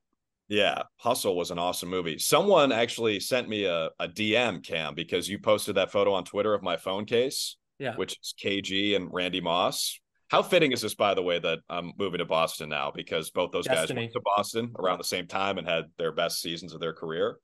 Yeah, 0.48 0.84
Hustle 0.95 1.35
was 1.35 1.52
an 1.52 1.60
awesome 1.60 1.89
movie. 1.89 2.18
Someone 2.18 2.72
actually 2.72 3.19
sent 3.19 3.49
me 3.49 3.65
a, 3.65 3.89
a 3.99 4.07
DM 4.07 4.64
cam 4.64 4.95
because 4.95 5.27
you 5.27 5.39
posted 5.39 5.76
that 5.76 5.91
photo 5.91 6.14
on 6.14 6.23
Twitter 6.23 6.53
of 6.53 6.64
my 6.64 6.77
phone 6.77 7.03
case, 7.03 7.57
Yeah. 7.80 7.95
which 7.98 8.14
is 8.22 8.34
KG 8.41 8.95
and 8.95 9.10
Randy 9.11 9.41
Moss. 9.41 9.99
How 10.30 10.41
fitting 10.41 10.72
is 10.72 10.81
this, 10.81 10.95
by 10.95 11.14
the 11.14 11.22
way, 11.22 11.39
that 11.39 11.60
I'm 11.69 11.91
moving 11.98 12.19
to 12.19 12.26
Boston 12.26 12.69
now 12.69 12.91
because 12.95 13.30
both 13.30 13.52
those 13.52 13.68
guys 13.68 13.80
Destiny. 13.80 14.02
went 14.03 14.14
to 14.14 14.22
Boston 14.22 14.72
around 14.80 14.98
the 14.99 15.03
same 15.03 15.27
time 15.27 15.57
and 15.57 15.68
had 15.68 15.85
their 15.98 16.14
best 16.14 16.41
seasons 16.41 16.73
of 16.73 16.80
their 16.80 16.94
career. 16.94 17.38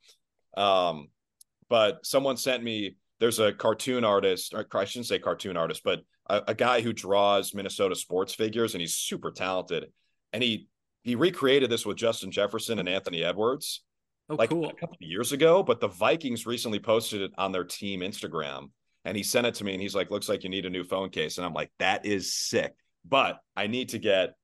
Um, 0.56 1.08
but 1.70 2.06
someone 2.06 2.38
sent 2.38 2.64
me 2.64 2.96
there's 3.20 3.40
a 3.40 3.54
cartoon 3.54 4.04
artist, 4.04 4.54
or 4.54 4.66
I 4.74 4.86
shouldn't 4.86 5.08
say 5.08 5.20
cartoon 5.20 5.56
artist, 5.58 5.82
but 5.84 6.02
a, 6.28 6.42
a 6.48 6.54
guy 6.54 6.82
who 6.82 6.94
draws 6.94 7.54
Minnesota 7.54 7.96
sports 7.96 8.34
figures, 8.34 8.74
and 8.74 8.82
he's 8.82 8.96
super 8.96 9.32
talented. 9.32 9.86
And 10.32 10.42
he 10.44 10.68
he 11.04 11.16
recreated 11.16 11.70
this 11.70 11.86
with 11.86 11.98
Justin 11.98 12.32
Jefferson 12.32 12.80
and 12.80 12.88
Anthony 12.88 13.24
Edwards 13.24 13.82
Oh, 14.30 14.36
like 14.36 14.50
cool. 14.52 14.70
a 14.70 14.74
couple 14.74 14.96
of 14.96 15.02
years 15.08 15.34
ago, 15.34 15.62
but 15.64 15.82
the 15.82 15.90
Vikings 15.90 16.46
recently 16.46 16.80
posted 16.80 17.22
it 17.22 17.32
on 17.38 17.52
their 17.52 17.66
team 17.66 18.00
Instagram 18.00 18.70
and 19.04 19.18
he 19.18 19.22
sent 19.24 19.46
it 19.46 19.56
to 19.56 19.66
me 19.66 19.74
and 19.74 19.82
he's 19.82 19.94
like, 19.96 20.12
looks 20.12 20.30
like 20.30 20.44
you 20.46 20.50
need 20.50 20.66
a 20.66 20.70
new 20.70 20.86
phone 20.86 21.10
case. 21.10 21.38
And 21.38 21.46
I'm 21.46 21.54
like, 21.54 21.72
that 21.80 22.06
is 22.06 22.34
sick. 22.34 22.74
But 23.04 23.40
I 23.58 23.68
need 23.68 23.90
to 23.90 24.00
get 24.00 24.36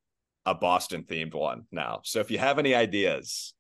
a 0.46 0.54
Boston 0.54 1.04
themed 1.04 1.34
one 1.34 1.64
now. 1.72 2.02
So 2.04 2.20
if 2.20 2.30
you 2.30 2.38
have 2.40 2.60
any 2.60 2.76
ideas, 2.76 3.54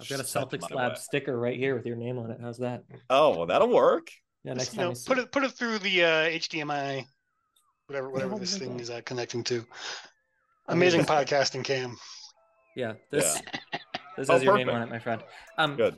I've 0.00 0.08
got 0.08 0.20
a 0.20 0.22
Celtics 0.22 0.70
Lab 0.70 0.92
way. 0.92 0.98
sticker 1.00 1.36
right 1.36 1.58
here 1.58 1.74
with 1.74 1.84
your 1.84 1.96
name 1.96 2.16
on 2.18 2.30
it. 2.30 2.38
How's 2.40 2.58
that? 2.58 2.84
Oh, 3.10 3.36
well, 3.38 3.46
that'll 3.46 3.68
work. 3.74 4.06
Yeah, 4.44 4.54
Just, 4.54 4.58
next 4.58 4.72
you 4.72 4.76
time 4.78 4.84
know, 4.84 4.90
you 4.90 4.94
see 4.94 5.08
put 5.08 5.18
it 5.18 5.32
put 5.32 5.42
it 5.42 5.50
through 5.50 5.78
the 5.80 6.04
uh, 6.04 6.08
HDMI, 6.28 7.06
whatever 7.86 8.10
whatever 8.10 8.34
Oh, 8.34 8.38
this 8.38 8.58
thing 8.58 8.72
God. 8.72 8.80
is 8.80 8.90
uh, 8.90 9.00
connecting 9.04 9.42
to. 9.44 9.64
Amazing. 10.68 11.00
Amazing 11.00 11.04
podcasting, 11.04 11.64
Cam. 11.64 11.96
Yeah, 12.74 12.94
this 13.10 13.40
this 14.16 14.28
Oh, 14.28 14.34
has 14.34 14.42
your 14.42 14.56
name 14.56 14.66
perfect. 14.66 14.82
on 14.82 14.88
it, 14.88 14.90
my 14.90 14.98
friend. 14.98 15.22
Um, 15.58 15.76
Good. 15.76 15.96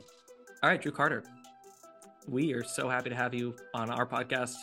All 0.63 0.69
right, 0.69 0.81
Drew 0.81 0.91
Carter. 0.91 1.23
We 2.27 2.53
are 2.53 2.63
so 2.63 2.87
happy 2.89 3.09
to 3.09 3.15
have 3.15 3.33
you 3.33 3.55
on 3.73 3.89
our 3.89 4.05
podcast. 4.05 4.53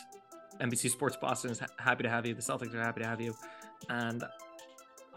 NBC 0.61 0.89
Sports 0.89 1.17
Boston 1.17 1.51
is 1.51 1.59
ha- 1.59 1.67
happy 1.77 2.03
to 2.03 2.09
have 2.09 2.25
you. 2.25 2.33
The 2.33 2.41
Celtics 2.41 2.73
are 2.73 2.81
happy 2.81 3.01
to 3.01 3.07
have 3.07 3.21
you, 3.21 3.35
and 3.89 4.23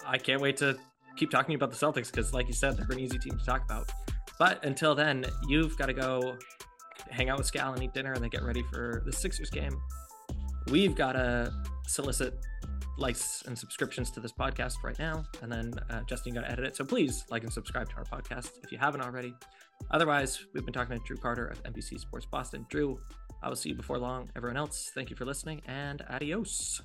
I 0.06 0.18
can't 0.18 0.40
wait 0.42 0.56
to 0.58 0.76
keep 1.16 1.30
talking 1.30 1.54
about 1.54 1.70
the 1.70 1.76
Celtics 1.76 2.10
because, 2.10 2.34
like 2.34 2.46
you 2.48 2.52
said, 2.52 2.76
they're 2.76 2.86
an 2.90 2.98
easy 2.98 3.18
team 3.18 3.38
to 3.38 3.44
talk 3.44 3.64
about. 3.64 3.90
But 4.38 4.64
until 4.64 4.94
then, 4.94 5.24
you've 5.48 5.76
got 5.78 5.86
to 5.86 5.92
go 5.94 6.36
hang 7.10 7.28
out 7.30 7.38
with 7.38 7.50
Scal 7.50 7.72
and 7.74 7.82
eat 7.82 7.94
dinner, 7.94 8.12
and 8.12 8.22
then 8.22 8.30
get 8.30 8.42
ready 8.42 8.62
for 8.72 9.02
the 9.06 9.12
Sixers 9.12 9.48
game. 9.50 9.72
We've 10.70 10.94
got 10.94 11.12
to 11.12 11.52
solicit 11.90 12.34
likes 12.98 13.42
and 13.46 13.58
subscriptions 13.58 14.10
to 14.12 14.20
this 14.20 14.32
podcast 14.32 14.82
right 14.84 14.98
now, 14.98 15.24
and 15.42 15.50
then 15.50 15.72
uh, 15.90 16.02
Justin 16.06 16.34
got 16.34 16.42
to 16.42 16.50
edit 16.50 16.64
it. 16.66 16.76
So 16.76 16.84
please 16.84 17.24
like 17.30 17.42
and 17.42 17.52
subscribe 17.52 17.88
to 17.90 17.96
our 17.96 18.04
podcast 18.04 18.50
if 18.62 18.70
you 18.70 18.78
haven't 18.78 19.00
already. 19.00 19.34
Otherwise, 19.90 20.44
we've 20.54 20.64
been 20.64 20.74
talking 20.74 20.98
to 20.98 21.04
Drew 21.04 21.16
Carter 21.16 21.46
of 21.46 21.62
NBC 21.64 21.98
Sports 21.98 22.26
Boston. 22.26 22.66
Drew, 22.68 23.00
I 23.42 23.48
will 23.48 23.56
see 23.56 23.70
you 23.70 23.74
before 23.74 23.98
long. 23.98 24.30
Everyone 24.36 24.56
else, 24.56 24.92
thank 24.94 25.10
you 25.10 25.16
for 25.16 25.24
listening 25.24 25.62
and 25.66 26.02
adios. 26.10 26.82